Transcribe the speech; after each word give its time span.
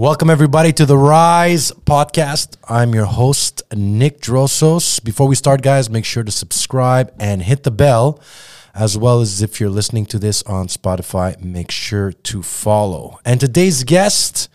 Welcome, 0.00 0.30
everybody, 0.30 0.72
to 0.72 0.86
the 0.86 0.96
Rise 0.96 1.72
podcast. 1.72 2.56
I'm 2.66 2.94
your 2.94 3.04
host, 3.04 3.62
Nick 3.76 4.22
Drosos. 4.22 5.04
Before 5.04 5.28
we 5.28 5.34
start, 5.34 5.60
guys, 5.60 5.90
make 5.90 6.06
sure 6.06 6.22
to 6.22 6.32
subscribe 6.32 7.12
and 7.20 7.42
hit 7.42 7.64
the 7.64 7.70
bell, 7.70 8.18
as 8.74 8.96
well 8.96 9.20
as 9.20 9.42
if 9.42 9.60
you're 9.60 9.68
listening 9.68 10.06
to 10.06 10.18
this 10.18 10.42
on 10.44 10.68
Spotify, 10.68 11.38
make 11.44 11.70
sure 11.70 12.12
to 12.12 12.42
follow. 12.42 13.20
And 13.26 13.38
today's 13.40 13.84
guest, 13.84 14.48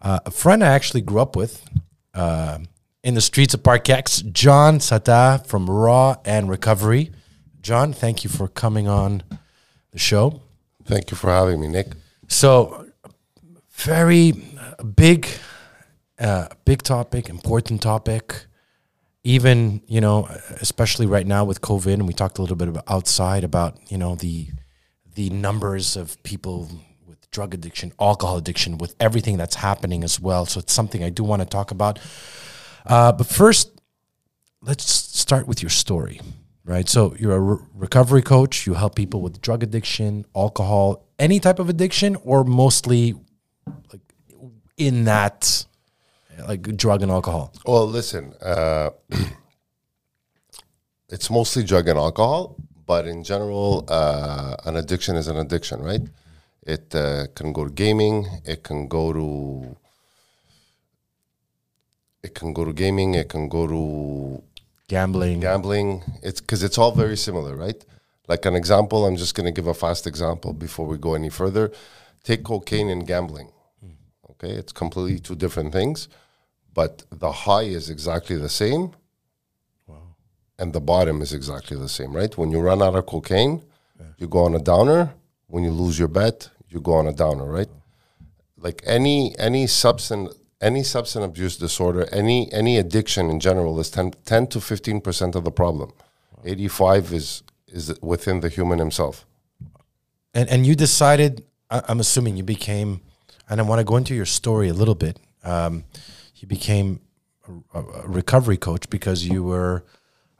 uh, 0.00 0.20
a 0.24 0.30
friend 0.30 0.64
I 0.64 0.68
actually 0.68 1.02
grew 1.02 1.20
up 1.20 1.36
with 1.36 1.68
uh, 2.14 2.60
in 3.04 3.12
the 3.12 3.20
streets 3.20 3.52
of 3.52 3.62
Park 3.62 3.90
X, 3.90 4.22
John 4.22 4.78
Tsata 4.78 5.46
from 5.46 5.68
Raw 5.68 6.16
and 6.24 6.48
Recovery. 6.48 7.12
John, 7.60 7.92
thank 7.92 8.24
you 8.24 8.30
for 8.30 8.48
coming 8.48 8.88
on 8.88 9.22
the 9.90 9.98
show. 9.98 10.40
Thank 10.86 11.10
you 11.10 11.18
for 11.18 11.28
having 11.28 11.60
me, 11.60 11.68
Nick. 11.68 11.88
So, 12.26 12.86
very 13.72 14.32
uh, 14.78 14.84
big, 14.84 15.28
uh, 16.18 16.48
big 16.64 16.82
topic, 16.82 17.28
important 17.28 17.82
topic. 17.82 18.46
Even 19.24 19.82
you 19.86 20.00
know, 20.00 20.26
especially 20.60 21.06
right 21.06 21.26
now 21.26 21.44
with 21.44 21.60
COVID, 21.60 21.94
and 21.94 22.06
we 22.06 22.14
talked 22.14 22.38
a 22.38 22.40
little 22.40 22.56
bit 22.56 22.68
about 22.68 22.84
outside 22.88 23.44
about 23.44 23.76
you 23.90 23.98
know 23.98 24.14
the 24.14 24.48
the 25.14 25.28
numbers 25.30 25.96
of 25.96 26.22
people 26.22 26.70
with 27.06 27.30
drug 27.30 27.52
addiction, 27.52 27.92
alcohol 28.00 28.36
addiction, 28.36 28.78
with 28.78 28.94
everything 29.00 29.36
that's 29.36 29.56
happening 29.56 30.04
as 30.04 30.20
well. 30.20 30.46
So 30.46 30.60
it's 30.60 30.72
something 30.72 31.02
I 31.02 31.10
do 31.10 31.24
want 31.24 31.42
to 31.42 31.46
talk 31.46 31.72
about. 31.72 31.98
Uh, 32.86 33.12
but 33.12 33.26
first, 33.26 33.80
let's 34.62 34.84
start 34.90 35.46
with 35.46 35.62
your 35.62 35.70
story, 35.70 36.20
right? 36.64 36.88
So 36.88 37.14
you're 37.18 37.36
a 37.36 37.40
re- 37.40 37.64
recovery 37.74 38.22
coach. 38.22 38.66
You 38.66 38.74
help 38.74 38.94
people 38.94 39.20
with 39.20 39.42
drug 39.42 39.62
addiction, 39.62 40.24
alcohol, 40.34 41.06
any 41.18 41.40
type 41.40 41.58
of 41.58 41.68
addiction, 41.68 42.16
or 42.24 42.44
mostly 42.44 43.14
like 43.92 44.00
in 44.78 45.04
that 45.04 45.66
like 46.46 46.62
drug 46.76 47.02
and 47.02 47.10
alcohol. 47.10 47.52
Well, 47.66 47.86
listen, 47.86 48.32
uh, 48.40 48.90
it's 51.10 51.30
mostly 51.30 51.64
drug 51.64 51.88
and 51.88 51.98
alcohol, 51.98 52.56
but 52.86 53.06
in 53.06 53.24
general, 53.24 53.84
uh, 53.88 54.56
an 54.64 54.76
addiction 54.76 55.16
is 55.16 55.28
an 55.28 55.36
addiction, 55.36 55.82
right? 55.82 56.02
It 56.62 56.94
uh, 56.94 57.26
can 57.34 57.52
go 57.52 57.64
to 57.64 57.70
gaming. 57.70 58.26
It 58.44 58.62
can 58.62 58.88
go 58.88 59.12
to. 59.12 59.76
It 62.22 62.34
can 62.34 62.52
go 62.52 62.64
to 62.64 62.72
gaming. 62.72 63.14
It 63.14 63.28
can 63.28 63.48
go 63.48 63.66
to 63.66 64.42
Gambling. 64.88 65.40
gambling. 65.40 66.02
It's 66.22 66.40
because 66.40 66.62
it's 66.62 66.78
all 66.78 66.92
very 66.92 67.16
similar, 67.16 67.54
right? 67.56 67.82
Like 68.26 68.44
an 68.44 68.54
example, 68.54 69.06
I'm 69.06 69.16
just 69.16 69.34
going 69.34 69.46
to 69.46 69.52
give 69.52 69.66
a 69.66 69.74
fast 69.74 70.06
example 70.06 70.52
before 70.52 70.86
we 70.86 70.98
go 70.98 71.14
any 71.14 71.30
further. 71.30 71.70
Take 72.24 72.44
cocaine 72.44 72.90
and 72.90 73.06
gambling. 73.06 73.50
Okay, 74.40 74.54
it's 74.54 74.72
completely 74.72 75.18
two 75.18 75.34
different 75.34 75.72
things, 75.72 76.08
but 76.72 77.02
the 77.10 77.32
high 77.32 77.62
is 77.62 77.90
exactly 77.90 78.36
the 78.36 78.48
same, 78.48 78.92
and 80.58 80.72
the 80.72 80.80
bottom 80.80 81.22
is 81.22 81.32
exactly 81.32 81.76
the 81.76 81.88
same, 81.88 82.14
right? 82.14 82.36
When 82.36 82.50
you 82.50 82.60
run 82.60 82.82
out 82.82 82.94
of 82.94 83.06
cocaine, 83.06 83.62
you 84.16 84.28
go 84.28 84.44
on 84.44 84.54
a 84.54 84.58
downer. 84.58 85.14
When 85.46 85.64
you 85.64 85.70
lose 85.70 85.98
your 85.98 86.08
bet, 86.08 86.50
you 86.68 86.80
go 86.80 86.94
on 86.94 87.06
a 87.06 87.12
downer, 87.12 87.44
right? 87.44 87.68
Like 88.56 88.82
any 88.84 89.36
any 89.38 89.66
substance 89.66 90.34
any 90.60 90.82
substance 90.82 91.24
abuse 91.24 91.56
disorder, 91.56 92.08
any 92.12 92.52
any 92.52 92.78
addiction 92.78 93.30
in 93.30 93.38
general 93.40 93.78
is 93.80 93.90
10, 93.90 94.12
10 94.24 94.46
to 94.48 94.60
fifteen 94.60 95.00
percent 95.00 95.36
of 95.36 95.44
the 95.44 95.52
problem. 95.52 95.92
Eighty 96.44 96.68
five 96.68 97.12
is 97.12 97.42
is 97.68 97.98
within 98.00 98.40
the 98.40 98.48
human 98.48 98.78
himself. 98.78 99.26
And 100.34 100.48
and 100.48 100.66
you 100.66 100.74
decided. 100.74 101.44
I, 101.70 101.82
I'm 101.88 102.00
assuming 102.00 102.36
you 102.36 102.44
became, 102.44 103.02
and 103.48 103.60
I 103.60 103.62
want 103.62 103.80
to 103.80 103.84
go 103.84 103.96
into 103.96 104.14
your 104.14 104.26
story 104.26 104.68
a 104.68 104.74
little 104.74 104.94
bit. 104.94 105.18
Um, 105.44 105.84
you 106.36 106.46
became 106.48 107.00
a, 107.74 107.80
a 107.80 108.08
recovery 108.08 108.56
coach 108.56 108.88
because 108.90 109.26
you 109.26 109.42
were 109.42 109.84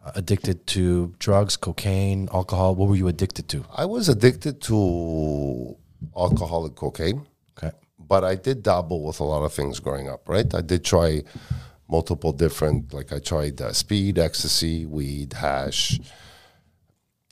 uh, 0.05 0.13
addicted 0.15 0.67
to 0.69 1.15
drugs, 1.19 1.57
cocaine, 1.57 2.29
alcohol. 2.33 2.75
What 2.75 2.89
were 2.89 2.97
you 2.97 3.09
addicted 3.09 3.49
to? 3.49 3.65
I 3.75 3.85
was 3.85 4.09
addicted 4.09 4.61
to 4.63 5.77
alcoholic 6.17 6.75
cocaine. 6.75 7.27
Okay. 7.57 7.73
but 7.99 8.23
I 8.25 8.37
did 8.37 8.63
dabble 8.63 9.03
with 9.05 9.21
a 9.21 9.25
lot 9.25 9.43
of 9.43 9.53
things 9.53 9.81
growing 9.81 10.09
up, 10.09 10.29
right? 10.29 10.55
I 10.55 10.61
did 10.61 10.85
try 10.85 11.25
multiple 11.89 12.33
different, 12.33 12.95
like 12.95 13.13
I 13.13 13.19
tried 13.19 13.61
uh, 13.61 13.73
speed, 13.73 14.19
ecstasy, 14.19 14.87
weed, 14.87 15.33
hash, 15.33 15.99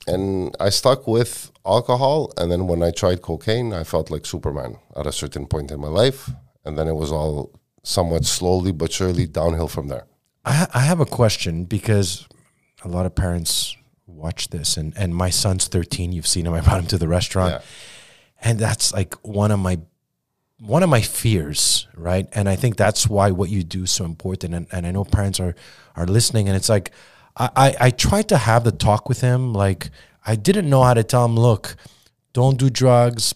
and 0.07 0.55
I 0.59 0.69
stuck 0.69 1.07
with 1.07 1.51
alcohol. 1.67 2.31
And 2.37 2.51
then 2.51 2.67
when 2.67 2.81
I 2.83 2.91
tried 2.91 3.21
cocaine, 3.21 3.73
I 3.73 3.83
felt 3.83 4.09
like 4.09 4.25
Superman 4.25 4.77
at 4.95 5.05
a 5.07 5.11
certain 5.11 5.45
point 5.45 5.71
in 5.71 5.79
my 5.79 5.87
life, 5.89 6.29
and 6.65 6.77
then 6.77 6.87
it 6.87 6.95
was 6.95 7.11
all 7.11 7.51
somewhat 7.83 8.25
slowly 8.25 8.71
but 8.71 8.91
surely 8.91 9.27
downhill 9.27 9.67
from 9.67 9.87
there. 9.87 10.05
I, 10.45 10.53
ha- 10.53 10.71
I 10.73 10.79
have 10.81 10.99
a 10.99 11.05
question 11.05 11.65
because 11.65 12.27
a 12.83 12.87
lot 12.87 13.05
of 13.05 13.15
parents 13.15 13.75
watch 14.05 14.49
this, 14.49 14.77
and, 14.77 14.93
and 14.97 15.13
my 15.15 15.29
son's 15.29 15.67
13. 15.67 16.11
You've 16.11 16.27
seen 16.27 16.45
him. 16.45 16.53
I 16.53 16.61
brought 16.61 16.79
him 16.79 16.87
to 16.87 16.97
the 16.97 17.07
restaurant, 17.07 17.53
Yeah. 17.53 17.61
and 18.41 18.59
that's 18.59 18.93
like 18.93 19.13
one 19.25 19.51
of 19.51 19.59
my 19.59 19.79
one 20.59 20.81
of 20.81 20.89
my 20.89 21.01
fears, 21.01 21.87
right? 21.95 22.27
And 22.33 22.49
I 22.49 22.55
think 22.55 22.77
that's 22.77 23.07
why 23.07 23.29
what 23.29 23.49
you 23.51 23.63
do 23.63 23.83
is 23.83 23.91
so 23.91 24.05
important. 24.05 24.55
And, 24.55 24.65
and 24.71 24.87
I 24.87 24.91
know 24.91 25.03
parents 25.03 25.39
are 25.39 25.55
are 25.95 26.05
listening, 26.07 26.47
and 26.47 26.55
it's 26.57 26.69
like 26.69 26.91
I, 27.35 27.49
I 27.55 27.75
I 27.87 27.89
tried 27.91 28.29
to 28.29 28.37
have 28.37 28.63
the 28.63 28.71
talk 28.71 29.07
with 29.09 29.21
him. 29.21 29.53
Like 29.53 29.89
I 30.27 30.35
didn't 30.35 30.69
know 30.69 30.83
how 30.83 30.93
to 30.93 31.03
tell 31.03 31.25
him, 31.25 31.35
look, 31.35 31.75
don't 32.33 32.57
do 32.59 32.69
drugs. 32.69 33.33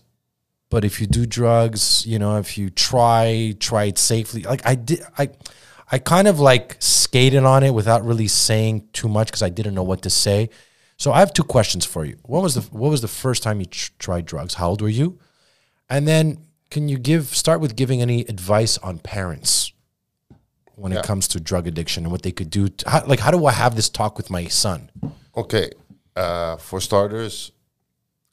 But 0.70 0.86
if 0.86 1.02
you 1.02 1.08
do 1.08 1.26
drugs, 1.26 2.06
you 2.06 2.18
know, 2.20 2.38
if 2.38 2.58
you 2.58 2.70
try, 2.70 3.54
try 3.60 3.86
it 3.86 3.98
safely. 3.98 4.44
Like 4.44 4.62
I 4.66 4.76
did, 4.76 5.02
I, 5.18 5.30
I 5.92 5.98
kind 6.00 6.28
of 6.28 6.40
like 6.40 6.78
skated 6.80 7.44
on 7.44 7.64
it 7.64 7.74
without 7.74 8.06
really 8.06 8.28
saying 8.28 8.88
too 8.94 9.10
much 9.10 9.28
because 9.28 9.42
I 9.42 9.50
didn't 9.50 9.74
know 9.74 9.84
what 9.84 10.02
to 10.04 10.10
say. 10.10 10.50
So 10.96 11.12
I 11.12 11.20
have 11.20 11.34
two 11.34 11.44
questions 11.44 11.86
for 11.86 12.06
you. 12.06 12.18
What 12.24 12.42
was 12.42 12.56
the 12.56 12.62
What 12.78 12.90
was 12.90 13.02
the 13.02 13.10
first 13.10 13.44
time 13.44 13.60
you 13.60 13.66
tr- 13.66 13.92
tried 14.00 14.26
drugs? 14.26 14.54
How 14.54 14.70
old 14.70 14.82
were 14.82 14.88
you? 14.88 15.20
And 15.90 16.08
then 16.08 16.38
can 16.70 16.88
you 16.88 16.98
give 16.98 17.26
start 17.36 17.60
with 17.60 17.76
giving 17.76 18.02
any 18.02 18.22
advice 18.22 18.78
on 18.78 19.00
parents 19.00 19.74
when 20.76 20.94
Yeah. 20.94 21.00
it 21.00 21.06
comes 21.06 21.28
to 21.30 21.40
drug 21.42 21.68
addiction 21.68 22.04
and 22.06 22.12
what 22.14 22.22
they 22.22 22.32
could 22.32 22.50
do? 22.50 22.70
To, 22.70 22.90
how, 22.90 23.06
like, 23.06 23.20
how 23.20 23.32
do 23.32 23.46
I 23.46 23.52
have 23.52 23.76
this 23.76 23.90
talk 23.90 24.16
with 24.16 24.30
my 24.30 24.46
son? 24.48 24.90
Okay. 25.36 25.72
Uh, 26.16 26.58
for 26.58 26.82
starters, 26.82 27.52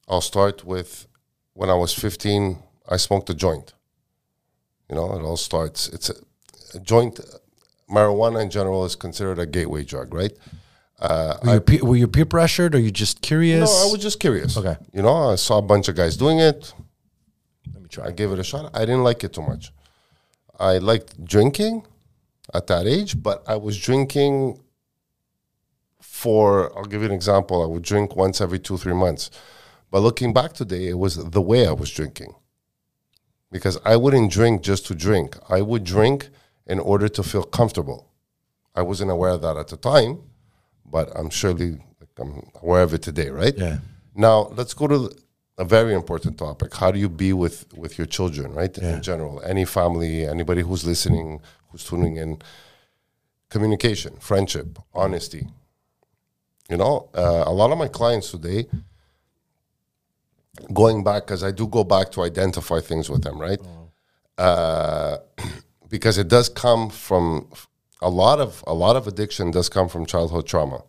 I'll 0.09 0.21
start 0.21 0.65
with 0.65 1.07
when 1.55 1.71
I 1.71 1.75
was 1.75 1.93
15, 1.95 2.59
I 2.89 2.97
smoked 2.97 3.31
a 3.31 3.35
joint. 3.35 3.75
You 4.89 4.97
know, 4.97 5.13
it 5.15 5.23
all 5.23 5.37
starts, 5.37 5.89
it's 5.89 6.09
a, 6.11 6.15
a 6.75 6.81
joint, 6.81 7.21
marijuana 7.91 8.43
in 8.43 8.51
general 8.51 8.85
is 8.85 8.97
considered 8.97 9.39
a 9.39 9.47
gateway 9.47 9.85
drug, 9.85 10.13
right? 10.15 10.33
Uh, 10.99 11.37
Were 11.45 11.55
you, 11.55 11.61
pe- 11.61 11.81
were 11.81 11.97
you 11.97 12.09
peer 12.09 12.25
pressured 12.25 12.75
or 12.75 12.81
you 12.81 12.91
just 12.91 13.21
curious? 13.23 13.71
no, 13.71 13.89
I 13.89 13.93
was 13.93 14.03
just 14.03 14.19
curious. 14.19 14.57
Okay. 14.57 14.77
You 14.93 15.03
know, 15.03 15.31
I 15.31 15.37
saw 15.37 15.59
a 15.59 15.63
bunch 15.63 15.87
of 15.89 15.95
guys 15.95 16.17
doing 16.17 16.41
it. 16.41 16.73
Let 17.73 17.83
me 17.83 17.89
try. 17.89 18.07
I 18.07 18.11
gave 18.11 18.33
it 18.33 18.39
a 18.41 18.45
shot. 18.45 18.71
I 18.75 18.81
didn't 18.81 19.05
like 19.05 19.23
it 19.23 19.33
too 19.33 19.43
much. 19.43 19.73
I 20.59 20.79
liked 20.79 21.25
drinking 21.25 21.87
at 22.53 22.67
that 22.67 22.87
age, 22.87 23.23
but 23.23 23.45
I 23.47 23.55
was 23.57 23.79
drinking 23.79 24.61
for, 26.19 26.77
I'll 26.77 26.91
give 26.93 27.03
you 27.03 27.07
an 27.07 27.15
example. 27.15 27.63
I 27.63 27.67
would 27.67 27.85
drink 27.85 28.17
once 28.17 28.41
every 28.41 28.59
two, 28.59 28.77
three 28.77 28.99
months. 29.05 29.31
But 29.91 30.01
looking 30.01 30.33
back 30.33 30.53
today, 30.53 30.89
it 30.89 30.99
was 30.99 31.15
the 31.17 31.41
way 31.41 31.67
I 31.67 31.73
was 31.73 31.91
drinking. 31.91 32.35
Because 33.53 33.79
I 33.85 33.95
wouldn't 33.97 34.33
drink 34.33 34.63
just 34.63 34.87
to 34.89 34.95
drink, 34.95 35.37
I 35.49 35.63
would 35.63 35.85
drink 35.85 36.29
in 36.67 36.81
order 36.81 37.09
to 37.09 37.23
feel 37.23 37.45
comfortable. 37.45 38.01
I 38.75 38.83
wasn't 38.83 39.11
aware 39.13 39.31
of 39.31 39.43
that 39.43 39.57
at 39.57 39.69
the 39.69 39.77
time, 39.77 40.13
but 40.85 41.07
I'm 41.15 41.31
surely 41.31 41.71
like, 42.01 42.15
I'm 42.19 42.51
aware 42.63 42.83
of 42.83 42.93
it 42.93 43.03
today, 43.03 43.31
right? 43.31 43.57
Yeah. 43.57 43.79
Now 44.15 44.37
let's 44.59 44.75
go 44.75 44.87
to 44.89 45.11
a 45.57 45.65
very 45.65 45.95
important 45.95 46.37
topic. 46.37 46.75
How 46.75 46.91
do 46.91 46.99
you 46.99 47.09
be 47.09 47.33
with 47.33 47.73
with 47.83 47.97
your 47.99 48.07
children, 48.07 48.53
right? 48.61 48.77
In 48.79 49.03
general, 49.03 49.41
any 49.53 49.65
family, 49.65 50.27
anybody 50.27 50.63
who's 50.63 50.85
listening, 50.85 51.41
who's 51.69 51.85
tuning 51.85 52.17
in, 52.17 52.43
communication, 53.49 54.17
friendship, 54.19 54.79
honesty. 54.93 55.49
You 56.69 56.77
know, 56.77 57.09
uh, 57.15 57.45
a 57.47 57.53
lot 57.53 57.73
of 57.73 57.79
my 57.79 57.89
clients 57.89 58.31
today, 58.31 58.67
going 60.73 61.03
back 61.03 61.25
because 61.25 61.43
I 61.43 61.51
do 61.51 61.67
go 61.67 61.83
back 61.83 62.11
to 62.13 62.23
identify 62.23 62.81
things 62.81 63.09
with 63.09 63.23
them, 63.23 63.41
right? 63.41 63.61
Uh, 64.37 65.19
because 65.89 66.19
it 66.19 66.29
does 66.29 66.51
come 66.51 66.91
from 66.91 67.51
a 68.03 68.11
lot 68.11 68.39
of 68.39 68.63
a 68.67 68.75
lot 68.75 68.97
of 68.97 69.07
addiction 69.07 69.51
does 69.51 69.71
come 69.71 69.89
from 69.89 70.05
childhood 70.05 70.47
trauma, 70.47 70.83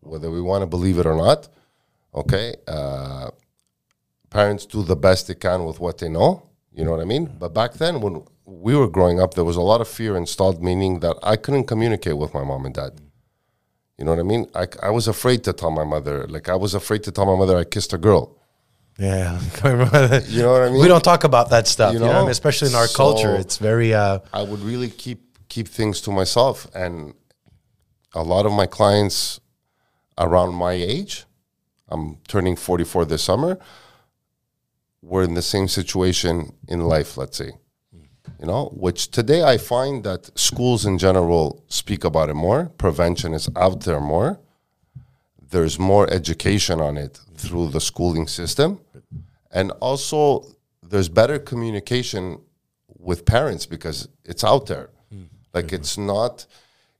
whether 0.00 0.30
we 0.30 0.40
want 0.40 0.62
to 0.62 0.66
believe 0.66 0.98
it 0.98 1.04
or 1.04 1.14
not. 1.14 1.48
Okay, 2.14 2.54
uh, 2.66 3.30
parents 4.30 4.64
do 4.64 4.82
the 4.82 4.96
best 4.96 5.28
they 5.28 5.34
can 5.34 5.66
with 5.66 5.78
what 5.78 5.98
they 5.98 6.08
know. 6.08 6.42
You 6.72 6.84
know 6.84 6.92
what 6.92 7.00
I 7.00 7.04
mean? 7.04 7.26
But 7.38 7.52
back 7.52 7.74
then, 7.74 8.00
when 8.00 8.24
we 8.46 8.74
were 8.74 8.88
growing 8.88 9.20
up, 9.20 9.34
there 9.34 9.44
was 9.44 9.56
a 9.56 9.60
lot 9.60 9.82
of 9.82 9.88
fear 9.88 10.16
installed, 10.16 10.62
meaning 10.62 11.00
that 11.00 11.18
I 11.22 11.36
couldn't 11.36 11.64
communicate 11.64 12.16
with 12.16 12.32
my 12.32 12.44
mom 12.44 12.64
and 12.64 12.74
dad. 12.74 12.98
You 13.98 14.04
know 14.04 14.12
what 14.12 14.20
I 14.20 14.22
mean? 14.22 14.46
I, 14.54 14.66
I 14.82 14.90
was 14.90 15.08
afraid 15.08 15.42
to 15.44 15.52
tell 15.52 15.70
my 15.70 15.84
mother. 15.84 16.26
Like 16.28 16.48
I 16.48 16.54
was 16.54 16.74
afraid 16.74 17.02
to 17.04 17.10
tell 17.12 17.26
my 17.26 17.36
mother 17.36 17.58
I 17.58 17.64
kissed 17.64 17.92
a 17.92 17.98
girl. 17.98 18.36
Yeah, 18.98 19.40
You 19.64 20.42
know 20.42 20.52
what 20.52 20.62
I 20.62 20.70
mean? 20.70 20.80
We 20.80 20.88
don't 20.88 21.04
talk 21.04 21.22
about 21.22 21.50
that 21.50 21.68
stuff, 21.68 21.92
you 21.92 22.00
You 22.00 22.04
know, 22.06 22.12
know? 22.12 22.18
I 22.18 22.22
mean, 22.22 22.30
especially 22.30 22.68
in 22.68 22.74
our 22.74 22.88
culture. 22.88 23.36
It's 23.36 23.58
very 23.58 23.94
uh, 23.94 24.20
I 24.32 24.42
would 24.42 24.60
really 24.60 24.88
keep 24.88 25.20
keep 25.48 25.68
things 25.68 26.00
to 26.02 26.10
myself. 26.10 26.66
And 26.74 27.14
a 28.14 28.22
lot 28.22 28.46
of 28.46 28.52
my 28.52 28.66
clients 28.66 29.40
around 30.16 30.54
my 30.54 30.72
age, 30.72 31.24
I'm 31.88 32.18
turning 32.28 32.56
44 32.56 33.04
this 33.04 33.22
summer, 33.22 33.58
were 35.02 35.22
in 35.22 35.34
the 35.34 35.42
same 35.42 35.68
situation 35.68 36.52
in 36.66 36.80
life, 36.80 37.16
let's 37.16 37.36
say. 37.38 37.52
You 38.40 38.46
know, 38.46 38.66
which 38.66 39.10
today 39.10 39.42
I 39.42 39.58
find 39.58 40.04
that 40.04 40.30
schools 40.38 40.86
in 40.86 40.96
general 40.98 41.64
speak 41.66 42.04
about 42.04 42.28
it 42.28 42.34
more. 42.34 42.70
Prevention 42.78 43.34
is 43.34 43.48
out 43.56 43.80
there 43.80 44.00
more. 44.00 44.38
There's 45.50 45.78
more 45.78 46.08
education 46.12 46.80
on 46.80 46.96
it 46.96 47.18
through 47.34 47.70
the 47.70 47.80
schooling 47.80 48.28
system. 48.28 48.80
And 49.50 49.72
also, 49.80 50.44
there's 50.82 51.08
better 51.08 51.38
communication 51.38 52.40
with 52.98 53.24
parents 53.24 53.66
because 53.66 54.08
it's 54.24 54.44
out 54.44 54.66
there. 54.66 54.90
Hmm. 55.10 55.24
Like 55.52 55.72
it's 55.72 55.98
not, 55.98 56.46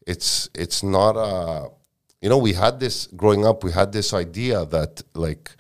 it's 0.07 0.49
it's 0.55 0.83
not 0.83 1.17
a, 1.17 1.69
you 2.21 2.29
know, 2.29 2.39
we 2.39 2.55
had 2.55 2.81
this 2.81 3.07
growing 3.07 3.47
up. 3.47 3.63
We 3.63 3.73
had 3.73 3.93
this 3.93 4.13
idea 4.13 4.65
that 4.67 5.03
like 5.15 5.51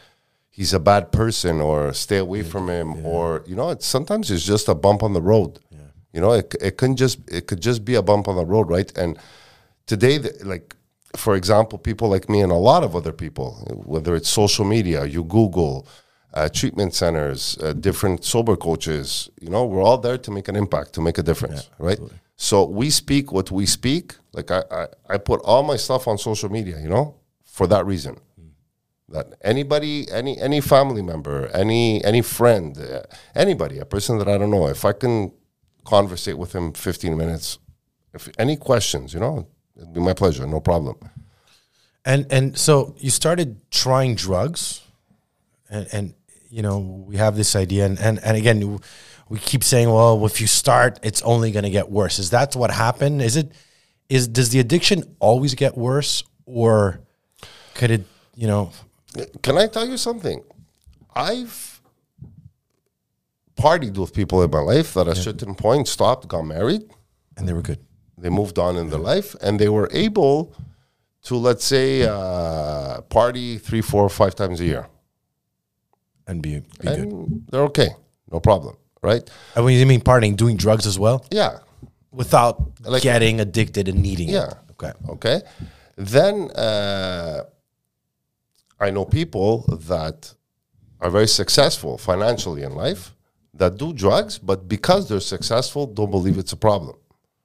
he's 0.49 0.73
a 0.73 0.81
bad 0.81 1.13
person 1.13 1.61
or 1.61 1.93
stay 1.93 2.19
away 2.19 2.43
from 2.43 2.69
him 2.69 3.07
or 3.07 3.45
you 3.47 3.55
know, 3.55 3.71
it's 3.71 3.87
sometimes 3.87 4.31
it's 4.31 4.45
just 4.45 4.69
a 4.69 4.75
bump 4.75 5.03
on 5.03 5.13
the 5.13 5.23
road. 5.23 5.61
You 6.13 6.21
know, 6.21 6.33
it 6.33 6.55
it 6.61 6.77
can 6.79 6.97
just 6.97 7.19
it 7.31 7.47
could 7.47 7.61
just 7.61 7.85
be 7.85 7.95
a 7.95 8.03
bump 8.03 8.29
on 8.29 8.37
the 8.37 8.47
road, 8.47 8.69
right? 8.71 8.91
And 8.99 9.19
today, 9.87 10.19
like 10.43 10.75
for 11.17 11.35
example, 11.37 11.79
people 11.79 12.09
like 12.09 12.29
me 12.29 12.41
and 12.43 12.53
a 12.53 12.57
lot 12.57 12.83
of 12.85 12.95
other 12.95 13.13
people, 13.13 13.55
whether 13.85 14.15
it's 14.17 14.29
social 14.29 14.65
media, 14.65 15.05
you 15.05 15.25
Google. 15.25 15.87
Uh, 16.35 16.47
treatment 16.47 16.95
centers, 16.95 17.57
uh, 17.63 17.73
different 17.73 18.23
sober 18.23 18.55
coaches, 18.55 19.31
you 19.41 19.49
know, 19.49 19.65
we're 19.65 19.83
all 19.83 19.97
there 19.97 20.19
to 20.19 20.31
make 20.31 20.47
an 20.47 20.57
impact, 20.57 20.93
to 20.93 21.01
make 21.01 21.17
a 21.17 21.23
difference, 21.23 21.71
right? 21.79 21.99
So 22.37 22.65
we 22.65 22.91
speak 22.91 23.33
what 23.33 23.51
we 23.51 23.65
speak. 23.65 24.15
Like 24.35 24.51
I, 24.51 24.63
I, 24.71 24.87
I 25.09 25.17
put 25.17 25.41
all 25.41 25.63
my 25.63 25.77
stuff 25.77 26.07
on 26.07 26.19
social 26.19 26.51
media, 26.51 26.79
you 26.81 26.89
know, 26.89 27.15
for 27.45 27.67
that 27.69 27.87
reason. 27.87 28.21
That 29.09 29.27
anybody, 29.43 30.07
any 30.13 30.39
any 30.39 30.61
family 30.61 31.01
member, 31.01 31.49
any 31.55 32.05
any 32.05 32.21
friend, 32.21 32.77
uh, 32.79 33.03
anybody, 33.35 33.79
a 33.79 33.87
person 33.87 34.19
that 34.19 34.29
I 34.29 34.37
don't 34.37 34.51
know, 34.51 34.69
if 34.69 34.85
I 34.85 34.93
can 34.93 35.33
conversate 35.89 36.37
with 36.37 36.55
him 36.55 36.73
15 36.73 37.17
minutes, 37.17 37.59
if 38.13 38.29
any 38.39 38.57
questions, 38.57 39.15
you 39.15 39.21
know, 39.21 39.47
it'd 39.77 39.95
be 39.95 40.01
my 40.01 40.13
pleasure, 40.13 40.47
no 40.47 40.61
problem. 40.61 40.97
And 42.05 42.27
and 42.31 42.57
so 42.57 42.95
you 42.99 43.11
started 43.11 43.61
trying 43.71 44.15
drugs, 44.15 44.83
and, 45.69 45.87
and 45.93 46.15
you 46.49 46.63
know 46.63 46.79
we 46.79 47.17
have 47.17 47.37
this 47.37 47.55
idea, 47.57 47.85
and, 47.85 47.99
and 47.99 48.19
and 48.25 48.37
again 48.37 48.81
we 49.29 49.39
keep 49.39 49.63
saying, 49.63 49.91
well, 49.91 50.25
if 50.25 50.41
you 50.41 50.47
start, 50.47 50.99
it's 51.03 51.21
only 51.23 51.51
going 51.51 51.65
to 51.65 51.71
get 51.71 51.91
worse. 51.91 52.19
Is 52.19 52.31
that 52.31 52.57
what 52.57 52.71
happened? 52.71 53.21
Is 53.21 53.37
it 53.37 53.53
is 54.09 54.29
does 54.29 54.51
the 54.51 54.61
addiction 54.61 55.05
always 55.19 55.55
get 55.55 55.77
worse, 55.77 56.25
or 56.47 57.01
could 57.75 57.91
it 57.91 58.05
you 58.35 58.47
know? 58.47 58.73
Can 59.43 59.59
I 59.59 59.67
tell 59.67 59.87
you 59.87 59.99
something? 59.99 60.45
I've 61.15 61.68
partied 63.59 63.97
with 63.99 64.13
people 64.21 64.39
in 64.45 64.51
my 64.51 64.61
life 64.75 64.89
that 64.95 65.07
at 65.09 65.19
a 65.19 65.23
certain 65.29 65.55
point 65.55 65.89
stopped, 65.89 66.29
got 66.29 66.43
married, 66.57 66.83
And 67.37 67.47
they 67.49 67.53
were 67.53 67.63
good. 67.71 67.81
they 68.23 68.31
moved 68.31 68.59
on 68.59 68.77
in 68.77 68.87
their 68.91 69.01
life, 69.15 69.29
and 69.45 69.59
they 69.59 69.69
were 69.69 69.89
able 70.07 70.35
to, 71.29 71.35
let's 71.49 71.65
say, 71.65 71.89
uh, 72.17 73.01
party 73.19 73.59
three, 73.59 73.83
four, 73.83 74.09
five 74.09 74.35
times 74.35 74.61
a 74.61 74.65
year. 74.65 74.85
And 76.27 76.43
be, 76.43 76.61
be 76.81 76.87
good. 76.99 77.11
They're 77.51 77.63
okay, 77.73 77.91
no 78.31 78.39
problem, 78.41 78.77
right? 79.03 79.25
And 79.55 79.65
when 79.65 79.75
you 79.79 79.87
mean 79.87 80.01
partying, 80.01 80.37
doing 80.37 80.57
drugs 80.57 80.87
as 80.87 80.99
well, 80.99 81.25
Yeah, 81.31 81.59
without 82.13 82.57
Like- 82.93 83.03
getting 83.03 83.41
addicted 83.41 83.89
and 83.89 83.99
needing 84.03 84.29
it. 84.29 84.33
Yeah. 84.33 84.51
it. 84.51 84.57
Okay. 84.73 84.93
okay. 85.15 85.39
Then 85.97 86.51
uh, 86.53 87.43
I 88.79 88.91
know 88.91 89.05
people 89.05 89.65
that 89.91 90.35
are 91.01 91.11
very 91.11 91.27
successful 91.29 91.99
financially 91.99 92.63
in 92.63 92.73
life 92.87 93.15
that 93.59 93.77
do 93.77 93.93
drugs, 93.93 94.39
but 94.39 94.69
because 94.69 95.09
they're 95.09 95.21
successful, 95.35 95.87
don't 95.87 96.11
believe 96.11 96.39
it's 96.39 96.53
a 96.53 96.57
problem. 96.57 96.97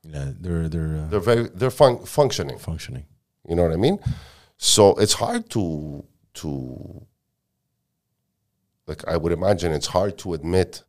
Yeah, 0.04 0.32
they're 0.40 0.68
they're 0.70 0.98
uh, 1.04 1.08
They're 1.10 1.20
very 1.32 1.48
they're 1.60 1.72
fun- 1.84 2.04
functioning. 2.06 2.58
functioning. 2.60 3.06
You 3.48 3.56
know 3.56 3.64
what 3.64 3.72
I 3.74 3.78
mean? 3.88 3.98
So 4.58 4.96
it's 5.04 5.14
hard 5.14 5.50
to 5.52 6.04
to 6.36 6.50
like 8.88 9.08
I 9.08 9.18
would 9.18 9.32
imagine 9.32 9.72
it's 9.72 9.88
hard 9.88 10.18
to 10.20 10.34
admit 10.34 10.84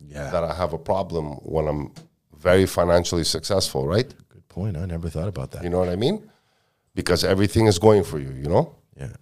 Yeah. 0.00 0.30
that 0.30 0.44
I 0.44 0.54
have 0.54 0.72
a 0.74 0.78
problem 0.78 1.24
when 1.54 1.68
I'm 1.68 1.92
very 2.38 2.66
financially 2.66 3.24
successful, 3.24 3.86
right? 3.86 4.08
Good 4.28 4.46
point. 4.48 4.76
I 4.76 4.84
never 4.86 5.08
thought 5.10 5.28
about 5.28 5.50
that. 5.52 5.62
You 5.64 5.70
know 5.70 5.78
what 5.78 5.88
I 5.88 5.96
mean? 5.96 6.28
Because 6.94 7.24
everything 7.24 7.66
is 7.66 7.78
going 7.78 8.04
for 8.04 8.18
you, 8.18 8.30
you 8.32 8.48
know? 8.48 8.74
Yeah. 8.96 9.12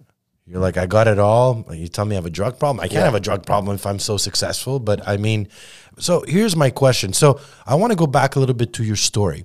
You're 0.47 0.59
like, 0.59 0.77
I 0.77 0.85
got 0.85 1.07
it 1.07 1.17
all. 1.17 1.65
You 1.73 1.87
tell 1.87 2.05
me 2.05 2.15
I 2.15 2.17
have 2.17 2.25
a 2.27 2.29
drug 2.29 2.59
problem. 2.59 2.79
I 2.79 2.87
can't 2.87 3.03
have 3.03 3.15
a 3.15 3.19
drug 3.19 3.45
problem 3.45 3.75
if 3.75 3.85
I'm 3.85 3.97
so 3.97 4.17
successful. 4.17 4.79
But 4.79 5.07
I 5.07 5.17
mean, 5.17 5.47
so 5.97 6.23
here's 6.27 6.55
my 6.55 6.69
question. 6.69 7.13
So 7.13 7.39
I 7.65 7.75
want 7.75 7.91
to 7.91 7.97
go 7.97 8.05
back 8.05 8.35
a 8.35 8.39
little 8.39 8.53
bit 8.53 8.71
to 8.73 8.83
your 8.83 8.95
story. 8.95 9.43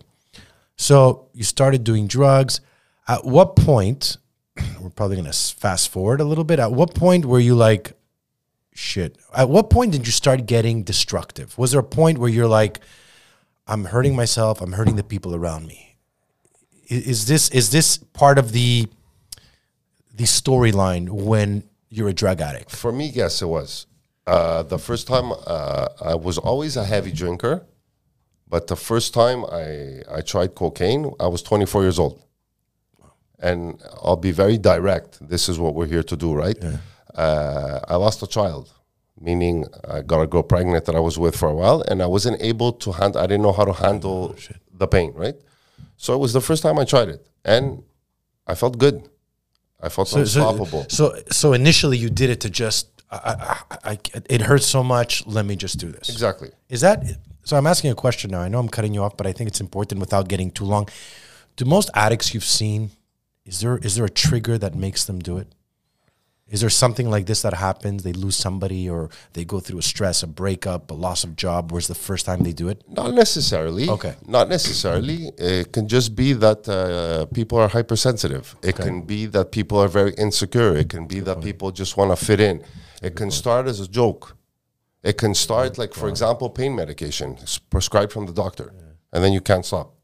So 0.77 1.29
you 1.33 1.43
started 1.43 1.85
doing 1.85 2.07
drugs. 2.07 2.61
At 3.09 3.25
what 3.25 3.57
point, 3.57 4.19
we're 4.81 4.91
probably 4.91 5.17
going 5.17 5.31
to 5.31 5.55
fast 5.55 5.89
forward 5.89 6.21
a 6.21 6.25
little 6.25 6.45
bit. 6.45 6.59
At 6.59 6.73
what 6.73 6.95
point 6.95 7.25
were 7.25 7.41
you 7.41 7.55
like, 7.55 7.95
shit? 8.75 9.17
At 9.35 9.49
what 9.49 9.71
point 9.71 9.93
did 9.93 10.07
you 10.07 10.13
start 10.13 10.45
getting 10.45 10.83
destructive? 10.83 11.57
Was 11.57 11.73
there 11.73 11.81
a 11.81 11.85
point 11.85 12.19
where 12.19 12.31
you're 12.31 12.47
like, 12.47 12.81
I'm 13.67 13.87
hurting 13.87 14.15
myself, 14.15 14.61
I'm 14.61 14.73
hurting 14.73 14.97
the 14.97 15.05
people 15.05 15.35
around 15.35 15.67
me? 15.67 15.97
Is 16.89 17.27
this 17.27 17.49
is 17.51 17.71
this 17.71 17.99
part 17.99 18.37
of 18.37 18.51
the 18.51 18.89
the 20.21 20.27
storyline 20.27 21.09
when 21.09 21.49
you're 21.89 22.11
a 22.11 22.19
drug 22.23 22.39
addict? 22.49 22.71
For 22.71 22.93
me, 22.93 23.07
yes, 23.07 23.41
it 23.41 23.51
was. 23.59 23.87
Uh, 24.27 24.63
the 24.75 24.79
first 24.79 25.07
time 25.07 25.33
uh, 25.47 25.89
I 26.13 26.15
was 26.15 26.37
always 26.37 26.77
a 26.77 26.85
heavy 26.85 27.11
drinker, 27.11 27.67
but 28.47 28.67
the 28.67 28.77
first 28.77 29.15
time 29.15 29.41
I, 29.47 30.03
I 30.17 30.21
tried 30.21 30.55
cocaine, 30.55 31.03
I 31.19 31.27
was 31.35 31.41
24 31.43 31.83
years 31.83 31.99
old. 31.99 32.23
And 33.39 33.83
I'll 34.05 34.23
be 34.29 34.33
very 34.33 34.59
direct. 34.59 35.27
This 35.27 35.49
is 35.49 35.59
what 35.59 35.75
we're 35.75 35.87
here 35.97 36.03
to 36.03 36.17
do, 36.17 36.35
right? 36.35 36.59
Uh, 37.15 37.81
I 37.89 37.97
lost 37.97 38.23
a 38.23 38.27
child, 38.27 38.71
meaning 39.19 39.65
I 39.89 40.03
got 40.03 40.21
a 40.21 40.27
girl 40.27 40.43
pregnant 40.43 40.85
that 40.85 40.95
I 40.95 41.01
was 41.01 41.19
with 41.19 41.35
for 41.35 41.49
a 41.49 41.55
while, 41.55 41.81
and 41.89 42.03
I 42.03 42.07
wasn't 42.07 42.43
able 42.43 42.73
to 42.85 42.93
handle. 42.93 43.23
I 43.23 43.27
didn't 43.27 43.45
know 43.47 43.57
how 43.61 43.65
to 43.65 43.73
handle 43.73 44.37
the 44.71 44.87
pain, 44.87 45.13
right? 45.15 45.37
So 45.97 46.13
it 46.13 46.19
was 46.19 46.35
the 46.35 46.43
first 46.43 46.63
time 46.63 46.79
I 46.79 46.85
tried 46.85 47.09
it, 47.09 47.27
and 47.43 47.83
I 48.47 48.55
felt 48.55 48.77
good. 48.77 49.09
I 49.83 49.89
felt 49.89 50.13
unstoppable. 50.13 50.87
So, 50.89 51.17
so 51.31 51.53
initially 51.53 51.97
you 51.97 52.11
did 52.11 52.31
it 52.31 52.41
to 52.41 52.51
just, 52.51 52.89
I, 53.11 53.57
I, 53.71 53.91
I, 53.93 53.99
it 54.29 54.43
hurts 54.43 54.67
so 54.67 54.83
much. 54.83 55.27
Let 55.27 55.47
me 55.47 55.57
just 55.57 55.79
do 55.79 55.91
this. 55.91 56.09
exactly. 56.09 56.51
Is 56.69 56.81
that 56.83 57.05
so? 57.45 57.57
I'm 57.57 57.67
asking 57.67 57.91
a 57.91 57.95
question 57.95 58.31
now. 58.31 58.41
I 58.41 58.49
know 58.49 58.59
I'm 58.61 58.69
cutting 58.69 58.95
you 58.95 59.03
off, 59.03 59.17
but 59.17 59.27
I 59.27 59.33
think 59.33 59.49
it's 59.49 59.61
important 59.61 60.01
without 60.01 60.29
getting 60.29 60.51
too 60.51 60.65
long. 60.65 60.89
Do 61.57 61.65
most 61.65 61.91
addicts 61.95 62.33
you've 62.35 62.45
seen 62.45 62.91
is 63.45 63.61
there 63.61 63.79
is 63.79 63.97
there 63.97 64.05
a 64.05 64.11
trigger 64.11 64.59
that 64.59 64.75
makes 64.75 65.05
them 65.05 65.19
do 65.19 65.39
it? 65.39 65.49
Is 66.51 66.61
there 66.63 66.71
something 66.71 67.09
like 67.09 67.27
this 67.27 67.43
that 67.43 67.55
happens? 67.55 68.03
They 68.03 68.13
lose 68.13 68.37
somebody, 68.37 68.91
or 68.91 69.09
they 69.35 69.45
go 69.45 69.61
through 69.61 69.79
a 69.79 69.83
stress, 69.83 70.23
a 70.25 70.27
breakup, 70.27 70.91
a 70.91 70.95
loss 70.95 71.23
of 71.23 71.37
job. 71.37 71.71
Where's 71.71 71.87
the 71.87 71.95
first 71.95 72.27
time 72.27 72.43
they 72.43 72.53
do 72.53 72.69
it? 72.69 72.83
Not 72.89 73.15
necessarily. 73.15 73.89
Okay. 73.89 74.15
Not 74.27 74.49
necessarily. 74.49 75.31
It 75.39 75.73
can 75.73 75.87
just 75.87 76.17
be 76.17 76.33
that 76.33 76.69
uh, 76.69 77.27
people 77.33 77.57
are 77.59 77.69
hypersensitive. 77.69 78.57
It 78.63 78.75
can 78.75 79.03
be 79.03 79.27
that 79.27 79.53
people 79.53 79.79
are 79.79 79.89
very 79.89 80.13
insecure. 80.19 80.77
It 80.77 80.89
can 80.89 81.07
be 81.07 81.21
that 81.21 81.41
people 81.41 81.71
just 81.71 81.97
want 81.97 82.11
to 82.11 82.17
fit 82.17 82.41
in. 82.41 82.65
It 83.01 83.15
can 83.15 83.31
start 83.31 83.67
as 83.69 83.79
a 83.81 83.89
joke. 83.89 84.37
It 85.03 85.17
can 85.17 85.35
start 85.35 85.79
like, 85.79 85.95
for 85.95 86.09
example, 86.09 86.51
pain 86.51 86.75
medication 86.75 87.39
prescribed 87.71 88.13
from 88.13 88.27
the 88.27 88.33
doctor, 88.33 88.73
and 89.13 89.25
then 89.25 89.33
you 89.33 89.41
can't 89.41 89.65
stop. 89.65 89.95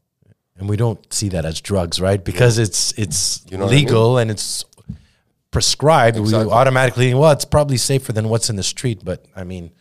and 0.59 0.67
we 0.67 0.75
don't 0.77 1.13
see 1.13 1.29
that 1.29 1.45
as 1.45 1.61
drugs, 1.61 1.99
right? 2.01 2.23
Because 2.23 2.57
it's 2.57 2.81
it's 2.97 3.45
You 3.51 3.57
know 3.57 3.65
what 3.65 3.73
I 3.73 3.77
legal 3.77 4.17
and 4.17 4.31
it's 4.31 4.65
prescribed. 5.57 6.17
Exactly. 6.17 6.45
We 6.45 6.51
automatically 6.51 7.13
well, 7.15 7.31
it's 7.31 7.45
probably 7.45 7.77
safer 7.77 8.13
than 8.13 8.29
what's 8.29 8.49
in 8.51 8.57
the 8.57 8.63
street, 8.63 8.99
but 9.03 9.25
I 9.35 9.43
mean, 9.43 9.71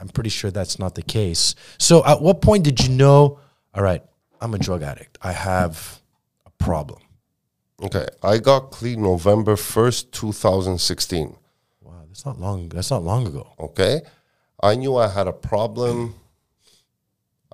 I'm 0.00 0.08
pretty 0.08 0.30
sure 0.30 0.52
that's 0.52 0.78
not 0.78 0.94
the 0.94 1.02
case. 1.02 1.56
So, 1.78 2.04
at 2.06 2.22
what 2.22 2.40
point 2.40 2.62
did 2.62 2.84
you 2.84 2.90
know? 2.90 3.40
All 3.74 3.82
right, 3.82 4.02
I'm 4.40 4.54
a 4.54 4.58
drug 4.58 4.84
addict. 4.84 5.18
I 5.20 5.32
have 5.32 6.00
a 6.46 6.50
problem. 6.50 7.00
Okay. 7.82 8.06
I 8.22 8.38
got 8.38 8.70
clean 8.70 9.02
November 9.02 9.54
1st, 9.54 10.12
2016. 10.12 11.36
Wow, 11.80 11.92
that's 12.06 12.24
not 12.24 12.40
long. 12.40 12.68
That's 12.68 12.90
not 12.90 13.02
long 13.02 13.26
ago. 13.26 13.52
Okay. 13.58 14.02
I 14.60 14.74
knew 14.74 14.96
I 14.96 15.08
had 15.08 15.26
a 15.28 15.32
problem 15.32 16.14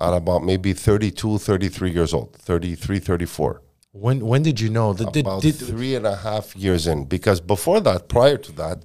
at 0.01 0.15
about 0.15 0.43
maybe 0.45 0.73
32, 0.73 1.39
33 1.39 1.91
years 1.91 2.15
old, 2.15 2.37
33, 2.37 2.99
34. 2.99 3.63
When 3.95 4.27
when 4.27 4.43
did 4.43 4.59
you 4.59 4.71
know? 4.71 4.93
Did, 4.93 5.19
about 5.19 5.43
did, 5.43 5.55
three 5.55 5.95
and 5.95 6.05
a 6.05 6.17
half 6.17 6.57
years 6.57 6.89
in 6.89 7.05
because 7.05 7.41
before 7.41 7.81
that 7.81 8.09
prior 8.09 8.37
to 8.37 8.53
that 8.53 8.85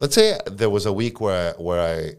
let's 0.00 0.14
say 0.14 0.38
there 0.46 0.70
was 0.70 0.86
a 0.86 0.92
week 0.92 1.20
where 1.20 1.50
I, 1.50 1.60
where 1.60 1.80
I 1.80 2.12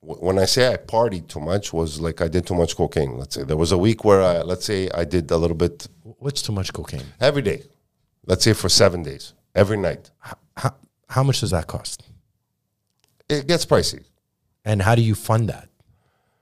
when 0.00 0.38
I 0.38 0.46
say 0.46 0.72
I 0.72 0.76
partied 0.78 1.28
too 1.28 1.40
much 1.40 1.74
was 1.74 2.00
like 2.00 2.22
I 2.22 2.28
did 2.28 2.46
too 2.46 2.54
much 2.54 2.74
cocaine. 2.74 3.18
Let's 3.18 3.34
say 3.34 3.42
there 3.42 3.58
was 3.58 3.72
a 3.72 3.76
week 3.76 4.02
where 4.02 4.22
I 4.22 4.40
let's 4.40 4.64
say 4.64 4.88
I 4.94 5.04
did 5.04 5.30
a 5.30 5.36
little 5.36 5.56
bit 5.56 5.86
What's 6.18 6.40
too 6.40 6.52
much 6.52 6.72
cocaine? 6.72 7.04
every 7.20 7.42
day. 7.42 7.64
Let's 8.24 8.42
say 8.44 8.54
for 8.54 8.70
seven 8.70 9.02
days, 9.02 9.34
every 9.54 9.76
night. 9.76 10.10
How, 10.56 10.74
how 11.08 11.22
much 11.22 11.40
does 11.40 11.50
that 11.50 11.66
cost? 11.66 12.04
It 13.28 13.46
gets 13.46 13.66
pricey. 13.66 14.04
And 14.64 14.80
how 14.80 14.94
do 14.94 15.02
you 15.02 15.14
fund 15.14 15.48
that? 15.48 15.68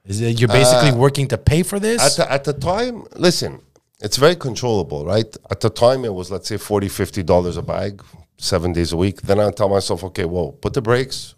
Is 0.05 0.21
it 0.21 0.41
you're 0.41 0.49
basically 0.49 0.91
uh, 0.91 0.97
working 0.97 1.29
to 1.29 1.39
pay 1.39 1.63
for 1.63 1.79
this? 1.79 2.01
At 2.01 2.17
the, 2.17 2.33
at 2.33 2.45
the 2.45 2.53
time, 2.53 3.05
listen, 3.17 3.61
it's 4.01 4.17
very 4.17 4.37
controllable, 4.37 5.05
right? 5.05 5.37
At 5.51 5.61
the 5.61 5.71
time, 5.71 6.05
it 6.05 6.15
was, 6.15 6.31
let's 6.31 6.49
say, 6.49 6.57
40 6.57 6.89
$50 6.89 7.57
a 7.57 7.63
bag, 7.63 8.03
seven 8.37 8.73
days 8.73 8.93
a 8.93 8.97
week. 8.97 9.23
Then 9.23 9.41
I 9.41 9.51
tell 9.51 9.69
myself, 9.69 10.05
okay, 10.05 10.25
well, 10.25 10.53
put 10.53 10.75
the 10.75 10.83
brakes. 10.83 11.35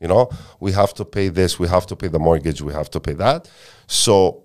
You 0.00 0.08
know, 0.08 0.30
we 0.60 0.72
have 0.72 0.94
to 0.94 1.04
pay 1.04 1.28
this, 1.28 1.58
we 1.58 1.66
have 1.68 1.86
to 1.88 1.96
pay 1.96 2.06
the 2.08 2.20
mortgage, 2.20 2.62
we 2.62 2.72
have 2.72 2.88
to 2.90 3.00
pay 3.00 3.14
that. 3.14 3.50
So, 3.88 4.44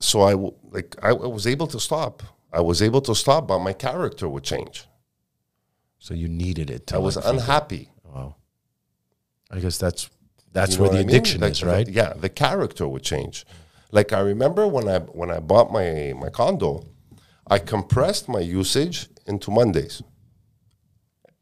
so 0.00 0.22
I 0.22 0.32
w- 0.32 0.54
like 0.70 0.96
I, 1.02 1.10
I 1.10 1.12
was 1.12 1.46
able 1.46 1.66
to 1.68 1.78
stop. 1.80 2.22
I 2.52 2.60
was 2.60 2.82
able 2.82 3.00
to 3.02 3.14
stop, 3.14 3.48
but 3.48 3.60
my 3.60 3.72
character 3.72 4.28
would 4.28 4.44
change. 4.44 4.86
so 5.98 6.14
you 6.14 6.28
needed 6.28 6.68
it. 6.70 6.86
To 6.88 6.96
I 6.96 6.98
was 6.98 7.16
unhappy. 7.16 7.90
I 9.50 9.60
guess 9.60 9.78
that's 9.78 10.10
that's 10.52 10.72
You 10.72 10.78
know 10.78 10.82
where 10.84 10.92
the 10.92 10.98
I 10.98 11.00
mean? 11.00 11.08
addiction 11.10 11.40
Like, 11.42 11.52
is, 11.52 11.60
the- 11.60 11.66
right? 11.66 11.88
yeah, 11.88 12.12
the 12.14 12.28
character 12.28 12.88
would 12.88 13.02
change. 13.04 13.44
Like 13.94 14.12
I 14.12 14.20
remember 14.32 14.66
when 14.66 14.86
I 14.88 14.98
when 15.20 15.30
I 15.30 15.38
bought 15.50 15.68
my 15.78 16.12
my 16.24 16.28
condo, 16.40 16.70
I 17.54 17.58
compressed 17.74 18.28
my 18.28 18.40
usage 18.40 18.96
into 19.26 19.50
Mondays. 19.50 20.02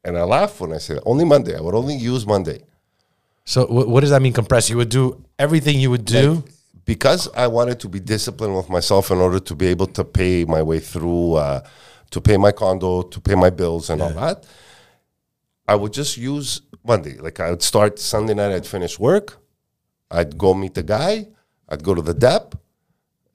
And 0.05 0.19
I 0.19 0.25
laugh 0.25 0.61
when 0.61 0.73
I 0.73 0.79
say 0.79 0.95
that. 0.95 1.05
Only 1.13 1.25
Monday. 1.25 1.57
I 1.57 1.61
would 1.65 1.75
only 1.83 1.97
use 2.13 2.27
Monday. 2.27 2.61
So 3.45 3.67
wh- 3.67 3.89
what 3.93 4.01
does 4.03 4.11
that 4.11 4.21
mean? 4.23 4.33
Compress? 4.33 4.69
You 4.71 4.77
would 4.77 4.89
do 4.91 5.25
everything 5.39 5.81
you 5.81 5.91
would 5.91 6.05
do. 6.05 6.45
because 6.85 7.29
I 7.35 7.47
wanted 7.47 7.79
to 7.81 7.89
be 7.89 8.01
disciplined 8.01 8.57
with 8.57 8.69
myself 8.69 9.11
in 9.15 9.19
order 9.19 9.41
to 9.41 9.55
be 9.55 9.67
able 9.75 9.87
to 9.99 10.05
pay 10.05 10.45
my 10.45 10.63
way 10.71 10.81
through, 10.81 11.35
uh, 11.35 11.61
to 12.11 12.21
pay 12.21 12.37
my 12.37 12.53
condo, 12.53 13.03
to 13.03 13.21
pay 13.21 13.37
my 13.37 13.51
bills, 13.51 13.89
and 13.91 14.03
all 14.03 14.11
that. 14.11 14.45
I 15.73 15.75
would 15.77 15.93
just 15.93 16.17
use 16.33 16.49
Monday. 16.85 17.17
Like 17.27 17.39
I 17.41 17.49
would 17.51 17.63
start 17.63 17.99
Sunday 17.99 18.35
night. 18.35 18.53
I'd 18.53 18.67
finish 18.67 18.99
work. 18.99 19.39
I'd 20.11 20.37
go 20.37 20.53
meet 20.53 20.75
the 20.75 20.83
guy. 20.83 21.29
I'd 21.73 21.83
go 21.83 21.95
to 21.95 22.03
the 22.03 22.15
dep, 22.15 22.55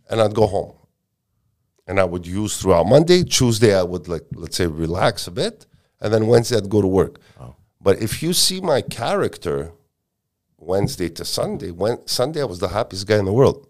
and 0.09 0.21
I'd 0.21 0.35
go 0.35 0.45
home. 0.45 0.73
And 1.87 1.99
I 1.99 2.03
would 2.03 2.27
use 2.27 2.57
throughout 2.57 2.85
Monday. 2.85 3.23
Tuesday, 3.23 3.73
I 3.77 3.83
would 3.83 4.07
like 4.07 4.25
let's 4.33 4.57
say 4.57 4.67
relax 4.67 5.25
a 5.27 5.31
bit, 5.31 5.65
and 5.99 6.13
then 6.13 6.27
Wednesday 6.27 6.57
I'd 6.57 6.69
go 6.69 6.81
to 6.81 6.87
work. 6.87 7.19
Oh. 7.39 7.55
But 7.81 8.01
if 8.01 8.21
you 8.21 8.33
see 8.33 8.59
my 8.61 8.81
character, 8.81 9.71
Wednesday 10.57 11.09
to 11.09 11.25
Sunday. 11.25 11.71
When 11.71 12.05
Sunday, 12.07 12.41
I 12.41 12.45
was 12.45 12.59
the 12.59 12.67
happiest 12.67 13.07
guy 13.07 13.17
in 13.17 13.25
the 13.25 13.33
world. 13.33 13.67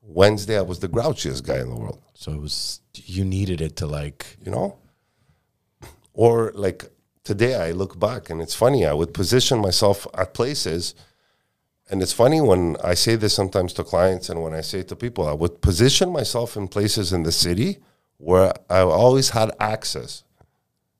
Wednesday, 0.00 0.56
I 0.58 0.62
was 0.62 0.78
the 0.78 0.88
grouchiest 0.88 1.44
guy 1.44 1.58
in 1.58 1.68
the 1.68 1.76
world. 1.76 2.00
So 2.14 2.32
it 2.32 2.40
was 2.40 2.80
you 2.94 3.24
needed 3.24 3.60
it 3.60 3.76
to 3.76 3.86
like 3.86 4.38
You 4.42 4.50
know, 4.50 4.78
or 6.12 6.52
like 6.54 6.90
today, 7.24 7.54
I 7.54 7.72
look 7.72 7.98
back 7.98 8.30
and 8.30 8.40
it's 8.40 8.54
funny. 8.54 8.86
I 8.86 8.94
would 8.94 9.12
position 9.12 9.58
myself 9.60 10.06
at 10.14 10.34
places, 10.34 10.94
and 11.90 12.02
it's 12.02 12.12
funny 12.12 12.40
when 12.40 12.76
I 12.84 12.94
say 12.94 13.16
this 13.16 13.34
sometimes 13.34 13.72
to 13.74 13.84
clients 13.84 14.28
and 14.28 14.42
when 14.42 14.52
I 14.52 14.60
say 14.60 14.80
it 14.80 14.88
to 14.88 14.96
people. 14.96 15.26
I 15.26 15.32
would 15.32 15.62
position 15.62 16.12
myself 16.12 16.56
in 16.56 16.68
places 16.68 17.12
in 17.12 17.22
the 17.22 17.32
city 17.32 17.78
where 18.18 18.52
I 18.68 18.80
always 18.80 19.30
had 19.30 19.52
access 19.58 20.24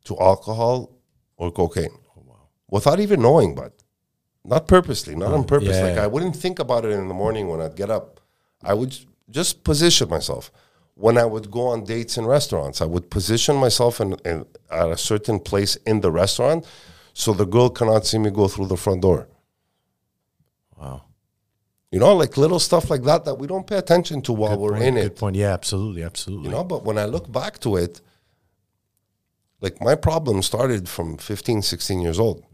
to 0.05 0.19
alcohol 0.19 0.91
or 1.37 1.51
cocaine, 1.53 1.97
oh, 2.17 2.37
without 2.71 3.01
even 3.01 3.21
knowing, 3.21 3.55
but 3.55 3.73
not 4.45 4.67
purposely, 4.67 5.15
not 5.15 5.33
on 5.33 5.45
purpose. 5.45 5.77
yeah, 5.77 5.89
like. 5.89 5.99
I 5.99 6.07
wouldn't 6.07 6.37
think 6.37 6.59
about 6.59 6.85
it 6.85 6.93
in 6.93 7.09
the 7.09 7.15
morning 7.15 7.49
when 7.49 7.61
I'd 7.61 7.77
get 7.77 7.91
up. 7.91 8.21
I 8.63 8.73
would 8.73 8.97
just 9.31 9.63
position 9.65 10.09
myself. 10.09 10.51
When 10.95 11.19
I 11.19 11.27
would 11.27 11.51
go 11.51 11.69
on 11.69 11.85
dates 11.85 12.17
in 12.17 12.25
restaurants, 12.27 12.81
I 12.81 12.87
would 12.87 13.11
position 13.11 13.57
myself 13.57 14.01
in, 14.01 14.15
in 14.25 14.47
at 14.71 14.91
a 14.91 14.97
certain 14.97 15.39
place 15.39 15.77
in 15.87 16.01
the 16.01 16.11
restaurant, 16.11 16.67
so 17.13 17.33
the 17.33 17.45
girl 17.45 17.69
cannot 17.69 18.07
see 18.07 18.19
me 18.19 18.31
go 18.31 18.49
through 18.49 18.67
the 18.67 18.77
front 18.77 19.03
door. 19.03 19.29
Wow. 20.81 21.03
You 21.91 21.99
know, 21.99 22.15
like 22.15 22.37
little 22.37 22.59
stuff 22.59 22.91
like 22.91 23.03
that 23.05 23.25
that 23.25 23.37
we 23.37 23.47
don't 23.47 23.67
pay 23.67 23.79
attention 23.79 24.21
to 24.23 24.33
while 24.33 24.59
we're 24.59 24.73
Point, 24.73 24.85
in 24.85 24.95
good 24.95 25.01
it. 25.01 25.03
Good 25.05 25.17
point. 25.17 25.37
Yeah, 25.37 25.55
absolutely, 25.55 26.03
absolutely. 26.03 26.47
You 26.47 26.51
know, 26.55 26.65
but 26.65 26.85
when 26.85 26.99
I 26.99 27.07
look 27.07 27.31
back 27.33 27.59
to 27.61 27.77
it, 27.77 28.03
like 29.61 29.81
my 29.81 29.95
problem 29.95 30.43
started 30.43 30.89
from 30.89 31.17
15, 31.17 31.63
16 31.63 32.01
years 32.01 32.19
old 32.19 32.45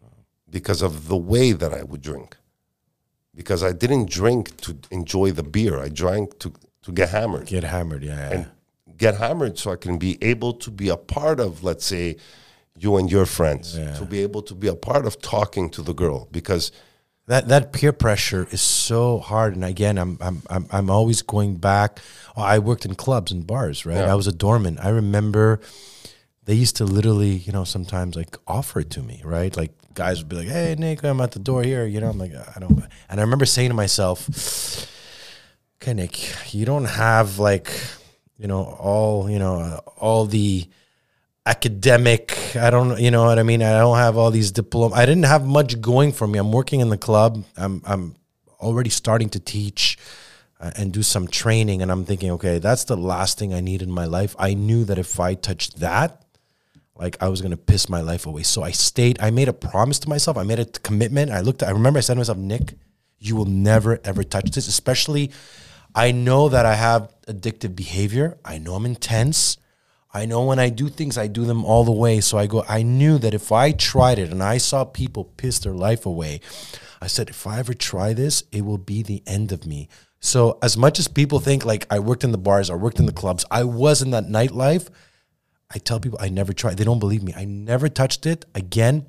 because 0.48 0.82
of 0.82 1.08
the 1.08 1.16
way 1.16 1.52
that 1.52 1.72
I 1.74 1.82
would 1.82 2.00
drink. 2.00 2.36
Because 3.34 3.64
I 3.64 3.72
didn't 3.72 4.08
drink 4.08 4.56
to 4.58 4.78
enjoy 4.92 5.32
the 5.32 5.42
beer. 5.42 5.80
I 5.80 5.88
drank 5.88 6.38
to, 6.38 6.52
to 6.82 6.92
get 6.92 7.08
hammered. 7.08 7.46
Get 7.46 7.64
hammered. 7.64 8.04
Yeah, 8.04 8.14
yeah. 8.14 8.30
And 8.30 8.50
get 8.96 9.16
hammered 9.16 9.58
so 9.58 9.72
I 9.72 9.76
can 9.76 9.98
be 9.98 10.16
able 10.22 10.52
to 10.52 10.70
be 10.70 10.88
a 10.88 10.96
part 10.96 11.40
of, 11.40 11.64
let's 11.64 11.84
say, 11.84 12.16
you 12.78 12.96
and 12.96 13.10
your 13.10 13.26
friends, 13.26 13.74
to 13.74 14.06
be 14.08 14.20
able 14.20 14.42
to 14.42 14.54
be 14.54 14.68
a 14.68 14.76
part 14.76 15.06
of 15.06 15.20
talking 15.20 15.70
to 15.70 15.82
the 15.82 15.92
girl. 15.92 16.28
Because 16.30 16.70
that 17.26 17.48
that 17.48 17.72
peer 17.72 17.92
pressure 17.92 18.46
is 18.50 18.60
so 18.60 19.18
hard. 19.18 19.54
And 19.54 19.64
again 19.64 19.98
i'm 19.98 20.18
i'm 20.20 20.42
i'm, 20.50 20.66
I'm 20.70 20.90
always 20.90 21.22
going 21.22 21.56
back. 21.56 22.00
Oh, 22.36 22.42
i 22.42 22.58
worked 22.58 22.84
in 22.84 22.94
clubs 22.94 23.32
and 23.32 23.46
bars 23.46 23.86
right? 23.86 23.96
Yeah. 23.96 24.12
i 24.12 24.14
was 24.14 24.26
a 24.26 24.32
doorman. 24.32 24.78
I 24.78 24.90
remember 24.90 25.60
they 26.44 26.54
used 26.54 26.76
to 26.76 26.84
literally 26.84 27.30
you 27.30 27.52
know 27.52 27.64
sometimes 27.64 28.16
like 28.16 28.36
offer 28.46 28.80
it 28.80 28.90
to 28.90 29.02
me 29.02 29.22
right? 29.24 29.56
Like 29.56 29.72
guys 29.94 30.18
would 30.18 30.28
be 30.28 30.34
like 30.34 30.48
hey 30.48 30.74
nick 30.76 31.04
i'm 31.04 31.20
at 31.20 31.30
the 31.30 31.38
door 31.38 31.62
here 31.62 31.86
you 31.86 32.00
know? 32.00 32.10
I'm 32.10 32.18
like 32.18 32.32
i 32.34 32.58
don't 32.58 32.82
and 33.08 33.20
i 33.20 33.22
remember 33.22 33.46
saying 33.46 33.70
to 33.70 33.74
myself 33.74 34.28
okay 35.80 35.94
nick 35.94 36.52
you 36.52 36.66
don't 36.66 36.86
have 36.86 37.38
like 37.38 37.70
you 38.36 38.48
know 38.48 38.64
all 38.64 39.30
you 39.30 39.38
know 39.38 39.80
all 39.96 40.26
the 40.26 40.66
academic 41.46 42.56
i 42.56 42.70
don't 42.70 42.98
you 42.98 43.10
know 43.10 43.24
what 43.24 43.38
i 43.38 43.42
mean 43.42 43.62
i 43.62 43.78
don't 43.78 43.98
have 43.98 44.16
all 44.16 44.30
these 44.30 44.50
diploma 44.50 44.94
i 44.94 45.04
didn't 45.04 45.24
have 45.24 45.44
much 45.44 45.80
going 45.80 46.10
for 46.10 46.26
me 46.26 46.38
i'm 46.38 46.52
working 46.52 46.80
in 46.80 46.88
the 46.88 46.96
club 46.96 47.44
i'm 47.56 47.82
i'm 47.84 48.14
already 48.60 48.90
starting 48.90 49.28
to 49.28 49.38
teach 49.38 49.98
uh, 50.60 50.70
and 50.76 50.92
do 50.92 51.02
some 51.02 51.28
training 51.28 51.82
and 51.82 51.92
i'm 51.92 52.04
thinking 52.04 52.30
okay 52.30 52.58
that's 52.58 52.84
the 52.84 52.96
last 52.96 53.38
thing 53.38 53.52
i 53.52 53.60
need 53.60 53.82
in 53.82 53.90
my 53.90 54.06
life 54.06 54.34
i 54.38 54.54
knew 54.54 54.84
that 54.84 54.98
if 54.98 55.20
i 55.20 55.34
touched 55.34 55.80
that 55.80 56.24
like 56.96 57.16
I 57.20 57.28
was 57.28 57.42
gonna 57.42 57.56
piss 57.56 57.88
my 57.88 58.00
life 58.00 58.26
away. 58.26 58.42
So 58.42 58.62
I 58.62 58.70
stayed. 58.70 59.18
I 59.20 59.30
made 59.30 59.48
a 59.48 59.52
promise 59.52 59.98
to 60.00 60.08
myself. 60.08 60.36
I 60.36 60.44
made 60.44 60.58
a 60.58 60.64
commitment. 60.64 61.30
I 61.30 61.40
looked. 61.40 61.62
I 61.62 61.70
remember 61.70 61.98
I 61.98 62.00
said 62.00 62.14
to 62.14 62.20
myself, 62.20 62.38
Nick, 62.38 62.74
you 63.18 63.36
will 63.36 63.46
never 63.46 64.00
ever 64.04 64.22
touch 64.22 64.50
this. 64.50 64.68
Especially, 64.68 65.30
I 65.94 66.12
know 66.12 66.48
that 66.48 66.66
I 66.66 66.74
have 66.74 67.12
addictive 67.26 67.74
behavior. 67.74 68.38
I 68.44 68.58
know 68.58 68.74
I'm 68.74 68.86
intense. 68.86 69.56
I 70.14 70.26
know 70.26 70.44
when 70.44 70.60
I 70.60 70.68
do 70.68 70.88
things, 70.88 71.18
I 71.18 71.26
do 71.26 71.44
them 71.44 71.64
all 71.64 71.84
the 71.84 71.92
way. 71.92 72.20
So 72.20 72.38
I 72.38 72.46
go. 72.46 72.64
I 72.68 72.82
knew 72.82 73.18
that 73.18 73.34
if 73.34 73.50
I 73.50 73.72
tried 73.72 74.18
it 74.20 74.30
and 74.30 74.42
I 74.42 74.58
saw 74.58 74.84
people 74.84 75.24
piss 75.24 75.58
their 75.58 75.74
life 75.74 76.06
away, 76.06 76.40
I 77.02 77.08
said, 77.08 77.28
if 77.28 77.46
I 77.46 77.58
ever 77.58 77.74
try 77.74 78.14
this, 78.14 78.44
it 78.52 78.64
will 78.64 78.78
be 78.78 79.02
the 79.02 79.22
end 79.26 79.50
of 79.50 79.66
me. 79.66 79.88
So 80.20 80.58
as 80.62 80.76
much 80.76 80.98
as 80.98 81.08
people 81.08 81.40
think 81.40 81.66
like 81.66 81.86
I 81.90 81.98
worked 81.98 82.24
in 82.24 82.32
the 82.32 82.38
bars, 82.38 82.70
I 82.70 82.76
worked 82.76 83.00
in 83.00 83.06
the 83.06 83.12
clubs, 83.12 83.44
I 83.50 83.64
was 83.64 84.00
in 84.00 84.12
that 84.12 84.24
nightlife. 84.24 84.88
I 85.74 85.78
tell 85.78 85.98
people 85.98 86.18
I 86.20 86.28
never 86.28 86.52
tried. 86.52 86.76
They 86.76 86.84
don't 86.84 87.00
believe 87.00 87.22
me. 87.22 87.34
I 87.36 87.44
never 87.44 87.88
touched 87.88 88.24
it. 88.24 88.44
Again, 88.54 89.06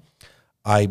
I 0.66 0.90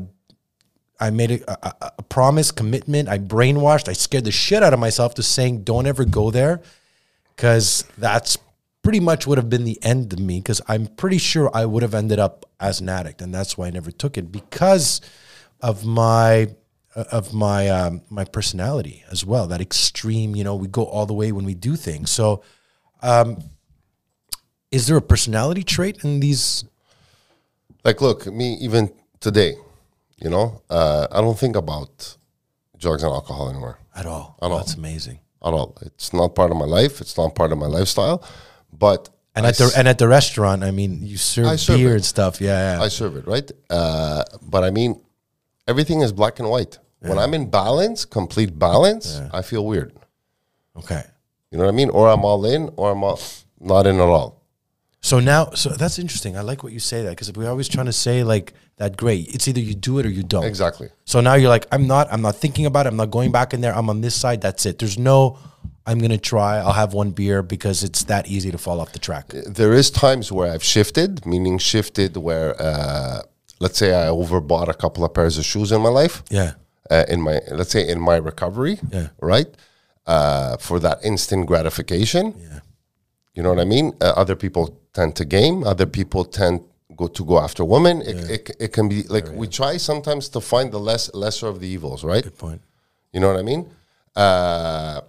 I 1.00 1.10
made 1.10 1.32
a, 1.32 1.66
a, 1.66 1.92
a 1.98 2.02
promise, 2.04 2.52
commitment. 2.52 3.08
I 3.08 3.18
brainwashed. 3.18 3.88
I 3.88 3.94
scared 3.94 4.24
the 4.24 4.30
shit 4.30 4.62
out 4.62 4.72
of 4.72 4.78
myself 4.78 5.14
to 5.14 5.22
saying 5.24 5.64
don't 5.64 5.86
ever 5.86 6.04
go 6.04 6.30
there, 6.30 6.62
because 7.34 7.84
that's 7.98 8.38
pretty 8.84 9.00
much 9.00 9.26
would 9.26 9.38
have 9.38 9.50
been 9.50 9.64
the 9.64 9.82
end 9.82 10.12
of 10.12 10.20
me. 10.20 10.38
Because 10.38 10.60
I'm 10.68 10.86
pretty 10.86 11.18
sure 11.18 11.50
I 11.52 11.64
would 11.64 11.82
have 11.82 11.94
ended 11.94 12.20
up 12.20 12.46
as 12.60 12.80
an 12.80 12.88
addict, 12.88 13.20
and 13.20 13.34
that's 13.34 13.58
why 13.58 13.66
I 13.66 13.70
never 13.70 13.90
took 13.90 14.16
it 14.16 14.30
because 14.30 15.00
of 15.60 15.84
my 15.84 16.54
of 16.94 17.34
my 17.34 17.68
um, 17.68 18.02
my 18.10 18.24
personality 18.24 19.02
as 19.10 19.24
well. 19.26 19.48
That 19.48 19.60
extreme, 19.60 20.36
you 20.36 20.44
know, 20.44 20.54
we 20.54 20.68
go 20.68 20.84
all 20.84 21.06
the 21.06 21.14
way 21.14 21.32
when 21.32 21.44
we 21.44 21.54
do 21.54 21.74
things. 21.74 22.10
So. 22.10 22.44
Um, 23.02 23.50
is 24.70 24.88
there 24.88 24.96
a 24.96 25.02
personality 25.02 25.62
trait 25.62 26.02
in 26.02 26.18
these 26.18 26.64
Like, 27.84 28.00
look, 28.00 28.26
me 28.26 28.54
even 28.54 28.90
today, 29.20 29.54
you 30.18 30.28
know, 30.30 30.62
uh, 30.68 31.06
I 31.12 31.20
don't 31.20 31.38
think 31.38 31.54
about 31.54 32.16
drugs 32.76 33.04
and 33.04 33.12
alcohol 33.12 33.50
anymore 33.50 33.78
at 33.94 34.06
all? 34.06 34.36
At 34.42 34.50
all. 34.50 34.58
That's 34.58 34.74
amazing. 34.74 35.20
at 35.44 35.52
all. 35.52 35.76
It's 35.82 36.12
not 36.12 36.34
part 36.34 36.50
of 36.50 36.56
my 36.56 36.64
life. 36.64 37.00
It's 37.00 37.16
not 37.16 37.36
part 37.36 37.52
of 37.52 37.58
my 37.58 37.66
lifestyle. 37.66 38.24
But 38.78 39.08
And 39.36 39.46
I 39.46 39.50
at 39.50 39.56
the 39.56 39.72
and 39.76 39.88
at 39.88 39.98
the 39.98 40.08
restaurant, 40.08 40.62
I 40.64 40.70
mean, 40.70 41.02
you 41.02 41.16
serve, 41.16 41.58
serve 41.60 41.76
beer 41.78 41.92
it. 41.92 41.94
and 41.96 42.04
stuff. 42.04 42.40
Yeah, 42.40 42.76
yeah. 42.76 42.82
I 42.82 42.88
serve 42.88 43.16
it, 43.16 43.26
right? 43.26 43.50
Uh, 43.70 44.24
but 44.42 44.64
I 44.64 44.70
mean, 44.70 45.00
everything 45.66 46.00
is 46.02 46.12
black 46.12 46.38
and 46.38 46.48
white. 46.48 46.78
When 47.00 47.18
I'm 47.18 47.34
in 47.34 47.50
balance, 47.50 48.06
complete 48.06 48.58
balance, 48.58 49.20
I 49.32 49.42
feel 49.42 49.66
weird. 49.66 49.92
okay. 50.76 51.04
You 51.50 51.58
know 51.58 51.64
what 51.66 51.74
I 51.74 51.76
mean? 51.76 51.90
Or 51.90 52.08
I'm 52.08 52.24
all 52.24 52.44
in, 52.46 52.70
or 52.76 52.90
I'm 52.92 53.04
all 53.04 53.20
not 53.60 53.86
in 53.86 53.96
at 53.96 54.08
all. 54.08 54.42
So 55.02 55.20
now, 55.20 55.50
so 55.50 55.68
that's 55.68 55.98
interesting. 55.98 56.36
I 56.36 56.40
like 56.40 56.62
what 56.64 56.72
you 56.72 56.80
say 56.80 57.02
that 57.02 57.10
because 57.10 57.30
we're 57.32 57.50
always 57.50 57.68
trying 57.68 57.86
to 57.86 57.92
say 57.92 58.24
like 58.24 58.54
that. 58.78 58.96
Great, 58.96 59.34
it's 59.34 59.46
either 59.46 59.60
you 59.60 59.74
do 59.74 59.98
it 59.98 60.06
or 60.06 60.08
you 60.08 60.22
don't. 60.22 60.44
Exactly. 60.44 60.88
So 61.04 61.20
now 61.20 61.34
you're 61.34 61.50
like, 61.50 61.66
I'm 61.70 61.86
not. 61.86 62.10
I'm 62.10 62.22
not 62.22 62.36
thinking 62.36 62.64
about 62.64 62.86
it. 62.86 62.88
I'm 62.88 62.96
not 62.96 63.10
going 63.10 63.30
back 63.30 63.52
in 63.52 63.60
there. 63.60 63.76
I'm 63.76 63.90
on 63.90 64.00
this 64.00 64.14
side. 64.14 64.40
That's 64.40 64.64
it. 64.66 64.78
There's 64.78 64.98
no. 64.98 65.38
I'm 65.86 65.98
gonna 65.98 66.18
try. 66.18 66.58
I'll 66.58 66.72
have 66.72 66.94
one 66.94 67.10
beer 67.10 67.42
because 67.42 67.82
it's 67.84 68.04
that 68.04 68.26
easy 68.26 68.50
to 68.50 68.58
fall 68.58 68.80
off 68.80 68.92
the 68.92 68.98
track. 68.98 69.28
There 69.28 69.72
is 69.74 69.90
times 69.90 70.32
where 70.32 70.50
I've 70.52 70.64
shifted, 70.64 71.26
meaning 71.26 71.58
shifted 71.58 72.16
where, 72.16 72.54
uh, 72.60 73.22
let's 73.60 73.78
say, 73.78 73.90
I 73.94 74.06
overbought 74.08 74.68
a 74.68 74.74
couple 74.74 75.04
of 75.04 75.12
pairs 75.12 75.36
of 75.38 75.44
shoes 75.44 75.72
in 75.72 75.80
my 75.82 75.90
life. 75.90 76.22
Yeah. 76.30 76.52
uh, 76.90 77.04
in 77.08 77.20
my 77.22 77.40
let's 77.50 77.70
say 77.70 77.86
in 77.88 77.98
my 78.00 78.16
recovery, 78.16 78.78
Yeah. 78.92 79.08
right? 79.20 79.46
Uh, 80.06 80.56
for 80.58 80.78
that 80.80 80.98
instant 81.02 81.46
gratification, 81.46 82.34
Yeah. 82.38 82.60
you 83.34 83.42
know 83.42 83.50
what 83.54 83.60
I 83.60 83.64
mean. 83.64 83.86
Uh, 84.00 84.12
other 84.22 84.36
people 84.36 84.64
tend 84.92 85.16
to 85.16 85.24
game. 85.24 85.64
Other 85.64 85.86
people 85.86 86.24
tend 86.26 86.60
go 86.96 87.06
to 87.08 87.24
go 87.24 87.38
after 87.38 87.64
women. 87.64 88.02
It, 88.02 88.16
it, 88.30 88.50
it 88.60 88.72
can 88.72 88.88
be 88.88 89.02
like 89.14 89.26
we 89.40 89.46
try 89.48 89.78
sometimes 89.78 90.28
to 90.30 90.40
find 90.40 90.70
the 90.72 90.78
less 90.78 91.04
lesser 91.14 91.48
of 91.48 91.58
the 91.60 91.66
evils, 91.66 92.04
right? 92.04 92.22
Good 92.24 92.38
point. 92.38 92.60
You 93.14 93.20
know 93.20 93.28
what 93.32 93.38
I 93.38 93.42
mean? 93.42 93.62
Uh, 94.14 95.00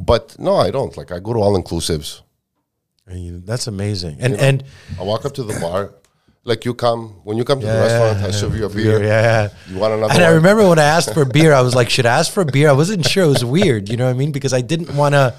but 0.00 0.38
no, 0.38 0.56
I 0.56 0.70
don't. 0.70 0.96
Like 0.96 1.12
I 1.12 1.18
go 1.18 1.32
to 1.32 1.40
all 1.40 1.60
inclusives. 1.60 2.22
And 3.06 3.46
that's 3.46 3.66
amazing. 3.66 4.18
And 4.20 4.34
and 4.34 4.64
I 4.98 5.02
walk 5.02 5.24
up 5.24 5.34
to 5.34 5.44
the 5.44 5.58
bar. 5.60 5.94
Like 6.44 6.64
you 6.64 6.74
come 6.74 7.20
when 7.24 7.36
you 7.36 7.44
come 7.44 7.60
to 7.60 7.66
the 7.66 7.72
restaurant, 7.72 8.18
I 8.18 8.30
serve 8.30 8.56
you 8.56 8.66
a 8.66 8.68
beer. 8.68 9.02
yeah, 9.02 9.22
yeah. 9.22 9.48
You 9.68 9.78
want 9.78 9.94
another 9.94 10.14
And 10.14 10.22
I 10.22 10.28
remember 10.28 10.68
when 10.68 10.78
I 10.78 10.84
asked 10.84 11.12
for 11.12 11.24
beer, 11.24 11.52
I 11.52 11.60
was 11.60 11.74
like, 11.74 11.90
should 11.90 12.06
I 12.06 12.18
ask 12.18 12.32
for 12.32 12.42
a 12.42 12.46
beer? 12.46 12.68
I 12.68 12.72
wasn't 12.72 13.04
sure. 13.04 13.24
It 13.24 13.28
was 13.28 13.44
weird, 13.44 13.88
you 13.88 13.96
know 13.96 14.04
what 14.04 14.12
I 14.12 14.18
mean? 14.18 14.30
Because 14.30 14.52
I 14.52 14.60
didn't 14.60 14.94
want 14.94 15.14
to, 15.14 15.34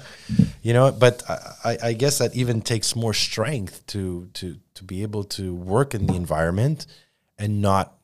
you 0.60 0.74
know. 0.74 0.92
But 0.92 1.22
I, 1.64 1.78
I, 1.82 1.92
guess 1.94 2.18
that 2.18 2.36
even 2.36 2.60
takes 2.60 2.94
more 2.94 3.14
strength 3.14 3.86
to 3.88 4.28
to 4.34 4.58
to 4.74 4.84
be 4.84 5.02
able 5.02 5.24
to 5.24 5.54
work 5.54 5.94
in 5.94 6.06
the 6.06 6.14
environment 6.14 6.86
and 7.38 7.62
not 7.62 7.94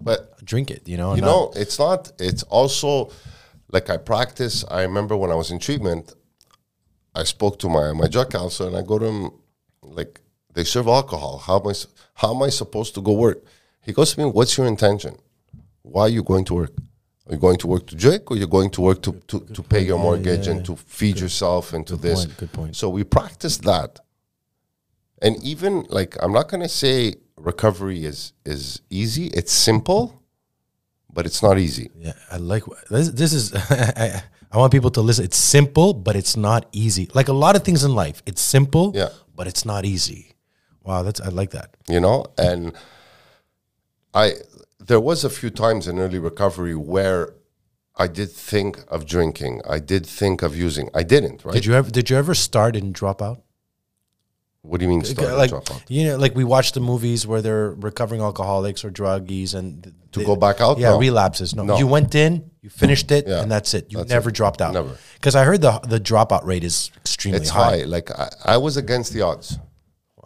But 0.00 0.44
drink 0.44 0.70
it. 0.70 0.86
You 0.86 0.98
know, 0.98 1.16
you 1.16 1.22
know 1.22 1.52
it's 1.56 1.80
not 1.80 2.12
it's 2.20 2.44
also 2.44 3.10
like 3.72 3.90
i 3.90 3.96
practice. 3.96 4.64
I 4.70 4.82
remember 4.82 5.16
when 5.16 5.30
i 5.30 5.34
was 5.34 5.50
in 5.50 5.58
treatment 5.58 6.14
i 7.14 7.24
spoke 7.24 7.58
to 7.60 7.68
my 7.68 7.92
my 7.92 8.06
drug 8.06 8.30
counselor 8.30 8.68
and 8.68 8.76
i 8.76 8.82
go 8.82 8.98
to 8.98 9.06
him 9.06 9.30
like 9.82 10.20
they 10.54 10.64
serve 10.64 10.88
alcohol. 10.88 11.38
How 11.38 11.60
am 11.60 11.68
i 11.68 11.74
how 12.14 12.34
am 12.34 12.42
i 12.42 12.48
supposed 12.48 12.94
to 12.94 13.00
go 13.00 13.12
work? 13.12 13.42
He 13.82 13.92
goes 13.92 14.14
to 14.14 14.20
me 14.20 14.26
what's 14.26 14.56
your 14.56 14.66
intention? 14.66 15.16
Why 15.82 16.02
are 16.02 16.08
you 16.08 16.22
going 16.22 16.44
to 16.46 16.54
work? 16.54 16.72
Are 17.26 17.34
you 17.34 17.38
going 17.38 17.58
to 17.58 17.66
work 17.66 17.86
to 17.88 17.96
drink 17.96 18.30
or 18.30 18.36
you're 18.36 18.48
going 18.48 18.70
to 18.70 18.80
work 18.80 19.02
to, 19.02 19.12
to, 19.28 19.40
to 19.40 19.62
pay 19.62 19.82
your 19.82 19.98
mortgage 19.98 20.48
and 20.48 20.64
to 20.64 20.74
feed 20.76 21.20
yourself 21.20 21.72
and 21.72 21.86
to 21.86 21.96
this? 21.96 22.24
point, 22.24 22.36
good 22.38 22.52
point. 22.52 22.76
so 22.76 22.88
we 22.88 23.04
practice 23.04 23.58
that. 23.58 24.00
And 25.22 25.42
even 25.42 25.86
like 25.88 26.16
i'm 26.22 26.32
not 26.32 26.48
going 26.48 26.62
to 26.62 26.68
say 26.68 27.14
recovery 27.36 28.04
is 28.04 28.32
is 28.44 28.82
easy. 28.90 29.26
It's 29.28 29.52
simple 29.52 30.19
but 31.14 31.26
it's 31.26 31.42
not 31.42 31.58
easy 31.58 31.90
Yeah, 31.96 32.12
I 32.30 32.36
like 32.38 32.64
this. 32.90 33.08
This 33.10 33.32
is. 33.32 33.52
I, 33.70 34.22
I 34.52 34.58
want 34.58 34.72
people 34.72 34.90
to 34.92 35.00
listen. 35.00 35.24
It's 35.24 35.36
simple, 35.36 35.94
but 35.94 36.16
it's 36.16 36.36
not 36.36 36.66
easy. 36.72 37.08
Like 37.14 37.28
a 37.28 37.32
lot 37.44 37.54
of 37.56 37.62
things 37.62 37.84
in 37.84 37.94
life, 37.94 38.22
it's 38.26 38.42
simple, 38.42 38.92
Yeah. 38.94 39.10
but 39.36 39.46
it's 39.46 39.64
not 39.64 39.84
easy. 39.84 40.34
Wow, 40.82 41.02
that's 41.04 41.20
I 41.20 41.28
like 41.28 41.50
that. 41.50 41.68
you 41.88 42.00
know 42.00 42.24
and 42.38 42.72
i 44.14 44.32
there 44.88 44.98
was 45.10 45.24
a 45.24 45.30
few 45.30 45.50
times 45.50 45.86
in 45.86 45.98
early 46.04 46.18
recovery 46.18 46.74
where 46.74 47.22
i 48.04 48.06
did 48.18 48.30
think 48.50 48.72
of 48.88 49.04
drinking 49.06 49.60
i 49.76 49.78
did 49.78 50.04
think 50.06 50.42
of 50.42 50.56
using 50.56 50.88
i 51.00 51.02
didn't 51.02 51.44
right 51.44 51.54
Did 51.54 51.66
you 51.66 51.74
ever? 51.74 51.90
Did 51.98 52.06
you 52.10 52.16
ever 52.16 52.34
start 52.34 52.72
and 52.76 52.92
drop 53.00 53.22
out? 53.28 53.38
What 54.62 54.78
do 54.78 54.84
you 54.84 54.90
mean 54.90 55.02
start 55.04 55.36
like 55.38 55.50
drop 55.50 55.70
out 55.70 55.82
you 55.88 56.04
know, 56.06 56.16
like 56.16 56.34
we 56.34 56.44
watch 56.44 56.72
the 56.72 56.80
movies 56.80 57.26
where 57.26 57.40
they're 57.40 57.70
recovering 57.88 58.20
alcoholics 58.20 58.84
or 58.84 58.90
druggies 58.90 59.54
and 59.54 59.92
to 60.12 60.18
they- 60.20 60.24
go 60.26 60.36
back 60.36 60.60
out 60.60 60.78
Yeah, 60.78 60.90
No. 60.90 60.98
relapses. 60.98 61.54
No. 61.54 61.62
No. 61.64 61.78
you 61.78 61.86
went 61.86 62.14
in, 62.14 62.50
you 62.62 62.68
finished 62.68 63.10
it, 63.10 63.26
Yeah. 63.26 63.40
and 63.42 63.50
that's 63.50 63.72
it. 63.74 63.86
You 63.90 63.98
That's 63.98 64.10
never 64.10 64.28
it. 64.28 64.34
dropped 64.34 64.60
out. 64.60 64.74
Never. 64.74 64.98
Because 65.14 65.34
I 65.34 65.44
heard 65.44 65.60
the 65.62 65.72
the 65.94 65.98
dropout 66.00 66.44
rate 66.44 66.64
is 66.64 66.90
extremely 66.96 67.38
it's 67.40 67.50
high. 67.50 67.78
high 67.78 67.84
like 67.96 68.10
I, 68.10 68.28
I 68.44 68.56
was 68.58 68.76
against 68.76 69.12
the 69.14 69.22
odds 69.22 69.58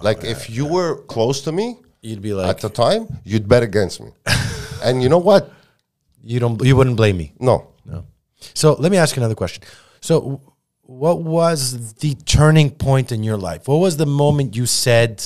like 0.09 0.25
if 0.25 0.41
uh, 0.51 0.53
you 0.57 0.65
were 0.67 1.03
close 1.15 1.41
to 1.43 1.53
me 1.53 1.67
You'd 2.03 2.21
be 2.23 2.35
like 2.35 2.49
at 2.49 2.61
the 2.61 2.69
time 2.85 3.03
you'd 3.25 3.47
bet 3.49 3.63
against 3.63 4.01
me 4.05 4.11
and 4.87 5.03
you 5.03 5.09
know 5.09 5.23
what 5.31 5.43
you 6.23 6.41
don't, 6.41 6.61
you 6.65 6.75
wouldn't 6.77 6.97
blame 6.97 7.17
me. 7.23 7.33
no 7.39 7.55
No. 7.85 7.99
So 8.55 8.67
let 8.83 8.91
me 8.91 8.99
ask 8.99 9.17
another 9.17 9.35
question. 9.43 9.63
So, 10.01 10.41
what 10.87 11.23
was 11.23 11.95
the 11.95 12.15
turning 12.15 12.71
point 12.71 13.11
in 13.13 13.23
your 13.23 13.37
life? 13.37 13.67
What 13.69 13.79
was 13.79 13.97
the 13.97 14.07
moment 14.07 14.55
you 14.57 14.67
said, 14.67 15.25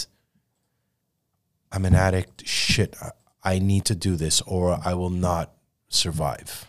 "I'm 1.72 1.84
an 1.84 1.94
addict. 1.94 2.46
Shit, 2.46 2.96
I, 3.02 3.10
I 3.42 3.58
need 3.58 3.84
to 3.86 3.94
do 3.94 4.16
this, 4.16 4.40
or 4.42 4.78
I 4.84 4.94
will 4.94 5.10
not 5.10 5.52
survive." 5.88 6.66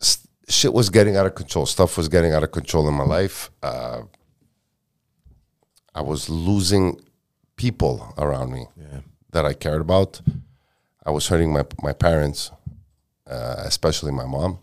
s- 0.00 0.26
shit 0.48 0.72
was 0.72 0.90
getting 0.90 1.16
out 1.16 1.26
of 1.26 1.34
control. 1.34 1.66
Stuff 1.66 1.96
was 1.96 2.08
getting 2.08 2.32
out 2.32 2.42
of 2.42 2.52
control 2.52 2.86
in 2.88 2.94
my 2.94 3.04
life. 3.04 3.50
Uh, 3.62 4.02
I 5.94 6.02
was 6.02 6.28
losing 6.28 7.00
people 7.56 8.12
around 8.18 8.52
me 8.52 8.66
that 9.32 9.46
I 9.46 9.54
cared 9.54 9.80
about. 9.80 10.20
I 11.04 11.10
was 11.10 11.28
hurting 11.28 11.52
my 11.52 11.64
my 11.82 11.92
parents, 11.94 12.50
uh, 13.26 13.56
especially 13.58 14.12
my 14.12 14.26
mom, 14.26 14.58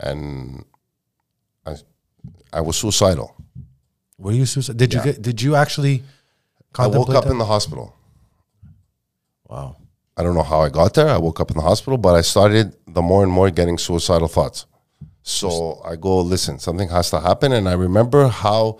and 0.00 0.64
I 2.52 2.60
was 2.60 2.76
suicidal. 2.76 3.34
Were 4.18 4.32
you 4.32 4.46
suicide? 4.46 4.76
Did 4.76 4.94
you 4.94 5.02
get? 5.02 5.22
Did 5.22 5.42
you 5.42 5.56
actually? 5.56 6.02
I 6.78 6.86
woke 6.86 7.10
up 7.10 7.24
that? 7.24 7.30
in 7.30 7.38
the 7.38 7.44
hospital. 7.44 7.94
Wow. 9.48 9.76
I 10.16 10.22
don't 10.22 10.34
know 10.34 10.42
how 10.42 10.60
I 10.60 10.70
got 10.70 10.94
there. 10.94 11.08
I 11.08 11.18
woke 11.18 11.40
up 11.40 11.50
in 11.50 11.56
the 11.56 11.62
hospital, 11.62 11.98
but 11.98 12.14
I 12.14 12.22
started 12.22 12.74
the 12.86 13.02
more 13.02 13.22
and 13.22 13.30
more 13.30 13.50
getting 13.50 13.76
suicidal 13.76 14.28
thoughts. 14.28 14.66
So 15.22 15.82
I 15.84 15.96
go, 15.96 16.20
listen, 16.20 16.58
something 16.58 16.88
has 16.88 17.10
to 17.10 17.20
happen. 17.20 17.52
And 17.52 17.68
I 17.68 17.72
remember 17.72 18.28
how 18.28 18.78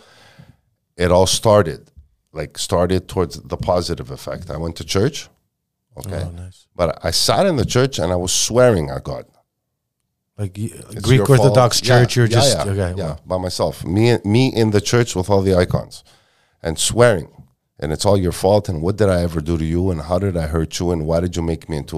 it 0.97 1.11
all 1.11 1.27
started, 1.27 1.91
like 2.33 2.57
started 2.57 3.09
towards 3.09 3.41
the 3.41 3.57
positive 3.57 4.11
effect. 4.11 4.51
I 4.51 4.57
went 4.57 4.77
to 4.77 4.85
church. 4.85 5.29
Okay. 5.99 6.23
Oh, 6.25 6.31
nice. 6.31 6.67
But 6.75 7.05
I 7.05 7.11
sat 7.11 7.47
in 7.47 7.57
the 7.57 7.65
church 7.65 7.99
and 7.99 8.13
I 8.13 8.17
was 8.17 8.33
swearing 8.33 8.91
at 8.91 9.05
God. 9.05 9.27
Like 10.39 10.59
you- 10.59 10.71
uh, 10.79 10.91
It's 10.93 11.01
Greek 11.07 11.29
Orthodox 11.29 11.81
fault. 11.81 11.89
Yeah, 11.89 12.01
Church, 12.01 12.17
you're 12.17 12.27
yeah, 12.27 12.33
just 12.35 12.57
yeah, 12.57 12.73
okay. 12.73 12.95
yeah, 12.99 13.07
wow. 13.07 13.19
by 13.27 13.39
myself. 13.39 13.85
Me, 13.85 14.19
me 14.25 14.49
in 14.49 14.71
the 14.71 14.81
church 14.81 15.17
with 15.17 15.31
all 15.31 15.43
the 15.43 15.55
icons, 15.55 16.05
and 16.63 16.79
swearing, 16.79 17.29
and 17.79 17.93
it's 17.93 18.05
all 18.05 18.19
your 18.19 18.33
fault. 18.33 18.69
And 18.69 18.83
what 18.83 18.97
did 18.97 19.09
I 19.09 19.23
ever 19.23 19.41
do 19.41 19.57
to 19.57 19.65
you? 19.65 19.91
And 19.91 20.03
how 20.03 20.19
did 20.19 20.37
I 20.37 20.47
hurt 20.47 20.79
you? 20.79 20.91
And 20.91 21.07
why 21.07 21.21
did 21.21 21.37
you 21.37 21.43
make 21.43 21.69
me 21.71 21.79
into? 21.79 21.97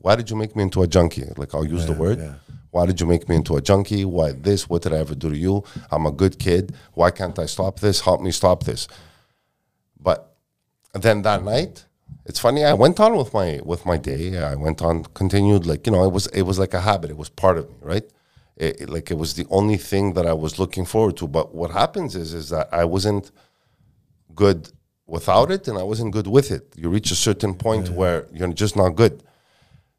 Why 0.00 0.16
did 0.16 0.30
you 0.30 0.36
make 0.36 0.56
me 0.56 0.62
into 0.64 0.82
a 0.82 0.86
junkie? 0.88 1.24
Like 1.36 1.54
I'll 1.54 1.64
use 1.66 1.86
the 1.86 1.92
word. 1.92 2.18
yeah. 2.18 2.34
Why 2.70 2.84
did 2.84 3.00
you 3.00 3.06
make 3.06 3.26
me 3.28 3.36
into 3.36 3.56
a 3.56 3.62
junkie? 3.62 4.04
Why 4.04 4.32
this? 4.32 4.68
What 4.68 4.82
did 4.82 4.92
I 4.92 4.98
ever 4.98 5.14
do 5.14 5.30
to 5.30 5.36
you? 5.36 5.64
I'm 5.90 6.04
a 6.06 6.12
good 6.12 6.38
kid. 6.38 6.74
Why 6.92 7.10
can't 7.10 7.38
I 7.38 7.46
stop 7.46 7.80
this? 7.80 8.00
Help 8.00 8.20
me 8.20 8.32
stop 8.32 8.64
this. 8.64 8.86
But 9.98 10.36
then 10.92 11.22
that 11.22 11.42
night, 11.42 11.86
it's 12.28 12.40
funny. 12.46 12.62
I 12.64 12.74
went 12.84 12.98
on 13.00 13.12
with 13.16 13.30
my 13.38 13.48
with 13.70 13.82
my 13.90 13.96
day. 14.10 14.22
I 14.52 14.54
went 14.66 14.80
on, 14.88 15.04
continued 15.20 15.64
like 15.70 15.86
you 15.86 15.92
know, 15.92 16.04
it 16.08 16.12
was 16.12 16.26
it 16.28 16.42
was 16.50 16.58
like 16.58 16.74
a 16.74 16.80
habit. 16.90 17.10
It 17.10 17.16
was 17.24 17.28
part 17.28 17.56
of 17.60 17.64
me, 17.70 17.76
right? 17.92 18.06
It, 18.56 18.72
it- 18.82 18.90
like 18.94 19.10
it 19.14 19.18
was 19.24 19.34
the 19.34 19.46
only 19.58 19.76
thing 19.90 20.14
that 20.16 20.26
I 20.26 20.32
was 20.44 20.52
looking 20.62 20.84
forward 20.86 21.16
to. 21.18 21.26
But 21.28 21.46
what 21.60 21.70
happens 21.82 22.14
is 22.22 22.28
is 22.40 22.48
that 22.54 22.66
I 22.72 22.84
wasn't 22.84 23.30
good 24.34 24.70
without 25.06 25.50
it, 25.50 25.68
and 25.68 25.78
I 25.78 25.82
wasn't 25.82 26.12
good 26.12 26.26
with 26.26 26.50
it. 26.50 26.64
You 26.76 26.88
reach 26.88 27.10
a 27.10 27.14
certain 27.28 27.54
point 27.54 27.90
where 27.90 28.26
you're 28.32 28.52
just 28.52 28.76
not 28.76 28.90
good. 28.96 29.22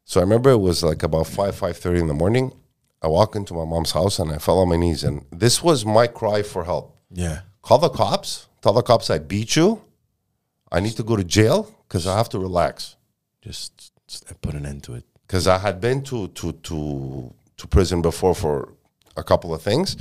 So 0.04 0.20
I 0.20 0.22
remember 0.22 0.50
it 0.50 0.58
was 0.70 0.82
like 0.82 1.02
about 1.02 1.26
five 1.26 1.54
five 1.54 1.76
thirty 1.76 2.00
in 2.00 2.06
the 2.08 2.14
morning. 2.24 2.52
I 3.00 3.06
walk 3.06 3.36
into 3.36 3.54
my 3.54 3.64
mom's 3.64 3.92
house 3.92 4.18
and 4.18 4.32
I 4.32 4.38
fell 4.38 4.58
on 4.58 4.68
my 4.68 4.76
knees, 4.76 5.04
and 5.04 5.24
this 5.30 5.62
was 5.62 5.84
my 5.86 6.06
cry 6.08 6.42
for 6.42 6.64
help 6.64 6.96
Yeah. 7.12 7.40
call 7.62 7.78
the 7.78 7.90
cops. 7.90 8.46
Tell 8.60 8.72
the 8.72 8.82
cops 8.82 9.08
I 9.08 9.18
beat 9.18 9.54
you. 9.54 9.82
I 10.72 10.80
need 10.80 10.96
to 10.96 11.04
go 11.04 11.14
to 11.16 11.22
jail 11.24 11.72
because 11.88 12.06
I 12.06 12.16
have 12.16 12.28
to 12.30 12.38
relax. 12.38 12.96
Just, 13.40 13.92
put 14.42 14.54
an 14.54 14.66
end 14.66 14.82
to 14.84 14.94
it. 14.94 15.04
Because 15.26 15.46
I 15.46 15.58
had 15.58 15.80
been 15.80 16.02
to 16.04 16.28
to 16.28 16.52
to 16.52 17.34
to 17.56 17.66
prison 17.66 18.02
before 18.02 18.34
for 18.34 18.72
a 19.16 19.22
couple 19.22 19.52
of 19.54 19.60
things, 19.62 19.96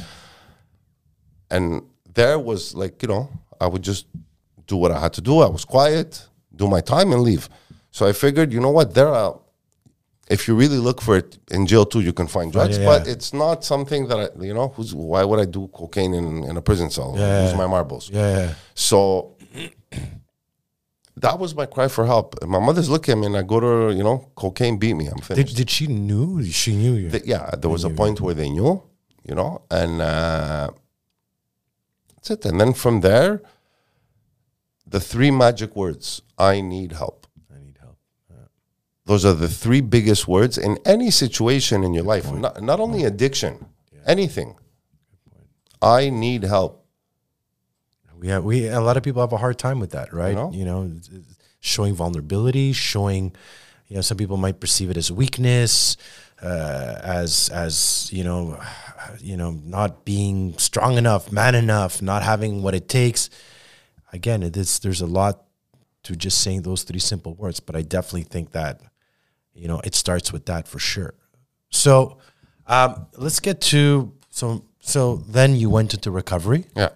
and 1.50 1.82
there 2.14 2.40
was 2.40 2.74
like 2.76 3.02
you 3.02 3.10
know 3.10 3.30
I 3.60 3.68
would 3.68 3.82
just 3.82 4.06
do 4.68 4.78
what 4.78 4.92
I 4.92 5.00
had 5.00 5.14
to 5.14 5.22
do. 5.22 5.40
I 5.40 5.50
was 5.50 5.66
quiet, 5.66 6.28
do 6.56 6.68
my 6.68 6.82
time, 6.82 7.12
and 7.12 7.22
leave. 7.22 7.50
So 7.92 8.06
I 8.08 8.14
figured, 8.14 8.54
you 8.54 8.60
know 8.60 8.72
what, 8.72 8.94
there 8.94 9.10
are. 9.10 9.40
If 10.30 10.48
you 10.48 10.56
really 10.56 10.78
look 10.78 11.02
for 11.02 11.16
it 11.18 11.38
in 11.52 11.66
jail 11.66 11.86
too, 11.86 12.02
you 12.02 12.12
can 12.12 12.28
find 12.28 12.50
oh, 12.50 12.52
drugs, 12.52 12.78
yeah, 12.78 12.86
but 12.86 13.06
yeah. 13.06 13.14
it's 13.14 13.34
not 13.34 13.64
something 13.64 14.08
that 14.10 14.20
I, 14.20 14.44
you 14.44 14.54
know. 14.54 14.68
Who's, 14.70 14.94
why 14.94 15.24
would 15.24 15.40
I 15.40 15.46
do 15.46 15.70
cocaine 15.70 16.14
in, 16.14 16.44
in 16.44 16.58
a 16.58 16.62
prison 16.62 16.90
cell? 16.90 17.16
Yeah, 17.18 17.46
Use 17.46 17.56
my 17.56 17.66
marbles. 17.66 18.10
Yeah. 18.10 18.54
So 18.76 19.38
that 21.22 21.40
was 21.40 21.56
my 21.56 21.66
cry 21.66 21.88
for 21.88 22.06
help. 22.06 22.36
And 22.42 22.50
my 22.52 22.60
mother's 22.60 22.90
looking 22.90 23.14
at 23.14 23.18
me, 23.18 23.26
and 23.28 23.38
I 23.38 23.44
go 23.44 23.60
to 23.60 23.66
her, 23.66 23.92
you 23.92 24.04
know, 24.04 24.30
cocaine 24.36 24.78
beat 24.78 24.94
me. 24.96 25.08
I'm 25.08 25.16
Did, 25.18 25.26
finished. 25.26 25.58
did 25.58 25.70
she 25.70 25.88
knew? 25.88 26.44
She 26.44 26.76
knew 26.76 26.94
you. 26.94 27.10
Th- 27.10 27.26
yeah, 27.26 27.50
there 27.58 27.70
was 27.70 27.84
a 27.84 27.90
point 27.90 28.22
where 28.22 28.34
they 28.36 28.50
knew, 28.50 28.84
you 29.28 29.36
know, 29.36 29.62
and 29.72 30.02
uh, 30.02 30.70
That's 32.16 32.30
it. 32.32 32.46
And 32.46 32.60
then 32.62 32.74
from 32.74 33.02
there, 33.02 33.42
the 34.86 35.00
three 35.00 35.32
magic 35.32 35.76
words 35.76 36.22
I 36.38 36.62
need 36.62 36.92
help. 36.94 37.28
I 37.54 37.60
need 37.60 37.78
help. 37.80 37.98
Yeah. 38.30 38.48
Those 39.06 39.26
are 39.26 39.34
the 39.34 39.50
three 39.50 39.82
biggest 39.82 40.28
words 40.28 40.58
in 40.58 40.78
any 40.86 41.12
situation 41.12 41.84
in 41.84 41.94
your 41.94 42.04
life, 42.04 42.32
not, 42.32 42.62
not 42.62 42.80
only 42.80 43.04
addiction, 43.04 43.66
anything. 44.06 44.56
I 45.82 46.10
need 46.10 46.44
help. 46.44 46.87
We 48.20 48.28
have, 48.30 48.44
we 48.44 48.68
a 48.68 48.82
lot 48.82 48.98
of 48.98 49.04
people 49.04 49.22
have 49.22 49.34
a 49.34 49.38
hard 49.38 49.58
time 49.58 49.80
with 49.80 49.92
that, 49.92 50.14
right? 50.14 50.36
know? 50.36 50.52
You 50.52 50.66
know, 50.66 50.84
it's- 50.86 51.10
it's 51.14 51.36
showing 51.60 51.94
vulnerability, 51.96 52.74
showing, 52.74 53.34
you 53.88 53.96
know, 53.96 54.02
some 54.02 54.18
people 54.18 54.38
might 54.38 54.60
perceive 54.60 54.90
it 54.90 54.98
as 54.98 55.12
weakness, 55.12 55.98
uh, 56.42 57.00
as 57.04 57.50
as 57.50 58.10
you 58.12 58.24
know, 58.24 58.60
you 59.20 59.36
know, 59.38 59.52
not 59.52 60.06
being 60.06 60.58
strong 60.58 60.98
enough, 60.98 61.32
man 61.32 61.56
enough, 61.56 62.02
not 62.02 62.24
having 62.24 62.62
what 62.64 62.74
it 62.76 62.88
takes. 62.88 63.30
Again, 64.14 64.44
it 64.44 64.56
is 64.58 64.80
there's 64.80 65.02
a 65.02 65.06
lot 65.08 65.44
to 66.04 66.16
just 66.16 66.40
saying 66.42 66.62
those 66.62 66.84
three 66.84 67.00
simple 67.00 67.34
words, 67.36 67.60
but 67.60 67.76
I 67.76 67.82
definitely 67.82 68.24
think 68.24 68.52
that, 68.52 68.82
you 69.54 69.68
know, 69.68 69.80
it 69.84 69.96
starts 69.96 70.32
with 70.32 70.46
that 70.46 70.68
for 70.68 70.80
sure. 70.80 71.14
So, 71.70 72.18
um, 72.68 73.08
let's 73.18 73.40
get 73.40 73.60
to 73.74 74.14
so 74.30 74.64
so 74.80 75.18
then 75.28 75.56
you 75.56 75.70
went 75.70 75.94
into 75.94 76.12
recovery. 76.12 76.66
Yeah. 76.76 76.90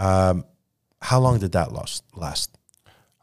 How 0.00 1.18
long 1.20 1.38
did 1.38 1.52
that 1.52 1.72
last? 1.72 2.04
Last? 2.14 2.56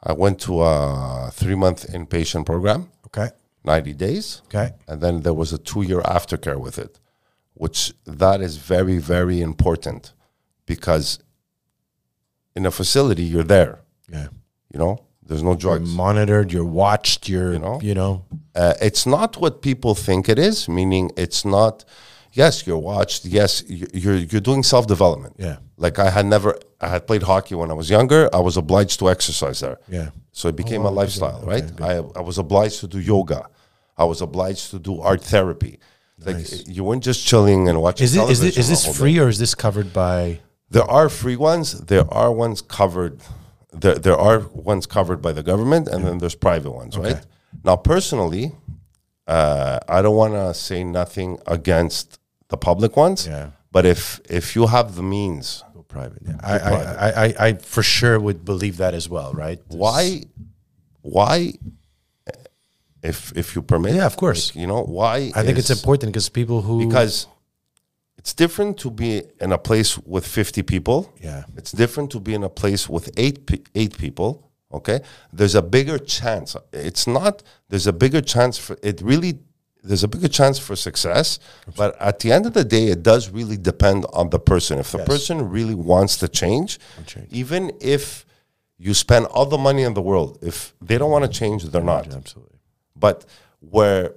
I 0.03 0.13
went 0.13 0.39
to 0.41 0.61
a 0.61 1.29
three 1.33 1.55
month 1.55 1.85
inpatient 1.91 2.45
program, 2.45 2.89
Okay. 3.07 3.29
90 3.63 3.93
days. 3.93 4.41
Okay. 4.45 4.71
And 4.87 5.01
then 5.01 5.21
there 5.21 5.33
was 5.33 5.51
a 5.53 5.57
two 5.57 5.81
year 5.81 6.01
aftercare 6.01 6.59
with 6.59 6.77
it, 6.77 6.99
which 7.53 7.93
that 8.05 8.41
is 8.41 8.57
very, 8.57 8.97
very 8.99 9.41
important 9.41 10.13
because 10.65 11.19
in 12.55 12.65
a 12.65 12.71
facility, 12.71 13.23
you're 13.23 13.43
there, 13.57 13.79
Yeah. 14.09 14.27
you 14.73 14.79
know, 14.79 14.99
there's 15.27 15.43
no 15.43 15.49
You're 15.51 15.57
drugs. 15.79 15.89
monitored. 15.93 16.51
You're 16.53 16.71
watched. 16.83 17.27
You're 17.29 17.53
you 17.53 17.59
know? 17.59 17.73
know. 17.77 17.81
You 17.81 17.95
know. 17.95 18.25
Uh, 18.55 18.73
it's 18.81 19.05
not 19.05 19.35
what 19.37 19.61
people 19.61 19.93
think 19.95 20.29
it 20.29 20.39
is, 20.39 20.69
meaning 20.69 21.11
it's 21.17 21.43
not, 21.43 21.83
yes, 22.31 22.65
you're 22.65 22.77
watched. 22.93 23.25
Yes, 23.25 23.63
you're, 23.67 24.15
you're 24.15 24.41
doing 24.41 24.63
self 24.63 24.87
development. 24.87 25.35
Yeah. 25.37 25.57
Like 25.77 25.99
I 25.99 26.09
had 26.09 26.25
never, 26.25 26.57
I 26.81 26.87
had 26.87 27.05
played 27.05 27.23
hockey 27.23 27.55
when 27.55 27.69
I 27.69 27.73
was 27.73 27.89
younger. 27.89 28.29
I 28.33 28.39
was 28.39 28.57
obliged 28.57 28.99
to 28.99 29.09
exercise 29.09 29.59
there. 29.59 29.79
Yeah. 29.87 30.09
So 30.31 30.47
it 30.47 30.55
became 30.55 30.83
wow, 30.83 30.89
a 30.89 30.91
lifestyle, 31.01 31.41
okay, 31.43 31.61
right? 31.61 31.81
I, 31.81 32.19
I 32.19 32.21
was 32.21 32.37
obliged 32.37 32.79
to 32.81 32.87
do 32.87 32.99
yoga. 32.99 33.49
I 33.97 34.05
was 34.05 34.21
obliged 34.21 34.71
to 34.71 34.79
do 34.79 34.99
art 35.01 35.21
therapy. 35.21 35.79
Like 36.19 36.67
you 36.67 36.83
weren't 36.83 37.03
just 37.03 37.27
chilling 37.27 37.69
and 37.69 37.79
watching. 37.79 38.05
Is 38.05 38.15
it 38.15 38.29
is 38.29 38.39
this 38.39 38.57
is 38.57 38.69
this 38.69 38.85
whole 38.85 38.93
day. 38.93 38.99
free 38.99 39.19
or 39.19 39.27
is 39.27 39.37
this 39.37 39.53
covered 39.53 39.93
by? 39.93 40.39
There 40.69 40.83
are 40.83 41.09
free 41.09 41.35
ones. 41.35 41.79
There 41.81 42.11
are 42.11 42.31
ones 42.31 42.61
covered. 42.61 43.21
There, 43.71 43.95
there 43.95 44.17
are 44.17 44.39
ones 44.39 44.87
covered 44.87 45.21
by 45.21 45.31
the 45.31 45.43
government, 45.43 45.87
and 45.87 46.03
then 46.05 46.17
there's 46.17 46.35
private 46.35 46.71
ones, 46.71 46.97
right? 46.97 47.23
Now, 47.63 47.75
personally, 47.75 48.55
uh, 49.27 49.79
I 49.87 50.01
don't 50.01 50.15
want 50.15 50.33
to 50.33 50.53
say 50.53 50.83
nothing 50.83 51.39
against 51.45 52.19
the 52.47 52.57
public 52.57 52.97
ones. 52.97 53.27
Yeah. 53.27 53.51
But 53.71 53.85
if 53.85 54.19
if 54.29 54.55
you 54.55 54.67
have 54.67 54.95
the 54.95 55.03
means, 55.03 55.63
private. 55.99 56.21
Yeah. 56.27 56.39
I, 56.53 56.55
I, 56.71 56.73
I, 57.07 57.09
I, 57.25 57.27
I 57.47 57.49
for 57.73 57.83
sure 57.97 58.17
would 58.25 58.39
believe 58.51 58.75
that 58.83 58.93
as 58.93 59.05
well. 59.15 59.31
Right. 59.45 59.59
why, 59.83 60.01
why, 61.15 61.35
if 63.11 63.17
if 63.41 63.55
you 63.55 63.61
permit, 63.61 63.95
Yeah, 63.95 64.05
of 64.11 64.15
course. 64.17 64.43
like, 64.49 64.61
you 64.61 64.67
know 64.67 64.83
why? 64.99 65.17
I 65.39 65.43
think 65.45 65.57
it's 65.57 65.69
important 65.79 66.07
because 66.13 66.29
people 66.29 66.61
who 66.61 66.75
because 66.87 67.27
it's 68.19 68.33
different 68.33 68.77
to 68.83 68.89
be 68.91 69.11
in 69.39 69.51
a 69.51 69.57
place 69.69 69.91
with 70.13 70.25
50 70.27 70.63
people 70.63 70.97
Yeah. 71.21 71.43
it's 71.59 71.71
different 71.71 72.09
to 72.11 72.19
be 72.19 72.33
in 72.33 72.43
a 72.43 72.49
place 72.49 72.83
with 72.89 73.05
eight 73.23 73.37
eight 73.75 73.97
people 73.97 74.29
okay 74.77 74.99
there's 75.37 75.55
a 75.55 75.61
bigger 75.61 75.97
chance 76.17 76.57
it's 76.73 77.05
not 77.07 77.33
there's 77.69 77.87
a 77.87 77.93
bigger 77.93 78.21
chance 78.33 78.57
for 78.65 78.75
it 78.89 79.01
really 79.01 79.33
there's 79.87 80.03
a 80.03 80.07
bigger 80.07 80.27
chance 80.27 80.59
for 80.59 80.75
success 80.75 81.39
but 81.75 81.99
at 82.01 82.19
the 82.19 82.31
end 82.31 82.45
of 82.45 82.53
the 82.53 82.63
day 82.63 82.87
it 82.87 83.01
does 83.03 83.29
really 83.29 83.57
depend 83.57 84.05
on 84.13 84.29
the 84.29 84.39
person. 84.39 84.79
If 84.79 84.91
the 84.91 84.99
person 84.99 85.49
really 85.49 85.75
wants 85.75 86.17
to 86.17 86.27
change 86.27 86.79
change. 87.05 87.27
even 87.31 87.71
if 87.79 88.25
you 88.77 88.93
spend 88.93 89.25
all 89.27 89.45
the 89.45 89.57
money 89.57 89.83
in 89.83 89.93
the 89.93 90.01
world 90.01 90.37
if 90.41 90.73
they 90.81 90.97
don't 90.97 91.11
want 91.11 91.25
to 91.25 91.31
change 91.39 91.63
they're 91.65 91.81
not. 91.81 92.13
Absolutely. 92.13 92.59
but 92.95 93.25
where 93.59 94.13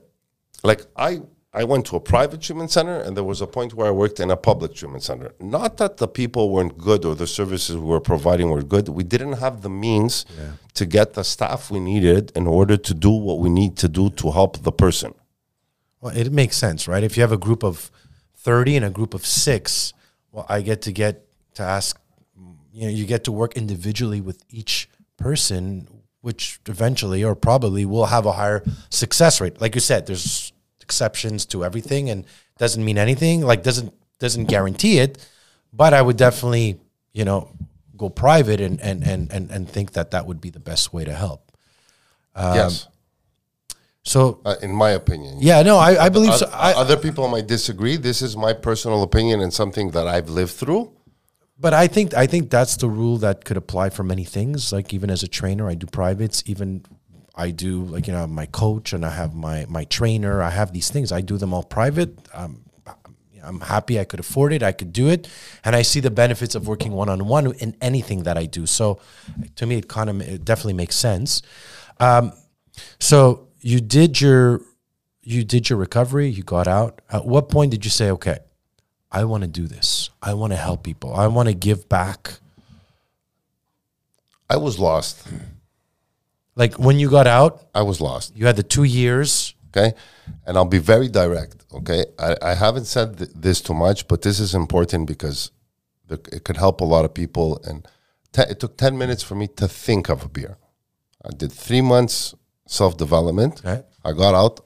like 0.63 0.83
i 0.97 1.21
i 1.53 1.65
went 1.65 1.87
to 1.87 1.97
a 1.97 2.01
private 2.01 2.41
treatment 2.41 2.71
center 2.71 2.97
and 3.01 3.17
there 3.17 3.25
was 3.25 3.41
a 3.41 3.47
point 3.47 3.75
where 3.75 3.87
i 3.87 3.91
worked 3.91 4.19
in 4.21 4.31
a 4.31 4.37
public 4.37 4.75
treatment 4.75 5.03
center. 5.03 5.33
Not 5.41 5.77
that 5.79 5.97
the 5.97 6.09
people 6.09 6.51
weren't 6.51 6.77
good 6.79 7.05
or 7.05 7.15
the 7.15 7.27
services 7.27 7.77
we 7.77 7.87
were 7.95 8.01
providing 8.01 8.51
were 8.51 8.63
good. 8.63 8.89
We 8.89 9.05
didn't 9.05 9.35
have 9.45 9.63
the 9.63 9.71
means 9.71 10.27
to 10.75 10.87
get 10.87 11.15
the 11.15 11.25
staff 11.25 11.71
we 11.71 11.81
needed 11.81 12.33
in 12.37 12.47
order 12.47 12.77
to 12.77 12.93
do 12.95 13.11
what 13.11 13.39
we 13.39 13.51
need 13.51 13.77
to 13.79 13.89
do 13.89 14.11
to 14.11 14.31
help 14.31 14.53
the 14.63 14.73
person 14.73 15.15
Well, 16.01 16.17
it 16.17 16.33
makes 16.33 16.57
sense, 16.57 16.89
right? 16.89 17.03
If 17.03 17.17
you 17.17 17.23
have 17.23 17.33
a 17.33 17.39
group 17.39 17.63
of 17.63 17.91
30 18.37 18.77
and 18.77 18.85
a 18.87 18.91
group 18.91 19.13
of 19.13 19.27
six, 19.27 19.93
well, 20.33 20.47
I 20.49 20.63
get 20.63 20.83
to 20.83 20.93
get 20.93 21.27
to 21.55 21.63
ask, 21.63 22.01
you 22.73 22.83
know, 22.83 22.89
you 22.89 23.05
get 23.05 23.25
to 23.25 23.33
work 23.33 23.57
individually 23.57 24.21
with 24.21 24.43
each 24.49 24.89
person, 25.19 25.87
which 26.23 26.59
eventually 26.67 27.23
or 27.23 27.35
probably 27.35 27.85
will 27.85 28.07
have 28.07 28.25
a 28.25 28.33
higher 28.33 28.63
success 28.89 29.41
rate. 29.41 29.61
Like 29.61 29.75
you 29.75 29.81
said, 29.81 30.07
there's 30.07 30.53
exceptions 30.81 31.45
to 31.47 31.65
everything 31.65 32.09
and 32.09 32.25
doesn't 32.59 32.85
mean 32.85 32.97
anything, 32.97 33.43
like 33.43 33.63
doesn't 33.63 33.93
doesn't 34.19 34.47
guarantee 34.47 34.99
it, 34.99 35.27
but 35.73 35.95
I 35.95 36.03
would 36.03 36.17
definitely, 36.17 36.79
you 37.13 37.25
know, 37.25 37.51
go 37.97 38.09
private 38.09 38.61
and 38.61 38.81
and 38.81 39.03
and 39.03 39.31
and, 39.31 39.51
and 39.51 39.69
think 39.69 39.93
that 39.93 40.13
that 40.13 40.27
would 40.27 40.41
be 40.41 40.51
the 40.51 40.61
best 40.61 40.93
way 40.93 41.05
to 41.05 41.15
help. 41.15 41.53
Um, 42.35 42.55
yes 42.55 42.87
So, 44.03 44.41
uh, 44.45 44.57
in 44.63 44.73
my 44.73 44.91
opinion 44.91 45.39
yeah, 45.41 45.63
no, 45.63 45.77
I, 45.77 46.07
I 46.07 46.09
believe 46.09 46.35
so. 46.35 46.49
I, 46.53 46.73
other 46.73 46.97
people 46.97 47.29
might 47.29 47.47
disagree 47.47 47.97
this 47.97 48.23
is 48.23 48.37
my 48.37 48.53
personal 48.55 49.03
opinion 49.03 49.41
and 49.41 49.53
something 49.53 49.91
that 49.91 50.07
i've 50.09 50.31
lived 50.31 50.53
through 50.53 50.91
But 51.61 51.75
I 51.75 51.89
think 51.89 52.15
I 52.15 52.27
think 52.27 52.49
that's 52.49 52.77
the 52.77 52.89
rule 52.89 53.19
that 53.19 53.45
could 53.45 53.59
apply 53.59 53.91
for 53.91 54.03
many 54.03 54.25
things. 54.25 54.73
Like 54.73 54.95
even 54.97 55.11
as 55.11 55.23
a 55.23 55.29
trainer, 55.29 55.69
I 55.69 55.77
do 55.77 55.87
privates. 55.87 56.43
Even 56.47 56.85
I 57.37 57.53
do 57.53 57.85
like 57.85 58.07
you 58.09 58.15
know 58.17 58.27
my 58.27 58.47
coach 58.47 58.95
and 58.95 59.05
I 59.05 59.11
have 59.11 59.35
my 59.35 59.67
my 59.69 59.85
trainer. 59.85 60.41
I 60.41 60.49
have 60.51 60.73
these 60.73 60.89
things. 60.91 61.13
I 61.13 61.21
do 61.21 61.37
them 61.37 61.53
all 61.53 61.63
private. 61.63 62.17
Um, 62.33 62.65
I'm 63.45 63.61
happy 63.61 64.01
I 64.01 64.05
could 64.05 64.21
afford 64.21 64.53
it. 64.57 64.63
I 64.63 64.73
could 64.73 64.93
do 64.93 65.09
it, 65.09 65.29
and 65.65 65.77
I 65.77 65.83
see 65.83 66.01
the 66.01 66.11
benefits 66.11 66.55
of 66.55 66.67
working 66.67 66.93
one 66.93 67.11
on 67.13 67.21
one 67.29 67.53
in 67.61 67.77
anything 67.81 68.25
that 68.25 68.37
I 68.37 68.47
do. 68.47 68.65
So, 68.65 69.01
to 69.57 69.67
me, 69.67 69.77
it 69.77 69.87
kind 69.87 70.09
of 70.09 70.21
it 70.21 70.45
definitely 70.45 70.79
makes 70.81 70.97
sense. 70.97 71.43
Um, 72.01 72.33
so 72.99 73.49
you 73.61 73.81
did 73.81 74.21
your 74.21 74.61
you 75.23 75.45
did 75.45 75.69
your 75.69 75.79
recovery. 75.79 76.29
You 76.29 76.43
got 76.43 76.67
out. 76.67 77.01
At 77.11 77.27
what 77.27 77.49
point 77.49 77.71
did 77.71 77.85
you 77.85 77.91
say, 77.91 78.11
okay? 78.11 78.39
I 79.13 79.25
want 79.25 79.43
to 79.43 79.49
do 79.49 79.67
this. 79.67 80.11
I 80.23 80.35
want 80.35 80.53
to 80.53 80.57
help 80.57 80.83
people. 80.83 81.15
I 81.15 81.27
want 81.27 81.49
to 81.49 81.55
give 81.55 81.89
back. 81.89 82.39
i 84.49 84.57
was 84.57 84.79
lost 84.79 85.17
Like 86.57 86.75
when 86.79 86.99
you 86.99 87.09
got 87.11 87.27
out, 87.27 87.53
i 87.75 87.83
was 87.83 88.01
lost 88.01 88.27
you 88.37 88.47
had 88.47 88.57
the 88.57 88.69
two 88.77 88.85
years. 88.85 89.55
okay 89.69 89.91
and 90.47 90.57
i'll 90.57 90.73
be 90.79 90.83
very 90.95 91.09
direct 91.09 91.57
okay 91.79 92.03
i, 92.19 92.31
I 92.51 92.55
haven't 92.55 92.87
said 92.87 93.07
th- 93.19 93.31
this 93.45 93.61
too 93.61 93.75
much 93.75 93.99
but 94.09 94.23
this 94.23 94.39
is 94.41 94.55
important 94.55 95.07
because 95.07 95.51
the, 96.09 96.17
it 96.37 96.43
could 96.45 96.57
help 96.57 96.81
a 96.81 96.85
lot 96.95 97.05
of 97.05 97.13
people 97.15 97.49
and 97.69 97.87
te- 98.33 98.51
it 98.53 98.59
took 98.61 98.77
10 98.77 98.99
minutes 98.99 99.23
for 99.23 99.37
me 99.37 99.47
to 99.61 99.67
think 99.69 100.11
of 100.11 100.25
a 100.25 100.29
beer 100.29 100.57
i 101.25 101.31
did 101.43 101.53
three 101.53 101.83
months 101.83 102.35
self-development. 102.71 103.55
Okay. 103.65 103.83
i 104.05 104.13
got 104.13 104.35
out. 104.35 104.61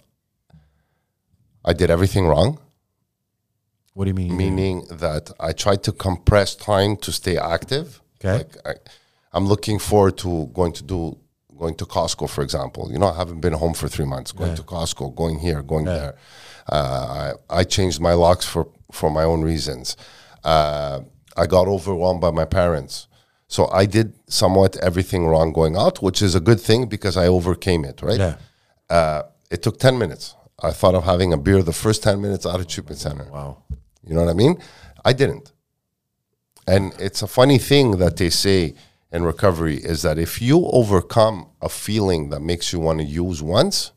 I 1.64 1.72
did 1.72 1.90
everything 1.90 2.26
wrong. 2.26 2.58
What 3.94 4.04
do 4.04 4.10
you 4.10 4.14
mean? 4.14 4.36
meaning 4.36 4.76
that 5.04 5.24
i 5.48 5.50
tried 5.52 5.82
to 5.84 5.92
compress 5.92 6.54
time 6.56 6.96
to 7.04 7.10
stay 7.20 7.36
active. 7.38 7.86
Okay. 8.16 8.38
like 8.38 8.54
I, 8.70 8.72
i'm 9.34 9.46
looking 9.52 9.78
forward 9.78 10.16
to 10.24 10.30
going 10.58 10.72
to 10.80 10.82
do 10.94 10.98
going 11.62 11.76
to 11.82 11.86
costco 11.86 12.28
for 12.28 12.42
example. 12.42 12.82
You 12.92 12.98
know 13.00 13.08
i 13.14 13.16
haven't 13.22 13.40
been 13.40 13.56
home 13.64 13.74
for 13.80 13.88
three 13.94 14.08
months. 14.14 14.32
Going 14.32 14.56
to 14.56 14.64
costco 14.74 15.14
going 15.22 15.38
here 15.46 15.60
going 15.62 15.86
there. 16.00 16.14
Uh, 16.76 17.32
I, 17.50 17.60
I 17.60 17.64
changed 17.76 18.00
my 18.08 18.14
locks 18.24 18.46
for 18.52 18.64
for 18.98 19.08
my 19.18 19.24
own 19.32 19.40
reasons. 19.52 19.86
Uh, 20.52 21.00
i 21.42 21.44
got 21.46 21.66
overwhelmed 21.76 22.20
by 22.26 22.32
my 22.40 22.46
parents 22.60 22.94
so 23.54 23.60
i 23.82 23.84
did 23.96 24.08
somewhat 24.40 24.72
everything 24.88 25.22
wrong 25.30 25.48
going 25.60 25.74
out 25.84 25.96
which 26.06 26.20
is 26.26 26.32
a 26.40 26.42
good 26.48 26.60
thing 26.68 26.80
because 26.94 27.14
i 27.24 27.26
overcame 27.38 27.82
it 27.90 27.96
right 28.08 28.20
Yeah. 28.24 28.36
uh, 28.96 29.20
it 29.54 29.60
took 29.64 29.76
10 29.78 29.98
minutes 30.02 30.24
i 30.68 30.70
thought 30.78 30.94
of 30.98 31.04
having 31.12 31.30
a 31.32 31.36
beer 31.46 31.60
the 31.62 31.78
first 31.84 32.02
10 32.02 32.20
minutes 32.26 32.44
out 32.50 32.58
of 32.62 32.66
treatment 32.74 32.98
center 33.06 33.26
Wow. 33.38 33.50
you 34.06 34.12
know 34.14 34.22
what 34.24 34.30
I 34.36 34.38
mean? 34.44 34.54
I 35.10 35.12
didn't. 35.20 35.46
And 36.66 36.82
it's 37.06 37.20
a 37.22 37.26
funny 37.38 37.58
thing 37.70 37.86
that 38.02 38.14
they 38.20 38.30
say 38.30 38.58
in 39.14 39.20
recovery 39.32 39.76
is 39.92 39.98
that 40.06 40.16
if 40.18 40.32
you 40.48 40.56
overcome 40.80 41.36
a 41.60 41.68
feeling 41.68 42.30
that 42.30 42.40
makes 42.40 42.72
you 42.72 42.78
want 42.86 42.98
to 43.00 43.04
use 43.24 43.38
once, 43.60 43.92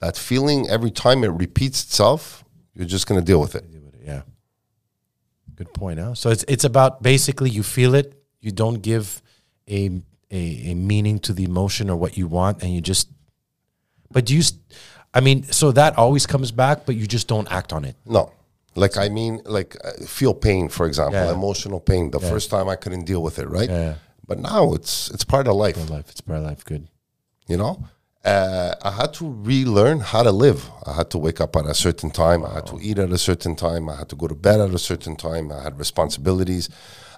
that 0.00 0.16
feeling 0.16 0.68
every 0.76 0.90
time 1.04 1.18
it 1.26 1.32
repeats 1.44 1.78
itself, 1.84 2.44
you're 2.74 2.92
just 2.96 3.06
going 3.08 3.20
to 3.20 3.24
deal 3.32 3.40
with 3.40 3.54
it. 3.54 3.64
Yeah. 4.10 4.22
Good 5.54 5.72
point. 5.72 5.98
Huh? 6.00 6.14
So 6.14 6.30
it's 6.30 6.44
it's 6.54 6.64
about 6.64 6.92
basically 7.02 7.50
you 7.50 7.62
feel 7.62 7.94
it, 7.94 8.08
you 8.40 8.52
don't 8.52 8.80
give 8.82 9.22
a 9.68 9.90
a, 10.32 10.70
a 10.70 10.74
meaning 10.74 11.18
to 11.20 11.32
the 11.32 11.44
emotion 11.44 11.90
or 11.90 11.96
what 11.96 12.16
you 12.16 12.26
want, 12.26 12.62
and 12.62 12.72
you 12.74 12.80
just. 12.80 13.08
But 14.12 14.26
do 14.26 14.36
you, 14.36 14.42
I 15.14 15.20
mean, 15.20 15.44
so 15.44 15.72
that 15.72 15.96
always 15.98 16.26
comes 16.26 16.50
back, 16.52 16.86
but 16.86 16.94
you 16.96 17.06
just 17.06 17.28
don't 17.28 17.50
act 17.50 17.72
on 17.72 17.84
it. 17.84 17.96
No. 18.04 18.32
Like 18.76 18.96
I 18.96 19.08
mean, 19.08 19.40
like 19.44 19.76
uh, 19.84 20.04
feel 20.06 20.32
pain, 20.34 20.68
for 20.68 20.86
example, 20.86 21.18
Yeah. 21.20 21.32
emotional 21.32 21.80
pain. 21.80 22.10
The 22.10 22.20
first 22.20 22.50
time 22.50 22.68
I 22.68 22.76
couldn't 22.76 23.04
deal 23.04 23.22
with 23.22 23.38
it, 23.38 23.48
right? 23.48 23.68
Yeah. 23.68 23.94
But 24.26 24.38
now 24.38 24.72
it's 24.74 25.10
it's 25.10 25.24
part 25.24 25.48
of 25.48 25.56
life. 25.56 25.90
Life, 25.90 26.08
it's 26.10 26.20
part 26.20 26.38
of 26.38 26.44
life. 26.44 26.64
Good. 26.64 26.86
You 27.48 27.56
know, 27.56 27.82
uh, 28.24 28.74
I 28.80 28.92
had 28.92 29.12
to 29.14 29.28
relearn 29.28 29.98
how 30.00 30.22
to 30.22 30.30
live. 30.30 30.70
I 30.86 30.92
had 30.92 31.10
to 31.10 31.18
wake 31.18 31.40
up 31.40 31.56
at 31.56 31.66
a 31.66 31.74
certain 31.74 32.10
time. 32.12 32.44
I 32.44 32.54
had 32.54 32.66
to 32.68 32.78
eat 32.80 32.98
at 33.00 33.10
a 33.10 33.18
certain 33.18 33.56
time. 33.56 33.88
I 33.88 33.96
had 33.96 34.08
to 34.10 34.16
go 34.16 34.28
to 34.28 34.36
bed 34.36 34.60
at 34.60 34.72
a 34.72 34.78
certain 34.78 35.16
time. 35.16 35.50
I 35.50 35.62
had 35.64 35.76
responsibilities. 35.76 36.68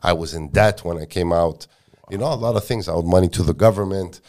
I 0.03 0.12
was 0.12 0.35
in 0.35 0.49
debt 0.49 0.85
when 0.85 0.99
I 0.99 1.07
came 1.07 1.33
out. 1.33 1.67
You 2.11 2.19
know, 2.19 2.33
a 2.33 2.35
lot 2.35 2.57
of 2.57 2.65
things. 2.65 2.88
I 2.88 2.93
owed 2.93 3.07
money 3.07 3.29
to 3.29 3.43
the 3.43 3.55
government. 3.55 4.21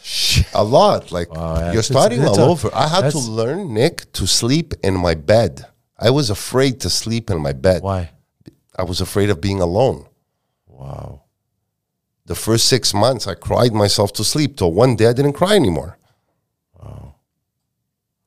A 0.54 0.64
lot. 0.64 1.12
Like 1.12 1.28
yeah. 1.32 1.72
you're 1.72 1.82
starting 1.82 2.24
all 2.24 2.38
a- 2.38 2.50
over. 2.50 2.70
I 2.74 2.88
had 2.88 3.10
to 3.10 3.18
learn, 3.18 3.74
Nick, 3.74 4.10
to 4.12 4.26
sleep 4.26 4.72
in 4.82 4.94
my 4.96 5.14
bed. 5.14 5.66
I 5.98 6.10
was 6.10 6.30
afraid 6.30 6.80
to 6.80 6.90
sleep 6.90 7.30
in 7.30 7.40
my 7.40 7.52
bed. 7.52 7.82
Why? 7.82 8.10
I 8.76 8.84
was 8.84 9.00
afraid 9.00 9.30
of 9.30 9.40
being 9.40 9.60
alone. 9.60 10.06
Wow. 10.66 11.22
The 12.26 12.34
first 12.34 12.68
six 12.68 12.94
months, 12.94 13.26
I 13.26 13.34
cried 13.34 13.72
myself 13.72 14.12
to 14.14 14.24
sleep. 14.24 14.56
Till 14.56 14.72
one 14.72 14.96
day, 14.96 15.06
I 15.06 15.12
didn't 15.12 15.34
cry 15.34 15.54
anymore. 15.54 15.98
Wow. 16.80 17.16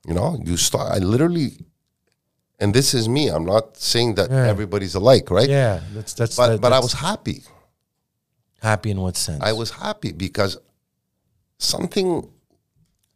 You 0.06 0.14
know, 0.14 0.40
you 0.44 0.56
start. 0.56 0.92
I 0.92 1.00
literally, 1.00 1.58
and 2.60 2.74
this 2.74 2.93
is 2.93 3.08
me. 3.08 3.28
I'm 3.30 3.46
not 3.46 3.78
saying 3.78 4.15
that 4.15 4.30
Yeah. 4.30 4.48
everybody's 4.48 4.96
alike, 4.96 5.30
right? 5.30 5.50
Yeah, 5.50 5.82
that's 5.93 6.13
that's. 6.13 6.36
But 6.36 6.48
that- 6.48 6.62
but 6.62 6.74
I 6.74 6.80
was 6.80 6.93
happy. 6.93 7.43
happy 8.62 8.89
in 8.91 9.00
what 9.02 9.15
sense? 9.17 9.41
I 9.43 9.54
was 9.54 9.70
happy 9.72 10.12
because 10.12 10.58
something 11.60 12.28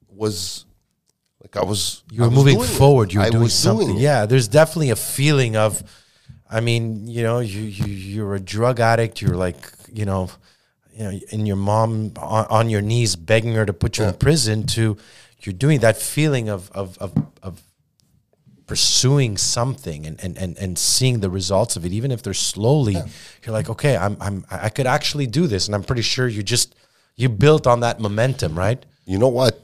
was 0.10 0.66
like 1.42 1.56
I 1.58 1.64
was. 1.64 2.04
you 2.12 2.22
were 2.22 2.30
was 2.30 2.36
moving 2.38 2.62
forward. 2.62 3.14
You 3.14 3.20
were 3.20 3.26
I 3.26 3.30
doing 3.30 3.44
was 3.44 3.54
something. 3.54 3.88
doing 3.88 4.00
yeah, 4.00 4.26
there's 4.26 4.48
definitely 4.48 4.90
a 4.92 4.96
feeling 4.96 5.56
of. 5.56 5.84
I 6.50 6.60
mean, 6.60 7.08
you 7.08 7.24
know, 7.24 7.40
you 7.40 7.62
you 7.62 7.86
you're 7.88 8.36
a 8.36 8.40
drug 8.40 8.80
addict. 8.80 9.22
You're 9.22 9.38
like, 9.38 9.72
you 9.92 10.06
know, 10.06 10.30
you 10.94 11.04
know, 11.06 11.20
and 11.32 11.48
your 11.48 11.56
mom 11.56 12.12
on, 12.18 12.46
on 12.50 12.70
your 12.70 12.82
knees 12.82 13.16
begging 13.16 13.54
her 13.56 13.66
to 13.66 13.74
put 13.74 13.98
you 13.98 14.04
in 14.06 14.14
prison. 14.16 14.66
To 14.76 14.98
you're 15.40 15.54
doing 15.54 15.80
that 15.80 15.98
feeling 15.98 16.50
of 16.50 16.70
of 16.74 16.98
of, 17.00 17.14
of 17.42 17.62
pursuing 18.72 19.36
something 19.36 20.06
and, 20.08 20.18
and, 20.24 20.38
and, 20.38 20.58
and 20.58 20.80
seeing 20.80 21.20
the 21.20 21.30
results 21.30 21.76
of 21.76 21.86
it, 21.86 21.92
even 21.92 22.10
if 22.10 22.24
they're 22.24 22.34
slowly, 22.34 22.94
you're 22.94 23.52
like, 23.52 23.70
okay, 23.70 23.98
I'm, 23.98 24.16
I'm, 24.22 24.46
I 24.50 24.70
could 24.70 24.88
actually 24.88 25.28
do 25.28 25.46
this. 25.46 25.68
And 25.68 25.76
I'm 25.76 25.84
pretty 25.84 26.04
sure 26.04 26.26
you 26.26 26.42
just, 26.42 26.74
you 27.18 27.28
built 27.28 27.68
on 27.68 27.82
that 27.82 28.00
momentum, 28.00 28.58
right? 28.58 28.82
You 29.04 29.18
know 29.20 29.28
what? 29.28 29.60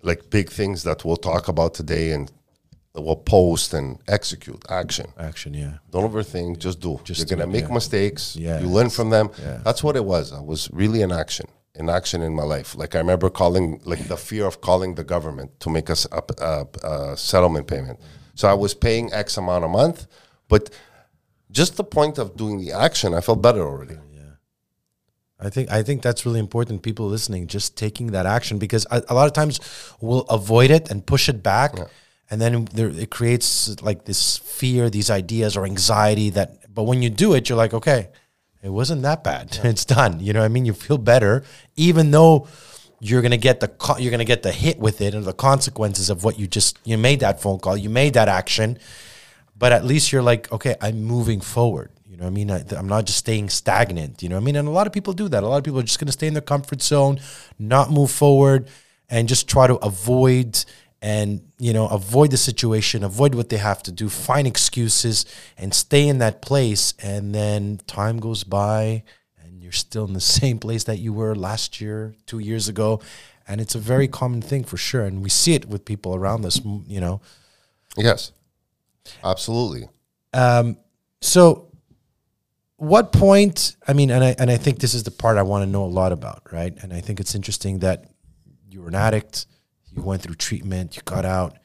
Like 0.00 0.30
big 0.30 0.48
things 0.48 0.84
that 0.84 1.04
we'll 1.04 1.18
talk 1.18 1.48
about 1.48 1.74
today 1.74 2.12
and 2.12 2.32
we'll 2.94 3.16
post 3.16 3.74
and 3.74 3.98
execute 4.08 4.64
action. 4.70 5.08
Action. 5.18 5.52
Yeah. 5.52 5.74
Don't 5.90 6.10
overthink. 6.10 6.60
Just 6.60 6.80
do. 6.80 6.98
Just 7.04 7.20
You're 7.20 7.36
gonna 7.36 7.52
make 7.52 7.68
yeah. 7.68 7.74
mistakes. 7.74 8.36
Yeah, 8.36 8.58
You 8.58 8.68
learn 8.68 8.88
from 8.88 9.10
them. 9.10 9.28
yeah. 9.38 9.60
That's 9.66 9.84
what 9.84 9.96
it 9.96 10.04
was. 10.14 10.32
I 10.32 10.40
was 10.40 10.70
really 10.72 11.02
in 11.02 11.12
action. 11.12 11.44
In 11.76 11.90
action 11.90 12.22
in 12.22 12.34
my 12.34 12.44
life. 12.44 12.76
Like 12.76 12.94
I 12.94 12.98
remember 12.98 13.28
calling, 13.28 13.80
like 13.84 14.06
the 14.06 14.16
fear 14.16 14.46
of 14.46 14.60
calling 14.60 14.94
the 14.94 15.02
government 15.02 15.58
to 15.58 15.68
make 15.68 15.90
us 15.90 16.06
a, 16.12 16.22
a, 16.38 16.66
a 16.86 17.16
settlement 17.16 17.66
payment. 17.66 17.98
So 18.36 18.46
I 18.46 18.54
was 18.54 18.74
paying 18.74 19.12
X 19.12 19.36
amount 19.36 19.64
a 19.64 19.68
month, 19.68 20.06
but 20.48 20.70
just 21.50 21.76
the 21.76 21.82
point 21.82 22.18
of 22.18 22.36
doing 22.36 22.60
the 22.60 22.70
action, 22.70 23.12
I 23.12 23.20
felt 23.20 23.42
better 23.42 23.62
already. 23.62 23.96
Yeah, 24.12 24.34
I 25.40 25.50
think 25.50 25.68
I 25.72 25.82
think 25.82 26.02
that's 26.02 26.24
really 26.24 26.38
important. 26.38 26.82
People 26.82 27.08
listening, 27.08 27.48
just 27.48 27.76
taking 27.76 28.12
that 28.12 28.26
action 28.26 28.58
because 28.58 28.86
a, 28.92 29.02
a 29.08 29.14
lot 29.14 29.26
of 29.26 29.32
times 29.32 29.58
we'll 30.00 30.26
avoid 30.30 30.70
it 30.70 30.90
and 30.92 31.04
push 31.04 31.28
it 31.28 31.42
back, 31.42 31.74
and 32.30 32.40
then 32.40 32.66
there, 32.72 32.88
it 32.88 33.10
creates 33.10 33.80
like 33.82 34.04
this 34.04 34.38
fear, 34.38 34.90
these 34.90 35.10
ideas 35.10 35.56
or 35.56 35.64
anxiety. 35.64 36.30
That, 36.30 36.72
but 36.72 36.84
when 36.84 37.02
you 37.02 37.10
do 37.10 37.34
it, 37.34 37.48
you're 37.48 37.58
like, 37.58 37.74
okay, 37.74 38.10
it 38.64 38.70
wasn't 38.70 39.02
that 39.02 39.22
bad. 39.22 39.58
It's 39.64 39.84
done. 39.84 40.20
You 40.20 40.32
know, 40.32 40.42
I 40.42 40.48
mean, 40.48 40.64
you 40.64 40.72
feel 40.72 40.98
better, 40.98 41.44
even 41.76 42.10
though 42.10 42.48
you're 42.98 43.20
gonna 43.20 43.36
get 43.36 43.60
the 43.60 43.68
co- 43.68 43.98
you're 43.98 44.10
gonna 44.10 44.24
get 44.24 44.42
the 44.42 44.52
hit 44.52 44.78
with 44.78 45.00
it 45.02 45.14
and 45.14 45.24
the 45.24 45.34
consequences 45.34 46.08
of 46.08 46.24
what 46.24 46.38
you 46.38 46.46
just 46.46 46.78
you 46.84 46.96
made 46.96 47.20
that 47.20 47.40
phone 47.40 47.58
call, 47.58 47.76
you 47.76 47.90
made 47.90 48.14
that 48.14 48.28
action, 48.28 48.78
but 49.56 49.70
at 49.72 49.84
least 49.84 50.10
you're 50.10 50.22
like, 50.22 50.50
okay, 50.50 50.74
I'm 50.80 51.04
moving 51.04 51.40
forward. 51.40 51.90
You 52.08 52.16
know 52.16 52.26
I 52.26 52.30
mean? 52.30 52.50
I, 52.50 52.64
I'm 52.76 52.88
not 52.88 53.04
just 53.04 53.18
staying 53.18 53.50
stagnant. 53.50 54.22
You 54.22 54.30
know 54.30 54.38
I 54.38 54.40
mean? 54.40 54.56
And 54.56 54.66
a 54.66 54.70
lot 54.70 54.86
of 54.86 54.92
people 54.92 55.12
do 55.12 55.28
that. 55.28 55.42
A 55.42 55.48
lot 55.48 55.58
of 55.58 55.64
people 55.64 55.80
are 55.80 55.82
just 55.82 55.98
to 55.98 56.12
stay 56.12 56.28
in 56.28 56.34
their 56.34 56.40
comfort 56.40 56.80
zone, 56.80 57.20
not 57.58 57.90
move 57.90 58.10
forward, 58.10 58.68
and 59.10 59.28
just 59.28 59.48
try 59.48 59.66
to 59.66 59.76
avoid 59.76 60.64
and 61.04 61.42
you 61.58 61.74
know 61.74 61.86
avoid 61.88 62.30
the 62.30 62.38
situation, 62.38 63.04
avoid 63.04 63.34
what 63.34 63.50
they 63.50 63.58
have 63.58 63.82
to 63.82 63.92
do, 63.92 64.08
find 64.08 64.46
excuses, 64.46 65.26
and 65.58 65.74
stay 65.74 66.08
in 66.08 66.16
that 66.18 66.40
place. 66.40 66.94
And 67.02 67.34
then 67.34 67.80
time 67.86 68.18
goes 68.18 68.42
by, 68.42 69.04
and 69.38 69.62
you're 69.62 69.70
still 69.70 70.06
in 70.06 70.14
the 70.14 70.20
same 70.40 70.58
place 70.58 70.84
that 70.84 70.96
you 70.96 71.12
were 71.12 71.34
last 71.34 71.78
year, 71.78 72.14
two 72.24 72.38
years 72.38 72.68
ago. 72.68 73.02
And 73.46 73.60
it's 73.60 73.74
a 73.74 73.78
very 73.78 74.08
common 74.08 74.40
thing 74.40 74.64
for 74.64 74.78
sure. 74.78 75.04
And 75.04 75.22
we 75.22 75.28
see 75.28 75.52
it 75.52 75.66
with 75.66 75.84
people 75.84 76.14
around 76.14 76.46
us. 76.46 76.58
You 76.64 77.00
know, 77.00 77.20
Yes, 77.98 78.32
absolutely. 79.22 79.90
Um, 80.32 80.78
so, 81.20 81.70
what 82.76 83.12
point? 83.12 83.76
I 83.86 83.92
mean, 83.92 84.10
and 84.10 84.24
I 84.24 84.34
and 84.38 84.50
I 84.50 84.56
think 84.56 84.78
this 84.78 84.94
is 84.94 85.02
the 85.02 85.10
part 85.10 85.36
I 85.36 85.42
want 85.42 85.64
to 85.64 85.70
know 85.70 85.84
a 85.84 85.94
lot 86.00 86.12
about, 86.12 86.50
right? 86.50 86.74
And 86.82 86.94
I 86.94 87.00
think 87.00 87.20
it's 87.20 87.34
interesting 87.34 87.80
that 87.80 88.06
you 88.70 88.80
were 88.80 88.88
an 88.88 88.94
addict, 88.94 89.44
you 89.94 90.02
went 90.02 90.22
through 90.22 90.34
treatment, 90.34 90.96
you 90.96 91.02
got 91.04 91.24
out, 91.24 91.58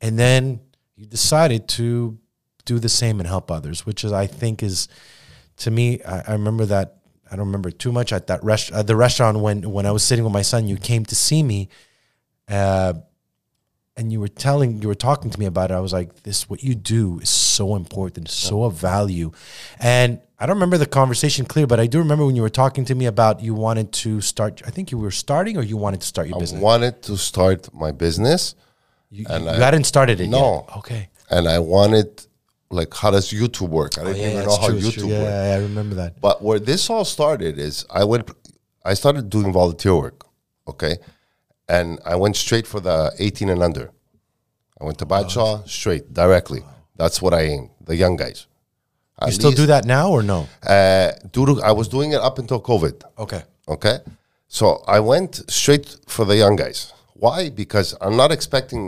and 0.00 0.18
then 0.18 0.60
you 0.96 1.06
decided 1.06 1.68
to 1.68 2.18
do 2.64 2.78
the 2.78 2.88
same 2.88 3.20
and 3.20 3.26
help 3.26 3.50
others, 3.50 3.86
which 3.86 4.04
is 4.04 4.12
I 4.12 4.26
think 4.26 4.62
is 4.62 4.88
to 5.58 5.70
me. 5.70 6.02
I, 6.02 6.22
I 6.28 6.32
remember 6.32 6.66
that. 6.66 6.96
I 7.32 7.36
don't 7.36 7.46
remember 7.46 7.70
too 7.70 7.92
much 7.92 8.12
at 8.12 8.26
that 8.26 8.42
rest 8.42 8.72
at 8.72 8.86
the 8.86 8.96
restaurant 8.96 9.38
when 9.38 9.70
when 9.70 9.86
I 9.86 9.92
was 9.92 10.02
sitting 10.02 10.24
with 10.24 10.32
my 10.32 10.42
son. 10.42 10.66
You 10.66 10.76
came 10.76 11.04
to 11.06 11.14
see 11.14 11.42
me. 11.42 11.68
Uh, 12.48 12.94
and 13.96 14.12
you 14.12 14.18
were 14.18 14.28
telling 14.28 14.80
you 14.80 14.88
were 14.88 14.94
talking 14.94 15.30
to 15.30 15.38
me 15.38 15.46
about 15.46 15.70
it 15.70 15.74
i 15.74 15.80
was 15.80 15.92
like 15.92 16.22
this 16.22 16.48
what 16.48 16.62
you 16.62 16.74
do 16.74 17.18
is 17.20 17.28
so 17.28 17.76
important 17.76 18.28
so 18.30 18.64
of 18.64 18.74
value 18.74 19.30
and 19.78 20.20
i 20.40 20.46
don't 20.46 20.56
remember 20.56 20.78
the 20.78 20.86
conversation 21.00 21.44
clear 21.44 21.66
but 21.66 21.78
i 21.80 21.86
do 21.86 21.98
remember 21.98 22.24
when 22.26 22.36
you 22.36 22.42
were 22.42 22.48
talking 22.64 22.84
to 22.84 22.94
me 22.94 23.06
about 23.06 23.40
you 23.46 23.52
wanted 23.54 23.92
to 23.92 24.20
start 24.20 24.62
i 24.66 24.70
think 24.70 24.90
you 24.92 24.98
were 24.98 25.10
starting 25.24 25.56
or 25.56 25.62
you 25.62 25.76
wanted 25.76 26.00
to 26.00 26.06
start 26.06 26.26
your 26.28 26.36
I 26.36 26.40
business 26.40 26.60
I 26.60 26.64
wanted 26.64 27.02
to 27.08 27.16
start 27.16 27.72
my 27.84 27.92
business. 27.92 28.54
you, 29.10 29.26
and 29.28 29.44
you 29.44 29.50
I- 29.50 29.56
hadn't 29.68 29.84
started 29.84 30.20
it 30.20 30.28
No. 30.28 30.64
yet 30.68 30.76
okay 30.78 31.02
and 31.30 31.46
I 31.56 31.58
wanted 31.60 32.08
like 32.78 32.92
how 33.02 33.10
does 33.16 33.26
YouTube 33.32 33.70
work? 33.80 33.92
I 33.98 34.02
oh, 34.02 34.04
didn't 34.06 34.20
yeah, 34.20 34.28
even 34.32 34.44
know 34.46 34.56
how 34.64 34.68
true, 34.68 34.78
YouTube 34.78 34.94
true. 34.94 35.08
yeah, 35.08 35.48
yeah, 35.48 35.54
i 35.56 35.58
remember 35.68 35.94
that 35.96 36.20
But 36.20 36.36
where 36.46 36.60
this 36.70 36.82
all 36.90 37.04
started 37.04 37.54
is 37.58 37.74
I 37.90 38.02
went 38.04 38.24
I 38.90 38.94
started 38.94 39.24
doing 39.36 39.52
volunteer 39.52 39.94
work, 40.04 40.18
okay? 40.72 40.94
And 41.68 41.88
I 42.12 42.14
went 42.16 42.34
straight 42.36 42.66
for 42.72 42.80
the 42.80 43.12
18 43.18 43.48
and 43.54 43.62
under. 43.62 43.86
I 44.80 44.84
went 44.86 44.98
to 45.02 45.06
Batshaw 45.06 45.68
straight 45.68 46.04
directly. 46.14 46.62
That's 46.96 47.20
what 47.22 47.32
I 47.34 47.42
aimed, 47.52 47.70
the 47.84 47.94
young 47.94 48.16
guys. 48.16 48.46
You 49.26 49.32
still 49.32 49.52
do 49.52 49.66
that 49.66 49.84
now 49.84 50.10
or 50.10 50.22
no 50.22 50.46
Uh, 50.66 51.12
to, 51.32 51.40
I 51.62 51.72
was 51.72 51.88
doing 51.88 52.12
it 52.12 52.20
up 52.28 52.38
until 52.38 52.60
COVID. 52.60 52.96
okay 53.24 53.42
Okay. 53.68 53.98
So 54.48 54.82
I 54.96 54.98
went 54.98 55.32
straight 55.48 55.86
for 56.08 56.24
the 56.24 56.36
young 56.36 56.56
guys. 56.56 56.92
Why? 57.14 57.50
Because 57.50 57.88
I'm 58.00 58.16
not 58.16 58.30
expecting 58.32 58.82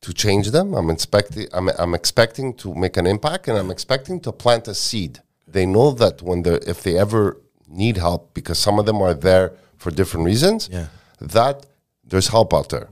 to 0.00 0.12
change 0.14 0.50
them. 0.50 0.72
I'm 0.74 0.88
expecting 0.96 1.46
I'm, 1.52 1.68
I'm 1.82 1.94
expecting 1.94 2.54
to 2.62 2.74
make 2.74 2.96
an 2.96 3.06
impact 3.06 3.48
and 3.48 3.58
I'm 3.58 3.70
expecting 3.70 4.18
to 4.20 4.32
plant 4.32 4.66
a 4.68 4.74
seed. 4.74 5.20
They 5.46 5.66
know 5.66 5.90
that 6.02 6.22
when 6.22 6.42
they 6.42 6.54
if 6.72 6.82
they 6.82 6.96
ever 6.98 7.36
need 7.68 7.96
help, 7.98 8.32
because 8.34 8.58
some 8.58 8.78
of 8.80 8.86
them 8.86 9.02
are 9.02 9.14
there 9.14 9.52
for 9.76 9.90
different 9.92 10.24
reasons, 10.26 10.68
Yeah. 10.72 10.86
that 11.20 11.66
there's 12.10 12.28
help 12.28 12.54
out 12.54 12.68
there. 12.70 12.88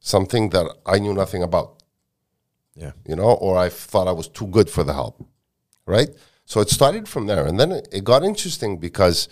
Something 0.00 0.50
that 0.50 0.66
I 0.84 0.98
knew 0.98 1.14
nothing 1.14 1.42
about 1.42 1.75
yeah 2.76 2.92
you 3.08 3.16
know, 3.16 3.30
or 3.44 3.56
I 3.56 3.68
thought 3.68 4.06
I 4.08 4.12
was 4.12 4.28
too 4.28 4.46
good 4.46 4.68
for 4.70 4.84
the 4.84 4.92
help, 4.92 5.24
right? 5.86 6.10
So 6.44 6.60
it 6.60 6.70
started 6.70 7.08
from 7.08 7.26
there, 7.26 7.44
and 7.46 7.58
then 7.58 7.72
it, 7.72 7.88
it 7.92 8.04
got 8.04 8.22
interesting 8.22 8.78
because 8.78 9.28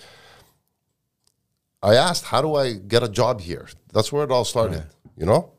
I 1.83 1.95
asked, 1.95 2.25
"How 2.25 2.43
do 2.43 2.55
I 2.57 2.73
get 2.73 3.03
a 3.03 3.09
job 3.09 3.41
here?" 3.41 3.69
That's 3.93 4.11
where 4.13 4.25
it 4.25 4.31
all 4.31 4.45
started, 4.45 4.85
you 5.17 5.27
know. 5.27 5.53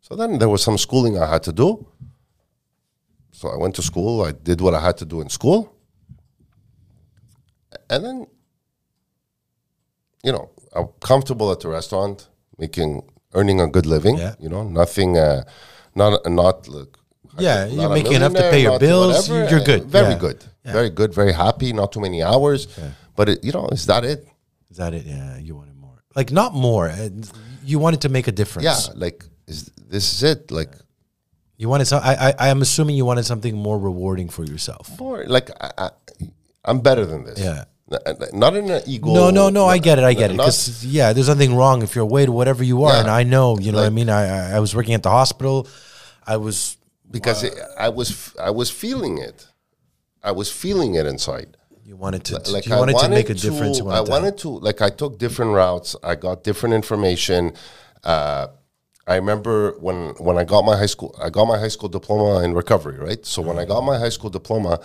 So 0.00 0.16
then 0.16 0.38
there 0.38 0.48
was 0.48 0.62
some 0.62 0.78
schooling 0.78 1.18
I 1.18 1.26
had 1.26 1.42
to 1.44 1.52
do. 1.52 1.86
So 3.32 3.48
I 3.48 3.56
went 3.56 3.74
to 3.76 3.82
school. 3.82 4.22
I 4.22 4.32
did 4.32 4.60
what 4.60 4.74
I 4.74 4.80
had 4.80 4.96
to 4.98 5.04
do 5.04 5.20
in 5.20 5.28
school, 5.28 5.76
and 7.90 8.04
then, 8.04 8.26
you 10.24 10.32
know, 10.32 10.50
I'm 10.74 10.88
comfortable 11.00 11.50
at 11.52 11.60
the 11.60 11.68
restaurant, 11.68 12.28
making 12.58 13.02
earning 13.34 13.60
a 13.60 13.66
good 13.66 13.86
living. 13.86 14.16
Yeah. 14.18 14.34
You 14.38 14.48
know, 14.48 14.62
nothing, 14.62 15.18
uh, 15.18 15.44
not 15.94 16.24
not 16.30 16.68
like 16.68 16.96
Yeah, 17.38 17.66
you're 17.66 17.88
making 17.88 18.12
enough 18.14 18.34
to 18.34 18.50
pay 18.50 18.62
your 18.62 18.78
bills. 18.78 19.28
whatever, 19.28 19.50
You're 19.50 19.64
good. 19.64 19.84
Very 19.84 20.12
Yeah. 20.12 20.18
good. 20.18 20.44
Very 20.64 20.90
good. 20.90 21.14
Very 21.14 21.32
happy. 21.32 21.72
Not 21.72 21.92
too 21.92 22.00
many 22.00 22.22
hours. 22.22 22.66
But 23.16 23.28
it, 23.28 23.44
you 23.44 23.52
know, 23.52 23.68
is 23.72 23.86
that 23.86 24.04
it? 24.04 24.26
Is 24.70 24.76
that 24.78 24.94
it? 24.94 25.04
Yeah, 25.06 25.36
you 25.38 25.54
wanted 25.56 25.76
more. 25.76 26.02
Like 26.16 26.30
not 26.32 26.54
more. 26.54 26.88
uh, 26.88 27.08
You 27.64 27.78
wanted 27.78 28.00
to 28.02 28.08
make 28.08 28.26
a 28.28 28.32
difference. 28.32 28.64
Yeah. 28.64 28.94
Like, 28.96 29.24
is 29.46 29.70
this 29.88 30.12
is 30.14 30.22
it? 30.22 30.50
Like 30.50 30.70
You 31.58 31.68
wanted 31.68 31.86
some. 31.86 32.00
I, 32.02 32.14
I. 32.28 32.34
I 32.46 32.48
am 32.48 32.60
assuming 32.62 32.96
you 32.96 33.04
wanted 33.04 33.24
something 33.26 33.54
more 33.56 33.78
rewarding 33.78 34.28
for 34.30 34.44
yourself. 34.44 34.88
more. 34.98 35.24
Like 35.26 35.50
I, 35.60 35.70
I, 35.78 35.90
I'm 36.64 36.80
better 36.80 37.04
than 37.06 37.24
this. 37.24 37.38
Yeah. 37.38 37.64
Not 38.32 38.56
in 38.56 38.70
an 38.70 38.82
ego. 38.86 39.12
No, 39.12 39.30
no, 39.30 39.50
no. 39.50 39.66
I 39.66 39.76
get 39.78 39.98
it. 39.98 40.04
I 40.04 40.14
get 40.14 40.30
it. 40.30 40.36
Because 40.38 40.82
yeah, 40.84 41.12
there's 41.12 41.28
nothing 41.28 41.54
wrong 41.54 41.82
if 41.82 41.94
you're 41.94 42.06
or 42.06 42.30
whatever 42.32 42.64
you 42.64 42.84
are, 42.84 42.94
Yeah. 42.94 43.00
and 43.00 43.10
I 43.10 43.22
know. 43.24 43.58
You 43.58 43.70
know 43.72 43.78
what 43.78 43.86
I 43.86 43.90
mean. 43.90 44.08
I- 44.08 44.56
I 44.56 44.60
was 44.60 44.74
working 44.74 44.94
at 44.94 45.02
the 45.02 45.10
hospital. 45.10 45.68
I 46.26 46.36
was. 46.38 46.76
Because 47.12 47.44
it, 47.44 47.54
I 47.78 47.88
was 47.98 48.34
I 48.48 48.50
was 48.50 48.68
feeling 48.70 49.18
it. 49.18 49.46
I 50.22 50.32
was 50.32 50.48
feeling 50.62 50.94
it 51.00 51.06
inside. 51.06 51.56
You 51.84 51.96
wanted 51.96 52.24
to. 52.26 52.34
like 52.52 52.66
you 52.66 52.74
I 52.74 52.78
wanted, 52.78 52.94
wanted 52.94 53.08
to 53.08 53.14
make 53.14 53.30
a 53.30 53.34
difference. 53.34 53.80
I 53.80 53.84
wanted 53.84 54.04
to- 54.06 54.10
wanted 54.12 54.38
to 54.38 54.48
like 54.68 54.80
I 54.88 54.90
took 54.90 55.18
different 55.18 55.52
routes. 55.52 55.90
I 56.02 56.14
got 56.26 56.44
different 56.48 56.74
information. 56.74 57.52
Uh, 58.04 58.46
I 59.06 59.16
remember 59.16 59.54
when 59.86 59.98
when 60.26 60.36
I 60.38 60.44
got 60.44 60.62
my 60.64 60.76
high 60.76 60.86
school, 60.94 61.14
I 61.20 61.28
got 61.30 61.46
my 61.46 61.58
high 61.58 61.72
school 61.76 61.88
diploma 61.88 62.44
in 62.44 62.54
recovery. 62.54 62.98
Right. 62.98 63.24
So 63.26 63.42
when 63.42 63.58
I 63.58 63.64
got 63.64 63.80
my 63.82 63.98
high 63.98 64.10
school 64.16 64.30
diploma, 64.30 64.80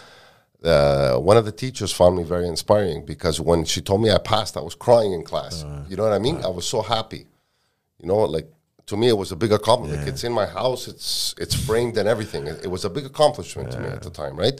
uh, 0.63 1.17
one 1.29 1.37
of 1.37 1.45
the 1.45 1.51
teachers 1.51 1.91
found 1.93 2.17
me 2.17 2.23
very 2.23 2.47
inspiring 2.47 3.05
because 3.05 3.39
when 3.39 3.63
she 3.63 3.79
told 3.81 4.01
me 4.01 4.09
I 4.11 4.17
passed, 4.17 4.57
I 4.57 4.61
was 4.61 4.75
crying 4.75 5.13
in 5.13 5.23
class. 5.23 5.63
you 5.87 5.95
know 5.97 6.03
what 6.03 6.13
I 6.13 6.19
mean? 6.19 6.37
I 6.43 6.49
was 6.49 6.67
so 6.67 6.81
happy. 6.81 7.27
You 8.01 8.07
know, 8.07 8.17
like 8.37 8.47
to 8.87 8.97
me, 8.97 9.07
it 9.09 9.17
was 9.17 9.31
a 9.31 9.35
big 9.35 9.51
accomplishment. 9.51 10.01
Like, 10.01 10.13
it's 10.13 10.23
in 10.23 10.33
my 10.33 10.45
house. 10.45 10.87
It's 10.87 11.35
it's 11.37 11.53
framed 11.67 11.97
and 11.97 12.07
everything. 12.09 12.47
It, 12.47 12.65
it 12.65 12.67
was 12.75 12.83
a 12.85 12.89
big 12.89 13.05
accomplishment 13.05 13.71
to 13.71 13.79
me 13.79 13.87
at 13.89 14.01
the 14.01 14.09
time, 14.09 14.35
right? 14.37 14.59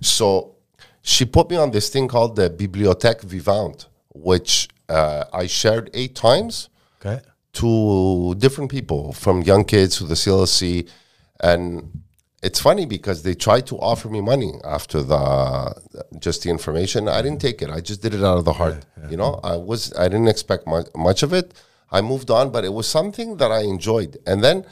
So 0.00 0.56
she 1.02 1.24
put 1.24 1.48
me 1.50 1.56
on 1.56 1.70
this 1.70 1.88
thing 1.88 2.08
called 2.08 2.36
the 2.36 2.50
Bibliothèque 2.50 3.22
Vivante, 3.24 3.86
which 4.12 4.68
uh, 4.88 5.24
I 5.32 5.46
shared 5.46 5.90
eight 5.94 6.14
times 6.14 6.68
Okay. 7.00 7.20
to 7.52 8.34
different 8.38 8.70
people, 8.70 9.12
from 9.12 9.42
young 9.42 9.64
kids 9.64 9.96
to 9.98 10.04
the 10.04 10.14
CLC, 10.22 10.88
and 11.40 12.02
it's 12.42 12.60
funny 12.60 12.84
because 12.86 13.22
they 13.22 13.34
tried 13.34 13.64
to 13.68 13.76
offer 13.78 14.08
me 14.08 14.20
money 14.20 14.52
after 14.64 15.02
the 15.02 15.22
just 16.18 16.42
the 16.42 16.50
information. 16.50 17.08
I 17.08 17.22
didn't 17.22 17.40
take 17.40 17.62
it. 17.62 17.70
I 17.70 17.80
just 17.80 18.02
did 18.02 18.12
it 18.14 18.24
out 18.24 18.38
of 18.38 18.44
the 18.44 18.54
heart. 18.54 18.84
You 19.10 19.16
know, 19.16 19.38
I 19.44 19.54
was 19.56 19.80
I 19.96 20.08
didn't 20.08 20.28
expect 20.28 20.66
much, 20.66 20.86
much 20.96 21.22
of 21.22 21.32
it. 21.32 21.54
I 21.90 22.00
moved 22.02 22.30
on, 22.30 22.50
but 22.50 22.64
it 22.64 22.72
was 22.72 22.86
something 22.86 23.36
that 23.38 23.50
I 23.50 23.60
enjoyed. 23.62 24.18
And 24.26 24.42
then, 24.44 24.64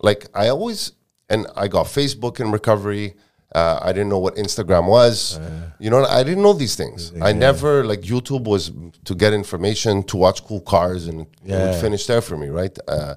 like 0.00 0.26
I 0.34 0.48
always, 0.48 0.92
and 1.28 1.46
I 1.56 1.68
got 1.68 1.86
Facebook 1.86 2.40
in 2.40 2.50
recovery. 2.50 3.14
Uh, 3.54 3.78
I 3.80 3.92
didn't 3.92 4.08
know 4.08 4.18
what 4.18 4.34
Instagram 4.34 4.88
was. 4.88 5.38
you 5.78 5.88
know, 5.90 6.04
I 6.04 6.24
didn't 6.24 6.42
know 6.42 6.54
these 6.54 6.74
things. 6.74 7.12
I 7.22 7.32
never 7.32 7.84
like 7.84 8.00
YouTube 8.00 8.44
was 8.44 8.72
to 9.04 9.14
get 9.14 9.32
information, 9.32 10.02
to 10.04 10.16
watch 10.16 10.42
cool 10.44 10.60
cars, 10.60 11.06
and 11.06 11.20
it 11.20 11.28
would 11.72 11.80
finish 11.80 12.06
there 12.06 12.20
for 12.20 12.36
me, 12.36 12.48
right? 12.48 12.76
Uh, 12.88 13.14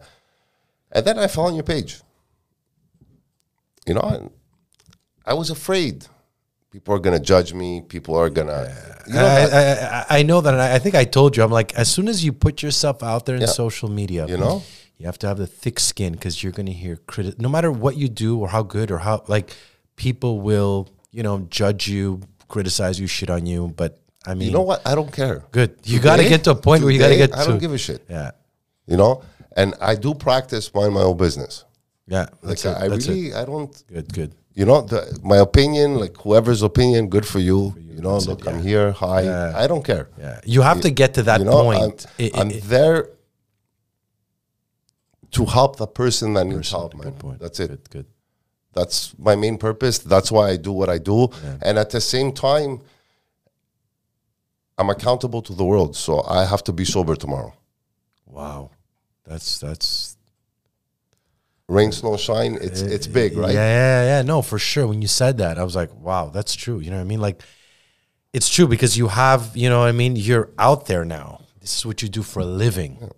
and 0.92 1.06
then 1.06 1.18
I 1.18 1.28
fell 1.28 1.46
on 1.46 1.56
your 1.56 1.64
page. 1.64 2.02
You 3.88 3.94
know, 3.96 4.02
and 4.02 4.30
I 5.26 5.34
was 5.34 5.50
afraid 5.50 6.06
people 6.78 6.94
are 6.94 7.00
gonna 7.00 7.20
judge 7.34 7.54
me. 7.56 7.82
People 7.82 8.14
are 8.16 8.30
gonna, 8.30 8.62
you 9.08 9.14
know, 9.14 9.26
I, 9.26 10.06
I, 10.12 10.20
I- 10.20 10.24
know 10.24 10.42
that, 10.42 10.54
and 10.54 10.62
I 10.62 10.78
think 10.78 10.94
I 10.94 11.06
told 11.06 11.36
you. 11.36 11.42
I'm 11.44 11.52
like, 11.62 11.74
as 11.74 11.90
soon 11.90 12.08
as 12.08 12.24
you 12.26 12.32
put 12.32 12.62
yourself 12.62 13.02
out 13.02 13.26
there 13.26 13.36
in 13.36 13.42
Yeah. 13.42 13.48
social 13.64 13.90
media, 13.90 14.28
You 14.28 14.38
know? 14.38 14.62
you 15.00 15.06
have 15.08 15.18
to 15.24 15.28
have 15.28 15.40
the 15.40 15.48
thick 15.48 15.80
skin 15.80 16.14
because 16.14 16.44
you're 16.44 16.52
going 16.60 16.68
to 16.68 16.78
hear 16.84 16.96
criti- 17.12 17.40
No 17.40 17.50
matter 17.50 17.72
what 17.72 17.94
you 18.02 18.08
do 18.10 18.32
or 18.42 18.48
how 18.56 18.62
good 18.78 18.92
or 18.92 19.00
how 19.00 19.24
like 19.28 19.48
people 19.96 20.34
will, 20.50 20.88
you 21.12 21.24
know, 21.24 21.36
judge 21.50 21.88
you, 21.88 22.22
criticize 22.48 23.00
you, 23.00 23.08
shit 23.08 23.30
on 23.32 23.46
you. 23.48 23.74
But 23.82 23.92
I 24.28 24.34
mean, 24.36 24.48
you 24.50 24.54
know 24.54 24.62
what? 24.72 24.80
I 24.86 24.94
don't 24.94 25.12
care. 25.12 25.38
good. 25.52 25.72
You 25.84 26.00
got 26.00 26.18
to 26.18 26.28
get 26.30 26.44
to 26.44 26.52
a 26.52 26.56
point 26.68 26.84
where 26.84 26.92
you 26.94 27.00
got 27.00 27.10
to 27.10 27.18
get 27.24 27.36
I 27.36 27.44
don't 27.46 27.58
give 27.66 27.74
a 27.74 27.78
shit. 27.88 28.02
yeah, 28.10 28.32
You 28.86 28.98
know, 28.98 29.24
and 29.56 29.74
I 29.82 29.96
do 29.96 30.14
practice 30.14 30.72
mind 30.76 30.94
my 30.94 31.02
own 31.10 31.18
business. 31.18 31.66
yeah. 32.08 32.28
Like 32.46 32.60
That's 32.62 32.66
it. 32.66 32.76
I 32.84 32.88
That's 32.90 33.06
it. 33.08 33.10
really, 33.12 33.34
I 33.34 33.46
don't. 33.46 33.74
Good, 33.96 34.14
good. 34.14 34.32
You 34.58 34.66
know, 34.66 34.82
the, 34.82 35.20
my 35.24 35.38
opinion, 35.38 36.00
like 36.00 36.18
whoever's 36.18 36.64
opinion, 36.64 37.10
good 37.10 37.28
for 37.28 37.38
you. 37.38 37.76
You, 37.78 38.02
know, 38.02 38.18
look, 38.18 38.48
I'm 38.48 38.60
here. 38.64 38.92
Hi, 38.92 39.54
I 39.64 39.68
don't 39.68 39.86
care. 39.86 40.10
Yeah, 40.18 40.40
you 40.46 40.62
have 40.64 40.82
to 40.82 40.90
get 40.90 41.14
to 41.14 41.24
that 41.24 41.40
you 41.42 41.46
know, 41.46 41.62
point. 41.62 42.08
I'm, 42.18 42.26
It- 42.26 42.36
I'm 42.36 42.50
there 42.62 43.10
to 45.30 45.46
help 45.46 45.76
the 45.76 45.86
person 45.86 46.34
that 46.34 46.46
needs 46.46 46.72
help, 46.72 46.96
man. 46.96 47.14
point. 47.14 47.40
That's 47.40 47.60
it. 47.60 47.68
Good, 47.70 47.90
good. 47.92 48.06
That's 48.74 49.14
my 49.20 49.36
main 49.36 49.60
purpose. 49.60 50.00
That's 50.00 50.32
why 50.32 50.50
I 50.50 50.58
do 50.58 50.72
what 50.72 50.90
I 50.90 50.98
do. 50.98 51.30
And 51.62 51.78
at 51.78 51.92
the 51.92 52.02
same 52.02 52.32
time, 52.32 52.82
I'm 54.80 54.90
accountable 54.90 55.44
to 55.44 55.54
the 55.54 55.64
world. 55.66 55.96
So 55.96 56.24
I 56.24 56.46
have 56.46 56.64
to 56.64 56.74
be 56.74 56.84
sober 56.86 57.16
tomorrow. 57.16 57.54
Wow, 58.26 58.72
that's 59.24 59.60
that's 59.60 60.17
Rain, 61.70 61.92
snow, 61.92 62.16
shine. 62.16 62.58
It's 62.62 62.82
uh, 62.82 62.88
it's 62.90 63.08
big, 63.08 63.36
right? 63.36 63.54
Yeah, 63.54 63.68
yeah, 63.68 64.04
yeah. 64.06 64.22
No, 64.22 64.42
for 64.42 64.58
sure. 64.58 64.88
When 64.88 65.02
you 65.02 65.08
said 65.08 65.38
that, 65.40 65.58
I 65.60 65.64
was 65.64 65.76
like, 65.76 65.94
wow, 65.94 66.30
that's 66.30 66.56
true. 66.56 66.80
You 66.80 66.92
know 66.92 66.96
what 66.98 67.02
I 67.02 67.06
mean? 67.06 67.20
Like, 67.20 67.42
it's 68.32 68.50
true 68.50 68.68
because 68.68 68.98
you 68.98 69.10
have, 69.10 69.52
you 69.56 69.70
know 69.70 69.80
what 69.80 69.90
I 69.90 69.92
mean? 69.92 70.16
You're 70.16 70.50
out 70.58 70.86
there 70.86 71.04
now. 71.04 71.42
This 71.60 71.78
is 71.78 71.86
what 71.86 72.02
you 72.02 72.08
do 72.08 72.24
for 72.24 72.40
a 72.40 72.46
living. 72.46 73.12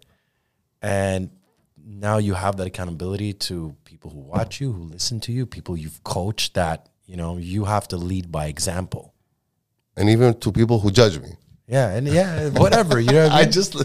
And 0.81 1.29
now 1.77 2.17
you 2.17 2.33
have 2.33 2.57
that 2.57 2.65
accountability 2.65 3.33
to 3.33 3.75
people 3.85 4.09
who 4.09 4.19
watch 4.19 4.59
you, 4.59 4.71
who 4.71 4.83
listen 4.83 5.19
to 5.21 5.31
you, 5.31 5.45
people 5.45 5.77
you've 5.77 6.03
coached 6.03 6.55
that, 6.55 6.89
you 7.05 7.17
know, 7.17 7.37
you 7.37 7.65
have 7.65 7.87
to 7.89 7.97
lead 7.97 8.31
by 8.31 8.47
example. 8.47 9.13
And 9.95 10.09
even 10.09 10.39
to 10.39 10.51
people 10.51 10.79
who 10.79 10.89
judge 10.89 11.19
me. 11.19 11.33
Yeah. 11.67 11.89
And 11.89 12.07
yeah, 12.07 12.49
whatever. 12.49 12.99
You 12.99 13.11
know 13.11 13.23
what 13.23 13.31
I 13.31 13.39
I 13.41 13.45
just 13.45 13.75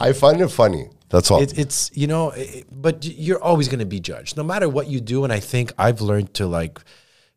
I 0.00 0.12
find 0.12 0.40
it 0.40 0.48
funny. 0.48 0.88
That's 1.10 1.30
all. 1.30 1.40
It, 1.42 1.58
it's 1.58 1.90
you 1.94 2.06
know, 2.06 2.30
it, 2.30 2.66
but 2.70 3.04
you're 3.04 3.42
always 3.42 3.68
going 3.68 3.78
to 3.78 3.86
be 3.86 4.00
judged, 4.00 4.36
no 4.36 4.42
matter 4.42 4.68
what 4.68 4.88
you 4.88 5.00
do. 5.00 5.24
And 5.24 5.32
I 5.32 5.40
think 5.40 5.72
I've 5.78 6.00
learned 6.00 6.34
to 6.34 6.46
like 6.46 6.80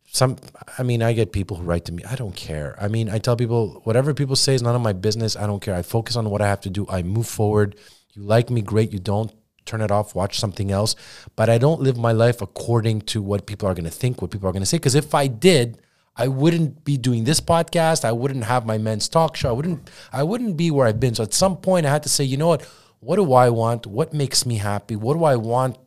some. 0.08 0.38
I 0.78 0.84
mean, 0.84 1.02
I 1.02 1.14
get 1.14 1.32
people 1.32 1.58
who 1.58 1.64
write 1.64 1.86
to 1.86 1.94
me. 1.94 2.04
I 2.04 2.16
don't 2.16 2.36
care. 2.36 2.76
I 2.82 2.88
mean, 2.88 3.10
I 3.10 3.18
tell 3.18 3.36
people 3.36 3.82
whatever 3.86 4.14
people 4.14 4.36
say 4.36 4.56
is 4.56 4.62
none 4.62 4.76
of 4.76 4.82
my 4.82 4.94
business. 4.94 5.36
I 5.36 5.48
don't 5.48 5.62
care. 5.62 5.76
I 5.76 5.84
focus 5.84 6.16
on 6.16 6.30
what 6.30 6.42
I 6.42 6.48
have 6.48 6.62
to 6.62 6.70
do. 6.70 6.86
I 6.90 7.02
move 7.02 7.28
forward. 7.28 7.78
You 8.14 8.24
like 8.24 8.50
me, 8.50 8.62
great. 8.62 8.92
You 8.92 9.00
don't 9.00 9.34
turn 9.66 9.80
it 9.80 9.92
off. 9.92 10.16
Watch 10.16 10.38
something 10.38 10.70
else. 10.70 10.96
But 11.38 11.50
I 11.50 11.58
don't 11.58 11.80
live 11.80 11.98
my 11.98 12.12
life 12.12 12.42
according 12.42 13.02
to 13.02 13.22
what 13.22 13.46
people 13.46 13.70
are 13.70 13.74
going 13.74 13.86
to 13.86 13.92
think, 13.92 14.22
what 14.22 14.32
people 14.32 14.50
are 14.50 14.52
going 14.52 14.64
to 14.64 14.66
say. 14.66 14.78
Because 14.78 14.96
if 14.96 15.16
I 15.16 15.28
did. 15.28 15.82
I 16.14 16.28
wouldn't 16.28 16.84
be 16.84 16.98
doing 16.98 17.24
this 17.24 17.40
podcast. 17.40 18.04
I 18.04 18.12
wouldn't 18.12 18.44
have 18.44 18.66
my 18.66 18.78
men's 18.78 19.08
talk 19.08 19.38
show. 19.38 19.48
I 19.48 19.54
wouldn't. 19.54 19.90
I 20.12 20.24
wouldn't 20.24 20.58
be 20.58 20.70
where 20.70 20.86
I've 20.86 21.00
been. 21.00 21.16
So 21.16 21.24
at 21.24 21.34
some 21.34 21.56
point, 21.56 21.86
I 21.86 21.90
had 21.90 22.04
to 22.04 22.10
say, 22.10 22.26
you 22.26 22.36
know 22.36 22.50
what? 22.50 22.68
What 23.02 23.18
do 23.18 23.34
I 23.34 23.50
want? 23.50 23.86
What 23.88 24.14
makes 24.14 24.46
me 24.46 24.58
happy? 24.58 24.96
What 24.96 25.16
do 25.16 25.24
I 25.26 25.36
want 25.36 25.78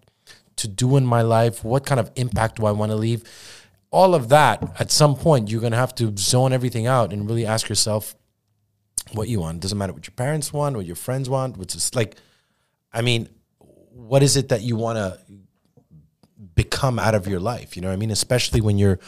to 0.56 0.68
do 0.68 0.96
in 0.96 1.06
my 1.06 1.22
life? 1.22 1.64
What 1.64 1.86
kind 1.86 2.00
of 2.00 2.10
impact 2.16 2.56
do 2.56 2.66
I 2.66 2.72
want 2.72 2.90
to 2.90 2.96
leave? 2.96 3.22
All 3.90 4.14
of 4.14 4.28
that. 4.28 4.74
At 4.80 4.90
some 4.90 5.14
point, 5.14 5.48
you're 5.48 5.60
gonna 5.60 5.76
have 5.76 5.94
to 5.96 6.12
zone 6.18 6.52
everything 6.52 6.86
out 6.86 7.12
and 7.12 7.28
really 7.28 7.46
ask 7.46 7.68
yourself 7.68 8.16
what 9.12 9.28
you 9.28 9.40
want. 9.40 9.60
Doesn't 9.60 9.78
matter 9.78 9.92
what 9.92 10.06
your 10.06 10.14
parents 10.16 10.52
want, 10.52 10.76
what 10.76 10.86
your 10.86 10.96
friends 10.96 11.30
want. 11.30 11.56
Which 11.56 11.76
is 11.76 11.94
like, 11.94 12.16
I 12.92 13.00
mean, 13.00 13.28
what 13.58 14.24
is 14.24 14.36
it 14.36 14.48
that 14.48 14.62
you 14.62 14.74
want 14.74 14.98
to 14.98 15.18
become 16.56 16.98
out 16.98 17.14
of 17.14 17.28
your 17.28 17.40
life? 17.40 17.76
You 17.76 17.82
know 17.82 17.88
what 17.88 17.94
I 17.94 17.98
mean? 17.98 18.10
Especially 18.10 18.60
when 18.60 18.76
you're 18.76 18.98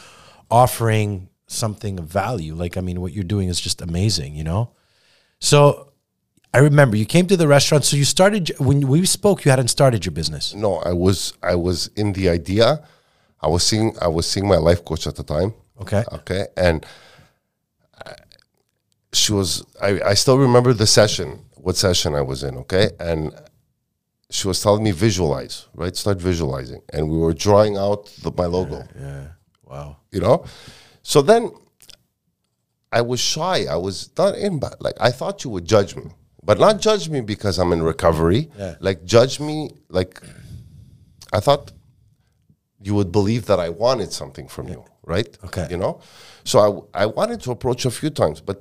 offering 0.49 1.27
something 1.47 1.99
of 1.99 2.05
value. 2.05 2.55
Like, 2.55 2.77
I 2.77 2.81
mean, 2.81 3.01
what 3.01 3.11
you're 3.11 3.25
doing 3.25 3.49
is 3.49 3.59
just 3.59 3.81
amazing, 3.81 4.35
you 4.35 4.45
know? 4.45 4.71
So 5.39 5.86
I 6.53 6.59
remember 6.59 6.95
you 6.97 7.05
came 7.05 7.27
to 7.27 7.37
the 7.37 7.47
restaurant. 7.47 7.83
So 7.85 7.97
you 7.97 8.05
started, 8.05 8.51
when 8.59 8.87
we 8.87 9.05
spoke, 9.05 9.45
you 9.45 9.51
hadn't 9.51 9.67
started 9.67 10.05
your 10.05 10.13
business. 10.13 10.53
no, 10.53 10.77
I 10.77 10.93
was 10.93 11.33
I 11.43 11.55
was 11.55 11.87
in 11.95 12.13
the 12.13 12.29
idea. 12.29 12.81
I 13.41 13.47
was 13.47 13.63
seeing 13.63 13.95
I 14.01 14.07
was 14.07 14.25
seeing 14.29 14.47
my 14.47 14.57
life 14.57 14.83
coach 14.83 15.05
at 15.07 15.15
the 15.15 15.23
time. 15.23 15.53
Okay. 15.81 16.03
Okay. 16.11 16.47
And 16.57 16.85
uh, 18.05 18.13
she 19.13 19.31
was, 19.33 19.63
I, 19.81 20.01
I 20.11 20.13
still 20.15 20.39
remember 20.39 20.73
the 20.73 20.87
session, 20.87 21.27
what 21.55 21.75
session 21.75 22.15
I 22.15 22.21
was 22.21 22.41
in. 22.43 22.57
Okay. 22.57 22.89
And 22.99 23.31
she 24.31 24.47
was 24.47 24.59
telling 24.61 24.83
me 24.83 24.91
visualize, 24.91 25.67
right? 25.75 25.95
Start 25.95 26.19
visualizing. 26.19 26.81
And 26.93 27.09
we 27.09 27.17
were 27.17 27.33
drawing 27.33 27.77
out 27.77 28.07
the, 28.23 28.31
my 28.35 28.45
logo, 28.47 28.83
Yeah. 28.99 29.27
Wow. 29.63 29.97
you 30.11 30.19
know? 30.19 30.45
So 31.03 31.21
then 31.21 31.51
I 32.91 33.01
was 33.01 33.19
shy. 33.19 33.65
I 33.69 33.75
was 33.75 34.09
not 34.17 34.35
in, 34.35 34.59
but 34.59 34.81
like 34.81 34.95
I 34.99 35.11
thought 35.11 35.43
you 35.43 35.51
would 35.51 35.65
judge 35.65 35.95
me, 35.95 36.05
but 36.47 36.57
not 36.65 36.73
judge 36.87 37.05
me 37.15 37.19
because 37.33 37.55
I'm 37.61 37.71
in 37.77 37.81
recovery. 37.93 38.41
Yeah. 38.57 38.75
Like 38.87 38.99
judge 39.15 39.35
me, 39.47 39.55
like 39.89 40.13
I 41.37 41.39
thought 41.45 41.63
you 42.87 42.93
would 42.97 43.11
believe 43.19 43.43
that 43.51 43.59
I 43.67 43.69
wanted 43.85 44.09
something 44.21 44.47
from 44.55 44.65
you, 44.73 44.81
right? 45.13 45.31
Okay. 45.47 45.67
You 45.71 45.77
know? 45.83 45.93
So 46.51 46.55
I, 46.93 47.03
I 47.03 47.05
wanted 47.19 47.39
to 47.45 47.49
approach 47.51 47.81
a 47.91 47.91
few 47.99 48.09
times, 48.21 48.39
but 48.49 48.57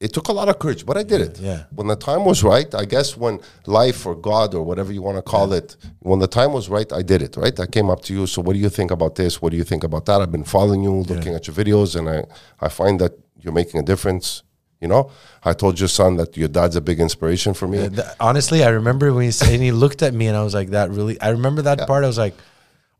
it 0.00 0.12
took 0.12 0.28
a 0.28 0.32
lot 0.40 0.48
of 0.52 0.56
courage, 0.62 0.82
but 0.88 0.96
I 1.02 1.04
did 1.12 1.20
it. 1.28 1.34
yeah. 1.40 1.60
When 1.78 1.88
the 1.94 1.96
time 1.96 2.22
was 2.24 2.38
right, 2.54 2.70
I 2.82 2.84
guess 2.94 3.16
when 3.16 3.40
life 3.66 4.00
or 4.08 4.14
God 4.14 4.54
or 4.54 4.62
whatever 4.62 4.92
you 4.92 5.02
want 5.08 5.16
to 5.16 5.22
call 5.22 5.48
it, 5.60 5.68
when 6.10 6.18
the 6.20 6.28
time 6.38 6.52
was 6.52 6.68
right, 6.76 6.90
I 7.00 7.02
did 7.12 7.20
it. 7.26 7.36
Right, 7.36 7.58
I 7.58 7.66
came 7.66 7.88
up 7.94 8.02
to 8.06 8.12
you. 8.16 8.26
So, 8.32 8.40
what 8.42 8.52
do 8.52 8.60
you 8.60 8.68
think 8.78 8.90
about 8.98 9.14
this? 9.20 9.42
What 9.42 9.50
do 9.52 9.56
you 9.56 9.64
think 9.64 9.82
about 9.90 10.04
that? 10.08 10.20
I've 10.20 10.30
been 10.38 10.44
following 10.56 10.82
you, 10.84 10.92
looking 11.12 11.34
at 11.34 11.42
your 11.48 11.56
videos, 11.62 11.96
and 11.98 12.06
I 12.08 12.18
I 12.66 12.68
find 12.80 13.00
that 13.00 13.12
you're 13.40 13.56
making 13.62 13.80
a 13.80 13.86
difference. 13.92 14.44
You 14.80 14.86
know, 14.86 15.10
I 15.44 15.54
told 15.54 15.80
your 15.80 15.88
son 15.88 16.16
that 16.16 16.36
your 16.36 16.48
dad's 16.48 16.76
a 16.76 16.80
big 16.80 17.00
inspiration 17.00 17.52
for 17.52 17.66
me. 17.66 17.88
Honestly, 18.20 18.62
I 18.62 18.68
remember 18.68 19.12
when 19.12 19.24
he 19.24 19.32
said, 19.32 19.52
and 19.52 19.62
he 19.62 19.72
looked 19.72 20.02
at 20.02 20.14
me, 20.14 20.28
and 20.28 20.36
I 20.36 20.44
was 20.44 20.54
like, 20.54 20.70
"That 20.70 20.90
really." 20.90 21.20
I 21.20 21.30
remember 21.30 21.62
that 21.62 21.86
part. 21.88 22.04
I 22.04 22.06
was 22.06 22.18
like, 22.18 22.34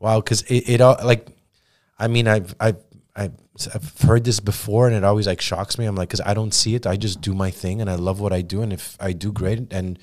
"Wow," 0.00 0.20
because 0.20 0.42
it, 0.42 0.68
it 0.68 0.80
all 0.80 0.96
like, 1.04 1.28
I 1.96 2.08
mean, 2.08 2.26
I've 2.26 2.52
I've 2.58 2.78
I've 3.14 3.32
I've 3.72 4.00
heard 4.00 4.24
this 4.24 4.40
before, 4.40 4.88
and 4.88 4.96
it 4.96 5.04
always 5.04 5.28
like 5.28 5.40
shocks 5.40 5.78
me. 5.78 5.84
I'm 5.86 5.94
like, 5.94 6.08
because 6.08 6.20
I 6.20 6.34
don't 6.34 6.52
see 6.52 6.74
it. 6.74 6.84
I 6.86 6.96
just 6.96 7.20
do 7.20 7.32
my 7.32 7.50
thing, 7.50 7.80
and 7.80 7.88
I 7.88 7.94
love 7.94 8.18
what 8.18 8.32
I 8.32 8.42
do, 8.42 8.62
and 8.62 8.72
if 8.72 8.96
I 8.98 9.12
do 9.12 9.30
great, 9.30 9.72
and 9.72 10.00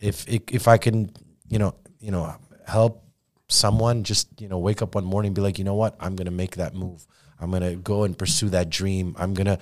if 0.00 0.24
if 0.28 0.66
I 0.66 0.78
can, 0.78 1.10
you 1.48 1.58
know, 1.58 1.74
you 2.00 2.10
know, 2.10 2.34
help 2.66 3.04
someone 3.48 4.04
just 4.04 4.28
you 4.40 4.48
know 4.48 4.58
wake 4.58 4.82
up 4.82 4.94
one 4.94 5.04
morning 5.04 5.28
and 5.28 5.36
be 5.36 5.42
like, 5.42 5.58
you 5.58 5.64
know 5.64 5.74
what, 5.74 5.96
I'm 6.00 6.16
gonna 6.16 6.30
make 6.30 6.56
that 6.56 6.74
move. 6.74 7.06
I'm 7.40 7.50
gonna 7.50 7.76
go 7.76 8.04
and 8.04 8.16
pursue 8.16 8.50
that 8.50 8.70
dream. 8.70 9.14
I'm 9.18 9.34
gonna, 9.34 9.58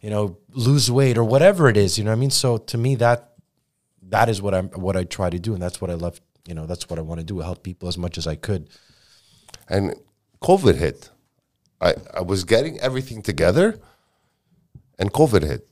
you 0.00 0.10
know, 0.10 0.38
lose 0.52 0.90
weight 0.90 1.18
or 1.18 1.24
whatever 1.24 1.68
it 1.68 1.76
is. 1.76 1.98
You 1.98 2.04
know 2.04 2.10
what 2.10 2.16
I 2.16 2.20
mean? 2.20 2.30
So 2.30 2.58
to 2.58 2.78
me, 2.78 2.94
that 2.96 3.32
that 4.02 4.28
is 4.28 4.40
what 4.40 4.54
I'm 4.54 4.68
what 4.70 4.96
I 4.96 5.04
try 5.04 5.30
to 5.30 5.38
do, 5.38 5.54
and 5.54 5.62
that's 5.62 5.80
what 5.80 5.90
I 5.90 5.94
love. 5.94 6.20
You 6.46 6.54
know, 6.54 6.66
that's 6.66 6.88
what 6.88 6.98
I 6.98 7.02
want 7.02 7.20
to 7.20 7.24
do. 7.24 7.40
Help 7.40 7.62
people 7.62 7.88
as 7.88 7.98
much 7.98 8.16
as 8.18 8.26
I 8.26 8.36
could. 8.36 8.68
and 9.68 9.94
COVID 10.42 10.76
hit. 10.76 11.10
I, 11.80 11.94
I 12.14 12.22
was 12.22 12.44
getting 12.44 12.78
everything 12.80 13.22
together, 13.22 13.78
and 14.98 15.12
COVID 15.12 15.42
hit. 15.46 15.68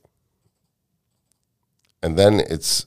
And 2.03 2.17
then 2.17 2.39
it's 2.39 2.85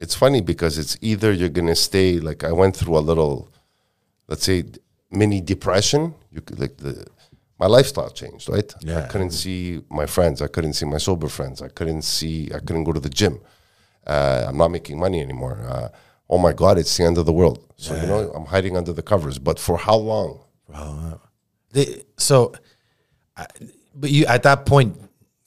it's 0.00 0.14
funny 0.14 0.40
because 0.40 0.78
it's 0.78 0.96
either 1.00 1.32
you're 1.32 1.48
gonna 1.48 1.74
stay 1.74 2.18
like 2.20 2.44
I 2.44 2.52
went 2.52 2.76
through 2.76 2.98
a 2.98 3.00
little, 3.00 3.48
let's 4.28 4.44
say, 4.44 4.64
mini 5.10 5.40
depression. 5.40 6.14
You 6.30 6.40
could 6.42 6.60
like 6.60 6.76
the 6.76 7.06
my 7.58 7.66
lifestyle 7.66 8.10
changed, 8.10 8.48
right? 8.48 8.70
Yeah. 8.80 9.04
I 9.04 9.08
couldn't 9.08 9.30
see 9.30 9.80
my 9.90 10.06
friends. 10.06 10.42
I 10.42 10.46
couldn't 10.46 10.74
see 10.74 10.86
my 10.86 10.98
sober 10.98 11.28
friends. 11.28 11.62
I 11.62 11.68
couldn't 11.68 12.02
see. 12.02 12.50
I 12.54 12.58
couldn't 12.58 12.84
go 12.84 12.92
to 12.92 13.00
the 13.00 13.08
gym. 13.08 13.40
Uh, 14.06 14.44
I'm 14.46 14.56
not 14.56 14.70
making 14.70 14.98
money 14.98 15.20
anymore. 15.20 15.58
Uh, 15.68 15.88
oh 16.28 16.38
my 16.38 16.52
God, 16.52 16.78
it's 16.78 16.96
the 16.96 17.04
end 17.04 17.18
of 17.18 17.26
the 17.26 17.32
world. 17.32 17.64
So 17.76 17.94
you 17.94 18.06
know, 18.06 18.30
I'm 18.34 18.46
hiding 18.46 18.76
under 18.76 18.92
the 18.92 19.02
covers. 19.02 19.38
But 19.38 19.58
for 19.58 19.78
how 19.78 19.96
long? 19.96 20.40
They, 21.72 22.04
so, 22.16 22.52
I, 23.36 23.46
but 23.94 24.10
you 24.10 24.26
at 24.26 24.42
that 24.44 24.66
point, 24.66 24.96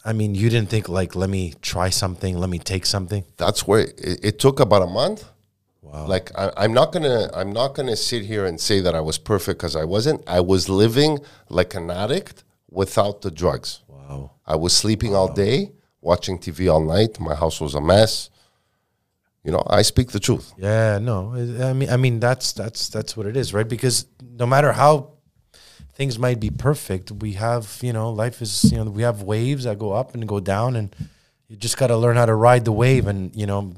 I 0.04 0.14
mean, 0.14 0.34
you 0.34 0.50
didn't 0.50 0.70
think 0.70 0.90
like, 0.90 1.16
let 1.16 1.30
me 1.30 1.54
try 1.62 1.90
something, 1.90 2.38
let 2.38 2.50
me 2.50 2.60
take 2.60 2.86
something. 2.86 3.24
That's 3.38 3.68
where 3.68 3.82
it, 3.82 4.20
it 4.24 4.40
took 4.40 4.60
about 4.60 4.82
a 4.82 4.88
month. 4.88 5.26
Wow. 5.92 6.06
Like 6.08 6.32
I, 6.38 6.52
I'm 6.58 6.74
not 6.74 6.92
gonna 6.92 7.30
I'm 7.34 7.52
not 7.52 7.74
gonna 7.74 7.96
sit 7.96 8.24
here 8.26 8.46
and 8.46 8.60
say 8.60 8.80
that 8.80 8.94
I 8.94 9.02
was 9.02 9.18
perfect 9.18 9.60
because 9.60 9.76
I 9.76 9.86
wasn't. 9.86 10.24
I 10.28 10.40
was 10.40 10.70
living 10.70 11.20
like 11.50 11.74
an 11.74 11.90
addict 11.90 12.44
without 12.70 13.22
the 13.22 13.32
drugs. 13.32 13.82
Wow. 13.88 14.32
I 14.46 14.56
was 14.56 14.76
sleeping 14.76 15.16
all 15.16 15.34
day, 15.34 15.72
watching 16.02 16.38
TV 16.38 16.72
all 16.72 16.84
night. 16.84 17.20
My 17.20 17.34
house 17.34 17.60
was 17.60 17.74
a 17.74 17.82
mess. 17.82 18.30
You 19.44 19.52
know, 19.52 19.64
I 19.66 19.82
speak 19.82 20.12
the 20.12 20.20
truth. 20.20 20.54
Yeah, 20.58 21.00
no. 21.00 21.34
I 21.34 21.70
I 21.70 21.74
mean, 21.74 21.90
I 21.90 21.98
mean 21.98 22.20
that's 22.20 22.54
that's 22.54 22.90
that's 22.90 23.18
what 23.18 23.26
it 23.26 23.36
is, 23.36 23.54
right? 23.54 23.68
Because 23.68 24.06
no 24.22 24.46
matter 24.46 24.72
how 24.72 25.14
things 25.94 26.20
might 26.20 26.40
be 26.40 26.52
perfect, 26.52 27.12
we 27.12 27.34
have 27.34 27.80
you 27.82 27.94
know, 27.94 28.12
life 28.12 28.42
is 28.44 28.72
you 28.72 28.78
know, 28.78 28.92
we 28.92 29.02
have 29.02 29.24
waves 29.24 29.64
that 29.64 29.80
go 29.80 29.94
up 29.94 30.14
and 30.14 30.28
go 30.28 30.40
down, 30.40 30.76
and 30.76 30.96
you 31.48 31.56
just 31.56 31.78
got 31.78 31.88
to 31.88 31.98
learn 31.98 32.16
how 32.16 32.28
to 32.28 32.36
ride 32.36 32.66
the 32.66 32.72
wave, 32.72 33.08
and 33.08 33.36
you 33.36 33.48
know, 33.48 33.74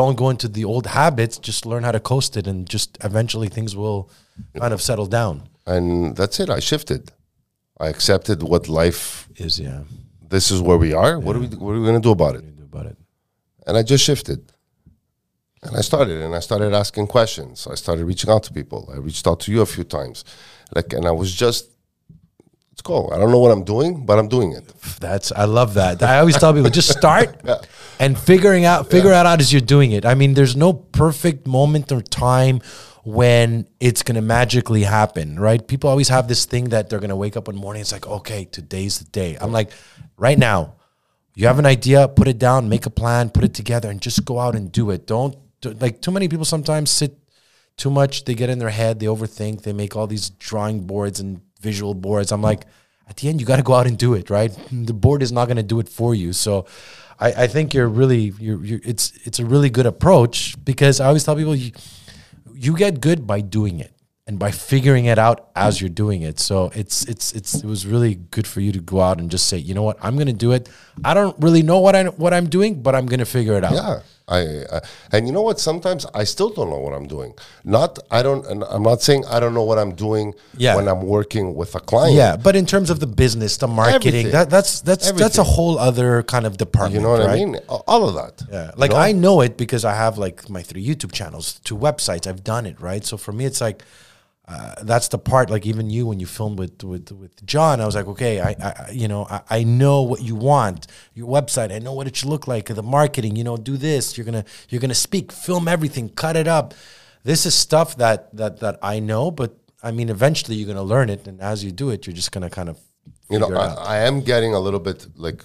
don't 0.00 0.18
go 0.24 0.28
into 0.34 0.48
the 0.58 0.64
old 0.72 0.86
habits. 1.00 1.34
Just 1.50 1.60
learn 1.70 1.82
how 1.86 1.92
to 1.98 2.02
coast 2.12 2.32
it, 2.40 2.46
and 2.50 2.58
just 2.74 2.90
eventually 3.10 3.48
things 3.56 3.72
will 3.82 4.00
kind 4.60 4.72
of 4.76 4.80
settle 4.88 5.08
down. 5.20 5.34
And 5.74 6.16
that's 6.18 6.36
it. 6.42 6.48
I 6.58 6.60
shifted. 6.70 7.02
I 7.84 7.86
accepted 7.94 8.38
what 8.42 8.62
life. 8.82 9.02
Is 9.46 9.58
yeah, 9.66 9.82
This 10.34 10.46
is 10.54 10.58
where 10.68 10.78
we 10.86 10.92
are. 11.02 11.14
What 11.24 11.34
are 11.36 11.42
we? 11.44 11.48
What 11.64 11.72
are 11.74 11.80
we 11.80 11.86
gonna 11.90 12.06
do 12.10 12.14
about 12.20 12.34
it? 12.38 12.42
do 12.62 12.64
about 12.72 12.86
it? 12.92 12.96
and 13.66 13.76
I 13.80 13.82
just 13.92 14.02
shifted. 14.08 14.40
And 15.64 15.76
I 15.80 15.82
started, 15.90 16.18
and 16.24 16.32
I 16.38 16.40
started 16.48 16.72
asking 16.82 17.06
questions. 17.08 17.66
I 17.74 17.76
started 17.84 18.04
reaching 18.10 18.30
out 18.34 18.42
to 18.46 18.52
people. 18.60 18.80
I 18.94 18.98
reached 19.08 19.26
out 19.30 19.38
to 19.44 19.48
you 19.54 19.60
a 19.60 19.66
few 19.66 19.84
times, 19.98 20.24
like, 20.76 20.88
and 20.96 21.04
I 21.12 21.14
was 21.20 21.30
just, 21.44 21.62
let's 22.70 22.84
go. 22.92 22.98
I 23.12 23.16
don't 23.18 23.32
know 23.34 23.42
what 23.44 23.52
I'm 23.56 23.64
doing, 23.74 24.06
but 24.08 24.16
I'm 24.20 24.28
doing 24.36 24.50
it. 24.58 24.66
That's 25.06 25.28
I 25.32 25.46
love 25.58 25.70
that. 25.74 25.96
I 26.02 26.14
always 26.22 26.36
tell 26.42 26.52
people 26.54 26.70
just 26.82 26.92
start 27.00 27.28
and 27.98 28.18
figuring 28.18 28.64
out 28.64 28.90
figure 28.90 29.12
out 29.12 29.26
out 29.26 29.40
as 29.40 29.52
you're 29.52 29.60
doing 29.60 29.92
it. 29.92 30.04
I 30.04 30.14
mean, 30.14 30.34
there's 30.34 30.56
no 30.56 30.72
perfect 30.72 31.46
moment 31.46 31.90
or 31.92 32.00
time 32.00 32.60
when 33.04 33.66
it's 33.80 34.02
gonna 34.02 34.22
magically 34.22 34.82
happen, 34.82 35.38
right? 35.38 35.66
People 35.66 35.90
always 35.90 36.08
have 36.08 36.28
this 36.28 36.44
thing 36.44 36.70
that 36.70 36.88
they're 36.88 37.00
gonna 37.00 37.16
wake 37.16 37.36
up 37.36 37.46
one 37.46 37.56
morning. 37.56 37.80
It's 37.80 37.92
like, 37.92 38.06
okay, 38.06 38.44
today's 38.44 38.98
the 38.98 39.06
day. 39.06 39.36
I'm 39.40 39.52
like, 39.52 39.72
right 40.16 40.38
now, 40.38 40.74
you 41.34 41.46
have 41.46 41.58
an 41.58 41.66
idea, 41.66 42.08
put 42.08 42.28
it 42.28 42.38
down, 42.38 42.68
make 42.68 42.86
a 42.86 42.90
plan, 42.90 43.30
put 43.30 43.44
it 43.44 43.54
together, 43.54 43.90
and 43.90 44.00
just 44.00 44.24
go 44.24 44.38
out 44.38 44.54
and 44.54 44.70
do 44.72 44.90
it. 44.90 45.06
Don't 45.06 45.36
do, 45.60 45.70
like 45.70 46.02
too 46.02 46.10
many 46.10 46.28
people 46.28 46.44
sometimes 46.44 46.90
sit 46.90 47.16
too 47.76 47.90
much. 47.90 48.24
They 48.24 48.34
get 48.34 48.50
in 48.50 48.58
their 48.58 48.70
head, 48.70 49.00
they 49.00 49.06
overthink, 49.06 49.62
they 49.62 49.72
make 49.72 49.96
all 49.96 50.06
these 50.06 50.30
drawing 50.30 50.80
boards 50.86 51.20
and 51.20 51.40
visual 51.60 51.94
boards. 51.94 52.32
I'm 52.32 52.42
like, 52.42 52.64
at 53.08 53.16
the 53.16 53.28
end, 53.28 53.40
you 53.40 53.46
got 53.46 53.56
to 53.56 53.62
go 53.62 53.74
out 53.74 53.86
and 53.86 53.96
do 53.96 54.14
it, 54.14 54.28
right? 54.28 54.52
The 54.70 54.92
board 54.92 55.22
is 55.22 55.32
not 55.32 55.46
going 55.46 55.56
to 55.56 55.62
do 55.62 55.80
it 55.80 55.88
for 55.88 56.14
you. 56.14 56.32
So, 56.32 56.66
I, 57.20 57.44
I 57.44 57.46
think 57.46 57.74
you're 57.74 57.88
really, 57.88 58.32
you're, 58.38 58.64
you're, 58.64 58.80
it's 58.84 59.12
it's 59.24 59.38
a 59.38 59.44
really 59.44 59.70
good 59.70 59.86
approach 59.86 60.56
because 60.64 61.00
I 61.00 61.06
always 61.06 61.24
tell 61.24 61.36
people 61.36 61.56
you, 61.56 61.72
you 62.54 62.76
get 62.76 63.00
good 63.00 63.26
by 63.26 63.40
doing 63.40 63.80
it 63.80 63.92
and 64.26 64.38
by 64.38 64.50
figuring 64.50 65.06
it 65.06 65.18
out 65.18 65.48
as 65.56 65.80
you're 65.80 65.88
doing 65.88 66.22
it. 66.22 66.38
So 66.38 66.70
it's 66.74 67.04
it's 67.06 67.32
it's 67.32 67.54
it 67.54 67.64
was 67.64 67.86
really 67.86 68.14
good 68.14 68.46
for 68.46 68.60
you 68.60 68.72
to 68.72 68.80
go 68.80 69.00
out 69.00 69.18
and 69.20 69.30
just 69.30 69.46
say, 69.46 69.56
you 69.56 69.74
know 69.74 69.82
what, 69.82 69.96
I'm 70.02 70.16
to 70.26 70.32
do 70.32 70.52
it. 70.52 70.68
I 71.02 71.14
don't 71.14 71.36
really 71.40 71.62
know 71.62 71.80
what 71.80 71.96
I 71.96 72.04
what 72.04 72.34
I'm 72.34 72.48
doing, 72.48 72.82
but 72.82 72.94
I'm 72.94 73.06
to 73.20 73.26
figure 73.26 73.54
it 73.54 73.64
out. 73.64 73.72
Yeah. 73.72 74.00
I, 74.28 74.40
I 74.72 74.80
and 75.12 75.26
you 75.26 75.32
know 75.32 75.42
what? 75.42 75.58
Sometimes 75.58 76.06
I 76.14 76.24
still 76.24 76.50
don't 76.50 76.70
know 76.70 76.78
what 76.78 76.92
I'm 76.94 77.06
doing. 77.06 77.34
Not 77.64 77.98
I 78.10 78.22
don't. 78.22 78.46
And 78.46 78.64
I'm 78.64 78.82
not 78.82 79.02
saying 79.02 79.24
I 79.26 79.40
don't 79.40 79.54
know 79.54 79.64
what 79.64 79.78
I'm 79.78 79.94
doing 79.94 80.34
Yeah. 80.56 80.76
when 80.76 80.86
I'm 80.88 81.02
working 81.02 81.54
with 81.54 81.74
a 81.74 81.80
client. 81.80 82.14
Yeah, 82.14 82.36
but 82.36 82.54
in 82.56 82.66
terms 82.66 82.90
of 82.90 83.00
the 83.00 83.06
business, 83.06 83.56
the 83.56 83.68
marketing, 83.68 84.30
that 84.30 84.50
that's 84.50 84.80
that's 84.82 85.12
that's 85.12 85.38
a 85.38 85.44
whole 85.44 85.78
other 85.78 86.22
kind 86.22 86.46
of 86.46 86.56
department. 86.56 86.94
you 86.94 87.00
know 87.00 87.10
what 87.10 87.20
right? 87.20 87.30
I 87.30 87.44
mean. 87.44 87.56
All 87.68 88.08
of 88.08 88.14
that. 88.14 88.42
Yeah, 88.50 88.70
like 88.76 88.92
I 88.92 89.12
know 89.12 89.40
it 89.40 89.56
because 89.56 89.84
I 89.84 89.94
have 89.94 90.18
like 90.18 90.48
my 90.50 90.62
three 90.62 90.84
YouTube 90.84 91.12
channels, 91.12 91.60
two 91.64 91.76
websites. 91.76 92.26
I've 92.26 92.44
done 92.44 92.66
it, 92.66 92.80
right? 92.80 93.04
So 93.04 93.16
for 93.16 93.32
me, 93.32 93.44
it's 93.44 93.60
like 93.60 93.82
uh, 94.48 94.74
that's 94.82 95.08
the 95.08 95.18
part. 95.18 95.50
Like 95.50 95.66
even 95.66 95.90
you, 95.90 96.06
when 96.06 96.20
you 96.20 96.26
filmed 96.26 96.58
with 96.58 96.82
with 96.82 97.12
with 97.12 97.44
John, 97.44 97.82
I 97.82 97.86
was 97.86 97.94
like, 97.94 98.06
okay, 98.06 98.40
I, 98.40 98.56
I 98.58 98.90
you 98.90 99.06
know 99.06 99.26
I, 99.28 99.42
I 99.50 99.62
know 99.62 100.02
what 100.02 100.22
you 100.22 100.34
want. 100.34 100.86
Your 101.12 101.28
website, 101.28 101.70
I 101.70 101.78
know 101.80 101.92
what 101.92 102.06
it 102.06 102.16
should 102.16 102.30
look 102.30 102.48
like. 102.48 102.66
The 102.66 102.82
marketing, 102.82 103.36
you 103.36 103.44
know, 103.44 103.58
do 103.58 103.76
this. 103.76 104.16
You're 104.16 104.24
gonna 104.24 104.46
you're 104.70 104.80
gonna 104.80 104.94
speak, 104.94 105.32
film 105.32 105.68
everything, 105.68 106.08
cut 106.08 106.34
it 106.34 106.48
up. 106.48 106.72
This 107.24 107.44
is 107.44 107.54
stuff 107.54 107.98
that 107.98 108.34
that 108.34 108.60
that 108.60 108.78
I 108.82 109.00
know, 109.00 109.30
but 109.30 109.54
I 109.82 109.90
mean, 109.90 110.08
eventually 110.08 110.56
you're 110.56 110.68
gonna 110.68 110.82
learn 110.82 111.10
it, 111.10 111.26
and 111.26 111.42
as 111.42 111.62
you 111.62 111.70
do 111.70 111.90
it, 111.90 112.06
you're 112.06 112.16
just 112.16 112.32
gonna 112.32 112.48
kind 112.48 112.70
of 112.70 112.80
you 113.28 113.38
know. 113.38 113.54
I, 113.54 113.96
I 113.96 113.96
am 113.98 114.22
getting 114.22 114.54
a 114.54 114.60
little 114.60 114.80
bit 114.80 115.06
like 115.16 115.44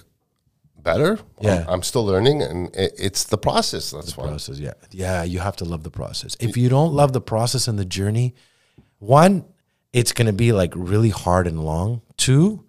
better. 0.78 1.18
Yeah. 1.42 1.64
I'm, 1.68 1.74
I'm 1.74 1.82
still 1.82 2.06
learning, 2.06 2.40
and 2.40 2.74
it, 2.74 2.94
it's 2.98 3.24
the 3.24 3.36
process. 3.36 3.90
That's 3.90 4.16
why. 4.16 4.28
process 4.28 4.58
yeah 4.58 4.72
yeah 4.92 5.24
you 5.24 5.40
have 5.40 5.56
to 5.56 5.66
love 5.66 5.82
the 5.82 5.90
process 5.90 6.38
if 6.40 6.56
you 6.56 6.70
don't 6.70 6.94
love 6.94 7.12
the 7.12 7.20
process 7.20 7.68
and 7.68 7.78
the 7.78 7.84
journey 7.84 8.34
one 9.06 9.44
it's 9.92 10.12
going 10.12 10.26
to 10.26 10.32
be 10.32 10.52
like 10.52 10.72
really 10.74 11.10
hard 11.10 11.46
and 11.46 11.64
long 11.64 12.02
two 12.16 12.64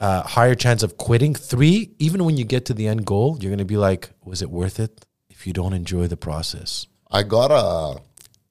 uh, 0.00 0.22
higher 0.22 0.54
chance 0.54 0.82
of 0.82 0.96
quitting 0.96 1.34
three 1.34 1.90
even 1.98 2.24
when 2.24 2.36
you 2.36 2.44
get 2.44 2.64
to 2.64 2.74
the 2.74 2.86
end 2.86 3.04
goal 3.04 3.36
you're 3.40 3.50
going 3.50 3.58
to 3.58 3.64
be 3.64 3.76
like 3.76 4.10
was 4.24 4.42
it 4.42 4.50
worth 4.50 4.78
it 4.78 5.04
if 5.28 5.46
you 5.46 5.52
don't 5.52 5.72
enjoy 5.72 6.06
the 6.06 6.16
process 6.16 6.86
I 7.10 7.22
got 7.22 7.50
a, 7.50 8.00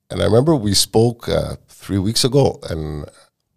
and 0.09 0.21
I 0.21 0.25
remember 0.25 0.55
we 0.55 0.73
spoke 0.73 1.29
uh, 1.29 1.55
three 1.67 1.99
weeks 1.99 2.23
ago, 2.23 2.59
and 2.69 3.05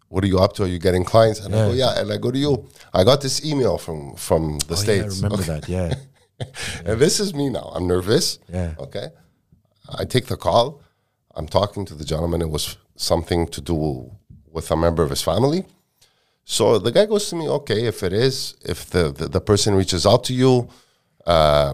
what 0.09 0.23
are 0.23 0.27
you 0.27 0.39
up 0.39 0.53
to? 0.53 0.63
Are 0.63 0.67
you 0.67 0.79
getting 0.79 1.03
clients? 1.03 1.39
And 1.39 1.55
I 1.55 1.67
go, 1.67 1.73
yeah. 1.73 1.99
And 1.99 2.11
I 2.11 2.17
go 2.17 2.31
to 2.31 2.37
you. 2.37 2.69
I 2.93 3.03
got 3.03 3.21
this 3.21 3.43
email 3.45 3.77
from 3.77 4.15
from 4.15 4.59
the 4.59 4.75
oh, 4.75 4.77
yeah, 4.77 4.83
states. 4.83 5.21
i 5.21 5.23
remember 5.23 5.43
that 5.43 5.69
yeah 5.69 5.93
and 6.85 6.99
this 6.99 7.19
is 7.19 7.33
me 7.33 7.49
now. 7.49 7.71
I'm 7.73 7.87
nervous. 7.87 8.39
Yeah. 8.49 8.75
Okay. 8.79 9.07
I 9.97 10.05
take 10.05 10.27
the 10.27 10.37
call. 10.37 10.81
I'm 11.35 11.47
talking 11.47 11.85
to 11.85 11.95
the 11.95 12.05
gentleman. 12.05 12.41
It 12.41 12.49
was 12.49 12.77
something 13.01 13.47
to 13.47 13.61
do 13.61 14.11
with 14.51 14.69
a 14.71 14.75
member 14.75 15.03
of 15.03 15.09
his 15.09 15.21
family. 15.21 15.65
So 16.43 16.79
the 16.79 16.91
guy 16.91 17.05
goes 17.05 17.29
to 17.29 17.35
me, 17.35 17.47
okay, 17.49 17.85
if 17.85 18.03
it 18.03 18.13
is, 18.13 18.55
if 18.63 18.89
the, 18.89 19.11
the, 19.11 19.27
the 19.27 19.41
person 19.41 19.75
reaches 19.75 20.05
out 20.05 20.23
to 20.25 20.33
you, 20.33 20.69
uh, 21.25 21.73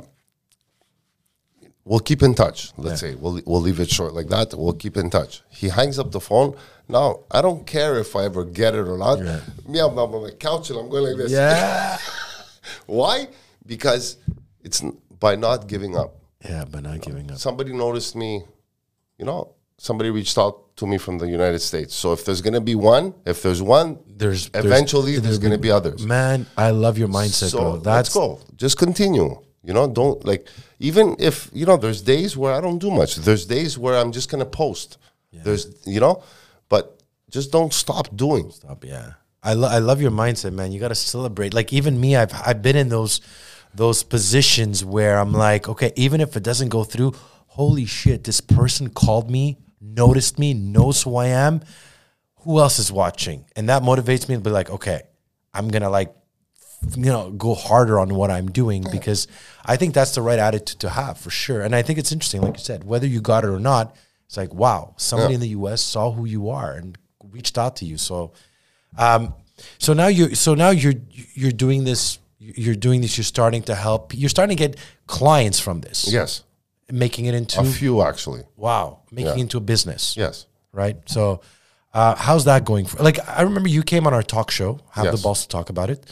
we'll 1.84 2.00
keep 2.00 2.22
in 2.22 2.34
touch. 2.36 2.72
Let's 2.78 3.02
say 3.02 3.16
we'll, 3.16 3.42
we'll 3.46 3.62
leave 3.62 3.80
it 3.80 3.90
short 3.90 4.14
like 4.14 4.28
that. 4.30 4.54
We'll 4.54 4.74
keep 4.74 4.98
in 4.98 5.10
touch. 5.10 5.42
He 5.50 5.70
hangs 5.70 5.98
up 6.00 6.12
the 6.12 6.20
phone. 6.20 6.56
Now, 6.88 7.22
I 7.32 7.42
don't 7.42 7.66
care 7.66 7.98
if 8.00 8.16
I 8.16 8.26
ever 8.26 8.46
get 8.46 8.76
it 8.76 8.88
or 8.88 8.98
not. 8.98 9.20
Me, 9.68 9.80
I'm 9.80 9.98
on 9.98 10.22
my 10.24 10.32
couch 10.32 10.70
and 10.70 10.80
I'm 10.80 10.90
going 10.90 11.04
like 11.06 11.18
this. 11.18 11.32
yeah 11.32 11.98
Why? 12.86 13.28
because 13.66 14.16
it's 14.64 14.82
n- 14.82 14.98
by 15.20 15.36
not 15.36 15.68
giving 15.68 15.98
up. 15.98 16.16
Yeah, 16.44 16.64
by 16.66 16.80
not 16.80 17.02
giving 17.02 17.30
up. 17.30 17.38
Somebody 17.38 17.74
noticed 17.74 18.16
me, 18.16 18.44
you 19.18 19.26
know, 19.26 19.56
somebody 19.78 20.10
reached 20.10 20.38
out 20.38 20.76
to 20.78 20.86
me 20.88 20.98
from 20.98 21.18
the 21.18 21.28
United 21.28 21.60
States. 21.60 21.96
So 21.96 22.14
if 22.14 22.26
there's 22.26 22.42
going 22.42 22.54
to 22.54 22.62
be 22.62 22.76
one, 22.76 23.14
if 23.26 23.42
there's 23.42 23.62
one, 23.62 24.00
There's 24.08 24.50
there's- 24.50 24.66
eventually 24.66 25.18
there's, 25.20 25.40
going 25.40 25.52
to 25.54 25.58
be 25.58 25.72
others. 25.72 26.06
Man, 26.06 26.46
I 26.58 26.72
love 26.72 26.98
your 26.98 27.08
mindset, 27.08 27.50
so 27.52 27.58
bro. 27.60 27.72
let's 27.72 27.84
That's 27.84 28.14
go. 28.14 28.40
Just 28.56 28.78
continue. 28.78 29.42
You 29.64 29.74
know, 29.74 29.88
don't 29.88 30.24
like 30.26 30.48
even 30.80 31.16
if 31.20 31.50
you 31.52 31.66
know. 31.66 31.76
There's 31.76 32.02
days 32.02 32.38
where 32.38 32.54
I 32.54 32.62
don't 32.62 32.78
do 32.80 32.90
much. 32.90 33.16
There's 33.18 33.46
days 33.46 33.78
where 33.78 33.96
I'm 33.98 34.14
just 34.14 34.30
gonna 34.32 34.46
post. 34.46 34.98
There's 35.34 35.68
you 35.86 36.00
know, 36.00 36.24
but 36.70 37.02
just 37.30 37.52
don't 37.52 37.74
stop 37.74 38.16
doing. 38.16 38.50
Stop, 38.52 38.86
yeah. 38.86 39.14
I, 39.44 39.54
lo- 39.54 39.68
I 39.68 39.80
love 39.80 40.02
your 40.02 40.12
mindset, 40.12 40.54
man. 40.54 40.72
You 40.72 40.80
got 40.80 40.88
to 40.88 40.96
celebrate. 40.96 41.54
Like 41.54 41.74
even 41.74 42.00
me, 42.00 42.16
I've 42.16 42.32
I've 42.46 42.62
been 42.62 42.78
in 42.78 42.88
those 42.88 43.20
those 43.76 44.04
positions 44.04 44.86
where 44.86 45.18
I'm 45.20 45.34
like, 45.34 45.68
okay, 45.68 45.92
even 45.98 46.22
if 46.22 46.38
it 46.38 46.44
doesn't 46.44 46.70
go 46.70 46.86
through, 46.86 47.14
holy 47.48 47.86
shit, 47.86 48.24
this 48.24 48.40
person 48.40 48.90
called 48.90 49.30
me, 49.30 49.58
noticed 49.82 50.40
me, 50.40 50.54
knows 50.54 51.04
who 51.04 51.16
I 51.16 51.28
am. 51.28 51.62
Who 52.42 52.60
else 52.60 52.80
is 52.80 52.92
watching? 52.92 53.46
And 53.56 53.70
that 53.70 53.82
motivates 53.84 54.30
me 54.30 54.36
to 54.36 54.42
be 54.42 54.50
like, 54.50 54.70
okay, 54.70 55.04
I'm 55.54 55.68
gonna 55.70 55.90
like, 55.90 56.14
you 56.96 57.06
know, 57.06 57.32
go 57.32 57.54
harder 57.56 58.00
on 58.00 58.14
what 58.16 58.30
I'm 58.32 58.48
doing 58.52 58.86
because 58.92 59.28
I 59.66 59.76
think 59.78 59.94
that's 59.94 60.14
the 60.16 60.22
right 60.22 60.40
attitude 60.40 60.80
to 60.82 60.90
have 60.90 61.18
for 61.18 61.30
sure. 61.30 61.62
And 61.62 61.76
I 61.76 61.82
think 61.82 62.00
it's 62.00 62.12
interesting, 62.12 62.42
like 62.42 62.58
you 62.58 62.64
said, 62.64 62.84
whether 62.84 63.08
you 63.08 63.20
got 63.20 63.44
it 63.44 63.50
or 63.50 63.60
not, 63.60 63.96
it's 64.26 64.38
like, 64.38 64.54
wow, 64.54 64.94
somebody 64.98 65.34
in 65.34 65.40
the 65.40 65.50
U.S. 65.50 65.82
saw 65.82 66.12
who 66.12 66.26
you 66.26 66.50
are 66.50 66.74
and 66.74 66.98
reached 67.32 67.58
out 67.58 67.76
to 67.78 67.86
you. 67.86 67.98
So. 67.98 68.34
Um, 68.98 69.34
so 69.78 69.94
now 69.94 70.08
you're 70.08 70.36
so 70.36 70.54
now 70.54 70.70
you're 70.70 70.94
you're 71.34 71.52
doing 71.52 71.84
this 71.84 72.20
you're 72.40 72.76
doing 72.76 73.02
this 73.02 73.18
you're 73.18 73.26
starting 73.26 73.64
to 73.64 73.76
help 73.76 74.14
you're 74.16 74.30
starting 74.30 74.56
to 74.56 74.68
get 74.68 74.78
clients 75.08 75.60
from 75.60 75.82
this 75.82 76.12
Yes, 76.12 76.44
making 76.92 77.26
it 77.26 77.34
into 77.34 77.60
a 77.60 77.64
few 77.66 78.02
actually. 78.02 78.44
wow 78.56 79.02
making 79.12 79.40
it 79.40 79.42
into 79.42 79.58
a 79.58 79.62
business. 79.62 80.16
Yes, 80.18 80.46
right? 80.72 80.98
So 81.06 81.42
uh, 81.94 82.16
how's 82.16 82.46
that 82.46 82.64
going 82.66 82.86
for 82.86 83.02
like 83.02 83.18
i 83.28 83.42
remember 83.42 83.70
you 83.70 83.82
came 83.84 84.06
on 84.08 84.14
our 84.14 84.24
talk 84.24 84.52
show 84.52 84.80
have 84.92 85.06
the 85.12 85.22
boss 85.24 85.42
to 85.44 85.48
talk 85.48 85.70
about 85.70 85.90
it. 85.90 86.06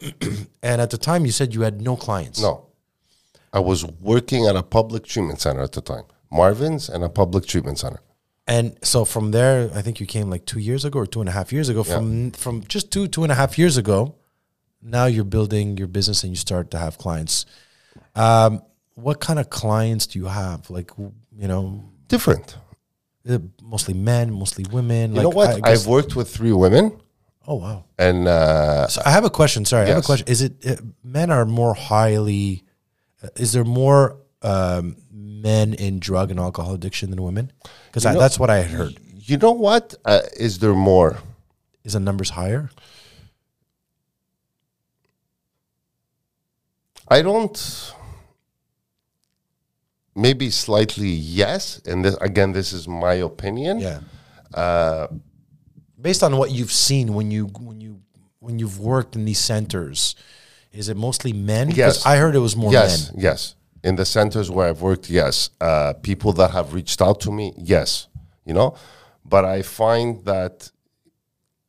And 0.62 0.80
at 0.80 0.90
the 0.90 0.98
time 0.98 1.26
you 1.26 1.32
said 1.32 1.54
you 1.54 1.62
had 1.62 1.80
no 1.82 1.96
clients. 1.96 2.40
No. 2.40 2.66
I 3.52 3.60
was 3.60 3.84
working 4.00 4.46
at 4.46 4.54
a 4.56 4.62
public 4.62 5.04
treatment 5.06 5.40
center 5.40 5.62
at 5.62 5.72
the 5.72 5.80
time, 5.80 6.04
Marvin's, 6.30 6.88
and 6.88 7.02
a 7.02 7.08
public 7.08 7.46
treatment 7.46 7.78
center. 7.78 8.00
and 8.46 8.66
so 8.82 9.04
from 9.04 9.26
there 9.36 9.56
i 9.78 9.80
think 9.84 9.94
you 10.02 10.06
came 10.16 10.26
like 10.34 10.44
two 10.52 10.60
years 10.68 10.82
ago 10.88 10.96
or 11.04 11.06
two 11.14 11.20
and 11.24 11.28
a 11.28 11.32
half 11.38 11.48
years 11.56 11.68
ago. 11.72 11.82
From 11.94 12.30
from 12.42 12.54
just 12.74 12.86
two 12.94 13.04
two 13.14 13.22
and 13.26 13.32
a 13.36 13.38
half 13.42 13.52
years 13.62 13.76
ago 13.82 13.98
now 14.96 15.06
you're 15.14 15.30
building 15.36 15.76
your 15.80 15.88
business 15.98 16.18
and 16.24 16.30
you 16.34 16.36
start 16.48 16.70
to 16.74 16.78
have 16.84 16.96
clients. 17.04 17.34
Um, 18.14 18.62
what 19.02 19.20
kind 19.20 19.38
of 19.38 19.48
clients 19.48 20.06
do 20.06 20.18
you 20.18 20.26
have 20.26 20.68
like 20.70 20.90
you 20.98 21.48
know 21.48 21.84
Different. 22.08 22.56
uh, 23.28 23.38
mostly 23.62 23.94
men 23.94 24.32
mostly 24.32 24.64
women 24.72 25.14
You 25.14 25.22
know 25.22 25.28
what? 25.28 25.64
I 25.64 25.72
I've 25.72 25.86
worked 25.86 26.16
with 26.16 26.28
three 26.36 26.52
women, 26.52 26.84
oh 27.46 27.56
wow 27.56 27.84
and 27.98 28.28
uh, 28.28 28.86
so 28.88 29.00
i 29.04 29.10
have 29.10 29.24
a 29.24 29.30
question 29.30 29.64
sorry 29.64 29.86
i 29.86 29.88
have 29.88 29.98
a 29.98 30.02
question 30.02 30.26
is 30.28 30.42
it 30.42 30.52
uh, 30.66 30.76
men 31.02 31.30
are 31.30 31.44
more 31.44 31.74
highly 31.74 32.64
uh, 33.22 33.28
is 33.36 33.52
there 33.52 33.64
more 33.64 34.18
um, 34.42 34.96
men 35.12 35.74
in 35.74 35.98
drug 35.98 36.30
and 36.30 36.38
alcohol 36.38 36.74
addiction 36.74 37.10
than 37.10 37.22
women 37.22 37.50
because 37.86 38.02
that's 38.02 38.38
what 38.38 38.50
i 38.50 38.58
had 38.58 38.70
heard 38.70 38.94
you 39.28 39.36
know 39.36 39.52
what? 39.52 39.94
Uh, 40.06 40.22
is 40.38 40.58
there 40.58 40.72
more? 40.74 41.18
is 41.84 41.92
the 41.92 42.00
numbers 42.00 42.30
higher 42.30 42.70
I 47.10 47.22
don't. 47.22 47.94
Maybe 50.18 50.50
slightly 50.50 51.08
yes, 51.10 51.80
and 51.86 52.04
this, 52.04 52.16
again, 52.20 52.52
this 52.52 52.72
is 52.72 52.86
my 52.88 53.14
opinion. 53.30 53.78
Yeah. 53.80 54.00
Uh, 54.52 55.06
Based 56.00 56.22
on 56.22 56.36
what 56.36 56.50
you've 56.52 56.72
seen 56.72 57.14
when 57.14 57.30
you 57.30 57.46
when 57.68 57.80
you 57.80 58.00
when 58.40 58.58
you've 58.60 58.78
worked 58.78 59.16
in 59.16 59.24
these 59.24 59.40
centers, 59.40 60.14
is 60.72 60.88
it 60.88 60.96
mostly 60.96 61.32
men? 61.32 61.70
Yes. 61.70 62.06
I 62.06 62.16
heard 62.22 62.34
it 62.36 62.40
was 62.48 62.54
more 62.56 62.72
Yes, 62.72 63.12
men. 63.12 63.22
yes. 63.28 63.54
In 63.82 63.96
the 63.96 64.04
centers 64.04 64.48
where 64.50 64.68
I've 64.68 64.80
worked, 64.80 65.10
yes. 65.10 65.50
Uh, 65.60 65.92
people 66.02 66.32
that 66.34 66.50
have 66.52 66.72
reached 66.74 67.00
out 67.02 67.20
to 67.22 67.30
me, 67.32 67.52
yes. 67.56 68.08
You 68.44 68.54
know, 68.54 68.74
but 69.24 69.44
I 69.44 69.62
find 69.62 70.24
that, 70.24 70.70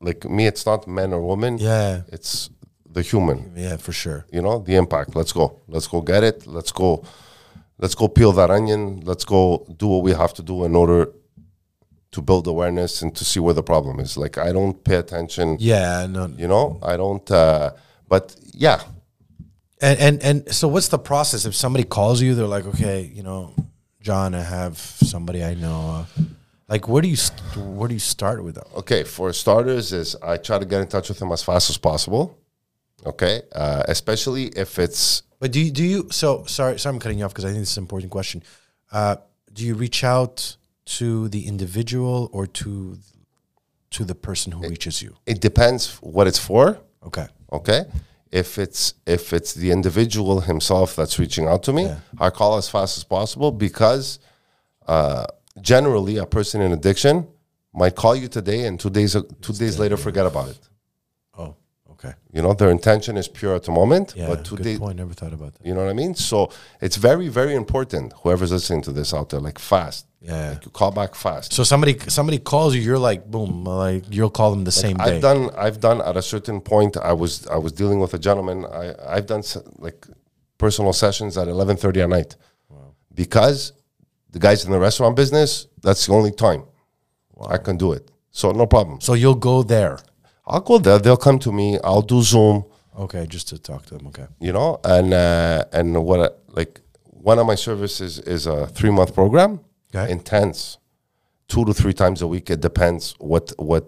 like 0.02 0.26
me, 0.30 0.46
it's 0.48 0.66
not 0.66 0.88
men 0.88 1.12
or 1.14 1.22
women. 1.22 1.58
Yeah, 1.58 2.02
It's 2.12 2.50
the 2.96 3.02
human. 3.02 3.52
yeah, 3.56 3.78
for 3.78 3.92
sure. 3.94 4.26
You 4.32 4.42
know, 4.42 4.60
the 4.60 4.76
impact. 4.76 5.16
Let's 5.16 5.34
go. 5.34 5.60
Let's 5.68 5.88
go 5.88 6.02
get 6.02 6.24
it. 6.24 6.48
Let's 6.48 6.72
go. 6.72 7.04
Let's 7.80 7.96
go 7.96 8.08
peel 8.08 8.32
that 8.34 8.52
onion. 8.52 9.02
Let's 9.06 9.26
go 9.26 9.66
do 9.78 9.88
what 9.88 10.04
we 10.04 10.12
have 10.12 10.34
to 10.36 10.44
do 10.44 10.66
in 10.66 10.76
order 10.76 11.12
to 12.12 12.22
build 12.22 12.48
awareness 12.48 13.02
and 13.02 13.16
to 13.16 13.24
see 13.24 13.40
where 13.40 13.54
the 13.54 13.64
problem 13.64 14.00
is. 14.00 14.18
Like 14.18 14.38
I 14.38 14.52
don't 14.52 14.84
pay 14.84 14.96
attention. 14.96 15.58
Yeah, 15.60 16.06
no, 16.08 16.28
You 16.38 16.48
know, 16.48 16.80
I 16.84 16.98
don't. 16.98 17.30
Uh, 17.32 17.72
but 18.08 18.36
yeah, 18.54 18.82
and 19.82 20.00
and 20.00 20.24
and 20.24 20.54
so 20.54 20.68
what's 20.68 20.90
the 20.90 21.00
process 21.00 21.46
if 21.46 21.56
somebody 21.56 21.86
calls 21.86 22.22
you? 22.22 22.36
They're 22.36 22.48
like, 22.48 22.66
okay, 22.66 23.10
you 23.14 23.24
know, 23.24 23.56
John, 24.02 24.36
I 24.36 24.44
have 24.44 24.78
somebody 24.78 25.44
I 25.44 25.54
know. 25.54 26.06
Like, 26.68 26.88
where 26.88 27.02
do 27.02 27.08
you 27.08 27.16
st- 27.16 27.58
where 27.58 27.88
do 27.88 27.94
you 27.94 28.00
start 28.00 28.44
with 28.44 28.56
them? 28.56 28.68
Okay, 28.76 29.04
for 29.04 29.32
starters, 29.34 29.94
is 29.94 30.16
I 30.22 30.38
try 30.38 30.60
to 30.60 30.66
get 30.66 30.82
in 30.82 30.88
touch 30.88 31.10
with 31.10 31.20
them 31.20 31.32
as 31.32 31.42
fast 31.44 31.70
as 31.70 31.78
possible. 31.78 32.38
Okay, 33.06 33.42
uh, 33.54 33.84
especially 33.88 34.46
if 34.48 34.80
it's 34.80 35.24
But 35.40 35.52
do 35.52 35.60
you 35.60 35.72
do 35.72 35.84
you? 35.84 36.08
So 36.12 36.44
sorry, 36.46 36.78
sorry, 36.80 36.96
I'm 36.96 37.00
cutting 37.00 37.20
you 37.20 37.26
off 37.26 37.32
because 37.32 37.46
I 37.46 37.50
think 37.50 37.62
this 37.62 37.72
is 37.72 37.78
an 37.78 37.84
important 37.84 38.12
question. 38.12 38.44
Uh, 38.92 39.18
do 39.54 39.66
you 39.66 39.76
reach 39.76 40.04
out 40.04 40.58
to 40.98 41.30
the 41.30 41.48
individual 41.48 42.30
or 42.34 42.48
to 42.48 42.98
to 43.92 44.04
the 44.04 44.16
person 44.16 44.52
who 44.52 44.68
reaches 44.68 45.02
you? 45.02 45.16
it 45.26 45.42
depends 45.42 45.96
what 46.02 46.28
it's 46.28 46.40
for. 46.40 46.80
Okay. 47.04 47.28
Okay, 47.52 47.86
if 48.32 48.58
it's 48.58 48.94
if 49.06 49.34
it's 49.34 49.54
the 49.54 49.72
individual 49.72 50.42
himself 50.42 50.96
that's 50.96 51.18
reaching 51.18 51.48
out 51.48 51.64
to 51.64 51.74
me, 51.74 51.92
I 52.20 52.30
call 52.30 52.58
as 52.58 52.70
fast 52.70 52.98
as 52.98 53.04
possible 53.04 53.52
because 53.52 54.20
uh, 54.88 55.26
generally 55.62 56.18
a 56.18 56.26
person 56.26 56.62
in 56.62 56.72
addiction 56.72 57.28
might 57.74 57.96
call 57.96 58.16
you 58.16 58.28
today 58.28 58.66
and 58.66 58.80
two 58.80 58.90
days 58.90 59.16
two 59.42 59.54
days 59.54 59.80
later 59.80 59.98
forget 59.98 60.26
about 60.26 60.50
it. 60.50 60.69
Okay. 62.00 62.16
You 62.32 62.42
know, 62.42 62.54
their 62.54 62.70
intention 62.70 63.18
is 63.18 63.28
pure 63.28 63.56
at 63.56 63.64
the 63.64 63.72
moment, 63.72 64.14
Yeah, 64.16 64.28
but 64.28 64.46
two 64.46 64.56
good 64.56 64.80
point. 64.80 64.98
Never 64.98 65.14
thought 65.14 65.34
about 65.34 65.54
that. 65.54 65.66
You 65.68 65.74
know 65.74 65.82
what 65.82 65.90
I 65.90 65.94
mean? 65.94 66.16
So 66.16 66.50
it's 66.80 66.96
very, 66.96 67.28
very 67.28 67.56
important. 67.56 68.14
Whoever's 68.24 68.54
listening 68.54 68.84
to 68.84 68.94
this 68.94 69.14
out 69.14 69.30
there, 69.30 69.42
like 69.42 69.60
fast. 69.60 70.06
Yeah. 70.22 70.52
Like 70.52 70.66
you 70.66 70.72
call 70.72 70.92
back 70.92 71.14
fast. 71.16 71.52
So 71.54 71.64
somebody 71.64 71.98
somebody 72.08 72.40
calls 72.40 72.74
you, 72.76 72.82
you're 72.82 73.00
like, 73.00 73.26
boom, 73.30 73.66
like 73.66 74.04
you'll 74.10 74.30
call 74.30 74.52
them 74.52 74.64
the 74.64 74.72
same 74.72 74.96
day. 74.98 75.16
I've 75.16 75.22
done. 75.22 75.50
I've 75.58 75.80
done 75.80 76.02
at 76.02 76.16
a 76.18 76.22
certain 76.22 76.62
point. 76.62 76.96
I 76.98 77.14
was. 77.14 77.48
I 77.48 77.58
was 77.58 77.72
dealing 77.74 78.00
with 78.00 78.14
a 78.14 78.20
gentleman. 78.20 78.66
I. 78.66 78.94
I've 79.16 79.28
done 79.28 79.44
like 79.78 80.06
personal 80.58 80.94
sessions 80.94 81.38
at 81.38 81.48
eleven 81.48 81.76
thirty 81.78 82.02
at 82.02 82.10
night, 82.10 82.36
because 83.14 83.74
the 84.32 84.40
guys 84.40 84.66
in 84.66 84.72
the 84.72 84.80
restaurant 84.80 85.16
business. 85.16 85.68
That's 85.82 86.06
the 86.06 86.14
only 86.14 86.32
time 86.32 86.64
I 87.48 87.58
can 87.58 87.78
do 87.78 87.94
it. 87.94 88.12
So 88.32 88.52
no 88.52 88.66
problem. 88.68 89.00
so 89.02 89.14
you'll 89.14 89.36
go 89.36 89.64
there. 89.64 90.00
I'll 90.50 90.62
go 90.62 90.78
there. 90.80 91.00
They'll 91.00 91.18
come 91.18 91.40
to 91.40 91.52
me. 91.52 91.78
I'll 91.84 92.02
do 92.02 92.22
Zoom. 92.22 92.66
Okay, 92.98 93.26
just 93.28 93.48
to 93.50 93.58
talk 93.60 93.86
to 93.88 93.98
them. 93.98 94.08
Okay. 94.08 94.28
you 94.42 94.52
know 94.52 94.80
and 94.84 95.14
uh, 95.14 95.64
and 95.72 96.04
what 96.04 96.20
I- 96.20 96.36
like 96.60 96.82
one 97.04 97.40
of 97.40 97.46
my 97.48 97.56
services 97.56 98.20
is 98.20 98.46
a 98.48 98.68
three 98.68 98.90
month 98.92 99.14
program 99.14 99.60
Okay. 99.96 100.12
intense 100.12 100.78
two 101.48 101.64
to 101.66 101.74
three 101.74 101.94
times 101.94 102.22
a 102.22 102.28
week 102.28 102.50
it 102.50 102.60
depends 102.62 103.16
what 103.20 103.54
what 103.58 103.86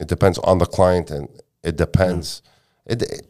it 0.00 0.08
depends 0.08 0.38
on 0.38 0.58
the 0.58 0.66
client 0.66 1.10
and 1.10 1.28
it 1.62 1.76
depends 1.76 2.42
it, 2.86 3.02
it- 3.02 3.26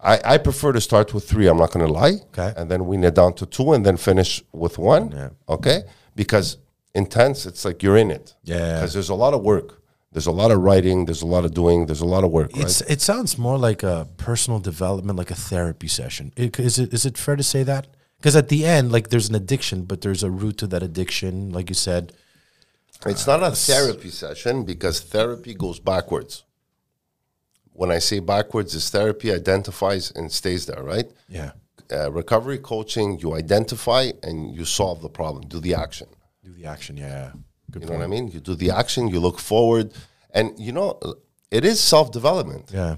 I, 0.00 0.20
I 0.34 0.38
prefer 0.38 0.72
to 0.72 0.80
start 0.80 1.14
with 1.14 1.28
three 1.28 1.46
i'm 1.46 1.58
not 1.58 1.70
going 1.72 1.86
to 1.86 1.92
lie 1.92 2.14
Okay. 2.32 2.52
and 2.56 2.70
then 2.70 2.86
wean 2.86 3.04
it 3.04 3.14
down 3.14 3.34
to 3.34 3.46
two 3.46 3.72
and 3.72 3.84
then 3.86 3.96
finish 3.96 4.42
with 4.52 4.78
one 4.78 5.10
Yeah. 5.12 5.28
okay 5.48 5.82
because 6.16 6.56
intense 6.94 7.46
it's 7.46 7.64
like 7.64 7.82
you're 7.82 7.96
in 7.98 8.10
it 8.10 8.34
Yeah. 8.42 8.74
because 8.74 8.92
there's 8.94 9.10
a 9.10 9.14
lot 9.14 9.32
of 9.34 9.42
work 9.42 9.81
there's 10.12 10.26
a 10.26 10.32
lot 10.32 10.50
of 10.50 10.58
writing 10.60 11.06
there's 11.06 11.22
a 11.22 11.26
lot 11.26 11.44
of 11.44 11.52
doing 11.54 11.86
there's 11.86 12.00
a 12.00 12.06
lot 12.06 12.24
of 12.24 12.30
work 12.30 12.50
right? 12.54 12.82
It 12.88 13.00
sounds 13.00 13.38
more 13.38 13.58
like 13.58 13.82
a 13.82 14.06
personal 14.16 14.60
development, 14.60 15.18
like 15.18 15.30
a 15.30 15.34
therapy 15.34 15.88
session. 15.88 16.32
It, 16.36 16.58
is 16.58 16.78
it 16.78 16.92
is 16.92 17.04
it 17.06 17.18
fair 17.18 17.36
to 17.36 17.42
say 17.42 17.62
that? 17.64 17.86
Because 18.18 18.36
at 18.36 18.48
the 18.48 18.64
end, 18.64 18.92
like 18.92 19.08
there's 19.08 19.28
an 19.28 19.34
addiction, 19.34 19.82
but 19.84 20.00
there's 20.02 20.22
a 20.22 20.30
root 20.30 20.58
to 20.58 20.66
that 20.68 20.82
addiction, 20.82 21.50
like 21.50 21.68
you 21.68 21.74
said. 21.74 22.12
It's 23.04 23.26
not 23.26 23.42
a 23.42 23.50
therapy 23.50 24.10
session 24.10 24.64
because 24.64 25.00
therapy 25.00 25.54
goes 25.54 25.80
backwards. 25.80 26.44
When 27.72 27.90
I 27.90 27.98
say 27.98 28.20
backwards, 28.20 28.76
is 28.76 28.90
therapy 28.90 29.32
identifies 29.32 30.12
and 30.12 30.30
stays 30.30 30.66
there, 30.66 30.84
right? 30.84 31.06
Yeah. 31.28 31.52
Uh, 31.90 32.12
recovery 32.12 32.58
coaching, 32.58 33.18
you 33.18 33.34
identify 33.34 34.12
and 34.22 34.54
you 34.54 34.64
solve 34.64 35.02
the 35.02 35.08
problem, 35.08 35.48
do 35.48 35.58
the 35.58 35.74
action. 35.74 36.06
Do 36.44 36.52
the 36.52 36.66
action. 36.66 36.96
Yeah. 36.96 37.32
Good 37.72 37.82
You 37.82 37.88
know 37.88 37.96
what 37.96 38.04
I 38.04 38.06
mean? 38.06 38.28
You 38.28 38.40
do 38.40 38.54
the 38.54 38.70
action, 38.70 39.08
you 39.08 39.18
look 39.18 39.38
forward, 39.38 39.92
and 40.30 40.58
you 40.58 40.72
know, 40.72 40.98
it 41.50 41.64
is 41.64 41.80
self 41.80 42.12
development. 42.12 42.70
Yeah. 42.72 42.96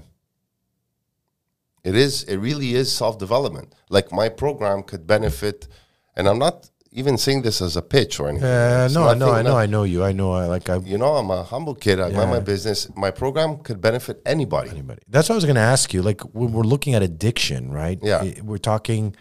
It 1.83 1.95
is. 1.95 2.23
It 2.23 2.37
really 2.37 2.73
is 2.75 2.91
self 2.91 3.17
development. 3.17 3.73
Like 3.89 4.11
my 4.11 4.27
program 4.27 4.83
could 4.83 5.07
benefit, 5.07 5.67
and 6.15 6.27
I'm 6.27 6.39
not 6.39 6.69
even 6.91 7.17
saying 7.17 7.41
this 7.43 7.61
as 7.61 7.75
a 7.77 7.81
pitch 7.81 8.19
or 8.19 8.29
anything. 8.29 8.47
Uh, 8.47 8.87
no, 8.91 9.07
I 9.07 9.13
know, 9.13 9.31
I 9.31 9.41
know, 9.41 9.57
I 9.57 9.65
know 9.65 9.83
you. 9.83 10.03
I 10.03 10.11
know. 10.11 10.31
I 10.33 10.45
like. 10.45 10.69
I 10.69 10.77
You 10.77 10.97
know, 10.97 11.15
I'm 11.15 11.29
a 11.29 11.43
humble 11.43 11.75
kid. 11.75 11.99
I 11.99 12.09
mind 12.09 12.31
my 12.31 12.39
business. 12.39 12.89
My 12.95 13.11
program 13.11 13.57
could 13.57 13.79
benefit 13.81 14.21
anybody. 14.25 14.69
anybody. 14.71 15.01
That's 15.07 15.29
what 15.29 15.35
I 15.35 15.37
was 15.37 15.45
going 15.45 15.55
to 15.55 15.61
ask 15.61 15.93
you. 15.93 16.01
Like 16.01 16.21
when 16.33 16.53
we're 16.53 16.63
looking 16.63 16.95
at 16.95 17.03
addiction, 17.03 17.71
right? 17.71 17.99
Yeah. 18.01 18.41
We're 18.41 18.57
talking. 18.57 19.15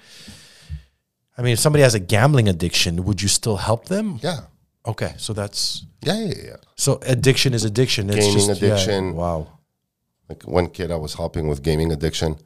I 1.37 1.43
mean, 1.43 1.53
if 1.55 1.59
somebody 1.59 1.83
has 1.83 1.95
a 1.95 2.01
gambling 2.01 2.49
addiction, 2.49 3.05
would 3.05 3.21
you 3.21 3.29
still 3.29 3.57
help 3.57 3.87
them? 3.87 4.21
Yeah. 4.23 4.41
Okay, 4.87 5.15
so 5.17 5.33
that's 5.33 5.87
Yeah, 6.03 6.19
yeah, 6.21 6.35
yeah. 6.45 6.57
so 6.77 6.99
addiction 7.07 7.55
is 7.55 7.65
addiction. 7.65 8.11
It's 8.11 8.19
Gaming 8.19 8.47
just, 8.49 8.61
yeah, 8.63 8.69
addiction. 8.75 9.15
wow. 9.17 9.47
Like 10.29 10.43
one 10.45 10.69
kid 10.69 10.91
I 10.91 10.97
was 10.97 11.15
helping 11.15 11.49
with 11.49 11.63
gaming 11.63 11.93
addiction. 11.93 12.37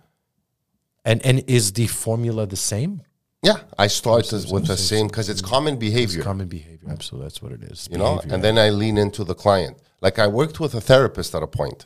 And 1.05 1.25
and 1.25 1.43
is 1.47 1.73
the 1.73 1.87
formula 1.87 2.47
the 2.47 2.57
same? 2.57 3.03
Yeah, 3.43 3.59
I 3.79 3.87
started 3.89 4.51
with 4.51 4.67
the 4.67 4.77
same 4.77 5.07
because 5.07 5.29
it's 5.29 5.41
common 5.43 5.77
behavior. 5.79 6.23
Common 6.23 6.49
behavior. 6.49 6.89
Absolutely, 6.91 7.25
that's 7.27 7.41
what 7.43 7.53
it 7.53 7.63
is. 7.73 7.89
you 7.91 7.99
know 7.99 8.21
and 8.33 8.43
then 8.43 8.57
i 8.59 8.69
lean 8.71 8.97
into 8.99 9.23
the 9.25 9.35
client 9.45 9.75
like 10.01 10.19
i 10.19 10.27
worked 10.27 10.59
with 10.61 10.73
a 10.75 10.81
therapist 10.81 11.35
at 11.35 11.43
a 11.43 11.47
point 11.61 11.81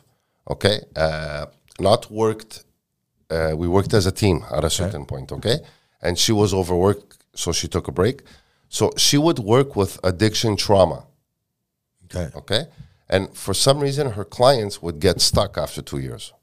okay 0.53 0.77
uh, 0.95 1.45
not 1.89 2.01
worked 2.23 2.63
uh, 3.29 3.53
we 3.61 3.67
worked 3.67 3.93
as 3.93 4.05
a 4.05 4.11
team 4.11 4.37
at 4.57 4.63
a 4.63 4.69
certain 4.69 5.05
point 5.05 5.31
okay 5.37 5.57
and 6.01 6.17
she 6.23 6.31
was 6.41 6.53
overworked 6.53 7.17
so 7.35 7.51
she 7.51 7.67
took 7.67 7.87
a 7.87 7.91
break 7.91 8.17
so 8.77 8.83
she 9.05 9.17
would 9.25 9.39
work 9.39 9.69
with 9.79 9.91
addiction 10.03 10.51
trauma 10.65 10.99
okay, 12.05 12.27
okay 12.41 12.63
and 13.13 13.23
for 13.45 13.53
some 13.65 13.77
reason 13.85 14.03
her 14.17 14.25
clients 14.37 14.75
would 14.83 14.97
get 15.07 15.21
stuck 15.29 15.51
after 15.57 15.81
two 15.81 16.01
years 16.07 16.33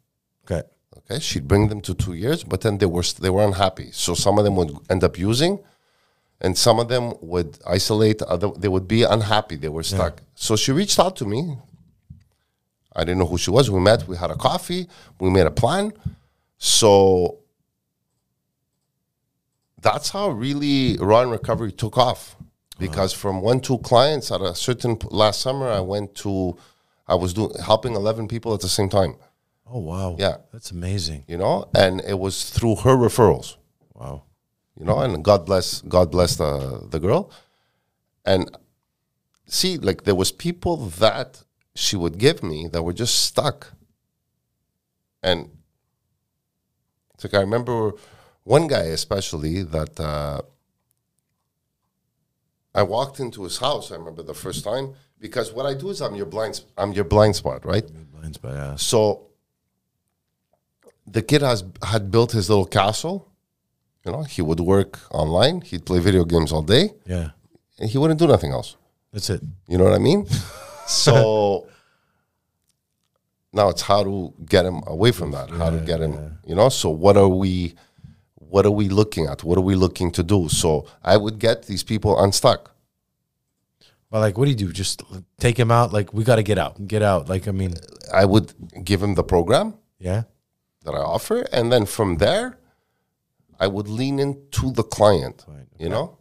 okay, 0.44 0.62
Okay, 1.10 1.18
she'd 1.18 1.48
bring 1.48 1.68
them 1.68 1.80
to 1.80 1.94
two 1.94 2.14
years, 2.14 2.44
but 2.44 2.60
then 2.60 2.78
they 2.78 2.86
were 2.86 3.02
they 3.20 3.30
were 3.30 3.44
unhappy. 3.44 3.90
So 3.92 4.14
some 4.14 4.38
of 4.38 4.44
them 4.44 4.54
would 4.56 4.70
end 4.88 5.02
up 5.02 5.18
using, 5.18 5.58
and 6.40 6.56
some 6.56 6.78
of 6.78 6.88
them 6.88 7.14
would 7.20 7.58
isolate. 7.66 8.22
Other 8.22 8.50
they 8.56 8.68
would 8.68 8.86
be 8.86 9.02
unhappy. 9.02 9.56
They 9.56 9.68
were 9.68 9.82
stuck. 9.82 10.22
So 10.36 10.54
she 10.54 10.70
reached 10.70 11.00
out 11.00 11.16
to 11.16 11.24
me. 11.24 11.58
I 12.94 13.00
didn't 13.04 13.18
know 13.18 13.26
who 13.26 13.38
she 13.38 13.50
was. 13.50 13.70
We 13.70 13.80
met. 13.80 14.06
We 14.06 14.16
had 14.16 14.30
a 14.30 14.36
coffee. 14.36 14.88
We 15.20 15.30
made 15.30 15.46
a 15.46 15.50
plan. 15.50 15.92
So 16.58 17.39
that's 19.82 20.10
how 20.10 20.30
really 20.30 20.96
Raw 20.98 21.22
and 21.22 21.30
Recovery 21.30 21.72
took 21.72 21.96
off. 21.98 22.36
Because 22.78 23.12
from 23.12 23.42
one 23.42 23.60
two 23.60 23.76
clients 23.78 24.32
at 24.32 24.40
a 24.40 24.54
certain 24.54 24.96
last 25.10 25.42
summer, 25.42 25.68
I 25.68 25.80
went 25.80 26.14
to, 26.16 26.56
I 27.06 27.14
was 27.14 27.34
doing 27.34 27.52
helping 27.62 27.94
eleven 27.94 28.26
people 28.26 28.54
at 28.54 28.60
the 28.60 28.70
same 28.70 28.88
time. 28.88 29.16
Oh 29.70 29.80
wow. 29.80 30.16
Yeah. 30.18 30.38
that's 30.52 30.70
amazing. 30.70 31.24
you 31.28 31.36
know, 31.36 31.68
and 31.74 32.00
it 32.00 32.18
was 32.18 32.48
through 32.48 32.76
her 32.76 32.96
referrals, 32.96 33.56
Wow. 33.94 34.22
you 34.78 34.84
know, 34.86 34.98
and 35.00 35.22
God 35.22 35.44
bless, 35.44 35.82
God 35.82 36.10
bless 36.10 36.36
the 36.36 36.86
the 36.90 36.98
girl, 36.98 37.30
and 38.24 38.50
see, 39.46 39.76
like 39.76 40.04
there 40.04 40.14
was 40.16 40.32
people 40.32 40.76
that 40.76 41.42
she 41.74 41.96
would 41.96 42.16
give 42.18 42.42
me 42.42 42.66
that 42.72 42.82
were 42.82 42.94
just 42.94 43.14
stuck, 43.26 43.74
and 45.22 45.50
it's 47.14 47.24
like 47.24 47.34
I 47.34 47.40
remember 47.40 47.92
one 48.56 48.66
guy 48.66 48.86
especially 49.00 49.62
that 49.62 49.94
uh, 50.00 50.40
I 52.74 52.82
walked 52.82 53.20
into 53.20 53.44
his 53.44 53.58
house. 53.58 53.92
I 53.92 53.96
remember 53.96 54.22
the 54.24 54.34
first 54.34 54.64
time 54.64 54.86
because 55.20 55.52
what 55.52 55.66
I 55.66 55.74
do 55.82 55.90
is 55.90 56.00
I'm 56.00 56.16
your 56.16 56.26
blind, 56.34 56.54
I'm 56.76 56.92
your 56.92 57.04
blind 57.04 57.36
spot, 57.36 57.64
right? 57.64 57.86
Blinds 58.12 58.38
by 58.38 58.52
ass. 58.66 58.82
So 58.82 58.98
the 61.06 61.22
kid 61.22 61.42
has 61.42 61.62
had 61.92 62.10
built 62.10 62.32
his 62.32 62.48
little 62.50 62.66
castle. 62.80 63.16
You 64.04 64.12
know, 64.12 64.22
he 64.34 64.42
would 64.42 64.60
work 64.60 64.98
online. 65.22 65.60
He'd 65.60 65.84
play 65.84 66.00
video 66.00 66.24
games 66.24 66.50
all 66.52 66.62
day, 66.76 66.84
Yeah, 67.06 67.28
and 67.78 67.88
he 67.92 67.98
wouldn't 67.98 68.18
do 68.18 68.26
nothing 68.26 68.50
else. 68.58 68.76
that's 69.12 69.30
it. 69.30 69.42
You 69.70 69.76
know 69.78 69.84
what 69.84 69.94
I 70.00 70.02
mean? 70.10 70.26
so 70.86 71.66
now 73.52 73.68
it's 73.72 73.82
how 73.82 74.02
to 74.04 74.32
get 74.54 74.64
him 74.64 74.78
away 74.86 75.12
from 75.12 75.30
that. 75.36 75.50
How 75.50 75.70
to 75.70 75.80
get 75.90 76.00
him. 76.00 76.14
You 76.48 76.54
know. 76.58 76.68
So 76.70 76.88
what 77.04 77.16
are 77.16 77.28
we? 77.44 77.74
What 78.50 78.66
are 78.66 78.70
we 78.70 78.88
looking 78.88 79.26
at? 79.26 79.44
What 79.44 79.56
are 79.58 79.62
we 79.62 79.74
looking 79.74 80.10
to 80.12 80.22
do? 80.22 80.48
So 80.48 80.86
I 81.02 81.16
would 81.16 81.38
get 81.38 81.66
these 81.66 81.82
people 81.84 82.22
unstuck. 82.22 82.74
But 84.10 84.20
like, 84.20 84.36
what 84.36 84.46
do 84.46 84.50
you 84.50 84.56
do? 84.56 84.72
Just 84.72 85.02
take 85.38 85.56
him 85.56 85.70
out. 85.70 85.92
Like, 85.92 86.12
we 86.12 86.24
got 86.24 86.36
to 86.36 86.42
get 86.42 86.58
out. 86.58 86.88
Get 86.88 87.02
out. 87.02 87.28
Like, 87.28 87.46
I 87.46 87.52
mean, 87.52 87.74
I 88.12 88.24
would 88.24 88.52
give 88.84 89.00
him 89.02 89.14
the 89.14 89.22
program. 89.22 89.74
yeah. 89.98 90.22
that 90.84 90.94
I 90.94 90.98
offer, 90.98 91.46
and 91.52 91.70
then 91.70 91.86
from 91.86 92.16
there, 92.16 92.58
I 93.60 93.66
would 93.68 93.88
lean 93.88 94.18
into 94.18 94.72
the 94.72 94.82
client. 94.82 95.44
Client, 95.46 95.68
You 95.78 95.90
know, 95.90 96.18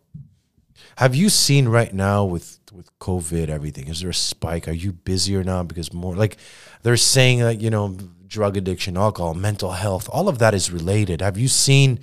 Have 0.98 1.16
you 1.16 1.30
seen 1.30 1.68
right 1.70 1.94
now 1.94 2.26
with 2.26 2.59
with 2.72 2.98
COVID 3.00 3.50
everything? 3.50 3.88
Is 3.88 4.02
there 4.02 4.10
a 4.10 4.14
spike? 4.14 4.68
Are 4.68 4.74
you 4.74 4.92
busy 4.92 5.36
or 5.36 5.44
not? 5.44 5.68
because 5.68 5.94
more 5.94 6.16
like 6.16 6.38
they're 6.84 6.98
saying 6.98 7.40
that 7.40 7.62
you 7.62 7.70
know 7.70 7.96
drug 8.28 8.58
addiction, 8.58 8.98
alcohol, 8.98 9.34
mental 9.34 9.72
health, 9.72 10.10
all 10.12 10.30
of 10.30 10.40
that 10.40 10.54
is 10.54 10.72
related. 10.72 11.22
Have 11.22 11.38
you 11.38 11.48
seen 11.48 12.00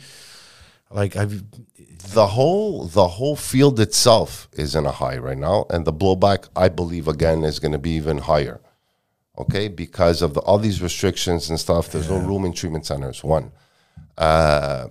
like 0.90 1.16
I've 1.16 1.42
the 2.12 2.26
whole 2.28 2.86
the 2.86 3.08
whole 3.08 3.36
field 3.36 3.80
itself 3.80 4.48
is 4.52 4.74
in 4.74 4.86
a 4.86 4.92
high 4.92 5.18
right 5.18 5.38
now, 5.38 5.66
and 5.70 5.84
the 5.84 5.92
blowback, 5.92 6.48
I 6.54 6.68
believe, 6.68 7.08
again 7.08 7.44
is 7.44 7.58
going 7.58 7.72
to 7.72 7.78
be 7.78 7.90
even 7.90 8.18
higher. 8.18 8.60
Okay, 9.38 9.68
because 9.68 10.22
of 10.22 10.32
the, 10.32 10.40
all 10.40 10.58
these 10.58 10.80
restrictions 10.80 11.50
and 11.50 11.60
stuff. 11.60 11.90
There's 11.90 12.08
no 12.08 12.18
room 12.18 12.44
in 12.44 12.52
treatment 12.52 12.86
centers. 12.86 13.22
One. 13.22 13.52
Uh, 14.16 14.88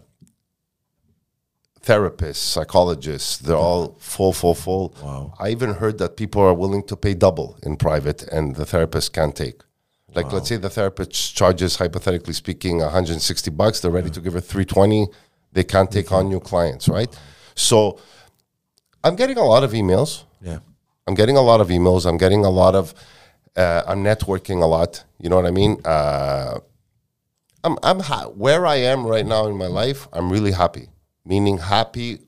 therapists, 1.85 2.37
psychologists, 2.55 3.37
they're 3.37 3.55
all 3.69 3.95
full, 3.99 4.33
full, 4.33 4.55
full. 4.55 4.95
Wow. 5.03 5.33
I 5.39 5.49
even 5.49 5.71
heard 5.75 5.97
that 5.99 6.17
people 6.17 6.41
are 6.41 6.53
willing 6.53 6.83
to 6.87 6.95
pay 6.95 7.13
double 7.13 7.57
in 7.63 7.77
private 7.77 8.23
and 8.35 8.55
the 8.55 8.65
therapist 8.65 9.13
can't 9.13 9.35
take. 9.35 9.61
Like, 10.15 10.31
let's 10.31 10.47
say 10.47 10.55
the 10.57 10.69
therapist 10.69 11.35
charges, 11.35 11.75
hypothetically 11.75 12.33
speaking, 12.33 12.77
160 12.77 13.51
bucks. 13.51 13.81
They're 13.81 13.91
ready 13.91 14.09
to 14.11 14.21
give 14.21 14.31
her 14.33 14.39
320. 14.39 15.07
They 15.51 15.63
can't 15.65 15.91
take 15.91 16.09
on 16.11 16.29
new 16.29 16.39
clients, 16.39 16.87
right? 16.87 17.11
So 17.53 17.99
I'm 19.03 19.15
getting 19.17 19.37
a 19.37 19.43
lot 19.43 19.63
of 19.63 19.71
emails. 19.73 20.23
yeah 20.41 20.59
I'm 21.07 21.15
getting 21.15 21.37
a 21.37 21.41
lot 21.41 21.59
of 21.61 21.67
emails. 21.67 22.05
I'm 22.09 22.17
getting 22.17 22.43
a 22.45 22.49
lot 22.49 22.73
of, 22.75 22.93
uh, 23.55 23.83
I'm 23.85 24.03
networking 24.03 24.63
a 24.63 24.65
lot. 24.65 25.03
You 25.19 25.29
know 25.29 25.35
what 25.35 25.45
I 25.45 25.51
mean? 25.51 25.79
Uh, 25.85 26.59
I'm, 27.63 27.77
I'm 27.83 27.99
ha- 27.99 28.29
where 28.29 28.65
I 28.65 28.77
am 28.77 29.05
right 29.05 29.25
now 29.25 29.47
in 29.47 29.55
my 29.57 29.67
life. 29.67 30.07
I'm 30.13 30.31
really 30.31 30.51
happy. 30.53 30.89
Meaning 31.25 31.57
happy, 31.57 32.19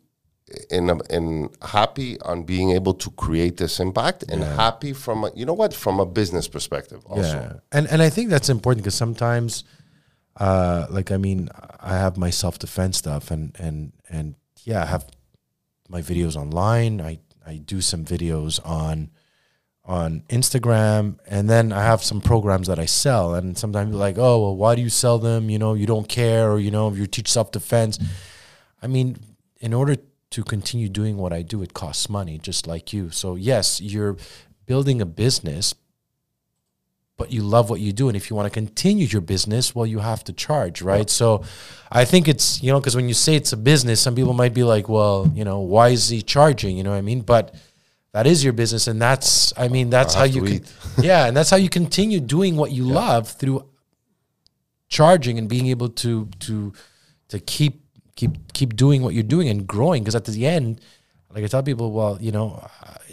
in 0.70 0.90
a, 0.90 0.98
in 1.10 1.50
happy 1.62 2.20
on 2.22 2.44
being 2.44 2.72
able 2.72 2.94
to 2.96 3.10
create 3.12 3.58
this 3.58 3.80
impact, 3.80 4.24
and 4.30 4.44
happy 4.44 4.94
from 4.94 5.26
a, 5.26 5.32
you 5.36 5.46
know 5.46 5.54
what 5.54 5.74
from 5.74 6.00
a 6.00 6.06
business 6.06 6.48
perspective 6.48 7.06
also. 7.06 7.22
Yeah, 7.22 7.54
and 7.72 7.88
and 7.88 8.02
I 8.02 8.10
think 8.10 8.30
that's 8.30 8.50
important 8.50 8.84
because 8.84 8.96
sometimes, 8.96 9.64
uh, 10.38 10.88
like 10.90 11.12
I 11.12 11.18
mean, 11.18 11.50
I 11.80 11.96
have 11.98 12.18
my 12.18 12.30
self 12.30 12.60
defense 12.60 12.98
stuff, 12.98 13.30
and 13.30 13.56
and 13.60 13.92
and 14.10 14.36
yeah, 14.64 14.82
I 14.84 14.86
have 14.86 15.06
my 15.90 16.02
videos 16.02 16.36
online. 16.36 17.02
I 17.02 17.20
I 17.46 17.58
do 17.58 17.82
some 17.82 18.04
videos 18.04 18.60
on 18.66 19.12
on 19.88 20.24
Instagram, 20.30 21.18
and 21.28 21.50
then 21.50 21.72
I 21.72 21.84
have 21.84 22.04
some 22.04 22.20
programs 22.20 22.68
that 22.68 22.78
I 22.78 22.86
sell. 22.86 23.36
And 23.36 23.58
sometimes 23.58 23.92
you're 23.92 24.00
like, 24.00 24.18
oh 24.18 24.42
well, 24.42 24.56
why 24.56 24.76
do 24.76 24.82
you 24.82 24.90
sell 24.90 25.18
them? 25.18 25.50
You 25.50 25.60
know, 25.60 25.74
you 25.74 25.86
don't 25.86 26.08
care, 26.08 26.52
or 26.52 26.60
you 26.60 26.72
know, 26.72 26.92
you 26.92 27.08
teach 27.08 27.32
self 27.32 27.52
defense. 27.52 27.98
I 28.82 28.88
mean, 28.88 29.18
in 29.60 29.74
order 29.74 29.98
to 30.30 30.44
continue 30.44 30.90
doing 30.90 31.18
what 31.18 31.34
I 31.34 31.42
do, 31.42 31.62
it 31.62 31.74
costs 31.74 32.10
money, 32.10 32.38
just 32.38 32.68
like 32.68 32.94
you. 32.94 33.10
So 33.12 33.36
yes, 33.36 33.82
you're 33.82 34.18
building 34.66 35.02
a 35.02 35.06
business, 35.06 35.74
but 37.18 37.32
you 37.32 37.42
love 37.42 37.70
what 37.70 37.80
you 37.80 37.92
do. 37.92 38.10
And 38.10 38.16
if 38.16 38.30
you 38.30 38.36
want 38.36 38.46
to 38.46 38.52
continue 38.52 39.08
your 39.08 39.22
business, 39.22 39.74
well, 39.74 39.88
you 39.88 40.00
have 40.00 40.24
to 40.26 40.34
charge, 40.34 40.84
right? 40.84 41.10
So 41.10 41.44
I 41.92 42.06
think 42.06 42.28
it's, 42.28 42.62
you 42.62 42.72
know, 42.72 42.80
because 42.80 42.96
when 42.96 43.08
you 43.08 43.16
say 43.16 43.36
it's 43.36 43.54
a 43.54 43.58
business, 43.58 44.00
some 44.00 44.14
people 44.14 44.34
might 44.34 44.54
be 44.54 44.64
like, 44.64 44.88
well, 44.88 45.30
you 45.34 45.44
know, 45.44 45.60
why 45.62 45.90
is 45.90 46.10
he 46.10 46.22
charging? 46.22 46.78
You 46.78 46.84
know 46.84 46.92
what 46.92 46.98
I 46.98 47.02
mean? 47.02 47.22
But 47.22 47.56
that 48.12 48.28
is 48.28 48.44
your 48.44 48.54
business. 48.54 48.88
And 48.88 49.02
that's, 49.02 49.52
I 49.58 49.68
mean, 49.68 49.90
that's 49.90 50.16
I 50.16 50.20
how 50.20 50.26
you 50.26 50.44
can, 50.44 50.66
yeah. 51.02 51.26
And 51.26 51.36
that's 51.36 51.50
how 51.50 51.58
you 51.58 51.70
continue 51.70 52.20
doing 52.20 52.56
what 52.56 52.72
you 52.72 52.84
love 52.84 53.30
through 53.30 53.68
charging 54.88 55.40
and 55.40 55.50
being 55.50 55.68
able 55.68 55.90
to, 55.90 56.30
to, 56.42 56.74
to 57.30 57.40
keep, 57.40 57.84
keep, 58.18 58.52
keep 58.52 58.76
doing 58.76 59.02
what 59.02 59.14
you're 59.14 59.24
doing 59.24 59.48
and 59.48 59.66
growing. 59.66 60.04
Because 60.04 60.16
at 60.16 60.26
the 60.26 60.46
end, 60.46 60.82
like 61.34 61.46
I 61.46 61.48
tell 61.48 61.64
people, 61.64 61.94
well, 61.94 62.18
you 62.20 62.34
know, 62.34 62.68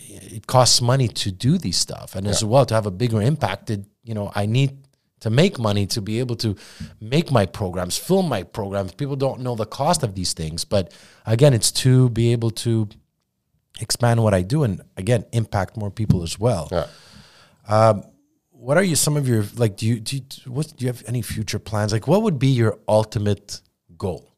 it 0.09 0.49
costs 0.49 0.81
money 0.81 1.07
to 1.07 1.31
do 1.31 1.59
these 1.59 1.77
stuff, 1.77 2.17
and 2.17 2.27
as 2.27 2.45
well 2.45 2.67
to 2.67 2.75
have 2.75 2.87
a 2.87 2.91
bigger 2.91 3.23
impact. 3.23 3.71
It, 3.71 3.85
you 4.03 4.15
know, 4.15 4.33
I 4.35 4.47
need 4.47 4.79
to 5.21 5.31
make 5.31 5.59
money 5.59 5.87
to 5.87 6.03
be 6.03 6.19
able 6.19 6.37
to 6.37 6.57
make 7.01 7.31
my 7.31 7.47
programs, 7.47 7.97
film 7.97 8.29
my 8.29 8.43
programs. 8.43 8.93
People 8.93 9.17
don't 9.17 9.41
know 9.41 9.55
the 9.55 9.67
cost 9.67 10.03
of 10.03 10.15
these 10.15 10.33
things, 10.33 10.65
but 10.65 10.93
again, 11.25 11.55
it's 11.55 11.73
to 11.73 12.11
be 12.11 12.33
able 12.33 12.51
to 12.51 12.89
expand 13.81 14.23
what 14.23 14.35
I 14.35 14.43
do 14.43 14.63
and 14.63 14.83
again 14.97 15.25
impact 15.33 15.77
more 15.77 15.91
people 15.91 16.23
as 16.23 16.39
well. 16.39 16.69
Yeah. 16.71 16.87
Um, 17.69 18.05
what 18.51 18.77
are 18.77 18.83
you 18.83 18.97
some 18.97 19.17
of 19.17 19.29
your 19.29 19.45
like 19.57 19.77
do 19.77 19.87
you 19.87 20.01
do 20.01 20.17
you, 20.17 20.23
what 20.51 20.73
do 20.77 20.85
you 20.85 20.89
have 20.89 21.03
any 21.07 21.21
future 21.23 21.59
plans 21.59 21.93
like 21.93 22.07
what 22.07 22.23
would 22.23 22.39
be 22.39 22.47
your 22.47 22.79
ultimate 22.89 23.61
goal 23.99 24.34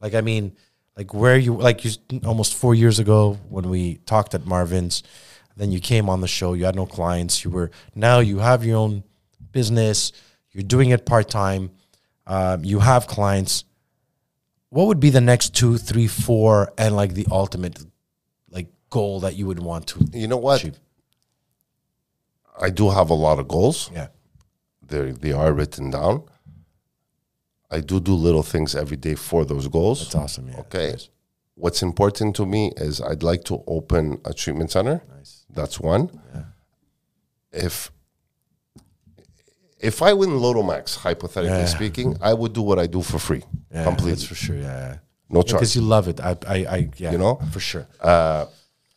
like 0.00 0.14
i 0.14 0.20
mean 0.20 0.56
like 0.96 1.12
where 1.14 1.36
you 1.38 1.54
like 1.54 1.84
you 1.84 1.90
almost 2.24 2.54
four 2.54 2.74
years 2.74 2.98
ago 2.98 3.38
when 3.48 3.68
we 3.68 3.96
talked 4.06 4.34
at 4.34 4.44
marvin's 4.46 5.02
then 5.56 5.70
you 5.72 5.80
came 5.80 6.08
on 6.08 6.20
the 6.20 6.28
show 6.28 6.54
you 6.54 6.64
had 6.64 6.74
no 6.76 6.86
clients 6.86 7.44
you 7.44 7.50
were 7.50 7.70
now 7.94 8.18
you 8.20 8.38
have 8.38 8.64
your 8.64 8.76
own 8.78 9.02
business 9.52 10.12
you're 10.52 10.62
doing 10.62 10.90
it 10.90 11.04
part-time 11.06 11.70
um, 12.26 12.64
you 12.64 12.78
have 12.80 13.06
clients 13.06 13.64
what 14.70 14.86
would 14.86 15.00
be 15.00 15.10
the 15.10 15.20
next 15.20 15.54
two 15.54 15.76
three 15.78 16.06
four 16.06 16.72
and 16.78 16.94
like 16.94 17.14
the 17.14 17.26
ultimate 17.30 17.80
like 18.50 18.68
goal 18.90 19.20
that 19.20 19.34
you 19.36 19.46
would 19.46 19.58
want 19.60 19.86
to 19.88 20.06
You 20.12 20.28
know 20.28 20.36
what? 20.36 20.60
achieve? 20.60 20.78
I 22.60 22.70
do 22.70 22.90
have 22.90 23.10
a 23.10 23.14
lot 23.14 23.38
of 23.38 23.48
goals. 23.48 23.90
yeah 23.92 24.08
They 24.86 25.12
they 25.12 25.32
are 25.32 25.52
written 25.52 25.90
down. 25.90 26.24
I 27.70 27.80
do 27.80 28.00
do 28.00 28.14
little 28.14 28.42
things 28.42 28.74
every 28.74 28.96
day 28.96 29.14
for 29.14 29.44
those 29.44 29.68
goals. 29.68 30.00
That's 30.00 30.14
awesome 30.14 30.48
yeah 30.48 30.60
Okay. 30.60 30.96
What's 31.54 31.82
important 31.82 32.34
to 32.36 32.46
me 32.46 32.72
is 32.76 33.00
I'd 33.00 33.22
like 33.22 33.44
to 33.44 33.62
open 33.66 34.20
a 34.24 34.32
treatment 34.32 34.70
center. 34.70 35.02
nice 35.16 35.44
That's 35.50 35.78
one. 35.80 36.08
If 37.52 37.90
if 39.78 40.02
I 40.02 40.12
win 40.12 40.38
Lotto 40.40 40.62
Max, 40.62 40.96
hypothetically 40.96 41.58
Yeah. 41.58 41.64
speaking, 41.78 42.16
I 42.20 42.32
would 42.34 42.52
do 42.52 42.62
what 42.62 42.78
I 42.78 42.86
do 42.86 43.00
for 43.02 43.18
free, 43.18 43.42
Yeah, 43.72 43.84
completely, 43.84 44.12
That's 44.12 44.24
for 44.24 44.34
sure. 44.34 44.56
Yeah, 44.56 44.98
no 45.30 45.40
charge. 45.42 45.60
because 45.60 45.74
you 45.76 45.82
love 45.82 46.06
it. 46.08 46.20
I, 46.20 46.36
I, 46.46 46.56
I 46.76 46.88
yeah, 46.98 47.12
You 47.12 47.18
know? 47.18 47.34
for 47.52 47.60
sure. 47.60 47.86
Uh, 48.00 48.44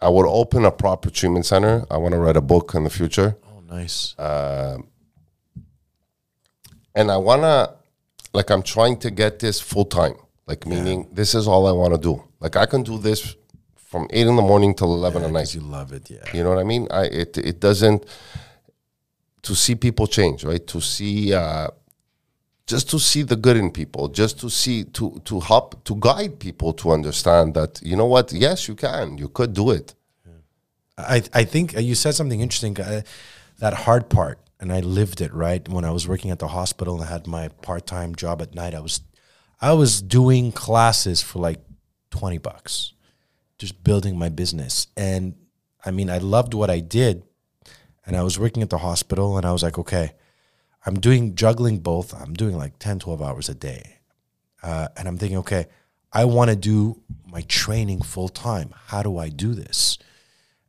I 0.01 0.09
would 0.09 0.25
open 0.27 0.65
a 0.65 0.71
proper 0.71 1.09
treatment 1.09 1.45
center. 1.45 1.85
I 1.89 1.97
want 1.97 2.13
to 2.13 2.19
write 2.19 2.35
a 2.37 2.41
book 2.41 2.73
in 2.75 2.83
the 2.83 2.89
future, 2.89 3.37
oh, 3.47 3.61
nice. 3.77 4.13
and 6.95 7.09
I 7.11 7.17
want 7.17 7.41
to, 7.43 7.73
like, 8.33 8.49
I'm 8.49 8.63
trying 8.63 8.97
to 8.99 9.11
get 9.11 9.39
this 9.39 9.59
full 9.61 9.85
time. 9.85 10.15
Like, 10.45 10.65
meaning 10.65 11.07
this 11.11 11.35
is 11.35 11.47
all 11.47 11.67
I 11.67 11.71
want 11.71 11.93
to 11.93 11.99
do. 11.99 12.23
Like, 12.39 12.55
I 12.55 12.65
can 12.65 12.83
do 12.83 12.97
this 12.97 13.35
from 13.75 14.07
eight 14.09 14.27
in 14.27 14.35
the 14.35 14.41
morning 14.41 14.73
till 14.73 14.93
eleven 14.93 15.23
at 15.23 15.31
night. 15.31 15.53
You 15.53 15.61
love 15.61 15.93
it. 15.93 16.09
Yeah, 16.09 16.17
You 16.33 16.43
know 16.43 16.49
what 16.49 16.59
I 16.59 16.63
mean? 16.63 16.87
I 16.91 17.03
it 17.05 17.37
it 17.37 17.59
doesn't 17.59 18.05
to 19.43 19.55
see 19.55 19.75
people 19.75 20.07
change, 20.07 20.43
right? 20.43 20.65
To 20.67 20.81
see 20.81 21.33
uh, 21.33 21.67
just 22.65 22.89
to 22.89 22.99
see 22.99 23.21
the 23.23 23.35
good 23.35 23.57
in 23.57 23.71
people, 23.71 24.07
just 24.09 24.39
to 24.39 24.49
see 24.49 24.83
to 24.85 25.21
to 25.25 25.39
help 25.39 25.83
to 25.85 25.95
guide 25.95 26.39
people 26.39 26.73
to 26.73 26.91
understand 26.91 27.53
that 27.53 27.81
you 27.83 27.95
know 27.95 28.07
what? 28.07 28.33
Yes, 28.33 28.67
you 28.67 28.75
can. 28.75 29.17
You 29.17 29.29
could 29.29 29.53
do 29.53 29.71
it. 29.71 29.93
I, 30.97 31.23
I 31.33 31.43
think 31.43 31.75
uh, 31.75 31.79
you 31.79 31.95
said 31.95 32.13
something 32.13 32.39
interesting. 32.39 32.79
Uh, 32.79 33.01
that 33.59 33.73
hard 33.73 34.09
part, 34.09 34.37
and 34.63 34.71
I 34.71 34.79
lived 34.79 35.19
it. 35.19 35.33
Right 35.33 35.67
when 35.67 35.83
I 35.83 35.91
was 35.91 36.07
working 36.07 36.31
at 36.31 36.39
the 36.39 36.47
hospital 36.47 36.95
and 36.95 37.03
I 37.03 37.11
had 37.11 37.27
my 37.27 37.49
part 37.49 37.85
time 37.85 38.15
job 38.15 38.41
at 38.41 38.55
night, 38.55 38.73
I 38.73 38.79
was, 38.79 39.01
I 39.59 39.73
was 39.73 40.01
doing 40.01 40.53
classes 40.53 41.21
for 41.21 41.39
like 41.39 41.59
twenty 42.09 42.37
bucks, 42.37 42.93
just 43.57 43.83
building 43.83 44.17
my 44.17 44.29
business. 44.29 44.87
And 44.95 45.35
I 45.85 45.91
mean, 45.91 46.09
I 46.09 46.19
loved 46.19 46.53
what 46.53 46.69
I 46.69 46.79
did, 46.79 47.23
and 48.05 48.15
I 48.15 48.23
was 48.23 48.39
working 48.39 48.63
at 48.63 48.69
the 48.69 48.77
hospital, 48.77 49.35
and 49.35 49.45
I 49.45 49.51
was 49.51 49.63
like, 49.63 49.77
okay, 49.77 50.13
I'm 50.85 50.97
doing 50.97 51.35
juggling 51.35 51.79
both. 51.79 52.13
I'm 52.13 52.33
doing 52.33 52.57
like 52.57 52.79
10, 52.79 52.99
12 52.99 53.21
hours 53.21 53.49
a 53.49 53.53
day. 53.53 53.99
Uh, 54.61 54.87
and 54.95 55.09
I'm 55.09 55.17
thinking, 55.17 55.39
okay, 55.39 55.65
I 56.13 56.23
want 56.23 56.51
to 56.51 56.55
do 56.55 57.01
my 57.27 57.41
training 57.41 58.01
full 58.01 58.29
time. 58.29 58.73
How 58.87 59.03
do 59.03 59.17
I 59.17 59.27
do 59.27 59.55
this? 59.55 59.97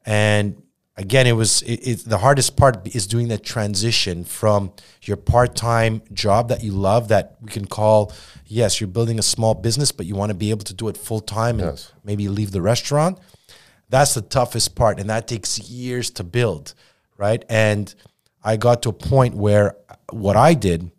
And 0.05 0.64
again, 0.97 1.27
it 1.27 1.33
was 1.33 1.63
it, 1.63 1.81
it, 1.87 2.05
the 2.05 2.19
hardest 2.19 2.57
part 2.57 2.87
is 2.95 3.07
doing 3.07 3.29
that 3.29 3.43
transition 3.43 4.25
from 4.25 4.73
your 5.03 5.17
part 5.17 5.57
time 5.57 6.03
job 6.13 6.49
that 6.49 6.63
you 6.63 6.73
love, 6.73 7.09
that 7.09 7.37
we 7.41 7.51
can 7.51 7.67
call, 7.67 8.13
yes, 8.47 8.81
you're 8.81 8.89
building 8.89 9.19
a 9.19 9.23
small 9.23 9.55
business, 9.55 9.93
but 9.93 10.07
you 10.07 10.15
want 10.15 10.31
to 10.31 10.35
be 10.35 10.51
able 10.51 10.65
to 10.65 10.75
do 10.75 10.89
it 10.89 10.97
full 10.97 11.21
time 11.21 11.59
and 11.61 11.71
Yes. 11.71 11.93
maybe 12.05 12.29
leave 12.29 12.53
the 12.53 12.63
restaurant. 12.63 13.19
That's 13.89 14.15
the 14.15 14.23
toughest 14.23 14.75
part, 14.75 14.99
and 14.99 15.11
that 15.11 15.29
takes 15.29 15.59
years 15.59 16.11
to 16.13 16.25
build, 16.25 16.75
right? 17.19 17.45
And 17.49 17.95
I 18.43 18.57
got 18.57 18.83
to 18.83 18.89
a 18.89 18.93
point 18.93 19.35
where 19.35 19.77
uh, 19.89 19.95
what 20.11 20.37
I 20.37 20.55
did, 20.55 20.91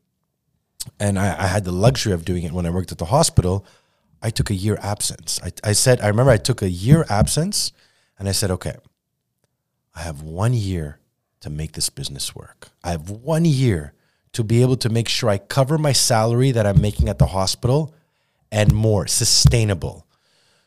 and 1.00 1.18
I, 1.20 1.44
I 1.44 1.48
had 1.48 1.64
the 1.64 1.72
luxury 1.72 2.14
of 2.14 2.24
doing 2.26 2.44
it 2.44 2.52
when 2.52 2.66
I 2.66 2.70
worked 2.70 2.92
at 2.92 2.98
the 3.00 3.06
hospital. 3.06 3.66
I 4.22 4.30
took 4.30 4.50
a 4.50 4.54
year 4.56 4.78
absence. 4.82 5.40
I, 5.44 5.52
I 5.64 5.74
said, 5.74 6.00
I 6.00 6.08
remember 6.08 6.32
I 6.32 6.38
took 6.38 6.62
a 6.62 6.70
year 6.70 7.06
absence, 7.10 7.72
and 8.18 8.30
I 8.30 8.32
said, 8.32 8.52
okay, 8.52 8.76
I 9.96 10.02
have 10.02 10.22
one 10.22 10.54
year 10.54 11.00
to 11.42 11.50
make 11.50 11.72
this 11.72 11.90
business 11.90 12.36
work. 12.36 12.70
I 12.84 12.92
have 12.92 13.10
one 13.10 13.46
year 13.46 13.94
to 14.34 14.44
be 14.44 14.62
able 14.62 14.76
to 14.78 14.90
make 14.90 15.08
sure 15.08 15.30
I 15.30 15.38
cover 15.38 15.78
my 15.78 15.94
salary 15.94 16.52
that 16.52 16.66
I'm 16.66 16.82
making 16.82 17.08
at 17.08 17.20
the 17.20 17.28
hospital 17.28 17.96
and 18.52 18.74
more 18.74 19.08
sustainable. 19.08 20.06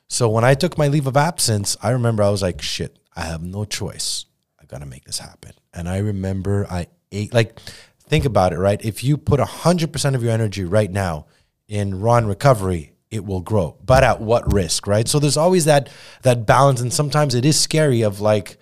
So 0.09 0.29
when 0.29 0.45
I 0.45 0.55
took 0.55 0.79
my 0.79 0.89
leave 0.89 1.07
of 1.07 1.17
absence, 1.17 1.77
I 1.83 1.91
remember 1.91 2.23
I 2.23 2.31
was 2.31 2.43
like, 2.43 2.63
shit, 2.63 2.99
I 3.15 3.23
have 3.23 3.43
no 3.43 3.65
choice. 3.67 4.25
I 4.61 4.65
got 4.65 4.81
to 4.81 4.87
make 4.87 5.05
this 5.05 5.19
happen. 5.19 5.53
And 5.75 5.89
I 5.89 5.99
remember 5.99 6.67
I 6.71 6.87
ate, 7.13 7.35
like, 7.35 7.61
think 8.09 8.25
about 8.25 8.55
it, 8.55 8.59
right? 8.59 8.83
If 8.83 9.05
you 9.05 9.19
put 9.19 9.39
100% 9.39 10.15
of 10.15 10.23
your 10.23 10.33
energy 10.33 10.65
right 10.65 10.91
now 10.91 11.27
in 11.69 12.03
and 12.03 12.29
recovery, 12.29 12.93
it 13.11 13.25
will 13.25 13.41
grow. 13.41 13.77
But 13.85 14.03
at 14.03 14.21
what 14.21 14.51
risk, 14.53 14.87
right? 14.87 15.07
So 15.07 15.19
there's 15.19 15.37
always 15.37 15.67
that 15.67 15.89
that 16.23 16.47
balance 16.47 16.81
and 16.81 16.93
sometimes 16.93 17.35
it 17.35 17.45
is 17.45 17.59
scary 17.59 18.03
of 18.03 18.21
like 18.21 18.59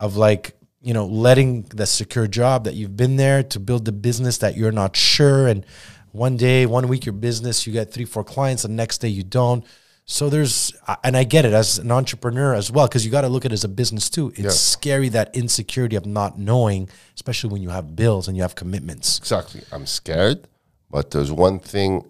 of 0.00 0.16
like, 0.16 0.56
you 0.80 0.94
know, 0.94 1.06
letting 1.06 1.62
the 1.62 1.86
secure 1.86 2.26
job 2.26 2.64
that 2.64 2.74
you've 2.74 2.96
been 2.96 3.16
there 3.16 3.42
to 3.42 3.60
build 3.60 3.84
the 3.84 3.92
business 3.92 4.38
that 4.38 4.56
you're 4.56 4.72
not 4.72 4.96
sure 4.96 5.48
and 5.48 5.64
one 6.12 6.36
day, 6.36 6.64
one 6.66 6.88
week 6.88 7.04
your 7.04 7.12
business, 7.12 7.66
you 7.66 7.72
get 7.72 7.92
3 7.92 8.04
4 8.04 8.24
clients, 8.24 8.62
the 8.62 8.68
next 8.68 8.98
day 8.98 9.08
you 9.08 9.22
don't. 9.22 9.64
So 10.06 10.30
there's, 10.30 10.72
and 11.04 11.16
I 11.18 11.24
get 11.24 11.44
it 11.44 11.52
as 11.52 11.78
an 11.78 11.92
entrepreneur 11.92 12.54
as 12.54 12.70
well, 12.70 12.88
because 12.88 13.04
you 13.04 13.10
got 13.10 13.20
to 13.22 13.28
look 13.28 13.44
at 13.44 13.52
it 13.52 13.54
as 13.54 13.64
a 13.64 13.68
business 13.68 14.08
too. 14.08 14.28
It's 14.30 14.40
Yeah. 14.40 14.48
scary 14.50 15.10
that 15.10 15.36
insecurity 15.36 15.96
of 15.96 16.06
not 16.06 16.38
knowing, 16.38 16.88
especially 17.14 17.50
when 17.50 17.60
you 17.60 17.68
have 17.68 17.94
bills 17.94 18.26
and 18.26 18.34
you 18.34 18.42
have 18.42 18.54
commitments. 18.54 19.18
Exactly. 19.18 19.60
I'm 19.70 19.84
scared, 19.84 20.48
but 20.90 21.10
there's 21.10 21.30
one 21.30 21.58
thing 21.58 22.04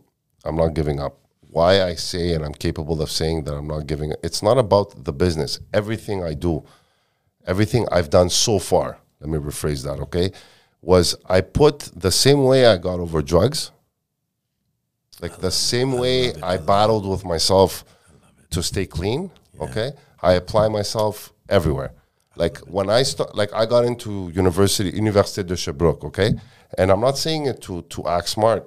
I'm 0.44 0.54
not 0.56 0.74
giving 0.74 1.00
up. 1.00 1.18
Why 1.50 1.82
I 1.82 1.96
say 1.96 2.34
and 2.34 2.44
I'm 2.44 2.54
capable 2.54 3.02
of 3.02 3.10
saying 3.10 3.44
that 3.44 3.54
I'm 3.54 3.66
not 3.66 3.88
giving 3.88 4.12
up. 4.12 4.18
It's 4.22 4.42
not 4.44 4.58
about 4.58 5.04
the 5.04 5.12
business. 5.12 5.58
Everything 5.74 6.22
I 6.22 6.34
do, 6.34 6.62
everything 7.48 7.88
I've 7.90 8.10
done 8.10 8.28
so 8.28 8.58
far, 8.58 8.98
let 9.20 9.30
me 9.30 9.38
rephrase 9.38 9.82
that, 9.84 9.98
okay? 10.06 10.30
Was 10.82 11.16
I 11.26 11.40
put 11.40 11.90
the 11.96 12.12
same 12.12 12.44
way 12.44 12.66
I 12.66 12.76
got 12.76 13.00
over 13.00 13.22
drugs, 13.22 13.72
like 15.20 15.38
the 15.38 15.50
same 15.50 15.92
way 15.92 16.34
I, 16.42 16.58
battled 16.58 17.08
with 17.08 17.24
myself 17.24 17.84
to 18.50 18.62
stay 18.62 18.86
clean, 18.86 19.32
okay? 19.60 19.92
I 20.22 20.34
apply 20.34 20.68
myself 20.68 21.32
everywhere. 21.48 21.92
Like 22.36 22.58
when 22.58 22.88
I 22.88 23.02
start, 23.02 23.34
like 23.34 23.52
I 23.52 23.66
got 23.66 23.84
into 23.84 24.30
university, 24.32 24.92
Université 24.92 25.44
de 25.44 25.56
Sherbrooke, 25.56 26.04
okay? 26.04 26.34
And 26.76 26.92
I'm 26.92 27.00
not 27.00 27.18
saying 27.18 27.46
it 27.46 27.60
to 27.62 27.82
to 27.82 28.06
act 28.06 28.28
smart. 28.28 28.62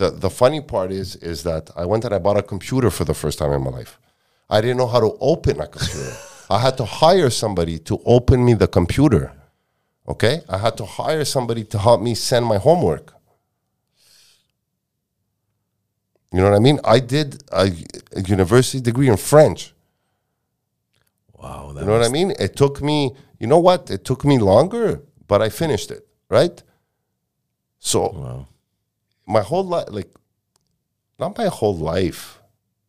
The 0.00 0.10
the 0.10 0.28
funny 0.28 0.60
part 0.60 0.92
is 0.92 1.16
is 1.16 1.42
that 1.44 1.70
I 1.74 1.86
went 1.86 2.04
and 2.04 2.14
I 2.14 2.18
bought 2.18 2.36
a 2.36 2.42
computer 2.42 2.90
for 2.90 3.04
the 3.04 3.14
first 3.14 3.38
time 3.38 3.52
in 3.52 3.62
my 3.62 3.70
life. 3.70 3.98
I 4.50 4.60
didn't 4.60 4.76
know 4.76 4.86
how 4.86 5.00
to 5.00 5.16
open 5.20 5.60
a 5.60 5.66
computer. 5.66 6.14
I 6.48 6.60
had 6.60 6.76
to 6.78 6.84
hire 6.84 7.30
somebody 7.30 7.78
to 7.80 8.00
open 8.04 8.44
me 8.44 8.54
the 8.54 8.68
computer. 8.68 9.32
Okay? 10.08 10.42
I 10.48 10.58
had 10.58 10.76
to 10.76 10.84
hire 10.84 11.24
somebody 11.24 11.64
to 11.64 11.78
help 11.78 12.00
me 12.00 12.14
send 12.14 12.46
my 12.46 12.58
homework. 12.58 13.12
You 16.32 16.38
know 16.38 16.50
what 16.50 16.56
I 16.56 16.60
mean? 16.60 16.78
I 16.84 17.00
did 17.00 17.42
a, 17.50 17.70
a 18.14 18.20
university 18.20 18.80
degree 18.80 19.08
in 19.08 19.16
French. 19.16 19.72
Wow. 21.32 21.72
You 21.74 21.84
know 21.84 21.92
what 21.92 22.04
I 22.04 22.08
mean? 22.08 22.32
It 22.38 22.56
took 22.56 22.82
me, 22.82 23.14
you 23.38 23.46
know 23.46 23.58
what? 23.58 23.90
It 23.90 24.04
took 24.04 24.24
me 24.24 24.38
longer, 24.38 25.02
but 25.26 25.42
I 25.42 25.48
finished 25.48 25.90
it, 25.90 26.06
right? 26.28 26.62
So 27.78 28.10
wow. 28.10 28.46
my 29.26 29.42
whole 29.42 29.64
life, 29.64 29.86
like, 29.90 30.10
not 31.18 31.38
my 31.38 31.46
whole 31.46 31.76
life, 31.76 32.40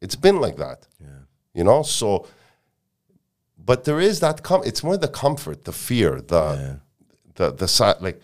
it's 0.02 0.16
been 0.16 0.40
like 0.42 0.58
that, 0.58 0.88
Yeah. 1.00 1.08
you 1.54 1.64
know? 1.64 1.84
So, 1.84 2.28
but 3.68 3.78
there 3.88 4.02
is 4.10 4.16
that, 4.26 4.36
com- 4.50 4.66
it's 4.70 4.82
more 4.88 4.98
the 5.08 5.14
comfort, 5.24 5.58
the 5.70 5.76
fear, 5.88 6.12
the, 6.34 6.44
Yeah. 6.64 6.76
the, 7.40 7.48
the, 7.62 7.68
sa- 7.78 8.00
like, 8.08 8.20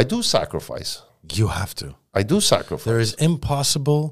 I 0.00 0.02
do 0.14 0.18
sacrifice. 0.22 0.92
You 1.40 1.48
have 1.60 1.72
to. 1.82 1.88
I 2.20 2.22
do 2.32 2.40
sacrifice. 2.40 2.84
There 2.90 3.00
is 3.08 3.14
impossible 3.30 4.02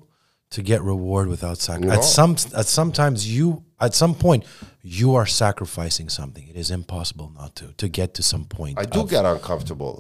to 0.55 0.62
get 0.62 0.80
reward 0.82 1.26
without 1.34 1.59
sacrifice. 1.59 1.88
know? 1.97 1.99
At 1.99 2.05
some 2.18 2.32
at 2.61 2.66
sometimes 2.66 3.18
you 3.36 3.47
at 3.86 3.92
some 4.03 4.14
point 4.14 4.44
you 4.82 5.09
are 5.18 5.26
sacrificing 5.26 6.09
something. 6.09 6.44
It 6.53 6.57
is 6.57 6.70
impossible 6.70 7.28
not 7.40 7.51
to 7.59 7.66
to 7.82 7.86
get 7.88 8.09
to 8.14 8.22
some 8.22 8.44
point. 8.59 8.78
I 8.78 8.84
do 8.97 9.01
get 9.07 9.24
uncomfortable. 9.24 9.94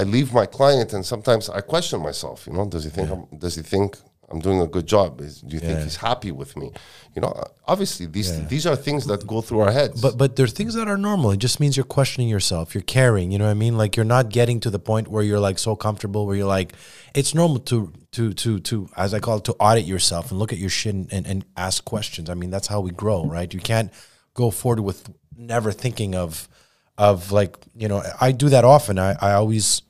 I 0.00 0.02
leave 0.04 0.32
my 0.32 0.46
client, 0.46 0.92
and 0.94 1.04
sometimes 1.04 1.48
I 1.58 1.60
question 1.72 1.98
myself. 2.08 2.46
You 2.46 2.52
know, 2.56 2.66
does 2.74 2.84
he 2.84 2.90
think 2.96 3.10
I'm, 3.14 3.22
does 3.44 3.54
he 3.58 3.62
think 3.74 3.98
I'm 4.30 4.38
doing 4.38 4.60
a 4.60 4.66
good 4.66 4.86
job? 4.86 5.20
Is, 5.20 5.40
do 5.40 5.54
you 5.54 5.60
think 5.60 5.80
he's 5.80 5.96
happy 5.96 6.30
with 6.30 6.56
me? 6.56 6.70
You 7.16 7.22
know, 7.22 7.32
obviously 7.66 8.06
these 8.06 8.46
these 8.46 8.64
are 8.64 8.76
things 8.76 9.06
that 9.06 9.26
go 9.26 9.40
through 9.40 9.60
our 9.60 9.72
heads. 9.72 10.00
But 10.00 10.16
but 10.16 10.36
they're 10.36 10.46
things 10.46 10.74
that 10.74 10.86
are 10.86 10.96
normal. 10.96 11.32
It 11.32 11.38
just 11.38 11.58
means 11.58 11.76
you're 11.76 11.84
questioning 11.84 12.28
yourself. 12.28 12.72
You're 12.72 12.82
caring. 12.82 13.32
You 13.32 13.38
know 13.38 13.46
what 13.46 13.50
I 13.50 13.54
mean? 13.54 13.76
Like 13.76 13.96
you're 13.96 14.04
not 14.04 14.28
getting 14.28 14.60
to 14.60 14.70
the 14.70 14.78
point 14.78 15.08
where 15.08 15.24
you're 15.24 15.40
like 15.40 15.58
so 15.58 15.74
comfortable 15.74 16.26
where 16.26 16.36
you're 16.36 16.46
like, 16.46 16.74
it's 17.12 17.34
normal 17.34 17.58
to 17.60 17.92
to 18.12 18.32
to 18.34 18.60
to 18.60 18.88
as 18.96 19.12
I 19.14 19.18
call 19.18 19.38
it 19.38 19.44
to 19.44 19.54
audit 19.54 19.84
yourself 19.84 20.30
and 20.30 20.38
look 20.38 20.52
at 20.52 20.58
your 20.58 20.70
shit 20.70 20.94
and, 20.94 21.12
and, 21.12 21.26
and 21.26 21.44
ask 21.56 21.84
questions. 21.84 22.30
I 22.30 22.34
mean 22.34 22.50
that's 22.50 22.68
how 22.68 22.80
we 22.80 22.92
grow, 22.92 23.24
right? 23.24 23.52
You 23.52 23.60
can't 23.60 23.92
go 24.34 24.50
forward 24.52 24.80
with 24.80 25.10
never 25.36 25.72
thinking 25.72 26.14
of 26.14 26.48
of 26.96 27.32
like 27.32 27.56
you 27.74 27.88
know 27.88 28.02
I 28.20 28.30
do 28.30 28.48
that 28.50 28.64
often. 28.64 28.96
I 28.96 29.16
I 29.20 29.32
always 29.32 29.82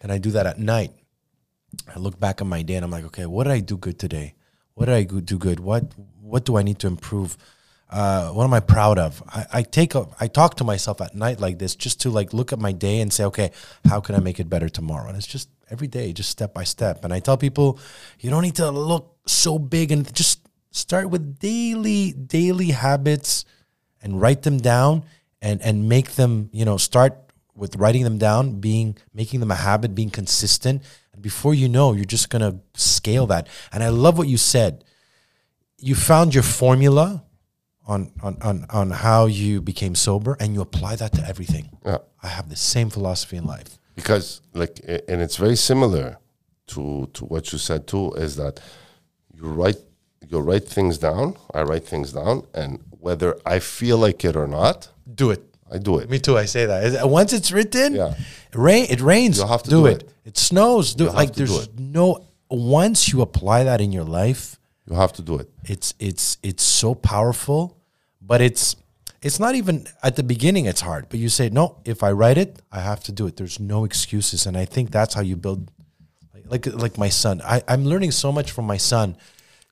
and 0.00 0.12
I 0.12 0.18
do 0.18 0.30
that 0.30 0.46
at 0.46 0.60
night. 0.60 0.92
I 1.94 1.98
look 1.98 2.18
back 2.18 2.40
on 2.42 2.48
my 2.48 2.62
day 2.62 2.74
and 2.74 2.84
I'm 2.84 2.90
like, 2.90 3.04
okay, 3.06 3.26
what 3.26 3.44
did 3.44 3.52
I 3.52 3.60
do 3.60 3.76
good 3.76 3.98
today? 3.98 4.34
What 4.74 4.86
did 4.86 4.94
I 4.94 5.02
do 5.04 5.38
good? 5.38 5.60
What 5.60 5.92
what 6.20 6.44
do 6.44 6.56
I 6.56 6.62
need 6.62 6.78
to 6.80 6.86
improve? 6.86 7.36
Uh, 7.90 8.28
what 8.30 8.44
am 8.44 8.52
I 8.52 8.60
proud 8.60 8.98
of? 8.98 9.22
I, 9.28 9.46
I 9.52 9.62
take 9.62 9.94
a, 9.94 10.06
I 10.20 10.28
talk 10.28 10.56
to 10.56 10.64
myself 10.64 11.00
at 11.00 11.14
night 11.14 11.40
like 11.40 11.58
this 11.58 11.74
just 11.74 12.02
to 12.02 12.10
like 12.10 12.34
look 12.34 12.52
at 12.52 12.58
my 12.58 12.72
day 12.72 13.00
and 13.00 13.10
say, 13.10 13.24
okay, 13.24 13.50
how 13.88 14.00
can 14.00 14.14
I 14.14 14.20
make 14.20 14.38
it 14.38 14.50
better 14.50 14.68
tomorrow? 14.68 15.08
And 15.08 15.16
it's 15.16 15.26
just 15.26 15.48
every 15.70 15.88
day, 15.88 16.12
just 16.12 16.28
step 16.28 16.52
by 16.52 16.64
step. 16.64 17.02
And 17.04 17.14
I 17.14 17.20
tell 17.20 17.38
people, 17.38 17.78
you 18.20 18.28
don't 18.28 18.42
need 18.42 18.56
to 18.56 18.70
look 18.70 19.16
so 19.26 19.58
big 19.58 19.90
and 19.90 20.12
just 20.14 20.46
start 20.70 21.08
with 21.10 21.38
daily 21.38 22.12
daily 22.12 22.70
habits 22.70 23.44
and 24.02 24.20
write 24.20 24.42
them 24.42 24.58
down 24.58 25.04
and 25.40 25.62
and 25.62 25.88
make 25.88 26.12
them 26.12 26.50
you 26.52 26.64
know 26.64 26.76
start 26.76 27.16
with 27.54 27.76
writing 27.76 28.04
them 28.04 28.18
down 28.18 28.60
being 28.60 28.96
making 29.14 29.40
them 29.40 29.50
a 29.50 29.56
habit 29.56 29.94
being 29.94 30.10
consistent 30.10 30.82
and 31.18 31.22
before 31.22 31.54
you 31.54 31.68
know 31.68 31.92
you're 31.92 32.04
just 32.04 32.30
going 32.30 32.42
to 32.42 32.58
scale 32.80 33.26
that 33.26 33.46
and 33.72 33.82
i 33.82 33.88
love 33.88 34.16
what 34.18 34.28
you 34.28 34.36
said 34.36 34.84
you 35.78 35.94
found 35.94 36.34
your 36.34 36.42
formula 36.42 37.24
on 37.86 38.10
on 38.22 38.36
on, 38.42 38.66
on 38.70 38.90
how 38.90 39.26
you 39.26 39.60
became 39.60 39.94
sober 39.94 40.36
and 40.40 40.54
you 40.54 40.60
apply 40.60 40.96
that 40.96 41.12
to 41.12 41.22
everything 41.26 41.68
yeah. 41.84 41.98
i 42.22 42.28
have 42.28 42.48
the 42.48 42.56
same 42.56 42.88
philosophy 42.90 43.36
in 43.36 43.44
life 43.44 43.78
because 43.96 44.40
like 44.54 44.78
and 45.08 45.20
it's 45.20 45.36
very 45.36 45.56
similar 45.56 46.18
to 46.66 47.08
to 47.12 47.24
what 47.24 47.52
you 47.52 47.58
said 47.58 47.86
too 47.86 48.12
is 48.12 48.36
that 48.36 48.60
you 49.34 49.42
write 49.42 49.78
you 50.28 50.38
write 50.38 50.66
things 50.68 50.98
down 50.98 51.36
i 51.54 51.62
write 51.62 51.84
things 51.84 52.12
down 52.12 52.46
and 52.54 52.80
whether 53.00 53.36
i 53.46 53.58
feel 53.58 53.98
like 53.98 54.24
it 54.24 54.36
or 54.36 54.46
not 54.46 54.88
do 55.14 55.30
it 55.30 55.42
i 55.72 55.78
do 55.78 55.98
it 55.98 56.10
me 56.10 56.18
too 56.18 56.36
i 56.36 56.44
say 56.44 56.66
that. 56.66 57.08
once 57.08 57.32
it's 57.32 57.50
written 57.50 57.94
Yeah. 57.94 58.14
It 58.52 58.56
rain 58.56 58.86
it 58.90 59.00
rains. 59.00 59.38
You 59.38 59.46
have 59.46 59.62
to 59.64 59.70
do, 59.70 59.80
do 59.82 59.86
it. 59.86 60.02
it. 60.02 60.12
it 60.24 60.38
snows. 60.38 60.94
Do 60.94 61.04
it. 61.04 61.06
have 61.08 61.14
like 61.14 61.34
there's 61.34 61.66
it. 61.66 61.78
no 61.78 62.24
once 62.50 63.12
you 63.12 63.20
apply 63.20 63.64
that 63.64 63.80
in 63.80 63.92
your 63.92 64.04
life 64.04 64.58
you 64.86 64.96
have 64.96 65.12
to 65.12 65.22
do 65.22 65.36
it. 65.36 65.50
it's 65.64 65.94
it's 65.98 66.38
it's 66.42 66.62
so 66.62 66.94
powerful 66.94 67.76
but 68.22 68.40
it's 68.40 68.76
it's 69.20 69.38
not 69.38 69.54
even 69.54 69.86
at 70.02 70.16
the 70.16 70.22
beginning 70.22 70.64
it's 70.64 70.80
hard 70.80 71.08
but 71.10 71.18
you 71.18 71.28
say 71.28 71.48
no 71.50 71.76
if 71.84 72.02
i 72.02 72.10
write 72.10 72.38
it 72.38 72.62
i 72.72 72.80
have 72.80 73.02
to 73.02 73.12
do 73.12 73.26
it. 73.26 73.36
There's 73.36 73.60
no 73.60 73.84
excuses 73.84 74.46
and 74.46 74.56
i 74.56 74.64
think 74.64 74.90
that's 74.90 75.14
how 75.14 75.20
you 75.20 75.36
build 75.36 75.70
like 76.32 76.66
like, 76.66 76.74
like 76.74 76.98
my 76.98 77.10
son. 77.10 77.42
I, 77.44 77.62
i'm 77.68 77.84
learning 77.84 78.12
so 78.12 78.32
much 78.32 78.50
from 78.50 78.66
my 78.66 78.78
son. 78.78 79.16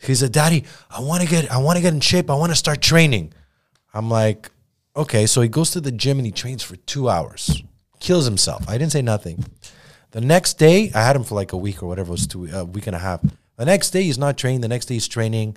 He's 0.02 0.22
a 0.22 0.28
daddy 0.28 0.64
i 0.90 1.00
want 1.00 1.22
to 1.22 1.28
get 1.28 1.50
i 1.50 1.58
want 1.58 1.76
to 1.76 1.82
get 1.82 1.94
in 1.94 2.00
shape. 2.00 2.30
I 2.30 2.34
want 2.34 2.52
to 2.52 2.56
start 2.56 2.82
training. 2.82 3.32
I'm 3.94 4.10
like 4.10 4.50
okay. 4.94 5.26
So 5.26 5.40
he 5.40 5.48
goes 5.48 5.70
to 5.70 5.80
the 5.80 5.92
gym 5.92 6.18
and 6.18 6.26
he 6.26 6.32
trains 6.32 6.62
for 6.62 6.76
two 6.76 7.08
hours 7.08 7.62
kills 8.00 8.24
himself 8.24 8.68
i 8.68 8.78
didn't 8.78 8.92
say 8.92 9.02
nothing 9.02 9.44
the 10.12 10.20
next 10.20 10.54
day 10.54 10.90
i 10.94 11.02
had 11.02 11.16
him 11.16 11.24
for 11.24 11.34
like 11.34 11.52
a 11.52 11.56
week 11.56 11.82
or 11.82 11.86
whatever 11.86 12.08
it 12.08 12.12
was 12.12 12.26
two 12.26 12.46
a 12.52 12.64
week 12.64 12.86
and 12.86 12.96
a 12.96 12.98
half 12.98 13.20
the 13.56 13.64
next 13.64 13.90
day 13.90 14.02
he's 14.02 14.18
not 14.18 14.36
training 14.36 14.60
the 14.60 14.68
next 14.68 14.86
day 14.86 14.94
he's 14.94 15.08
training 15.08 15.56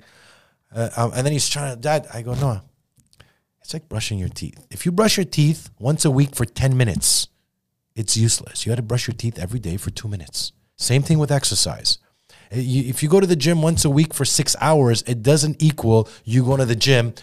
uh, 0.74 0.90
um, 0.96 1.12
and 1.14 1.26
then 1.26 1.32
he's 1.32 1.48
trying 1.48 1.74
to, 1.74 1.80
Dad, 1.80 2.06
I 2.12 2.22
go, 2.22 2.34
no, 2.34 2.60
it's 3.60 3.72
like 3.72 3.88
brushing 3.88 4.18
your 4.18 4.28
teeth. 4.28 4.66
If 4.70 4.86
you 4.86 4.92
brush 4.92 5.16
your 5.16 5.24
teeth 5.24 5.70
once 5.78 6.04
a 6.04 6.10
week 6.10 6.34
for 6.34 6.44
10 6.44 6.76
minutes, 6.76 7.28
it's 7.94 8.16
useless. 8.16 8.64
You 8.64 8.70
got 8.70 8.76
to 8.76 8.82
brush 8.82 9.08
your 9.08 9.16
teeth 9.16 9.38
every 9.38 9.60
day 9.60 9.76
for 9.76 9.90
two 9.90 10.08
minutes. 10.08 10.52
Same 10.76 11.02
thing 11.02 11.18
with 11.18 11.32
exercise. 11.32 11.98
You- 12.52 12.88
If 12.88 13.02
you 13.02 13.08
go 13.08 13.20
to 13.20 13.26
the 13.26 13.36
gym 13.36 13.62
once 13.62 13.84
a 13.84 13.90
week 13.90 14.12
for 14.12 14.24
six 14.24 14.56
hours, 14.60 15.02
it 15.06 15.22
doesn't 15.22 15.62
equal 15.62 16.08
you 16.24 16.44
going 16.44 16.58
to 16.58 16.66
the 16.66 16.74
gym 16.76 17.14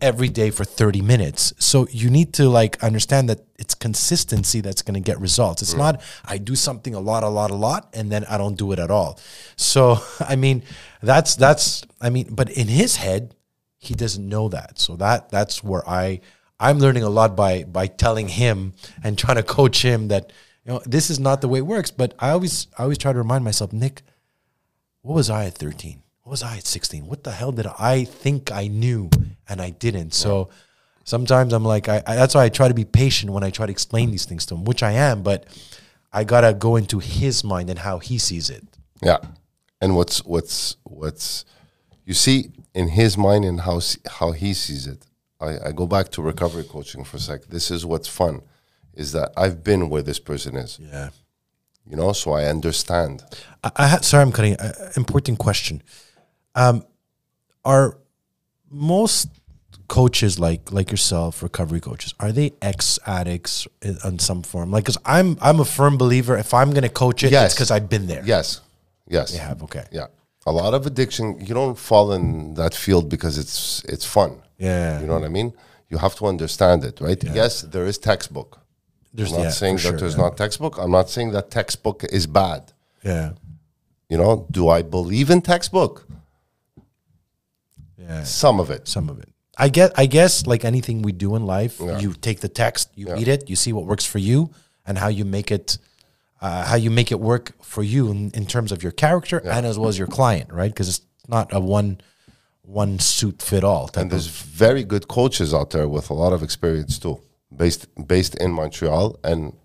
every 0.00 0.28
day 0.28 0.50
for 0.50 0.64
30 0.64 1.02
minutes. 1.02 1.52
So 1.58 1.86
you 1.90 2.08
need 2.10 2.32
to 2.34 2.48
like 2.48 2.82
understand 2.82 3.28
that 3.28 3.40
it's 3.58 3.74
consistency 3.74 4.60
that's 4.60 4.82
going 4.82 4.94
to 4.94 5.00
get 5.00 5.20
results. 5.20 5.60
It's 5.62 5.74
not 5.74 6.00
I 6.24 6.38
do 6.38 6.54
something 6.56 6.94
a 6.94 7.00
lot, 7.00 7.22
a 7.24 7.28
lot, 7.28 7.50
a 7.50 7.54
lot, 7.54 7.88
and 7.94 8.10
then 8.10 8.24
I 8.24 8.38
don't 8.38 8.56
do 8.56 8.72
it 8.72 8.78
at 8.78 8.90
all. 8.90 9.18
So 9.56 9.98
I 10.20 10.36
mean, 10.36 10.62
that's 11.02 11.36
that's 11.36 11.82
I 12.00 12.08
mean, 12.10 12.28
but 12.30 12.48
in 12.50 12.68
his 12.68 12.96
head, 12.96 13.34
he 13.78 13.94
doesn't 13.94 14.26
know 14.26 14.48
that. 14.48 14.78
So 14.78 14.96
that 14.96 15.28
that's 15.30 15.62
where 15.62 15.86
I 15.88 16.20
I'm 16.58 16.78
learning 16.78 17.02
a 17.02 17.10
lot 17.10 17.36
by 17.36 17.64
by 17.64 17.86
telling 17.86 18.28
him 18.28 18.72
and 19.02 19.18
trying 19.18 19.36
to 19.36 19.42
coach 19.42 19.82
him 19.84 20.08
that 20.08 20.32
you 20.64 20.72
know 20.72 20.80
this 20.86 21.10
is 21.10 21.18
not 21.20 21.42
the 21.42 21.48
way 21.48 21.58
it 21.58 21.66
works. 21.66 21.90
But 21.90 22.14
I 22.18 22.30
always 22.30 22.66
I 22.78 22.84
always 22.84 22.96
try 22.98 23.12
to 23.12 23.18
remind 23.18 23.44
myself, 23.44 23.72
Nick, 23.72 24.02
what 25.04 25.14
was 25.14 25.28
I 25.28 25.44
at 25.44 25.54
13? 25.54 26.02
What 26.22 26.30
was 26.30 26.42
I 26.42 26.56
at 26.56 26.66
16? 26.66 27.06
What 27.06 27.24
the 27.24 27.30
hell 27.30 27.52
did 27.52 27.66
I 27.78 28.04
think 28.04 28.50
I 28.50 28.68
knew 28.68 29.10
and 29.46 29.60
I 29.60 29.68
didn't? 29.68 30.14
So 30.14 30.48
sometimes 31.04 31.52
I'm 31.52 31.64
like, 31.64 31.90
I, 31.90 32.02
I, 32.06 32.16
that's 32.16 32.34
why 32.34 32.44
I 32.44 32.48
try 32.48 32.68
to 32.68 32.74
be 32.74 32.86
patient 32.86 33.30
when 33.30 33.44
I 33.44 33.50
try 33.50 33.66
to 33.66 33.72
explain 33.72 34.10
these 34.10 34.24
things 34.24 34.46
to 34.46 34.54
him, 34.54 34.64
which 34.64 34.82
I 34.82 34.92
am, 34.92 35.22
but 35.22 35.44
I 36.10 36.24
gotta 36.24 36.54
go 36.54 36.76
into 36.76 37.00
his 37.00 37.44
mind 37.44 37.68
and 37.68 37.78
how 37.78 37.98
he 37.98 38.16
sees 38.16 38.48
it. 38.48 38.64
Yeah, 39.02 39.18
and 39.82 39.94
what's 39.94 40.24
what's 40.24 40.76
what's 40.84 41.44
you 42.06 42.14
see 42.14 42.52
in 42.72 42.88
his 42.88 43.18
mind 43.18 43.44
and 43.44 43.60
how 43.60 43.80
how 44.08 44.32
he 44.32 44.54
sees 44.54 44.86
it. 44.86 45.04
I, 45.38 45.68
I 45.68 45.72
go 45.72 45.86
back 45.86 46.08
to 46.12 46.22
recovery 46.22 46.64
coaching 46.64 47.04
for 47.04 47.18
a 47.18 47.20
sec. 47.20 47.44
This 47.44 47.70
is 47.70 47.84
what's 47.84 48.08
fun, 48.08 48.40
is 48.94 49.12
that 49.12 49.32
I've 49.36 49.62
been 49.62 49.90
where 49.90 50.02
this 50.02 50.18
person 50.18 50.56
is. 50.56 50.78
Yeah. 50.80 51.10
You 51.86 51.96
know, 51.96 52.12
so 52.12 52.32
I 52.32 52.44
understand. 52.46 53.22
I, 53.62 53.70
I 53.76 53.88
ha- 53.88 54.00
sorry, 54.00 54.22
I'm 54.22 54.32
cutting. 54.32 54.56
Uh, 54.56 54.72
important 54.96 55.38
question. 55.38 55.82
Um, 56.54 56.84
are 57.64 57.98
most 58.70 59.28
coaches 59.88 60.38
like 60.38 60.72
like 60.72 60.90
yourself, 60.90 61.42
recovery 61.42 61.80
coaches, 61.80 62.14
are 62.20 62.32
they 62.32 62.52
ex 62.62 62.98
addicts 63.06 63.66
in, 63.82 63.98
in 64.04 64.18
some 64.18 64.42
form? 64.42 64.70
Like, 64.70 64.84
because 64.84 64.98
I'm 65.04 65.36
I'm 65.42 65.60
a 65.60 65.64
firm 65.64 65.96
believer. 65.98 66.36
If 66.38 66.54
I'm 66.54 66.72
gonna 66.72 66.88
coach 66.88 67.22
it, 67.22 67.26
it's 67.26 67.32
Yes. 67.32 67.54
because 67.54 67.70
I've 67.70 67.88
been 67.88 68.06
there. 68.06 68.22
Yes, 68.24 68.60
yes, 69.06 69.32
They 69.32 69.38
have. 69.38 69.62
Okay. 69.64 69.84
yeah. 69.92 70.06
A 70.46 70.52
lot 70.52 70.74
of 70.74 70.86
addiction, 70.86 71.38
you 71.40 71.54
don't 71.54 71.78
fall 71.78 72.12
in 72.12 72.54
that 72.54 72.74
field 72.74 73.08
because 73.08 73.38
it's 73.38 73.82
it's 73.84 74.04
fun. 74.06 74.30
Yeah. 74.58 75.00
You 75.00 75.06
know 75.06 75.14
what 75.14 75.24
I 75.24 75.28
mean? 75.28 75.52
You 75.90 75.98
have 75.98 76.14
to 76.16 76.26
understand 76.26 76.84
it, 76.84 77.00
right? 77.00 77.22
Yes, 77.34 77.62
there 77.62 77.86
is 77.86 77.98
textbook. 77.98 78.58
There's 79.14 79.32
I'm 79.32 79.38
not 79.38 79.44
yeah, 79.44 79.50
saying 79.50 79.76
that 79.76 79.82
sure, 79.82 79.92
there's 79.92 80.16
yeah. 80.16 80.22
not 80.22 80.36
textbook. 80.36 80.76
I'm 80.78 80.90
not 80.90 81.08
saying 81.08 81.30
that 81.32 81.50
textbook 81.50 82.02
is 82.04 82.26
bad. 82.26 82.72
Yeah. 83.04 83.32
You 84.08 84.18
know, 84.18 84.46
do 84.50 84.68
I 84.68 84.82
believe 84.82 85.30
in 85.30 85.40
textbook? 85.40 86.06
Yeah. 87.96 88.24
Some 88.24 88.60
of 88.60 88.70
it. 88.70 88.88
Some 88.88 89.08
of 89.08 89.18
it. 89.20 89.28
I 89.56 89.68
get. 89.68 89.92
I 89.96 90.06
guess 90.06 90.46
like 90.46 90.64
anything 90.64 91.02
we 91.02 91.12
do 91.12 91.36
in 91.36 91.46
life, 91.46 91.80
Yeah. 91.80 91.98
you 92.00 92.12
take 92.12 92.40
the 92.40 92.48
text, 92.48 92.90
you 92.96 93.06
read 93.12 93.28
it, 93.28 93.48
you 93.48 93.56
see 93.56 93.72
what 93.72 93.86
works 93.86 94.04
for 94.04 94.18
you, 94.18 94.50
and 94.84 94.98
how 94.98 95.08
you 95.08 95.24
make 95.24 95.50
it. 95.50 95.78
Uh, 96.40 96.64
how 96.64 96.76
you 96.76 96.90
make 96.90 97.10
it 97.10 97.20
work 97.20 97.52
for 97.62 97.82
you 97.82 98.10
in, 98.10 98.30
in 98.34 98.44
terms 98.44 98.70
of 98.70 98.82
your 98.82 98.92
character 98.92 99.38
and 99.38 99.64
as 99.64 99.78
well 99.78 99.88
as 99.88 99.96
your 99.96 100.08
client, 100.08 100.52
right? 100.52 100.70
Because 100.70 100.90
it's 100.90 101.00
not 101.26 101.54
a 101.54 101.60
one 101.60 101.98
one 102.62 102.98
suit 102.98 103.40
fit 103.40 103.64
all 103.64 103.90
And 103.94 104.10
there's 104.10 104.26
very 104.26 104.84
good 104.84 105.06
coaches 105.08 105.54
out 105.54 105.70
there 105.70 105.88
with 105.88 106.10
a 106.10 106.14
lot 106.14 106.32
of 106.32 106.42
experience 106.42 106.98
too, 106.98 107.20
based 107.56 107.86
based 108.06 108.34
in 108.36 108.52
Montreal 108.52 109.18
and 109.24 109.56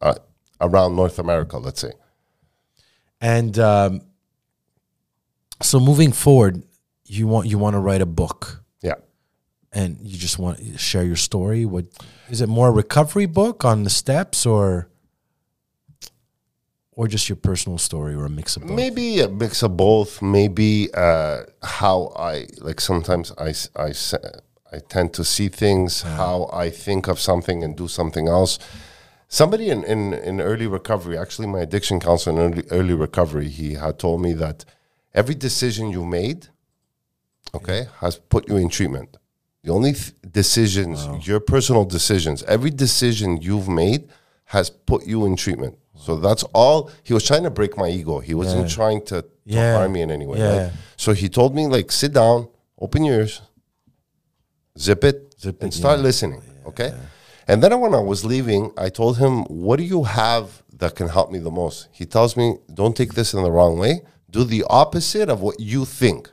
uh, 0.00 0.14
around 0.60 0.96
North 0.96 1.18
America, 1.18 1.58
let's 1.58 1.80
say. 1.80 1.92
And 3.20 3.58
um, 3.58 4.00
so 5.62 5.80
moving 5.80 6.12
forward, 6.12 6.62
you 7.06 7.26
want 7.26 7.46
you 7.48 7.58
want 7.58 7.74
to 7.74 7.80
write 7.80 8.02
a 8.02 8.06
book, 8.06 8.62
Yeah. 8.82 8.94
and 9.72 9.98
you 10.02 10.18
just 10.18 10.38
want 10.38 10.58
to 10.58 10.78
share 10.78 11.04
your 11.04 11.16
story. 11.16 11.64
What 11.64 11.86
is 12.28 12.40
it? 12.40 12.48
More 12.48 12.68
a 12.68 12.72
recovery 12.72 13.26
book 13.26 13.64
on 13.64 13.84
the 13.84 13.90
steps, 13.90 14.44
or 14.46 14.88
or 16.92 17.08
just 17.08 17.28
your 17.28 17.36
personal 17.36 17.78
story, 17.78 18.14
or 18.14 18.24
a 18.26 18.30
mix 18.30 18.56
of 18.56 18.62
both? 18.62 18.70
Maybe 18.76 19.20
a 19.20 19.28
mix 19.28 19.62
of 19.62 19.76
both. 19.76 20.20
Maybe 20.22 20.88
uh, 20.94 21.42
how 21.62 22.12
I 22.16 22.46
like 22.58 22.80
sometimes 22.80 23.32
I, 23.38 23.54
I, 23.76 23.92
I 24.74 24.78
tend 24.80 25.12
to 25.14 25.24
see 25.24 25.48
things, 25.48 26.02
how 26.02 26.50
I 26.52 26.68
think 26.70 27.06
of 27.06 27.20
something 27.20 27.62
and 27.64 27.76
do 27.76 27.86
something 27.88 28.26
else. 28.28 28.58
Somebody 29.28 29.66
in, 29.70 29.84
in, 29.84 30.12
in 30.14 30.40
early 30.40 30.66
recovery, 30.66 31.16
actually, 31.16 31.46
my 31.48 31.60
addiction 31.60 32.00
counselor 32.00 32.32
in 32.34 32.52
early, 32.52 32.64
early 32.70 32.94
recovery, 32.94 33.48
he 33.48 33.74
had 33.74 33.98
told 33.98 34.20
me 34.20 34.32
that 34.34 34.64
every 35.20 35.36
decision 35.36 35.90
you 35.90 36.04
made, 36.04 36.48
okay, 37.54 37.86
has 38.00 38.16
put 38.16 38.48
you 38.48 38.56
in 38.56 38.68
treatment. 38.68 39.16
The 39.62 39.72
only 39.72 39.92
th- 39.92 40.12
decisions, 40.30 41.26
your 41.26 41.40
personal 41.40 41.84
decisions, 41.84 42.42
every 42.44 42.70
decision 42.70 43.40
you've 43.40 43.68
made 43.68 44.08
has 44.46 44.70
put 44.70 45.06
you 45.06 45.24
in 45.24 45.36
treatment. 45.36 45.78
So 45.96 46.16
that's 46.16 46.42
all 46.52 46.90
he 47.02 47.14
was 47.14 47.24
trying 47.24 47.44
to 47.44 47.50
break 47.50 47.76
my 47.76 47.88
ego. 47.88 48.18
He 48.18 48.34
wasn't 48.34 48.68
Yeah. 48.68 48.74
trying 48.74 49.00
to, 49.06 49.22
to 49.22 49.28
Yeah. 49.44 49.76
harm 49.76 49.92
me 49.92 50.02
in 50.02 50.10
any 50.10 50.26
way. 50.26 50.38
Yeah. 50.38 50.62
Right? 50.64 50.72
So 50.96 51.12
he 51.12 51.28
told 51.28 51.54
me 51.54 51.66
like 51.66 51.90
sit 51.92 52.12
down, 52.12 52.48
open 52.78 53.04
your 53.04 53.16
ears, 53.20 53.40
zip 54.78 55.04
it, 55.04 55.34
Zip 55.40 55.62
and 55.62 55.72
it, 55.72 55.76
start 55.76 55.98
yeah. 55.98 56.04
listening. 56.04 56.42
Okay. 56.66 56.92
And 57.46 57.62
then 57.62 57.78
when 57.80 57.94
I 57.94 58.00
was 58.00 58.24
leaving, 58.24 58.72
I 58.78 58.88
told 58.88 59.18
him, 59.18 59.44
"What 59.44 59.76
do 59.76 59.84
you 59.84 60.04
have 60.04 60.62
that 60.78 60.94
can 60.94 61.08
help 61.08 61.30
me 61.30 61.38
the 61.38 61.50
most?" 61.50 61.88
He 61.92 62.06
tells 62.06 62.36
me, 62.36 62.56
"Don't 62.72 62.96
take 62.96 63.14
this 63.14 63.34
in 63.34 63.42
the 63.42 63.50
wrong 63.50 63.78
way. 63.78 64.02
Do 64.30 64.44
the 64.44 64.64
opposite 64.68 65.28
of 65.28 65.40
what 65.42 65.60
you 65.60 65.84
think." 65.84 66.30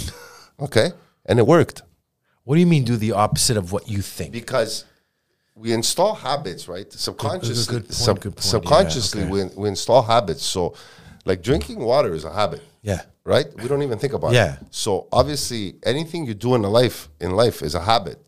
okay, 0.60 0.92
and 1.26 1.38
it 1.38 1.46
worked 1.46 1.82
What 2.44 2.54
do 2.56 2.60
you 2.60 2.66
mean 2.66 2.84
do 2.84 2.96
the 2.96 3.12
opposite 3.12 3.56
of 3.56 3.72
what 3.72 3.88
you 3.88 4.02
think? 4.02 4.32
because 4.32 4.84
we 5.54 5.72
install 5.72 6.14
habits, 6.14 6.68
right? 6.68 6.90
Subconsciously, 6.92 7.74
good 7.74 7.84
point, 7.84 7.94
sub- 7.94 8.20
good 8.20 8.36
point. 8.36 8.44
Yeah, 8.44 8.50
subconsciously 8.50 9.22
okay. 9.22 9.30
we, 9.30 9.44
we 9.56 9.68
install 9.68 10.02
habits. 10.02 10.44
So, 10.44 10.74
like 11.24 11.42
drinking 11.42 11.78
water 11.80 12.14
is 12.14 12.24
a 12.24 12.32
habit, 12.32 12.62
Yeah. 12.82 13.02
Right? 13.26 13.46
We 13.62 13.66
don't 13.68 13.82
even 13.82 13.98
think 13.98 14.12
about 14.14 14.32
Yeah. 14.32 14.54
it. 14.54 14.58
So 14.70 14.90
obviously, 15.12 15.62
anything 15.92 16.20
you 16.26 16.34
do 16.34 16.54
in 16.54 16.64
a 16.64 16.70
life 16.80 16.98
in 17.20 17.30
life 17.42 17.58
is 17.68 17.74
a 17.74 17.80
habit, 17.92 18.18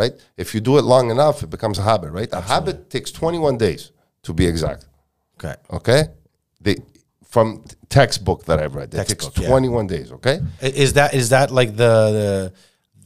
right? 0.00 0.12
If 0.36 0.48
you 0.54 0.60
do 0.60 0.74
it 0.78 0.84
long 0.94 1.10
enough, 1.10 1.36
it 1.44 1.50
becomes 1.56 1.78
a 1.78 1.82
habit, 1.92 2.10
right? 2.18 2.28
A 2.32 2.40
habit 2.54 2.76
takes 2.90 3.10
21 3.12 3.56
days 3.56 3.92
to 4.26 4.32
be 4.34 4.44
exact. 4.46 4.82
Okay. 5.38 5.54
Okay, 5.78 6.02
they 6.60 6.76
from 7.34 7.46
t- 7.68 7.76
textbook 7.88 8.44
that 8.46 8.58
I've 8.62 8.74
read, 8.74 8.88
it 8.94 8.96
Textbook, 8.96 9.34
takes 9.34 9.44
yeah. 9.44 9.50
21 9.50 9.86
days. 9.86 10.08
Okay, 10.12 10.40
Is 10.60 10.92
that 10.94 11.14
is 11.14 11.28
that 11.34 11.50
like 11.60 11.70
the 11.76 11.92
the, 12.18 12.52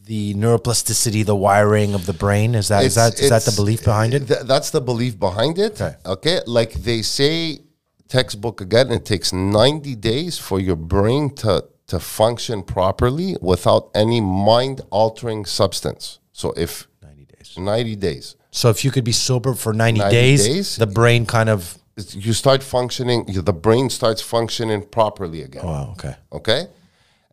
the 0.07 0.34
neuroplasticity, 0.42 1.24
the 1.24 1.36
wiring 1.36 1.90
of 1.94 2.07
the 2.07 2.12
brain? 2.24 2.55
Is 2.55 2.68
that 2.68 2.84
is 2.84 2.94
that 2.94 3.20
is 3.20 3.28
that 3.34 3.44
the 3.44 3.53
belief 3.53 3.84
behind 3.84 4.14
it? 4.14 4.26
th- 4.28 4.44
that's 4.53 4.70
the 4.70 4.80
belief 4.80 5.18
behind 5.18 5.59
it. 5.59 5.72
Okay. 5.80 5.94
Okay. 6.14 6.40
Like 6.46 6.72
they 6.88 7.03
say, 7.03 7.61
textbook 8.09 8.61
again, 8.61 8.90
it 8.90 9.05
takes 9.05 9.32
90 9.32 9.94
days 9.96 10.38
for 10.38 10.61
your 10.61 10.76
brain 10.76 11.34
to, 11.36 11.64
to 11.88 11.98
function 12.00 12.62
properly 12.62 13.36
without 13.40 13.90
any 13.94 14.20
mind 14.20 14.80
altering 14.90 15.44
substance. 15.44 16.18
So 16.32 16.53
if 16.57 16.88
90 17.03 17.24
days. 17.24 17.59
90 17.59 17.96
days, 17.96 18.36
So 18.50 18.70
if 18.70 18.84
you 18.84 18.90
could 18.90 19.05
be 19.05 19.12
sober 19.12 19.55
for 19.55 19.72
90, 19.72 20.00
90 20.00 20.14
days, 20.14 20.46
days? 20.46 20.76
the 20.76 20.86
brain 20.86 21.26
kind 21.26 21.48
of 21.48 21.78
you 22.11 22.32
start 22.32 22.62
functioning, 22.62 23.26
the 23.26 23.53
brain 23.53 23.90
starts 23.90 24.22
functioning 24.22 24.82
properly 24.82 25.42
again. 25.42 25.62
Oh, 25.64 25.68
wow, 25.68 25.90
okay. 25.92 26.14
Okay. 26.32 26.66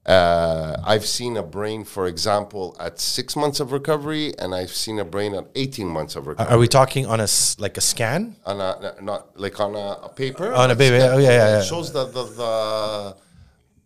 Uh, 0.05 0.75
I've 0.83 1.05
seen 1.05 1.37
a 1.37 1.43
brain, 1.43 1.83
for 1.83 2.07
example, 2.07 2.75
at 2.79 2.99
six 2.99 3.35
months 3.35 3.59
of 3.59 3.71
recovery, 3.71 4.33
and 4.39 4.55
I've 4.55 4.71
seen 4.71 4.97
a 4.99 5.05
brain 5.05 5.35
at 5.35 5.45
18 5.55 5.87
months 5.87 6.15
of 6.15 6.25
recovery. 6.25 6.51
Are 6.55 6.57
we 6.57 6.67
talking 6.67 7.05
on 7.05 7.19
a 7.19 7.27
like 7.59 7.77
a 7.77 7.81
scan? 7.81 8.35
on 8.45 8.59
a 8.61 8.95
not 9.01 9.37
like 9.39 9.59
on 9.59 9.75
a, 9.75 10.05
a 10.05 10.09
paper 10.09 10.53
On 10.53 10.71
a 10.71 10.75
paper, 10.75 10.95
oh, 11.13 11.17
yeah, 11.17 11.29
yeah, 11.29 11.37
yeah. 11.49 11.59
it 11.59 11.65
shows 11.65 11.91
the 11.91 12.05
the 12.05 12.23
the 12.23 13.15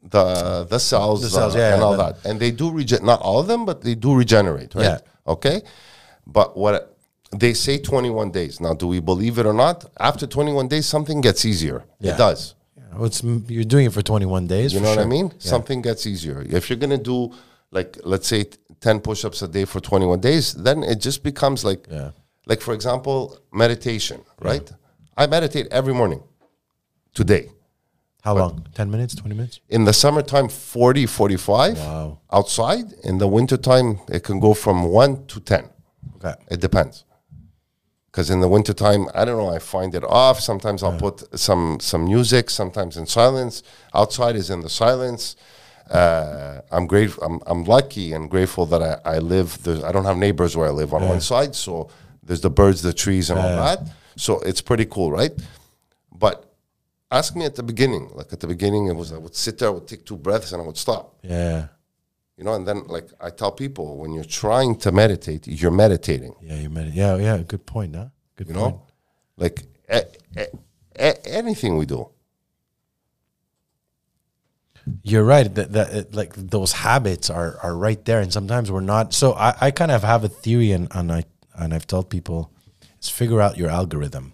the, 0.10 0.66
the 0.70 0.80
cells, 0.80 1.22
The 1.22 1.30
cells, 1.30 1.56
uh, 1.56 1.60
yeah, 1.60 1.74
and 1.74 1.80
yeah, 1.82 1.86
all 1.86 1.98
that 1.98 2.26
and 2.26 2.40
they 2.40 2.52
do 2.52 2.70
regen 2.72 3.06
not 3.06 3.22
all 3.22 3.40
of 3.40 3.48
them 3.48 3.66
but 3.66 3.82
they 3.82 3.96
do 3.96 4.14
regenerate 4.14 4.76
right 4.76 4.84
Yeah. 4.84 4.98
okay 5.26 5.62
but 6.28 6.58
what 6.58 6.98
they 7.32 7.54
say 7.54 7.78
21 7.80 8.32
days 8.32 8.60
now 8.60 8.74
do 8.74 8.86
we 8.88 9.00
believe 9.00 9.40
it 9.40 9.46
or 9.46 9.54
not 9.54 9.86
after 10.00 10.28
21 10.28 10.68
days 10.68 10.86
something 10.86 11.22
gets 11.22 11.46
easier 11.46 11.86
Yeah. 12.02 12.14
it 12.14 12.18
does 12.18 12.56
it's, 13.02 13.24
you're 13.24 13.64
doing 13.64 13.86
it 13.88 13.94
for 13.94 14.02
21 14.02 14.48
days. 14.48 14.74
you 14.74 14.80
know 14.82 14.90
what 14.90 15.00
I 15.00 15.02
sure. 15.04 15.10
mean? 15.10 15.32
Something 15.40 15.82
gets 15.82 16.06
easier. 16.06 16.42
If 16.50 16.70
you're 16.70 16.80
gonna 16.80 16.98
do 16.98 17.32
like 17.72 17.98
let's 18.04 18.28
say 18.28 18.46
ten 18.82 19.00
push-ups 19.00 19.42
a 19.42 19.48
day 19.48 19.66
for 19.66 19.80
21 19.80 20.20
days, 20.20 20.54
then 20.54 20.84
it 20.84 21.00
just 21.00 21.24
becomes 21.24 21.64
like 21.66 21.88
Yeah. 21.90 22.12
like 22.46 22.62
for 22.62 22.74
example, 22.74 23.18
meditation, 23.52 24.22
right? 24.42 24.70
I 25.18 25.28
meditate 25.28 25.68
every 25.72 25.94
morning 25.94 26.22
today. 27.14 27.50
How 28.24 28.36
long? 28.38 28.66
10 28.74 28.90
minutes, 28.90 29.16
20 29.16 29.36
minutes? 29.36 29.60
In 29.70 29.84
the 29.86 29.92
summertime, 29.94 30.48
40, 30.48 31.06
45 31.06 31.78
Wow. 31.78 32.20
outside. 32.32 32.86
In 33.04 33.18
the 33.18 33.28
wintertime, 33.28 34.00
it 34.08 34.24
can 34.24 34.40
go 34.40 34.54
from 34.54 34.84
1 34.86 35.26
to 35.28 35.40
10. 35.42 35.70
Okay. 36.18 36.34
It 36.50 36.62
depends. 36.62 37.04
Because 38.14 38.30
in 38.30 38.42
the 38.42 38.48
wintertime, 38.48 39.08
I 39.16 39.26
don't 39.26 39.40
know, 39.40 39.50
I 39.50 39.58
find 39.58 39.96
it 39.96 40.04
off. 40.04 40.40
Sometimes 40.40 40.84
I'll 40.84 41.00
put 41.00 41.40
some 41.40 41.80
some 41.80 42.06
music, 42.06 42.52
sometimes 42.52 42.96
in 42.96 43.08
silence. 43.08 43.64
Outside 43.92 44.36
is 44.36 44.52
in 44.52 44.62
the 44.62 44.70
silence. 44.70 45.36
Uh, 45.90 46.62
I'm 46.72 46.86
grateful. 46.86 47.24
I'm, 47.24 47.40
I'm 47.48 47.64
lucky 47.64 48.14
and 48.14 48.30
grateful 48.30 48.68
that 48.68 48.84
I, 48.84 49.16
I 49.16 49.18
live. 49.18 49.64
There's, 49.64 49.84
I 49.84 49.92
don't 49.92 50.06
have 50.06 50.18
neighbors 50.18 50.56
where 50.56 50.68
I 50.68 50.72
live 50.72 50.94
on 50.94 51.02
one 51.10 51.22
side, 51.22 51.56
so 51.56 51.90
there's 52.22 52.42
the 52.42 52.52
birds, 52.52 52.84
the 52.84 52.94
trees, 52.94 53.32
and 53.32 53.40
all 53.40 53.50
that. 53.66 53.80
So 54.16 54.40
it's 54.42 54.62
pretty 54.62 54.86
cool, 54.86 55.12
right? 55.12 55.32
But 56.16 56.54
ask 57.10 57.36
me 57.36 57.46
at 57.46 57.56
the 57.56 57.64
beginning. 57.64 58.12
Like 58.14 58.32
at 58.32 58.40
the 58.42 58.48
beginning, 58.48 58.88
it 58.88 58.96
was 58.96 59.12
I 59.12 59.18
would 59.18 59.36
sit 59.36 59.58
there, 59.58 59.70
I 59.70 59.72
would 59.72 59.88
take 59.88 60.06
two 60.06 60.18
breaths, 60.18 60.52
and 60.52 60.62
I 60.62 60.66
would 60.66 60.78
stop. 60.78 61.16
Yeah. 61.24 61.68
You 62.38 62.44
know, 62.44 62.54
and 62.56 62.68
then 62.68 62.88
like 62.88 63.10
I 63.22 63.30
tell 63.30 63.52
people, 63.52 63.98
when 63.98 64.12
you're 64.12 64.24
trying 64.24 64.76
to 64.78 64.92
meditate, 64.92 65.48
you're 65.48 65.72
meditating. 65.72 66.34
Yeah, 66.42 66.56
you 66.56 66.70
it. 66.78 66.94
Yeah, 66.94 67.16
yeah. 67.18 67.38
Good 67.38 67.66
point, 67.66 67.96
huh? 67.96 68.08
Good 68.36 68.48
You 68.50 68.54
point. 68.56 68.76
know, 68.76 68.82
like 69.38 69.64
a, 69.88 70.04
a, 70.36 70.48
a, 70.98 71.28
anything 71.28 71.78
we 71.78 71.86
do. 71.86 72.10
You're 75.04 75.24
right. 75.24 75.54
That, 75.54 75.72
that 75.74 75.94
it- 75.94 76.16
like 76.16 76.34
those 76.36 76.74
habits 76.74 77.30
are 77.30 77.58
are 77.62 77.76
right 77.76 78.04
there, 78.06 78.20
and 78.20 78.34
sometimes 78.34 78.72
we're 78.72 78.82
not. 78.82 79.14
So 79.14 79.34
I, 79.34 79.56
I 79.62 79.72
kind 79.72 79.92
of 79.92 80.04
have 80.04 80.24
a 80.24 80.30
theory, 80.30 80.72
and 80.72 80.88
and 80.92 81.12
I 81.12 81.24
and 81.56 81.74
I've 81.74 81.88
told 81.88 82.10
people, 82.10 82.52
is 83.02 83.10
figure 83.10 83.42
out 83.42 83.58
your 83.58 83.70
algorithm, 83.70 84.34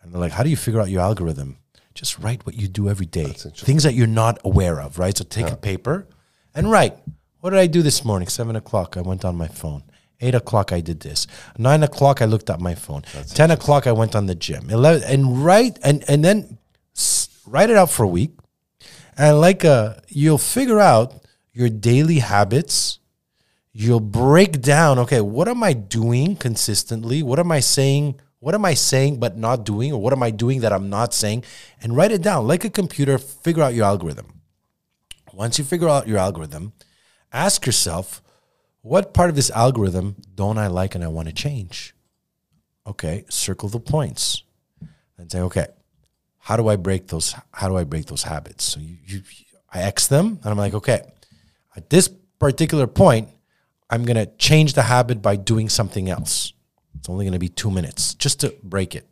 and 0.00 0.12
they're 0.12 0.20
like, 0.20 0.32
how 0.32 0.44
do 0.44 0.48
you 0.50 0.56
figure 0.56 0.80
out 0.80 0.88
your 0.88 1.02
algorithm? 1.02 1.56
Just 1.92 2.18
write 2.20 2.46
what 2.46 2.54
you 2.54 2.68
do 2.68 2.88
every 2.88 3.04
day, 3.04 3.32
things 3.32 3.82
that 3.82 3.94
you're 3.94 4.06
not 4.06 4.38
aware 4.44 4.80
of, 4.80 4.98
right? 4.98 5.16
So 5.16 5.24
take 5.24 5.50
a 5.50 5.56
paper 5.56 6.06
and 6.54 6.70
write. 6.70 6.96
What 7.40 7.50
did 7.50 7.58
I 7.58 7.66
do 7.66 7.82
this 7.82 8.04
morning? 8.04 8.28
Seven 8.28 8.56
o'clock, 8.56 8.96
I 8.96 9.00
went 9.00 9.24
on 9.24 9.36
my 9.36 9.48
phone. 9.48 9.82
Eight 10.20 10.34
o'clock, 10.34 10.72
I 10.72 10.80
did 10.80 11.00
this. 11.00 11.26
Nine 11.56 11.82
o'clock, 11.82 12.20
I 12.20 12.26
looked 12.26 12.50
at 12.50 12.60
my 12.60 12.74
phone. 12.74 13.02
Ten 13.34 13.50
o'clock, 13.50 13.86
I 13.86 13.92
went 13.92 14.14
on 14.14 14.26
the 14.26 14.34
gym. 14.34 14.68
Eleven 14.68 15.02
and 15.04 15.42
write 15.42 15.78
and 15.82 16.04
and 16.08 16.22
then 16.22 16.58
write 17.46 17.70
it 17.70 17.76
out 17.76 17.90
for 17.90 18.04
a 18.04 18.08
week 18.08 18.32
and 19.16 19.40
like 19.40 19.64
uh 19.64 19.94
you'll 20.08 20.38
figure 20.38 20.80
out 20.80 21.14
your 21.52 21.68
daily 21.68 22.18
habits 22.20 22.98
you'll 23.72 24.00
break 24.00 24.60
down 24.60 24.98
okay 24.98 25.20
what 25.20 25.48
am 25.48 25.62
i 25.62 25.72
doing 25.72 26.36
consistently 26.36 27.22
what 27.22 27.38
am 27.38 27.50
i 27.50 27.60
saying 27.60 28.18
what 28.38 28.54
am 28.54 28.64
i 28.64 28.74
saying 28.74 29.18
but 29.18 29.36
not 29.36 29.64
doing 29.64 29.92
or 29.92 30.00
what 30.00 30.12
am 30.12 30.22
i 30.22 30.30
doing 30.30 30.60
that 30.60 30.72
i'm 30.72 30.88
not 30.88 31.12
saying 31.12 31.44
and 31.82 31.96
write 31.96 32.12
it 32.12 32.22
down 32.22 32.46
like 32.46 32.64
a 32.64 32.70
computer 32.70 33.18
figure 33.18 33.62
out 33.62 33.74
your 33.74 33.84
algorithm 33.84 34.39
once 35.32 35.58
you 35.58 35.64
figure 35.64 35.88
out 35.88 36.08
your 36.08 36.18
algorithm 36.18 36.72
ask 37.32 37.66
yourself 37.66 38.22
what 38.82 39.12
part 39.12 39.30
of 39.30 39.36
this 39.36 39.50
algorithm 39.50 40.16
don't 40.34 40.58
i 40.58 40.66
like 40.66 40.94
and 40.94 41.04
i 41.04 41.08
want 41.08 41.28
to 41.28 41.34
change 41.34 41.94
okay 42.86 43.24
circle 43.28 43.68
the 43.68 43.80
points 43.80 44.42
and 45.18 45.30
say 45.30 45.40
okay 45.40 45.66
how 46.40 46.56
do 46.56 46.68
I 46.68 46.76
break 46.76 47.06
those? 47.08 47.34
How 47.52 47.68
do 47.68 47.76
I 47.76 47.84
break 47.84 48.06
those 48.06 48.22
habits? 48.22 48.64
So 48.64 48.80
you, 48.80 48.96
you, 49.06 49.22
I 49.72 49.82
X 49.82 50.08
them, 50.08 50.40
and 50.42 50.50
I'm 50.50 50.56
like, 50.56 50.74
okay, 50.74 51.02
at 51.76 51.90
this 51.90 52.08
particular 52.38 52.86
point, 52.86 53.28
I'm 53.90 54.04
gonna 54.04 54.26
change 54.26 54.72
the 54.72 54.82
habit 54.82 55.20
by 55.20 55.36
doing 55.36 55.68
something 55.68 56.08
else. 56.08 56.52
It's 56.98 57.08
only 57.08 57.24
gonna 57.24 57.38
be 57.38 57.48
two 57.48 57.70
minutes 57.70 58.14
just 58.14 58.40
to 58.40 58.54
break 58.62 58.94
it. 58.94 59.06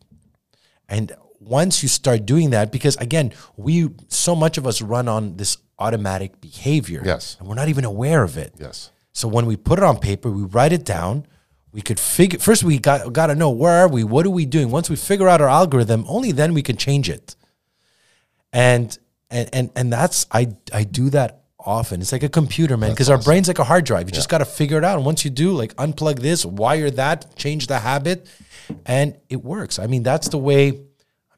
And 0.88 1.12
once 1.48 1.82
you 1.82 1.88
start 1.88 2.26
doing 2.26 2.50
that, 2.50 2.70
because 2.70 2.96
again, 2.96 3.32
we 3.56 3.88
so 4.08 4.34
much 4.36 4.58
of 4.58 4.66
us 4.66 4.82
run 4.82 5.08
on 5.08 5.36
this 5.36 5.56
automatic 5.78 6.40
behavior, 6.40 7.02
Yes. 7.04 7.36
and 7.38 7.48
we're 7.48 7.54
not 7.54 7.68
even 7.68 7.84
aware 7.84 8.22
of 8.22 8.36
it. 8.36 8.54
Yes. 8.58 8.90
So 9.12 9.28
when 9.28 9.46
we 9.46 9.56
put 9.56 9.78
it 9.78 9.84
on 9.84 9.98
paper, 9.98 10.30
we 10.30 10.42
write 10.42 10.72
it 10.72 10.84
down. 10.84 11.26
We 11.72 11.82
could 11.82 12.00
figure 12.00 12.38
first. 12.38 12.62
We 12.64 12.78
got 12.78 13.12
got 13.12 13.26
to 13.26 13.34
know 13.34 13.50
where 13.50 13.72
are 13.72 13.88
we? 13.88 14.02
What 14.04 14.24
are 14.26 14.30
we 14.30 14.46
doing? 14.46 14.70
Once 14.70 14.88
we 14.90 14.96
figure 14.96 15.28
out 15.28 15.40
our 15.40 15.48
algorithm, 15.48 16.04
only 16.08 16.32
then 16.32 16.54
we 16.54 16.62
can 16.62 16.76
change 16.76 17.08
it. 17.10 17.36
And 18.52 18.96
and 19.30 19.48
and 19.52 19.70
and 19.76 19.92
that's 19.92 20.26
I 20.32 20.48
I 20.72 20.84
do 20.84 21.10
that 21.10 21.42
often. 21.58 22.00
It's 22.00 22.12
like 22.12 22.22
a 22.22 22.28
computer, 22.28 22.76
man, 22.76 22.90
because 22.90 23.10
our 23.10 23.18
brain's 23.18 23.48
like 23.48 23.58
a 23.58 23.64
hard 23.64 23.84
drive. 23.84 24.08
You 24.08 24.12
just 24.12 24.28
got 24.28 24.38
to 24.38 24.44
figure 24.46 24.78
it 24.78 24.84
out. 24.84 24.96
And 24.96 25.04
once 25.04 25.24
you 25.24 25.30
do, 25.30 25.52
like 25.52 25.74
unplug 25.76 26.20
this, 26.20 26.46
wire 26.46 26.90
that, 26.92 27.36
change 27.36 27.66
the 27.66 27.78
habit, 27.80 28.26
and 28.86 29.16
it 29.28 29.44
works. 29.44 29.78
I 29.78 29.86
mean, 29.86 30.02
that's 30.02 30.28
the 30.28 30.38
way. 30.38 30.80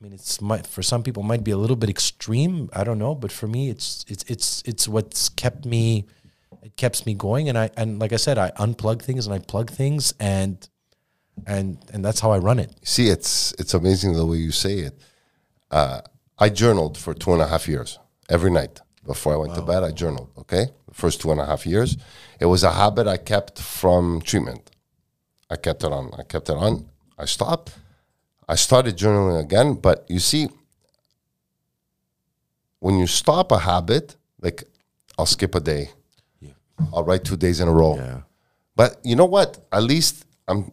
I 0.00 0.04
mean, 0.04 0.14
it's 0.14 0.40
might 0.40 0.66
for 0.66 0.82
some 0.82 1.02
people 1.02 1.22
might 1.22 1.44
be 1.44 1.50
a 1.50 1.58
little 1.58 1.76
bit 1.76 1.90
extreme. 1.90 2.70
I 2.72 2.84
don't 2.84 2.98
know, 2.98 3.14
but 3.14 3.30
for 3.30 3.46
me, 3.46 3.68
it's 3.68 4.04
it's 4.08 4.24
it's 4.28 4.62
it's 4.64 4.88
what's 4.88 5.28
kept 5.28 5.66
me. 5.66 6.06
It 6.62 6.74
keeps 6.76 7.04
me 7.04 7.14
going, 7.14 7.50
and 7.50 7.58
I 7.58 7.70
and 7.76 7.98
like 7.98 8.12
I 8.14 8.16
said, 8.16 8.38
I 8.38 8.50
unplug 8.52 9.02
things 9.02 9.26
and 9.26 9.34
I 9.34 9.40
plug 9.40 9.70
things, 9.70 10.14
and 10.18 10.66
and 11.46 11.78
and 11.92 12.02
that's 12.02 12.20
how 12.20 12.30
I 12.30 12.38
run 12.38 12.58
it. 12.58 12.72
See, 12.82 13.08
it's 13.08 13.52
it's 13.58 13.74
amazing 13.74 14.14
the 14.14 14.24
way 14.24 14.38
you 14.38 14.52
say 14.52 14.78
it. 14.78 14.98
Uh, 15.70 16.00
I 16.38 16.48
journaled 16.48 16.96
for 16.96 17.12
two 17.12 17.32
and 17.34 17.42
a 17.42 17.46
half 17.46 17.68
years 17.68 17.98
every 18.30 18.50
night 18.50 18.80
before 19.04 19.34
I 19.34 19.36
went 19.36 19.54
to 19.54 19.62
bed. 19.62 19.84
I 19.84 19.90
journaled. 19.90 20.30
Okay, 20.38 20.68
the 20.88 20.94
first 20.94 21.20
two 21.20 21.30
and 21.30 21.40
a 21.40 21.46
half 21.46 21.66
years, 21.66 21.98
it 22.40 22.46
was 22.46 22.64
a 22.64 22.72
habit 22.72 23.06
I 23.06 23.18
kept 23.18 23.60
from 23.60 24.22
treatment. 24.22 24.70
I 25.50 25.56
kept 25.56 25.84
it 25.84 25.92
on. 25.92 26.10
I 26.18 26.22
kept 26.22 26.48
it 26.48 26.56
on. 26.56 26.88
I 27.18 27.26
stopped. 27.26 27.74
I 28.50 28.56
started 28.56 28.96
journaling 28.96 29.40
again, 29.40 29.74
but 29.74 30.04
you 30.08 30.18
see, 30.18 30.48
when 32.80 32.98
you 32.98 33.06
stop 33.06 33.52
a 33.52 33.60
habit, 33.60 34.16
like 34.40 34.64
I'll 35.16 35.30
skip 35.36 35.54
a 35.54 35.60
day, 35.60 35.90
I'll 36.92 37.04
write 37.04 37.22
two 37.22 37.36
days 37.36 37.60
in 37.60 37.68
a 37.68 37.72
row. 37.72 37.94
Yeah. 37.94 38.20
But 38.74 38.98
you 39.04 39.14
know 39.14 39.26
what? 39.36 39.50
At 39.70 39.84
least 39.84 40.24
I'm. 40.48 40.72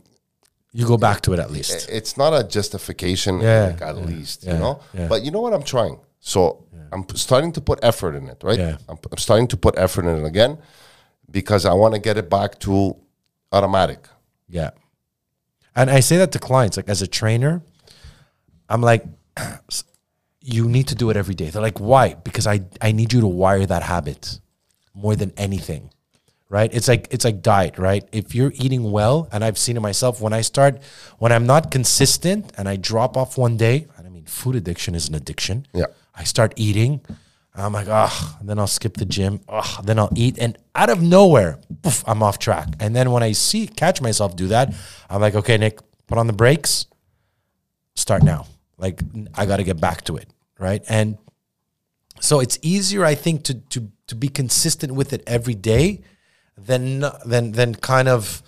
You 0.73 0.87
go 0.87 0.97
back 0.97 1.21
to 1.21 1.33
it 1.33 1.39
at 1.39 1.51
least. 1.51 1.87
It's 1.89 2.17
not 2.17 2.31
a 2.33 2.43
justification. 2.43 3.41
Yeah, 3.41 3.67
like, 3.67 3.81
at 3.81 3.97
least 3.97 4.43
yeah, 4.43 4.53
you 4.53 4.59
know. 4.59 4.79
yeah. 4.93 5.07
But 5.07 5.23
you 5.23 5.29
know 5.29 5.41
what? 5.41 5.53
I'm 5.53 5.63
trying. 5.75 5.99
So 6.19 6.65
I'm 6.91 7.03
starting 7.15 7.51
to 7.53 7.61
put 7.61 7.77
effort 7.83 8.15
in 8.15 8.27
it, 8.27 8.39
right? 8.43 8.57
Yeah. 8.57 8.77
I'm, 8.89 8.97
I'm 9.11 9.17
starting 9.17 9.47
to 9.49 9.57
put 9.57 9.77
effort 9.77 10.05
in 10.05 10.17
it 10.23 10.25
again 10.25 10.57
because 11.29 11.63
I 11.65 11.73
want 11.73 11.93
to 11.93 12.01
get 12.01 12.17
it 12.17 12.27
back 12.27 12.57
to 12.59 12.95
automatic. 13.51 14.07
Yeah. 14.49 14.71
And 15.77 15.91
I 15.91 15.99
say 15.99 16.17
that 16.17 16.31
to 16.31 16.39
clients, 16.39 16.75
like 16.75 16.89
as 16.89 17.03
a 17.03 17.07
trainer, 17.07 17.61
I'm 18.67 18.81
like, 18.81 19.05
you 20.41 20.67
need 20.67 20.87
to 20.87 20.95
do 20.95 21.11
it 21.11 21.15
every 21.15 21.35
day. 21.35 21.51
They're 21.51 21.61
like, 21.61 21.79
why? 21.79 22.15
Because 22.15 22.47
I, 22.47 22.61
I 22.81 22.91
need 22.91 23.13
you 23.13 23.21
to 23.21 23.27
wire 23.27 23.65
that 23.67 23.83
habit 23.83 24.39
more 24.95 25.15
than 25.15 25.31
anything. 25.37 25.91
Right? 26.49 26.73
It's 26.73 26.87
like 26.87 27.09
it's 27.11 27.25
like 27.25 27.41
diet, 27.41 27.77
right? 27.77 28.07
If 28.13 28.33
you're 28.33 28.53
eating 28.55 28.89
well, 28.89 29.27
and 29.33 29.43
I've 29.43 29.57
seen 29.57 29.75
it 29.75 29.81
myself, 29.81 30.21
when 30.21 30.31
I 30.31 30.39
start 30.39 30.81
when 31.19 31.33
I'm 31.33 31.45
not 31.45 31.71
consistent 31.71 32.53
and 32.57 32.69
I 32.69 32.77
drop 32.77 33.17
off 33.17 33.37
one 33.37 33.57
day, 33.57 33.87
I 33.99 34.01
mean 34.03 34.23
food 34.23 34.55
addiction 34.55 34.95
is 34.95 35.09
an 35.09 35.15
addiction. 35.15 35.67
Yeah. 35.73 35.87
I 36.15 36.23
start 36.23 36.53
eating. 36.55 37.01
I'm 37.65 37.73
like, 37.73 37.87
ah, 37.89 38.37
then 38.41 38.59
I'll 38.59 38.67
skip 38.67 38.97
the 38.97 39.05
gym. 39.05 39.39
Ah, 39.49 39.81
then 39.83 39.97
I'll 39.97 40.11
eat, 40.15 40.37
and 40.39 40.57
out 40.75 40.89
of 40.89 41.01
nowhere, 41.01 41.59
poof, 41.81 42.03
I'm 42.07 42.21
off 42.21 42.37
track. 42.37 42.69
And 42.79 42.95
then 42.95 43.11
when 43.11 43.23
I 43.23 43.31
see 43.31 43.67
catch 43.67 44.01
myself 44.01 44.35
do 44.35 44.47
that, 44.47 44.73
I'm 45.09 45.21
like, 45.21 45.35
okay, 45.35 45.57
Nick, 45.57 45.79
put 46.05 46.17
on 46.17 46.27
the 46.27 46.33
brakes. 46.33 46.85
Start 47.95 48.23
now. 48.23 48.45
Like 48.77 49.01
I 49.33 49.45
got 49.47 49.57
to 49.57 49.63
get 49.63 49.81
back 49.81 50.03
to 50.03 50.17
it, 50.17 50.29
right? 50.59 50.83
And 50.87 51.17
so 52.19 52.39
it's 52.39 52.59
easier, 52.61 53.03
I 53.03 53.15
think, 53.15 53.43
to 53.45 53.55
to 53.55 53.91
to 54.07 54.15
be 54.15 54.29
consistent 54.29 54.93
with 54.93 55.13
it 55.13 55.23
every 55.25 55.55
day 55.55 56.01
than 56.57 57.05
than 57.25 57.51
than 57.53 57.75
kind 57.75 58.07
of 58.07 58.41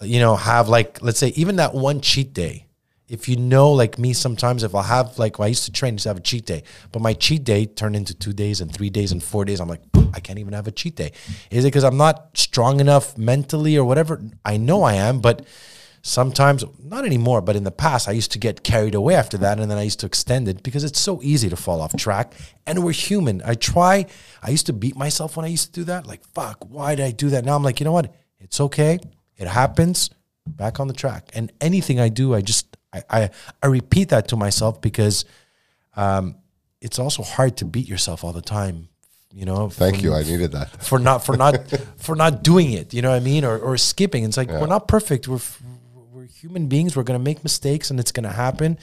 you 0.00 0.20
know 0.20 0.36
have 0.36 0.68
like 0.68 1.02
let's 1.02 1.18
say 1.18 1.28
even 1.28 1.56
that 1.56 1.74
one 1.74 2.00
cheat 2.00 2.32
day 2.32 2.66
if 3.08 3.28
you 3.28 3.36
know 3.36 3.70
like 3.70 3.98
me 3.98 4.12
sometimes 4.12 4.62
if 4.62 4.74
i'll 4.74 4.82
have 4.82 5.18
like 5.18 5.38
well, 5.38 5.46
i 5.46 5.48
used 5.48 5.64
to 5.64 5.72
train 5.72 5.96
to 5.96 6.08
have 6.08 6.16
a 6.16 6.20
cheat 6.20 6.46
day 6.46 6.62
but 6.92 7.02
my 7.02 7.12
cheat 7.12 7.44
day 7.44 7.66
turned 7.66 7.96
into 7.96 8.14
two 8.14 8.32
days 8.32 8.60
and 8.60 8.72
three 8.72 8.90
days 8.90 9.12
and 9.12 9.22
four 9.22 9.44
days. 9.44 9.60
I'm 9.60 9.68
like 9.68 9.82
i 10.14 10.20
can't 10.20 10.38
even 10.38 10.52
have 10.52 10.66
a 10.66 10.72
cheat 10.72 10.96
day. 10.96 11.12
Is 11.50 11.64
it 11.64 11.68
because 11.68 11.84
i'm 11.84 11.96
not 11.96 12.36
strong 12.36 12.80
enough 12.80 13.16
mentally 13.18 13.76
or 13.76 13.84
whatever? 13.84 14.22
I 14.44 14.56
know 14.56 14.82
i 14.82 14.94
am 14.94 15.20
but 15.20 15.46
sometimes 16.02 16.64
not 16.82 17.04
anymore 17.04 17.40
but 17.40 17.54
in 17.54 17.62
the 17.62 17.70
past 17.70 18.08
i 18.08 18.12
used 18.12 18.32
to 18.32 18.38
get 18.38 18.64
carried 18.64 18.94
away 18.94 19.14
after 19.14 19.38
that 19.38 19.60
and 19.60 19.70
then 19.70 19.78
i 19.78 19.82
used 19.82 20.00
to 20.00 20.06
extend 20.06 20.48
it 20.48 20.60
because 20.64 20.82
it's 20.82 20.98
so 20.98 21.20
easy 21.22 21.48
to 21.48 21.54
fall 21.54 21.80
off 21.80 21.94
track 21.96 22.34
and 22.66 22.82
we're 22.82 22.92
human. 22.92 23.42
I 23.44 23.54
try 23.54 24.06
i 24.42 24.50
used 24.50 24.66
to 24.66 24.72
beat 24.72 24.96
myself 24.96 25.36
when 25.36 25.44
i 25.44 25.48
used 25.48 25.72
to 25.72 25.80
do 25.80 25.84
that 25.84 26.06
like 26.06 26.24
fuck 26.34 26.64
why 26.68 26.94
did 26.94 27.04
i 27.04 27.10
do 27.10 27.30
that? 27.30 27.44
Now 27.44 27.56
i'm 27.56 27.62
like 27.62 27.80
you 27.80 27.84
know 27.84 27.92
what? 27.92 28.14
It's 28.40 28.60
okay. 28.60 28.98
It 29.36 29.48
happens. 29.48 30.10
Back 30.44 30.80
on 30.80 30.88
the 30.88 30.94
track. 30.94 31.30
And 31.34 31.52
anything 31.60 32.00
i 32.00 32.08
do 32.08 32.34
i 32.34 32.40
just 32.40 32.76
i 32.92 33.02
i, 33.10 33.30
I 33.62 33.66
repeat 33.66 34.08
that 34.10 34.28
to 34.28 34.36
myself 34.36 34.80
because 34.80 35.24
um, 35.96 36.36
it's 36.80 36.98
also 36.98 37.22
hard 37.22 37.56
to 37.58 37.64
beat 37.64 37.88
yourself 37.88 38.24
all 38.24 38.32
the 38.32 38.42
time 38.42 38.88
you 39.34 39.44
know 39.44 39.68
Thank 39.68 39.96
for- 39.96 40.02
you. 40.02 40.14
I 40.14 40.22
needed 40.22 40.52
that. 40.52 40.82
for 40.90 40.98
not 40.98 41.24
for 41.24 41.36
not 41.36 41.54
for 41.96 42.14
not 42.14 42.42
doing 42.42 42.72
it. 42.72 42.92
You 42.94 43.00
know 43.02 43.10
what 43.10 43.16
I 43.16 43.24
mean? 43.24 43.44
Or 43.44 43.58
or 43.58 43.76
skipping. 43.78 44.24
It's 44.24 44.36
like 44.36 44.50
we're 44.50 44.66
not 44.66 44.88
perfect. 44.88 45.26
We're 45.26 45.40
we're 46.12 46.26
human 46.26 46.66
beings. 46.66 46.94
We're 46.96 47.02
gonna 47.02 47.18
make 47.30 47.42
mistakes, 47.42 47.90
and 47.90 47.98
it's 47.98 48.12
gonna 48.12 48.32
happen. 48.46 48.78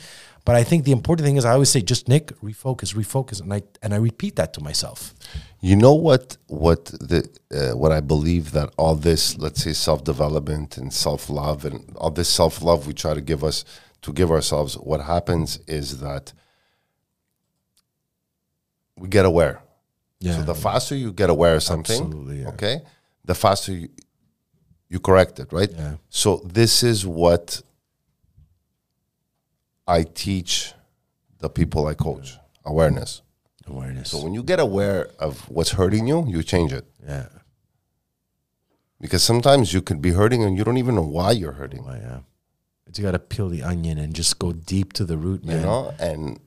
But 0.45 0.55
I 0.55 0.64
think 0.64 0.86
the 0.86 0.91
important 0.91 1.26
thing 1.28 1.38
is 1.38 1.45
I 1.45 1.51
always 1.51 1.70
say, 1.70 1.82
just 1.82 2.07
Nick, 2.07 2.28
refocus, 2.41 2.95
refocus, 2.95 3.41
and 3.41 3.53
I 3.53 3.62
and 3.84 3.93
I 3.93 3.97
repeat 3.97 4.38
that 4.38 4.53
to 4.53 4.62
myself. 4.62 5.14
You 5.62 5.76
know 5.76 5.93
what? 5.93 6.38
What 6.47 6.86
the 6.86 7.30
uh, 7.53 7.78
what 7.78 7.91
I 7.91 7.99
believe 7.99 8.51
that 8.53 8.74
all 8.78 8.95
this, 8.95 9.38
let's 9.38 9.62
say, 9.64 9.74
self 9.74 10.03
development 10.03 10.78
and 10.78 10.91
self 10.91 11.30
love 11.30 11.64
and 11.66 11.95
all 11.97 12.10
this 12.10 12.30
self 12.30 12.64
love 12.64 12.88
we 12.88 12.93
try 12.93 13.14
to 13.14 13.22
give 13.22 13.43
us 13.43 13.66
to 14.01 14.13
give 14.13 14.31
ourselves. 14.31 14.75
What 14.75 15.01
happens 15.01 15.59
is 15.67 15.99
that 15.99 16.33
we 18.97 19.07
get 19.07 19.25
aware. 19.25 19.61
Yeah. 20.19 20.37
So 20.37 20.43
the 20.43 20.55
faster 20.55 20.95
you 20.95 21.13
get 21.13 21.29
aware 21.29 21.55
of 21.55 21.63
something, 21.63 22.27
yeah. 22.29 22.49
okay, 22.49 22.81
the 23.23 23.35
faster 23.35 23.71
you 23.71 23.89
you 24.89 24.99
correct 24.99 25.39
it, 25.39 25.53
right? 25.53 25.69
Yeah. 25.71 25.95
So 26.09 26.41
this 26.45 26.83
is 26.83 27.05
what 27.05 27.61
I 29.87 30.03
teach 30.03 30.73
the 31.39 31.49
people 31.49 31.87
I 31.87 31.93
coach: 31.93 32.37
awareness. 32.65 33.21
Awareness. 33.67 34.09
So 34.09 34.23
when 34.23 34.33
you 34.33 34.43
get 34.43 34.59
aware 34.59 35.09
of 35.19 35.47
what's 35.49 35.71
hurting 35.71 36.07
you, 36.07 36.25
you 36.27 36.41
change 36.43 36.73
it. 36.73 36.85
yeah. 37.07 37.27
Because 38.99 39.23
sometimes 39.23 39.73
you 39.73 39.81
could 39.81 40.01
be 40.01 40.11
hurting 40.11 40.43
and 40.43 40.57
you 40.57 40.63
don't 40.63 40.77
even 40.77 40.95
know 40.95 41.03
why 41.03 41.31
you're 41.31 41.53
hurting. 41.53 41.85
Well, 41.85 41.95
yeah. 41.95 42.19
But 42.89 42.97
you 42.97 43.03
got 43.03 43.11
to 43.11 43.19
peel 43.19 43.49
the 43.49 43.61
onion 43.61 43.99
and 43.99 44.15
just 44.15 44.39
go 44.39 44.51
deep 44.51 44.93
to 44.93 45.05
the 45.05 45.15
root, 45.15 45.45
man. 45.45 45.59
You 45.59 45.61
know? 45.63 45.93
And 45.99 46.39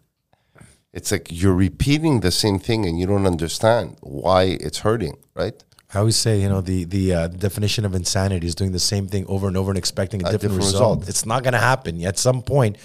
it's 0.92 1.12
like 1.12 1.28
you're 1.30 1.54
repeating 1.54 2.18
the 2.18 2.32
same 2.32 2.58
thing 2.58 2.84
and 2.84 2.98
you 2.98 3.06
don't 3.06 3.26
understand 3.26 3.96
why 4.00 4.58
it's 4.60 4.80
hurting, 4.80 5.18
right? 5.34 5.54
I 5.94 6.00
always 6.00 6.16
say, 6.16 6.40
you 6.40 6.48
know, 6.48 6.60
the 6.60 6.82
the 6.82 7.14
uh, 7.14 7.28
definition 7.28 7.84
of 7.84 7.94
insanity 7.94 8.48
is 8.48 8.56
doing 8.56 8.72
the 8.72 8.80
same 8.80 9.06
thing 9.06 9.24
over 9.28 9.46
and 9.46 9.56
over 9.56 9.70
and 9.70 9.78
expecting 9.78 10.22
a, 10.22 10.32
different, 10.32 10.40
different 10.40 10.56
result. 10.64 10.98
result. 10.98 11.08
It's 11.08 11.24
not 11.24 11.44
going 11.44 11.52
to 11.52 11.60
happen. 11.60 12.02
At 12.02 12.18
some 12.18 12.42
point, 12.42 12.76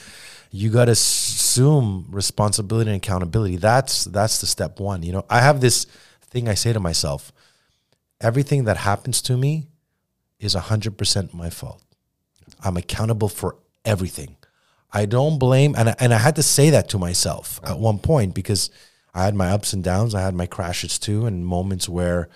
you 0.51 0.69
got 0.69 0.85
to 0.85 0.91
assume 0.91 2.05
responsibility 2.11 2.91
and 2.91 2.97
accountability. 2.97 3.55
That's 3.55 4.05
that's 4.05 4.39
the 4.39 4.45
step 4.45 4.79
one. 4.79 5.01
You 5.01 5.13
know, 5.13 5.25
I 5.31 5.41
have 5.41 5.61
this 5.61 5.85
thing 6.29 6.47
I 6.47 6.53
say 6.53 6.73
to 6.73 6.79
myself: 6.79 7.31
everything 8.21 8.65
that 8.65 8.77
happens 8.77 9.19
to 9.23 9.35
me 9.35 9.69
is 10.39 10.53
hundred 10.53 10.95
percent 10.99 11.33
my 11.33 11.49
fault. 11.49 11.81
I'm 12.63 12.77
accountable 12.77 13.29
for 13.29 13.57
everything. 13.85 14.37
I 14.91 15.05
don't 15.05 15.37
blame, 15.37 15.75
and 15.77 15.89
I, 15.89 15.95
and 15.99 16.13
I 16.13 16.17
had 16.17 16.35
to 16.37 16.43
say 16.43 16.69
that 16.69 16.89
to 16.89 16.97
myself 16.97 17.59
at 17.63 17.77
one 17.77 17.99
point 17.99 18.33
because 18.33 18.69
I 19.13 19.25
had 19.25 19.35
my 19.35 19.49
ups 19.49 19.73
and 19.73 19.83
downs. 19.83 20.15
I 20.15 20.21
had 20.21 20.33
my 20.33 20.45
crashes 20.45 20.97
too, 20.99 21.25
and 21.25 21.45
moments 21.45 21.87
where. 21.89 22.29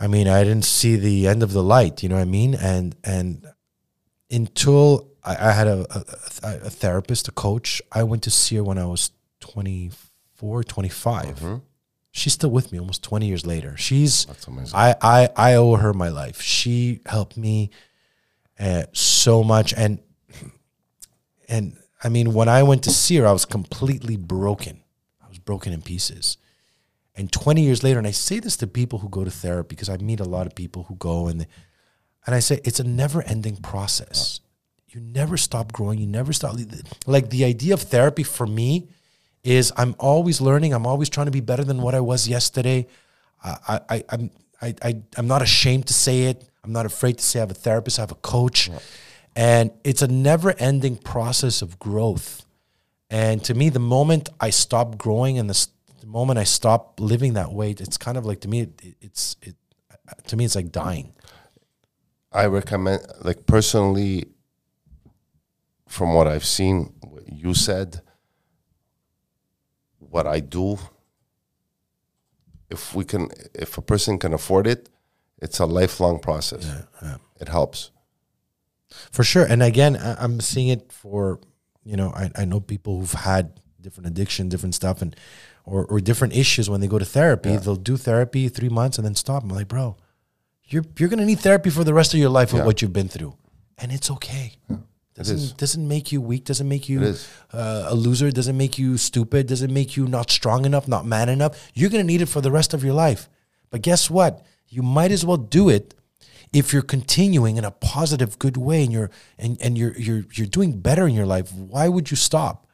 I 0.00 0.08
mean, 0.08 0.26
I 0.26 0.42
didn't 0.42 0.64
see 0.64 0.96
the 0.96 1.28
end 1.28 1.44
of 1.44 1.52
the 1.52 1.62
light. 1.62 2.02
You 2.02 2.08
know 2.08 2.16
what 2.16 2.22
I 2.22 2.24
mean? 2.24 2.54
And 2.54 2.96
and 3.04 3.46
until 4.32 5.12
I, 5.22 5.48
I 5.48 5.52
had 5.52 5.68
a, 5.68 5.86
a, 6.42 6.66
a 6.66 6.70
therapist, 6.70 7.28
a 7.28 7.32
coach, 7.32 7.80
I 7.92 8.02
went 8.02 8.22
to 8.24 8.30
see 8.30 8.56
her 8.56 8.64
when 8.64 8.78
I 8.78 8.86
was 8.86 9.12
24, 9.40 10.64
25. 10.64 11.26
Mm-hmm. 11.26 11.56
She's 12.10 12.32
still 12.32 12.50
with 12.50 12.72
me 12.72 12.78
almost 12.78 13.02
20 13.04 13.26
years 13.26 13.46
later. 13.46 13.76
She's 13.76 14.26
That's 14.26 14.46
amazing. 14.46 14.74
I, 14.74 14.94
I 15.00 15.28
I 15.36 15.54
owe 15.54 15.76
her 15.76 15.94
my 15.94 16.08
life. 16.08 16.42
She 16.42 17.00
helped 17.06 17.36
me 17.36 17.70
uh, 18.58 18.84
so 18.92 19.42
much, 19.42 19.74
and 19.74 19.98
and 21.48 21.76
I 22.02 22.08
mean, 22.08 22.32
when 22.32 22.48
I 22.48 22.62
went 22.62 22.82
to 22.84 22.90
see 22.90 23.16
her, 23.16 23.26
I 23.26 23.32
was 23.32 23.44
completely 23.44 24.16
broken. 24.16 24.82
I 25.22 25.28
was 25.28 25.38
broken 25.38 25.72
in 25.72 25.82
pieces. 25.82 26.36
And 27.14 27.30
20 27.30 27.62
years 27.62 27.82
later, 27.82 27.98
and 27.98 28.06
I 28.06 28.12
say 28.12 28.40
this 28.40 28.56
to 28.58 28.66
people 28.66 29.00
who 29.00 29.08
go 29.08 29.22
to 29.22 29.30
therapy 29.30 29.68
because 29.68 29.90
I 29.90 29.98
meet 29.98 30.18
a 30.18 30.24
lot 30.24 30.46
of 30.46 30.54
people 30.54 30.84
who 30.84 30.96
go 30.96 31.26
and 31.26 31.42
they, 31.42 31.46
and 32.24 32.34
I 32.34 32.38
say 32.38 32.60
it's 32.64 32.80
a 32.80 32.84
never-ending 32.84 33.56
process. 33.56 34.40
You 34.88 35.00
never 35.00 35.36
stop 35.36 35.72
growing. 35.72 35.98
You 35.98 36.06
never 36.06 36.32
stop. 36.32 36.56
Like 37.06 37.30
the 37.30 37.44
idea 37.44 37.74
of 37.74 37.82
therapy 37.82 38.22
for 38.22 38.46
me 38.46 38.88
is 39.42 39.72
I'm 39.76 39.94
always 39.98 40.40
learning. 40.40 40.72
I'm 40.72 40.86
always 40.86 41.08
trying 41.08 41.26
to 41.26 41.32
be 41.32 41.40
better 41.40 41.64
than 41.64 41.82
what 41.82 41.94
I 41.94 42.00
was 42.00 42.28
yesterday. 42.28 42.86
I, 43.42 43.80
I, 43.88 44.04
I'm 44.08 44.30
I, 44.60 44.74
I 44.82 45.02
I'm 45.16 45.26
not 45.26 45.42
ashamed 45.42 45.88
to 45.88 45.94
say 45.94 46.24
it. 46.24 46.44
I'm 46.64 46.72
not 46.72 46.86
afraid 46.86 47.18
to 47.18 47.24
say 47.24 47.40
I 47.40 47.42
have 47.42 47.50
a 47.50 47.54
therapist. 47.54 47.98
I 47.98 48.02
have 48.02 48.12
a 48.12 48.16
coach, 48.16 48.70
and 49.34 49.70
it's 49.82 50.02
a 50.02 50.08
never-ending 50.08 50.98
process 50.98 51.62
of 51.62 51.78
growth. 51.78 52.44
And 53.10 53.42
to 53.44 53.54
me, 53.54 53.68
the 53.68 53.80
moment 53.80 54.28
I 54.40 54.50
stop 54.50 54.96
growing 54.96 55.38
and 55.38 55.50
the, 55.50 55.66
the 56.00 56.06
moment 56.06 56.38
I 56.38 56.44
stop 56.44 57.00
living 57.00 57.34
that 57.34 57.52
way, 57.52 57.72
it's 57.72 57.98
kind 57.98 58.16
of 58.16 58.24
like 58.24 58.40
to 58.40 58.48
me, 58.48 58.60
it, 58.62 58.96
it's 59.00 59.36
it 59.42 59.56
to 60.26 60.36
me, 60.36 60.44
it's 60.44 60.54
like 60.54 60.70
dying. 60.72 61.12
I 62.30 62.46
recommend, 62.46 63.04
like 63.22 63.44
personally, 63.46 64.26
from 65.88 66.14
what 66.14 66.26
I've 66.26 66.44
seen, 66.44 66.94
what 67.02 67.30
you 67.30 67.54
said, 67.54 68.00
what 69.98 70.26
I 70.26 70.40
do, 70.40 70.78
if 72.70 72.94
we 72.94 73.04
can, 73.04 73.28
if 73.54 73.76
a 73.76 73.82
person 73.82 74.18
can 74.18 74.32
afford 74.32 74.66
it, 74.66 74.88
it's 75.42 75.58
a 75.58 75.66
lifelong 75.66 76.18
process. 76.20 76.64
It 77.40 77.48
helps. 77.48 77.90
For 79.10 79.24
sure. 79.24 79.44
And 79.44 79.62
again, 79.62 79.96
I, 79.96 80.14
I'm 80.22 80.40
seeing 80.40 80.68
it 80.68 80.92
for, 80.92 81.40
you 81.84 81.96
know, 81.96 82.10
I, 82.14 82.30
I 82.36 82.44
know 82.44 82.60
people 82.60 83.00
who've 83.00 83.12
had 83.12 83.60
different 83.80 84.06
addiction, 84.06 84.48
different 84.48 84.74
stuff, 84.74 85.02
and 85.02 85.16
or, 85.64 85.84
or 85.86 86.00
different 86.00 86.34
issues 86.34 86.70
when 86.70 86.80
they 86.80 86.86
go 86.86 86.98
to 86.98 87.04
therapy. 87.04 87.56
They'll 87.56 87.76
do 87.76 87.96
therapy 87.96 88.48
three 88.48 88.68
months 88.68 88.98
and 88.98 89.04
then 89.06 89.14
stop. 89.14 89.42
I'm 89.42 89.48
like, 89.48 89.68
bro, 89.68 89.96
you're 90.66 90.84
you're 90.98 91.08
gonna 91.08 91.26
need 91.26 91.40
therapy 91.40 91.70
for 91.70 91.84
the 91.84 91.94
rest 91.94 92.14
of 92.14 92.20
your 92.20 92.30
life 92.30 92.52
with 92.52 92.64
what 92.64 92.80
you've 92.80 92.92
been 92.92 93.08
through. 93.08 93.34
And 93.78 93.90
it's 93.92 94.10
okay. 94.10 94.54
Doesn't 95.14 95.36
is. 95.36 95.52
doesn't 95.52 95.86
make 95.86 96.12
you 96.12 96.20
weak. 96.20 96.44
Doesn't 96.44 96.68
make 96.68 96.88
you 96.88 97.14
uh, 97.52 97.86
a 97.88 97.94
loser. 97.94 98.30
Doesn't 98.30 98.56
make 98.56 98.78
you 98.78 98.96
stupid. 98.96 99.46
Doesn't 99.46 99.72
make 99.72 99.96
you 99.96 100.06
not 100.06 100.30
strong 100.30 100.64
enough, 100.64 100.86
not 100.88 101.04
man 101.04 101.28
enough. 101.28 101.70
You're 101.74 101.90
gonna 101.90 102.04
need 102.04 102.22
it 102.22 102.26
for 102.26 102.40
the 102.40 102.50
rest 102.50 102.72
of 102.74 102.84
your 102.84 102.94
life. 102.94 103.28
But 103.70 103.82
guess 103.82 104.08
what? 104.08 104.44
You 104.72 104.82
might 104.82 105.12
as 105.12 105.24
well 105.24 105.36
do 105.36 105.68
it 105.68 105.94
if 106.52 106.72
you're 106.72 106.82
continuing 106.82 107.56
in 107.56 107.64
a 107.64 107.70
positive, 107.70 108.38
good 108.38 108.56
way, 108.56 108.84
and 108.84 108.92
you're 108.92 109.10
and, 109.38 109.60
and 109.60 109.76
you're 109.76 109.96
you're 109.98 110.24
you're 110.32 110.46
doing 110.46 110.80
better 110.80 111.06
in 111.06 111.14
your 111.14 111.26
life. 111.26 111.52
Why 111.52 111.88
would 111.88 112.10
you 112.10 112.16
stop? 112.16 112.66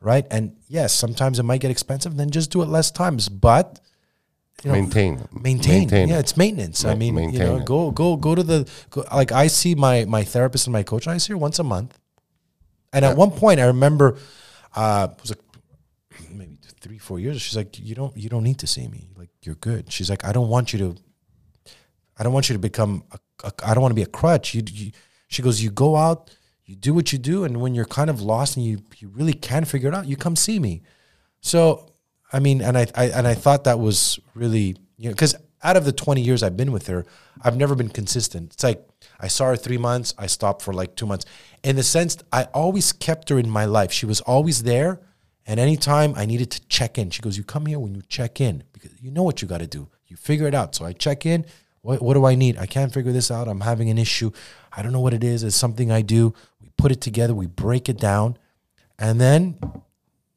Right? 0.00 0.26
And 0.30 0.56
yes, 0.68 0.94
sometimes 0.94 1.38
it 1.38 1.42
might 1.42 1.60
get 1.60 1.70
expensive. 1.70 2.16
Then 2.16 2.30
just 2.30 2.50
do 2.50 2.62
it 2.62 2.68
less 2.68 2.90
times. 2.90 3.28
But 3.28 3.80
you 4.62 4.68
know, 4.68 4.74
maintain, 4.74 5.26
maintain. 5.32 5.80
maintain 5.80 6.08
yeah, 6.08 6.18
it's 6.20 6.36
maintenance. 6.36 6.84
I 6.84 6.94
Ma- 6.94 6.98
mean, 6.98 7.32
you 7.32 7.38
know, 7.40 7.56
it. 7.56 7.66
go 7.66 7.90
go 7.90 8.16
go 8.16 8.34
to 8.34 8.42
the 8.42 8.70
go, 8.90 9.04
like 9.12 9.32
I 9.32 9.48
see 9.48 9.74
my 9.74 10.04
my 10.04 10.22
therapist 10.22 10.66
and 10.66 10.72
my 10.72 10.82
coach. 10.84 11.06
And 11.06 11.14
I 11.14 11.18
see 11.18 11.32
her 11.32 11.38
once 11.38 11.58
a 11.58 11.64
month, 11.64 11.98
and 12.92 13.04
at 13.04 13.16
one 13.16 13.32
point 13.32 13.58
I 13.58 13.64
remember 13.64 14.18
uh, 14.76 15.08
it 15.10 15.20
was 15.20 15.30
like 15.30 15.40
maybe 16.30 16.58
three 16.80 16.98
four 16.98 17.18
years. 17.18 17.40
She's 17.42 17.56
like, 17.56 17.78
you 17.78 17.94
don't 17.94 18.16
you 18.16 18.28
don't 18.28 18.44
need 18.44 18.58
to 18.60 18.66
see 18.66 18.86
me. 18.88 19.10
Like 19.16 19.30
you're 19.42 19.56
good. 19.56 19.92
She's 19.92 20.08
like, 20.10 20.24
I 20.24 20.32
don't 20.32 20.48
want 20.48 20.72
you 20.72 20.78
to. 20.78 20.96
I 22.20 22.22
don't 22.22 22.34
want 22.34 22.50
you 22.50 22.52
to 22.52 22.58
become. 22.58 23.02
I 23.64 23.72
don't 23.72 23.80
want 23.80 23.92
to 23.92 23.96
be 23.96 24.02
a 24.02 24.06
crutch. 24.06 24.54
You, 24.54 24.62
you. 24.70 24.92
She 25.28 25.40
goes, 25.42 25.62
you 25.62 25.70
go 25.70 25.96
out, 25.96 26.30
you 26.66 26.76
do 26.76 26.92
what 26.92 27.12
you 27.12 27.18
do, 27.18 27.44
and 27.44 27.62
when 27.62 27.74
you're 27.74 27.86
kind 27.86 28.10
of 28.10 28.20
lost 28.20 28.56
and 28.56 28.66
you 28.66 28.82
you 28.98 29.08
really 29.08 29.32
can't 29.32 29.66
figure 29.66 29.88
it 29.88 29.94
out, 29.94 30.06
you 30.06 30.16
come 30.16 30.36
see 30.36 30.58
me. 30.58 30.82
So 31.40 31.90
I 32.30 32.38
mean, 32.38 32.60
and 32.60 32.76
I, 32.76 32.86
I 32.94 33.04
and 33.06 33.26
I 33.26 33.32
thought 33.34 33.64
that 33.64 33.80
was 33.80 34.20
really 34.34 34.76
you 34.98 35.08
know 35.08 35.12
because 35.12 35.34
out 35.62 35.78
of 35.78 35.86
the 35.86 35.92
twenty 35.92 36.20
years 36.20 36.42
I've 36.42 36.58
been 36.58 36.72
with 36.72 36.88
her, 36.88 37.06
I've 37.42 37.56
never 37.56 37.74
been 37.74 37.88
consistent. 37.88 38.52
It's 38.52 38.64
like 38.64 38.86
I 39.18 39.28
saw 39.28 39.46
her 39.46 39.56
three 39.56 39.78
months, 39.78 40.12
I 40.18 40.26
stopped 40.26 40.60
for 40.60 40.74
like 40.74 40.96
two 40.96 41.06
months. 41.06 41.24
In 41.62 41.76
the 41.76 41.82
sense, 41.82 42.18
I 42.30 42.44
always 42.52 42.92
kept 42.92 43.30
her 43.30 43.38
in 43.38 43.48
my 43.48 43.64
life. 43.64 43.92
She 43.92 44.04
was 44.04 44.20
always 44.20 44.62
there, 44.64 45.00
and 45.46 45.58
anytime 45.58 46.12
I 46.16 46.26
needed 46.26 46.50
to 46.50 46.60
check 46.68 46.98
in, 46.98 47.08
she 47.08 47.22
goes, 47.22 47.38
"You 47.38 47.44
come 47.44 47.64
here 47.64 47.78
when 47.78 47.94
you 47.94 48.02
check 48.08 48.42
in 48.42 48.64
because 48.74 48.92
you 49.00 49.10
know 49.10 49.22
what 49.22 49.40
you 49.40 49.48
got 49.48 49.60
to 49.60 49.66
do. 49.66 49.88
You 50.06 50.16
figure 50.16 50.46
it 50.46 50.54
out." 50.54 50.74
So 50.74 50.84
I 50.84 50.92
check 50.92 51.24
in. 51.24 51.46
What, 51.82 52.02
what 52.02 52.14
do 52.14 52.26
I 52.26 52.34
need? 52.34 52.58
I 52.58 52.66
can't 52.66 52.92
figure 52.92 53.12
this 53.12 53.30
out. 53.30 53.48
I'm 53.48 53.60
having 53.60 53.88
an 53.90 53.98
issue. 53.98 54.30
I 54.72 54.82
don't 54.82 54.92
know 54.92 55.00
what 55.00 55.14
it 55.14 55.24
is. 55.24 55.42
It's 55.42 55.56
something 55.56 55.90
I 55.90 56.02
do. 56.02 56.34
We 56.60 56.70
put 56.76 56.92
it 56.92 57.00
together. 57.00 57.34
We 57.34 57.46
break 57.46 57.88
it 57.88 57.98
down, 57.98 58.36
and 58.98 59.20
then 59.20 59.58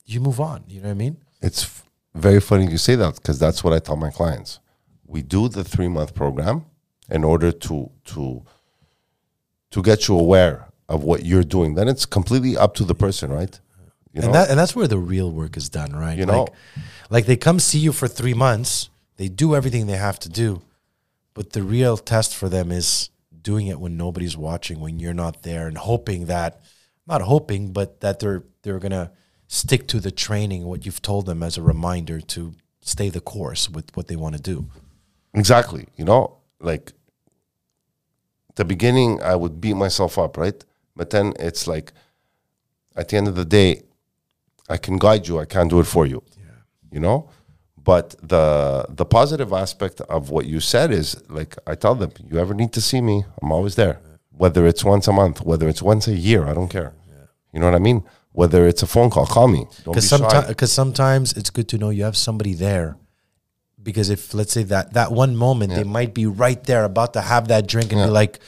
you 0.06 0.20
move 0.20 0.40
on. 0.40 0.64
You 0.68 0.82
know 0.82 0.88
what 0.88 0.92
I 0.92 0.96
mean? 0.96 1.18
It's 1.42 1.64
f- 1.64 1.84
very 2.16 2.40
funny 2.40 2.70
you 2.72 2.78
say 2.78 2.96
that 2.96 3.16
because 3.16 3.40
that's 3.40 3.64
what 3.64 3.74
I 3.74 3.80
tell 3.80 3.96
my 3.98 4.10
clients. 4.10 4.60
We 5.06 5.22
do 5.22 5.50
the 5.50 5.64
three 5.64 5.90
month 5.90 6.16
program 6.16 6.66
in 7.10 7.24
order 7.24 7.52
to 7.52 7.92
to 8.06 8.44
to 9.72 9.82
get 9.82 10.08
you 10.08 10.18
aware 10.18 10.70
of 10.88 11.04
what 11.04 11.26
you're 11.26 11.44
doing. 11.44 11.76
Then 11.76 11.88
it's 11.88 12.06
completely 12.06 12.56
up 12.56 12.74
to 12.76 12.84
the 12.86 12.96
person, 12.96 13.32
right? 13.32 13.60
You 14.14 14.22
know, 14.22 14.28
and 14.28 14.36
that 14.36 14.50
and 14.50 14.60
that's 14.60 14.76
where 14.76 14.88
the 14.88 14.98
real 14.98 15.32
work 15.32 15.58
is 15.58 15.70
done, 15.70 15.92
right? 15.94 16.18
You 16.18 16.26
know. 16.26 16.44
like, 16.44 16.54
like 17.10 17.26
they 17.26 17.36
come 17.36 17.60
see 17.60 17.80
you 17.80 17.92
for 17.92 18.08
three 18.08 18.34
months, 18.34 18.90
they 19.18 19.28
do 19.28 19.56
everything 19.56 19.88
they 19.88 19.98
have 19.98 20.20
to 20.20 20.30
do, 20.30 20.62
but 21.34 21.52
the 21.52 21.64
real 21.64 21.98
test 21.98 22.36
for 22.36 22.50
them 22.50 22.72
is 22.72 23.10
doing 23.42 23.68
it 23.68 23.80
when 23.80 23.98
nobody's 23.98 24.38
watching, 24.38 24.80
when 24.80 25.00
you're 25.00 25.14
not 25.14 25.44
there, 25.44 25.68
and 25.68 25.78
hoping 25.78 26.26
that, 26.28 26.62
not 27.08 27.22
hoping, 27.22 27.74
but 27.74 28.00
that 28.02 28.20
they're 28.20 28.44
they're 28.62 28.80
gonna 28.80 29.12
stick 29.48 29.88
to 29.88 30.00
the 30.00 30.12
training, 30.12 30.66
what 30.66 30.86
you've 30.86 31.02
told 31.02 31.26
them 31.26 31.44
as 31.44 31.58
a 31.58 31.62
reminder 31.62 32.20
to 32.20 32.54
stay 32.82 33.10
the 33.10 33.22
course 33.22 33.70
with 33.70 33.96
what 33.96 34.08
they 34.08 34.16
want 34.16 34.36
to 34.36 34.42
do. 34.42 34.68
Exactly. 35.34 35.88
You 35.96 36.06
know, 36.06 36.38
like 36.60 36.94
the 38.56 38.66
beginning, 38.66 39.22
I 39.22 39.36
would 39.36 39.62
beat 39.62 39.76
myself 39.76 40.18
up, 40.18 40.38
right? 40.38 40.64
But 40.96 41.10
then 41.10 41.34
it's 41.40 41.68
like, 41.68 41.92
at 42.96 43.10
the 43.10 43.18
end 43.18 43.28
of 43.28 43.36
the 43.36 43.46
day, 43.46 43.84
I 44.70 44.78
can 44.78 44.98
guide 44.98 45.28
you. 45.28 45.40
I 45.40 45.46
can't 45.46 45.70
do 45.70 45.80
it 45.80 45.88
for 45.88 46.06
you. 46.06 46.24
Yeah. 46.38 46.46
You 46.92 47.00
know, 47.00 47.30
but 47.84 48.16
the 48.22 48.86
the 48.90 49.06
positive 49.06 49.52
aspect 49.54 50.02
of 50.02 50.30
what 50.30 50.46
you 50.46 50.60
said 50.60 50.92
is 50.92 51.08
like 51.30 51.56
I 51.68 51.76
tell 51.76 51.96
them, 51.96 52.12
you 52.30 52.40
ever 52.40 52.54
need 52.54 52.72
to 52.74 52.82
see 52.82 53.02
me, 53.02 53.26
I'm 53.42 53.52
always 53.52 53.76
there. 53.76 54.00
Whether 54.44 54.66
it's 54.66 54.84
once 54.84 55.08
a 55.08 55.14
month, 55.14 55.42
whether 55.42 55.68
it's 55.72 55.82
once 55.82 56.08
a 56.08 56.16
year, 56.16 56.42
I 56.46 56.54
don't 56.54 56.70
care. 56.70 56.94
You 57.52 57.60
know 57.60 57.68
what 57.68 57.76
I 57.76 57.80
mean? 57.90 58.04
Whether 58.32 58.68
it's 58.68 58.82
a 58.82 58.88
phone 58.88 59.10
call, 59.12 59.28
call 59.28 59.48
me. 59.48 59.60
Don't 59.84 59.94
be 59.94 60.02
because 60.02 60.10
sometimes 60.10 60.48
because 60.48 60.72
sometimes 60.72 61.34
it's 61.40 61.52
good 61.52 61.68
to 61.70 61.78
know 61.78 61.90
you 61.92 62.04
have 62.04 62.18
somebody 62.18 62.54
there 62.56 62.96
because 63.82 64.10
if 64.10 64.34
let's 64.34 64.52
say 64.54 64.64
that 64.64 64.94
that 64.94 65.12
one 65.12 65.36
moment 65.36 65.70
they 65.76 65.84
might 65.84 66.14
be 66.14 66.26
right 66.26 66.64
there 66.64 66.84
about 66.86 67.14
to 67.14 67.22
have 67.22 67.50
that 67.50 67.68
drink 67.68 67.92
and 67.94 68.02
be 68.08 68.10
like 68.10 68.40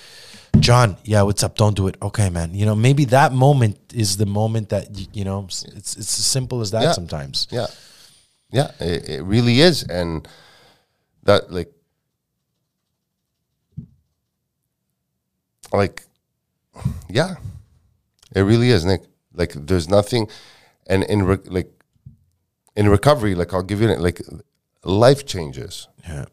john 0.59 0.95
yeah 1.03 1.21
what's 1.27 1.43
up 1.43 1.57
don't 1.57 1.75
do 1.75 1.87
it 1.87 1.95
okay 2.01 2.29
man 2.29 2.53
you 2.53 2.65
know 2.65 2.73
maybe 2.87 3.03
that 3.05 3.33
moment 3.33 3.77
is 3.93 4.15
the 4.15 4.25
moment 4.25 4.69
that 4.69 4.87
you 5.13 5.25
know 5.25 5.43
it's 5.45 5.63
it's 5.65 5.97
as 5.97 6.07
simple 6.07 6.61
as 6.61 6.71
that 6.71 6.83
Yeah. 6.83 6.93
sometimes 6.93 7.47
Yeah, 7.51 7.67
yeah, 8.51 8.71
it, 8.79 9.09
it 9.09 9.23
really 9.23 9.61
is, 9.61 9.83
and 9.83 10.27
that 11.23 11.51
like, 11.51 11.71
like, 15.73 16.03
yeah, 17.09 17.35
it 18.35 18.41
really 18.41 18.69
is, 18.69 18.85
Nick. 18.85 19.03
Like, 19.33 19.53
there's 19.53 19.89
nothing, 19.89 20.29
and 20.87 21.03
in 21.03 21.23
re- 21.23 21.37
like, 21.45 21.71
in 22.75 22.89
recovery, 22.89 23.35
like 23.35 23.53
I'll 23.53 23.63
give 23.63 23.81
you 23.81 23.93
like, 23.95 24.21
life 24.83 25.25
changes. 25.25 25.87
yeah 26.07 26.25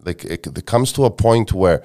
Like 0.00 0.24
it, 0.24 0.46
it 0.46 0.66
comes 0.66 0.92
to 0.94 1.04
a 1.04 1.10
point 1.10 1.52
where 1.52 1.82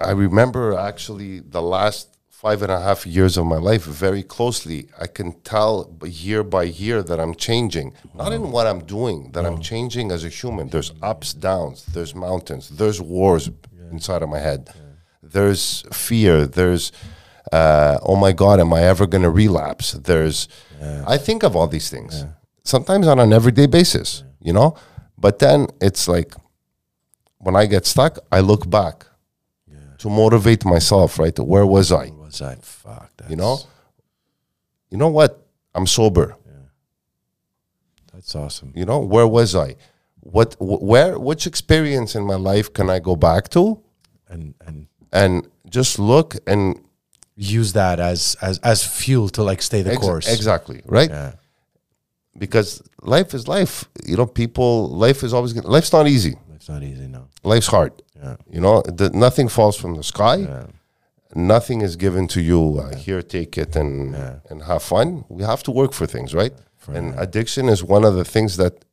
I 0.00 0.10
remember 0.10 0.76
actually 0.78 1.40
the 1.40 1.62
last 1.62 2.11
five 2.42 2.60
and 2.60 2.72
a 2.72 2.80
half 2.80 3.06
years 3.06 3.36
of 3.36 3.46
my 3.46 3.56
life 3.70 3.84
very 3.84 4.24
closely. 4.24 4.88
I 5.00 5.06
can 5.06 5.30
tell 5.52 5.72
year 6.04 6.42
by 6.42 6.64
year 6.64 7.00
that 7.00 7.20
I'm 7.20 7.36
changing, 7.36 7.94
not 8.14 8.32
in 8.32 8.50
what 8.50 8.66
I'm 8.66 8.82
doing, 8.98 9.30
that 9.34 9.44
I'm 9.46 9.60
changing 9.60 10.10
as 10.10 10.24
a 10.24 10.28
human. 10.28 10.66
There's 10.68 10.90
ups, 11.00 11.28
downs, 11.34 11.84
there's 11.94 12.16
mountains, 12.16 12.64
there's 12.80 13.00
wars 13.00 13.48
inside 13.92 14.22
of 14.24 14.28
my 14.28 14.40
head, 14.40 14.60
there's 15.22 15.84
fear, 15.92 16.46
there's, 16.58 16.90
uh, 17.52 17.98
oh 18.02 18.16
my 18.16 18.32
God, 18.32 18.58
am 18.58 18.72
I 18.72 18.82
ever 18.92 19.06
going 19.06 19.22
to 19.22 19.30
relapse? 19.30 19.92
There's, 19.92 20.48
I 21.06 21.18
think 21.18 21.44
of 21.44 21.54
all 21.54 21.68
these 21.68 21.88
things 21.90 22.24
sometimes 22.64 23.06
on 23.06 23.20
an 23.20 23.32
everyday 23.32 23.66
basis, 23.66 24.24
you 24.40 24.52
know, 24.52 24.74
but 25.16 25.38
then 25.38 25.68
it's 25.80 26.08
like, 26.08 26.34
when 27.38 27.54
I 27.54 27.66
get 27.66 27.86
stuck, 27.86 28.18
I 28.32 28.40
look 28.40 28.68
back 28.68 29.06
to 29.98 30.10
motivate 30.10 30.64
myself, 30.64 31.20
right? 31.20 31.38
Where 31.38 31.66
was 31.66 31.92
I? 31.92 32.10
What 32.40 32.58
was 32.58 32.64
fuck 32.64 33.10
that's, 33.16 33.30
You 33.30 33.36
know? 33.36 33.58
You 34.90 34.98
know 34.98 35.08
what? 35.08 35.38
I'm 35.74 35.86
sober. 35.86 36.36
that's 38.12 38.34
awesome 38.34 38.72
You 38.74 38.84
know, 38.84 39.00
where 39.00 39.26
was 39.26 39.54
I? 39.54 39.76
What 40.20 40.54
wh- 40.54 40.82
where 40.82 41.18
which 41.18 41.46
experience 41.46 42.14
in 42.14 42.24
my 42.26 42.36
life 42.36 42.72
can 42.72 42.88
I 42.90 42.98
go 43.00 43.16
back 43.16 43.48
to 43.50 43.80
and 44.28 44.54
and 44.66 44.86
and 45.12 45.48
just 45.68 45.98
look 45.98 46.36
and 46.46 46.78
use 47.36 47.72
that 47.72 47.98
as 47.98 48.36
as 48.40 48.58
as 48.58 48.84
fuel 48.86 49.28
to 49.30 49.42
like 49.42 49.62
stay 49.62 49.82
the 49.82 49.92
ex- 49.92 50.00
course 50.00 50.28
exactly, 50.32 50.82
right? 50.86 51.10
yeah 51.10 51.32
Because 52.38 52.82
life 53.02 53.34
is 53.34 53.46
life. 53.48 53.84
You 54.06 54.16
know, 54.16 54.26
people 54.26 54.88
life 55.06 55.22
is 55.26 55.32
always 55.34 55.52
gonna, 55.52 55.68
life's 55.68 55.92
not 55.92 56.06
easy. 56.06 56.34
it's 56.54 56.68
not 56.68 56.82
easy 56.82 57.06
no 57.08 57.22
Life's 57.44 57.66
hard. 57.68 57.92
yeah 58.22 58.36
You 58.54 58.60
know, 58.60 58.82
the, 58.82 59.10
nothing 59.10 59.48
falls 59.48 59.76
from 59.76 59.94
the 59.96 60.02
sky. 60.02 60.36
yeah 60.36 60.66
nothing 61.34 61.80
is 61.80 61.96
given 61.96 62.28
to 62.28 62.40
you. 62.40 62.78
Uh, 62.78 62.96
here 62.96 63.22
take 63.22 63.58
it 63.58 63.76
and 63.76 64.14
and 64.50 64.62
have 64.62 64.82
fun. 64.82 65.24
We 65.28 65.42
have 65.42 65.62
to 65.64 65.70
work 65.70 65.92
for 65.92 66.06
things 66.06 66.34
right? 66.34 66.52
And 66.88 67.14
addiction 67.18 67.68
is 67.68 67.84
one 67.84 68.04
of 68.04 68.14
the 68.14 68.24
things 68.24 68.56
that 68.56 68.84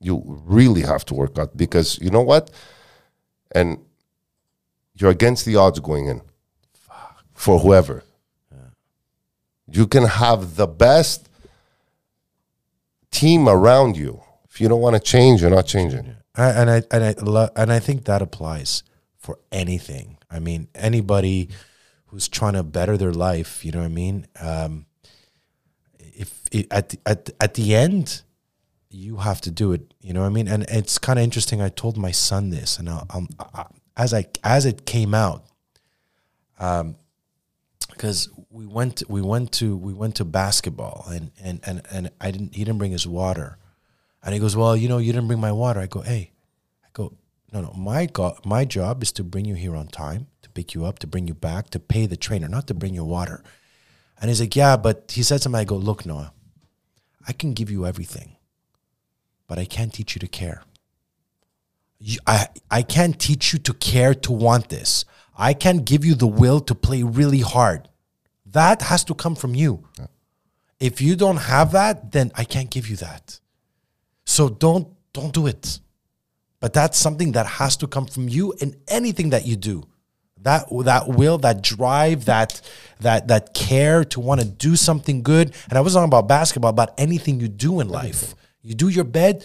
you 0.00 0.22
really 0.44 0.82
have 0.82 1.04
to 1.06 1.14
work 1.14 1.38
at 1.38 1.56
because 1.56 1.98
you 2.00 2.10
know 2.10 2.22
what? 2.22 2.50
And 3.52 3.78
you're 4.94 5.10
against 5.10 5.44
the 5.44 5.56
odds 5.56 5.80
going 5.80 6.06
in. 6.06 6.22
For 7.34 7.58
whoever. 7.60 8.04
You 9.70 9.86
can 9.86 10.04
have 10.04 10.56
the 10.56 10.66
best 10.66 11.28
team 13.10 13.48
around 13.48 13.96
you. 13.96 14.22
If 14.48 14.60
you 14.60 14.68
don't 14.68 14.80
want 14.80 14.94
to 14.96 15.00
change 15.00 15.42
you're 15.42 15.50
not 15.50 15.66
changing. 15.66 16.16
I, 16.34 16.50
and 16.50 16.70
I 16.70 16.82
and 16.90 17.04
I 17.04 17.14
lo- 17.20 17.50
and 17.56 17.72
I 17.72 17.80
think 17.80 18.04
that 18.04 18.22
applies 18.22 18.82
for 19.18 19.38
anything. 19.50 20.17
I 20.30 20.38
mean, 20.38 20.68
anybody 20.74 21.48
who's 22.06 22.28
trying 22.28 22.54
to 22.54 22.62
better 22.62 22.96
their 22.96 23.12
life, 23.12 23.64
you 23.64 23.72
know 23.72 23.80
what 23.80 23.86
I 23.86 23.88
mean. 23.88 24.26
Um, 24.40 24.86
if 25.98 26.42
it, 26.52 26.66
at 26.70 26.90
the, 26.90 26.98
at 27.06 27.30
at 27.40 27.54
the 27.54 27.74
end, 27.74 28.22
you 28.90 29.18
have 29.18 29.40
to 29.42 29.50
do 29.50 29.72
it. 29.72 29.94
You 30.00 30.12
know 30.12 30.20
what 30.20 30.26
I 30.26 30.30
mean. 30.30 30.48
And 30.48 30.64
it's 30.68 30.98
kind 30.98 31.18
of 31.18 31.22
interesting. 31.22 31.60
I 31.60 31.68
told 31.68 31.96
my 31.96 32.10
son 32.10 32.50
this, 32.50 32.78
and 32.78 32.88
um, 32.88 33.28
I, 33.38 33.66
as 33.96 34.12
I 34.12 34.26
as 34.44 34.64
it 34.66 34.86
came 34.86 35.14
out, 35.14 35.44
um, 36.58 36.96
because 37.90 38.28
we 38.50 38.66
went 38.66 39.02
we 39.08 39.22
went 39.22 39.52
to 39.52 39.76
we 39.76 39.92
went 39.92 40.16
to 40.16 40.24
basketball, 40.24 41.06
and 41.08 41.30
and 41.40 41.60
and 41.64 41.82
and 41.90 42.10
I 42.20 42.30
didn't 42.30 42.54
he 42.54 42.64
didn't 42.64 42.78
bring 42.78 42.92
his 42.92 43.06
water. 43.06 43.58
And 44.22 44.34
he 44.34 44.40
goes, 44.40 44.56
Well, 44.56 44.76
you 44.76 44.88
know, 44.88 44.98
you 44.98 45.12
didn't 45.12 45.28
bring 45.28 45.40
my 45.40 45.52
water. 45.52 45.80
I 45.80 45.86
go, 45.86 46.00
Hey, 46.00 46.32
I 46.32 46.37
No, 47.52 47.62
no, 47.62 47.72
my 47.72 48.06
go- 48.06 48.38
my 48.44 48.64
job 48.64 49.02
is 49.02 49.12
to 49.12 49.24
bring 49.24 49.44
you 49.46 49.54
here 49.54 49.74
on 49.74 49.88
time, 49.88 50.26
to 50.42 50.50
pick 50.50 50.74
you 50.74 50.84
up, 50.84 50.98
to 50.98 51.06
bring 51.06 51.26
you 51.26 51.34
back, 51.34 51.70
to 51.70 51.80
pay 51.80 52.06
the 52.06 52.16
trainer, 52.16 52.48
not 52.48 52.66
to 52.66 52.74
bring 52.74 52.94
you 52.94 53.04
water. 53.04 53.42
And 54.20 54.28
he's 54.28 54.40
like, 54.40 54.56
yeah, 54.56 54.76
but 54.76 55.12
he 55.14 55.22
said 55.22 55.40
something. 55.40 55.60
I 55.60 55.64
go, 55.64 55.76
look, 55.76 56.04
Noah, 56.04 56.32
I 57.26 57.32
can 57.32 57.54
give 57.54 57.70
you 57.70 57.86
everything, 57.86 58.36
but 59.46 59.58
I 59.58 59.64
can't 59.64 59.92
teach 59.92 60.14
you 60.14 60.18
to 60.20 60.28
care. 60.28 60.62
You, 61.98 62.18
I, 62.26 62.48
I 62.70 62.82
can't 62.82 63.18
teach 63.18 63.52
you 63.52 63.58
to 63.60 63.72
care 63.72 64.14
to 64.14 64.32
want 64.32 64.68
this. 64.68 65.04
I 65.36 65.54
can't 65.54 65.84
give 65.84 66.04
you 66.04 66.14
the 66.14 66.26
will 66.26 66.60
to 66.60 66.74
play 66.74 67.02
really 67.02 67.40
hard. 67.40 67.88
That 68.44 68.82
has 68.82 69.04
to 69.04 69.14
come 69.14 69.34
from 69.34 69.54
you. 69.54 69.84
If 70.80 71.00
you 71.00 71.16
don't 71.16 71.36
have 71.36 71.72
that, 71.72 72.12
then 72.12 72.30
I 72.34 72.44
can't 72.44 72.70
give 72.70 72.88
you 72.88 72.96
that. 72.96 73.40
So 74.24 74.48
don't 74.48 74.88
don't 75.12 75.32
do 75.32 75.46
it. 75.46 75.80
But 76.60 76.72
that's 76.72 76.98
something 76.98 77.32
that 77.32 77.46
has 77.46 77.76
to 77.78 77.86
come 77.86 78.06
from 78.06 78.28
you 78.28 78.52
in 78.60 78.76
anything 78.88 79.30
that 79.30 79.46
you 79.46 79.56
do. 79.56 79.84
That 80.42 80.66
that 80.84 81.08
will, 81.08 81.38
that 81.38 81.62
drive, 81.62 82.26
that 82.26 82.60
that 83.00 83.28
that 83.28 83.54
care 83.54 84.04
to 84.06 84.20
want 84.20 84.40
to 84.40 84.46
do 84.46 84.76
something 84.76 85.22
good. 85.22 85.54
And 85.68 85.78
I 85.78 85.80
was 85.80 85.94
talking 85.94 86.08
about 86.08 86.28
basketball, 86.28 86.70
about 86.70 86.94
anything 86.98 87.40
you 87.40 87.48
do 87.48 87.80
in 87.80 87.88
life. 87.88 88.34
You 88.62 88.74
do 88.74 88.88
your 88.88 89.04
bed. 89.04 89.44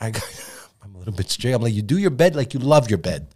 I 0.00 0.06
I'm 0.82 0.94
a 0.94 0.98
little 0.98 1.12
bit 1.12 1.30
straight. 1.30 1.52
I'm 1.52 1.62
like, 1.62 1.74
you 1.74 1.82
do 1.82 1.98
your 1.98 2.10
bed 2.10 2.36
like 2.36 2.54
you 2.54 2.60
love 2.60 2.88
your 2.88 2.98
bed. 2.98 3.28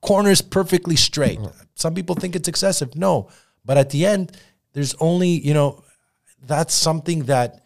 Corners 0.00 0.40
perfectly 0.40 0.96
straight. 0.96 1.38
Some 1.74 1.94
people 1.94 2.14
think 2.14 2.36
it's 2.36 2.48
excessive. 2.48 2.94
No. 2.94 3.28
But 3.64 3.76
at 3.76 3.90
the 3.90 4.06
end, 4.06 4.32
there's 4.72 4.94
only, 5.00 5.28
you 5.28 5.52
know, 5.52 5.82
that's 6.46 6.74
something 6.74 7.24
that 7.24 7.64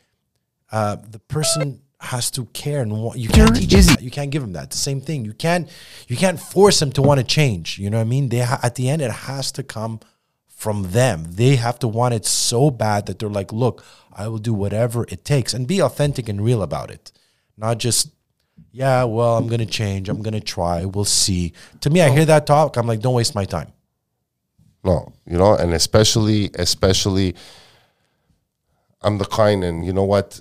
uh, 0.72 0.96
the 1.10 1.18
person 1.18 1.82
has 2.00 2.30
to 2.30 2.46
care 2.46 2.80
and 2.80 2.90
want, 2.92 3.18
you 3.18 3.28
can't 3.28 3.54
teach 3.54 3.72
him 3.72 3.82
that. 3.84 4.02
You 4.02 4.10
can't 4.10 4.30
give 4.30 4.42
him 4.42 4.54
that. 4.54 4.64
It's 4.64 4.76
the 4.76 4.82
same 4.82 5.00
thing. 5.00 5.24
You 5.24 5.34
can't 5.34 5.68
you 6.08 6.16
can't 6.16 6.40
force 6.40 6.80
him 6.80 6.92
to 6.92 7.02
want 7.02 7.20
to 7.20 7.24
change. 7.24 7.78
You 7.78 7.90
know 7.90 7.98
what 7.98 8.06
I 8.06 8.08
mean? 8.08 8.30
They 8.30 8.40
ha- 8.40 8.60
at 8.62 8.74
the 8.74 8.88
end 8.88 9.02
it 9.02 9.10
has 9.10 9.52
to 9.52 9.62
come 9.62 10.00
from 10.48 10.90
them. 10.92 11.24
They 11.28 11.56
have 11.56 11.78
to 11.80 11.88
want 11.88 12.14
it 12.14 12.24
so 12.24 12.70
bad 12.70 13.06
that 13.06 13.18
they're 13.18 13.28
like, 13.28 13.52
"Look, 13.52 13.84
I 14.12 14.28
will 14.28 14.38
do 14.38 14.54
whatever 14.54 15.04
it 15.08 15.24
takes." 15.24 15.52
And 15.52 15.66
be 15.66 15.80
authentic 15.80 16.28
and 16.28 16.42
real 16.42 16.62
about 16.62 16.90
it. 16.90 17.12
Not 17.56 17.78
just 17.78 18.10
yeah, 18.72 19.04
well, 19.04 19.36
I'm 19.36 19.48
going 19.48 19.60
to 19.60 19.66
change. 19.66 20.08
I'm 20.08 20.22
going 20.22 20.34
to 20.34 20.40
try. 20.40 20.84
We'll 20.84 21.04
see. 21.04 21.52
To 21.80 21.90
me, 21.90 22.00
I 22.00 22.10
hear 22.10 22.24
that 22.26 22.46
talk, 22.46 22.76
I'm 22.76 22.86
like, 22.86 23.00
"Don't 23.00 23.14
waste 23.14 23.34
my 23.34 23.44
time." 23.44 23.72
No, 24.82 25.12
you 25.26 25.36
know, 25.36 25.54
and 25.54 25.74
especially, 25.74 26.50
especially, 26.54 27.34
I'm 29.02 29.18
the 29.18 29.26
kind, 29.26 29.62
and 29.64 29.84
you 29.84 29.92
know 29.92 30.04
what, 30.04 30.40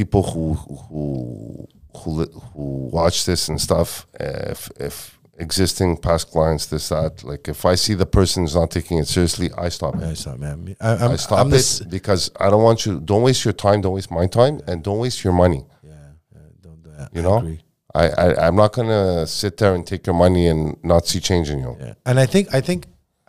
people 0.00 0.22
who 0.32 0.44
who 0.88 1.66
who 1.98 2.10
who 2.52 2.64
watch 2.98 3.24
this 3.28 3.48
and 3.50 3.58
stuff, 3.68 4.06
if 4.20 4.58
if 4.88 5.18
existing 5.38 5.96
past 6.06 6.24
clients, 6.34 6.64
this 6.66 6.88
that, 6.90 7.24
like 7.30 7.44
if 7.54 7.60
I 7.72 7.74
see 7.76 7.94
the 7.94 8.06
person's 8.18 8.54
not 8.54 8.70
taking 8.70 8.98
it 9.02 9.08
seriously, 9.08 9.48
I 9.66 9.68
stop 9.70 9.94
it. 9.96 10.00
Yeah, 10.02 10.14
so, 10.14 10.36
man. 10.36 10.76
I, 10.80 10.90
I'm, 11.04 11.12
I 11.12 11.16
stop 11.16 11.38
I'm 11.40 11.48
it 11.48 11.52
this- 11.56 11.80
because 11.98 12.22
I 12.44 12.46
don't 12.50 12.62
want 12.68 12.80
you. 12.86 13.00
Don't 13.00 13.22
waste 13.28 13.42
your 13.48 13.54
time. 13.66 13.78
Don't 13.80 13.94
waste 13.98 14.10
my 14.20 14.26
time, 14.40 14.54
and 14.68 14.76
don't 14.88 14.98
waste 15.04 15.20
your 15.24 15.32
money. 15.44 15.62
yeah, 15.82 15.92
yeah, 16.34 16.40
don't 16.66 16.82
do 16.82 16.90
that. 16.98 17.08
You 17.14 17.20
I 17.20 17.24
know, 17.24 17.38
agree. 17.38 17.60
I, 17.94 18.04
I 18.24 18.46
I'm 18.46 18.56
not 18.56 18.70
gonna 18.76 19.26
sit 19.26 19.56
there 19.60 19.74
and 19.76 19.86
take 19.86 20.02
your 20.08 20.16
money 20.24 20.44
and 20.52 20.76
not 20.92 21.06
see 21.06 21.20
change 21.20 21.48
in 21.54 21.58
you. 21.64 21.72
Yeah. 21.80 21.94
And 22.08 22.16
I 22.24 22.26
think 22.26 22.44
I 22.58 22.60
think 22.60 22.80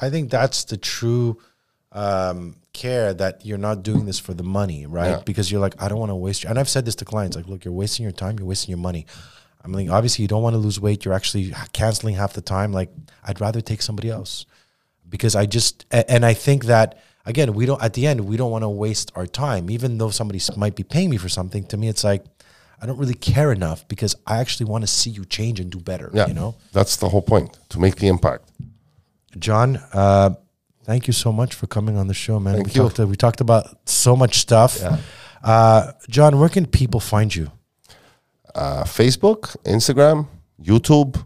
I 0.06 0.10
think 0.10 0.30
that's 0.38 0.60
the 0.66 0.78
true 0.78 1.38
um, 1.94 2.58
care 2.78 3.14
that 3.14 3.46
you're 3.46 3.58
not 3.58 3.84
doing 3.84 4.06
this 4.06 4.20
for 4.20 4.34
the 4.34 4.44
money, 4.44 4.86
right? 4.86 5.10
Yeah. 5.10 5.22
Because 5.26 5.52
you're 5.52 5.60
like, 5.60 5.82
I 5.82 5.90
don't 5.90 6.00
want 6.00 6.12
to 6.12 6.16
waste 6.16 6.44
your 6.44 6.50
and 6.52 6.60
I've 6.60 6.70
said 6.70 6.86
this 6.86 6.96
to 6.96 7.06
clients, 7.06 7.36
like, 7.36 7.48
look, 7.48 7.66
you're 7.66 7.74
wasting 7.74 8.04
your 8.04 8.12
time, 8.14 8.38
you're 8.40 8.48
wasting 8.48 8.72
your 8.72 8.84
money. 8.90 9.06
I'm 9.64 9.74
like, 9.74 9.90
obviously 9.90 10.22
you 10.22 10.28
don't 10.28 10.44
want 10.44 10.54
to 10.54 10.60
lose 10.60 10.80
weight, 10.80 11.04
you're 11.04 11.14
actually 11.14 11.54
canceling 11.74 12.16
half 12.16 12.34
the 12.34 12.42
time. 12.42 12.72
Like, 12.72 12.90
I'd 13.24 13.42
rather 13.42 13.62
take 13.62 13.82
somebody 13.82 14.10
else. 14.10 14.46
Because 15.10 15.36
I 15.36 15.46
just 15.46 15.86
and 15.90 16.26
I 16.26 16.34
think 16.34 16.66
that 16.66 17.00
again, 17.26 17.54
we 17.54 17.66
don't 17.66 17.82
at 17.82 17.94
the 17.94 18.06
end, 18.08 18.22
we 18.22 18.38
don't 18.38 18.52
want 18.52 18.64
to 18.64 18.70
waste 18.70 19.12
our 19.16 19.26
time. 19.26 19.70
Even 19.70 19.98
though 19.98 20.10
somebody 20.10 20.40
might 20.58 20.76
be 20.76 20.84
paying 20.84 21.10
me 21.10 21.18
for 21.18 21.30
something, 21.30 21.66
to 21.68 21.78
me 21.78 21.88
it's 21.88 22.04
like 22.04 22.24
I 22.82 22.86
don't 22.86 23.00
really 23.00 23.14
care 23.16 23.52
enough 23.52 23.88
because 23.88 24.16
I 24.26 24.40
actually 24.40 24.68
want 24.68 24.84
to 24.84 24.88
see 24.88 25.10
you 25.10 25.26
change 25.26 25.60
and 25.60 25.72
do 25.72 25.80
better. 25.80 26.12
Yeah, 26.14 26.28
You 26.28 26.34
know? 26.34 26.56
that's 26.74 26.98
the 26.98 27.10
whole 27.10 27.22
point 27.22 27.58
to 27.70 27.80
make 27.80 27.96
the 27.96 28.08
impact. 28.08 28.52
John, 29.40 29.78
uh, 29.94 30.32
thank 30.88 31.06
you 31.06 31.14
so 31.14 31.32
much 31.32 31.54
for 31.54 31.68
coming 31.68 31.98
on 31.98 32.08
the 32.08 32.14
show, 32.16 32.40
man. 32.40 32.56
Thank 32.56 32.68
we 32.68 32.74
you. 32.74 32.90
talked 32.90 33.00
we 33.00 33.16
talked 33.16 33.42
about 33.42 33.64
so 33.88 34.16
much 34.16 34.40
stuff. 34.40 34.82
Uh, 35.44 35.92
John, 36.10 36.40
where 36.40 36.50
can 36.50 36.66
people 36.66 37.00
find 37.00 37.34
you? 37.36 37.52
Uh, 38.56 38.84
Facebook, 38.84 39.56
Instagram, 39.64 40.28
YouTube, 40.60 41.24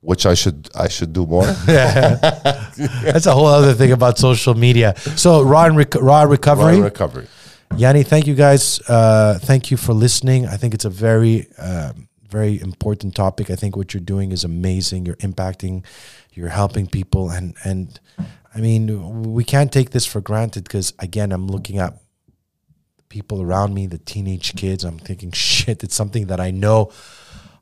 which 0.00 0.26
I 0.26 0.34
should 0.34 0.68
I 0.74 0.88
should 0.88 1.12
do 1.12 1.24
more. 1.26 1.44
yeah. 1.68 2.16
That's 3.04 3.26
a 3.26 3.32
whole 3.32 3.46
other 3.46 3.74
thing 3.74 3.92
about 3.92 4.18
social 4.18 4.54
media. 4.54 4.94
So 5.16 5.42
raw 5.42 5.66
and 5.66 5.76
rec- 5.76 6.02
raw 6.10 6.22
recovery. 6.22 6.74
Run 6.74 6.82
recovery. 6.82 7.26
Yanni, 7.76 8.02
thank 8.04 8.26
you 8.26 8.34
guys. 8.34 8.80
Uh, 8.88 9.38
thank 9.40 9.70
you 9.70 9.76
for 9.76 9.92
listening. 9.92 10.46
I 10.46 10.56
think 10.56 10.74
it's 10.74 10.84
a 10.84 10.90
very, 10.90 11.48
um, 11.58 12.08
very 12.28 12.60
important 12.60 13.16
topic. 13.16 13.50
I 13.50 13.56
think 13.56 13.76
what 13.76 13.92
you're 13.92 14.08
doing 14.14 14.30
is 14.30 14.44
amazing. 14.44 15.06
You're 15.06 15.16
impacting, 15.16 15.84
you're 16.34 16.50
helping 16.50 16.86
people, 16.86 17.30
and 17.30 17.54
and 17.64 17.98
I 18.54 18.60
mean, 18.60 19.34
we 19.34 19.44
can't 19.44 19.72
take 19.72 19.90
this 19.90 20.06
for 20.06 20.20
granted 20.20 20.64
because 20.64 20.92
again, 20.98 21.32
I'm 21.32 21.48
looking 21.48 21.78
at 21.78 21.98
people 23.08 23.42
around 23.42 23.74
me, 23.74 23.86
the 23.86 23.98
teenage 23.98 24.54
kids. 24.56 24.84
I'm 24.84 24.98
thinking, 24.98 25.32
shit, 25.48 25.82
it's 25.82 25.94
something 25.94 26.26
that 26.26 26.40
I 26.40 26.50
know. 26.50 26.92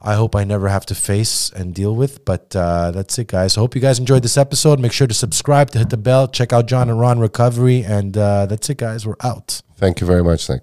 I 0.04 0.14
hope 0.14 0.34
I 0.34 0.42
never 0.42 0.68
have 0.68 0.84
to 0.86 0.96
face 0.96 1.50
and 1.50 1.74
deal 1.74 1.94
with. 1.94 2.24
But 2.24 2.54
uh, 2.56 2.90
that's 2.90 3.18
it, 3.18 3.28
guys. 3.28 3.56
I 3.56 3.60
hope 3.60 3.74
you 3.74 3.80
guys 3.80 3.98
enjoyed 3.98 4.22
this 4.24 4.36
episode. 4.36 4.80
Make 4.80 4.92
sure 4.92 5.06
to 5.06 5.14
subscribe, 5.14 5.70
to 5.70 5.78
hit 5.78 5.90
the 5.90 5.96
bell, 5.96 6.26
check 6.26 6.52
out 6.52 6.66
John 6.66 6.90
and 6.90 6.98
Ron 6.98 7.20
Recovery, 7.20 7.84
and 7.84 8.16
uh, 8.16 8.46
that's 8.46 8.68
it, 8.68 8.78
guys. 8.78 9.06
We're 9.06 9.14
out. 9.22 9.62
Thank 9.76 10.00
you 10.00 10.06
very 10.06 10.24
much, 10.24 10.48
Nick. 10.48 10.62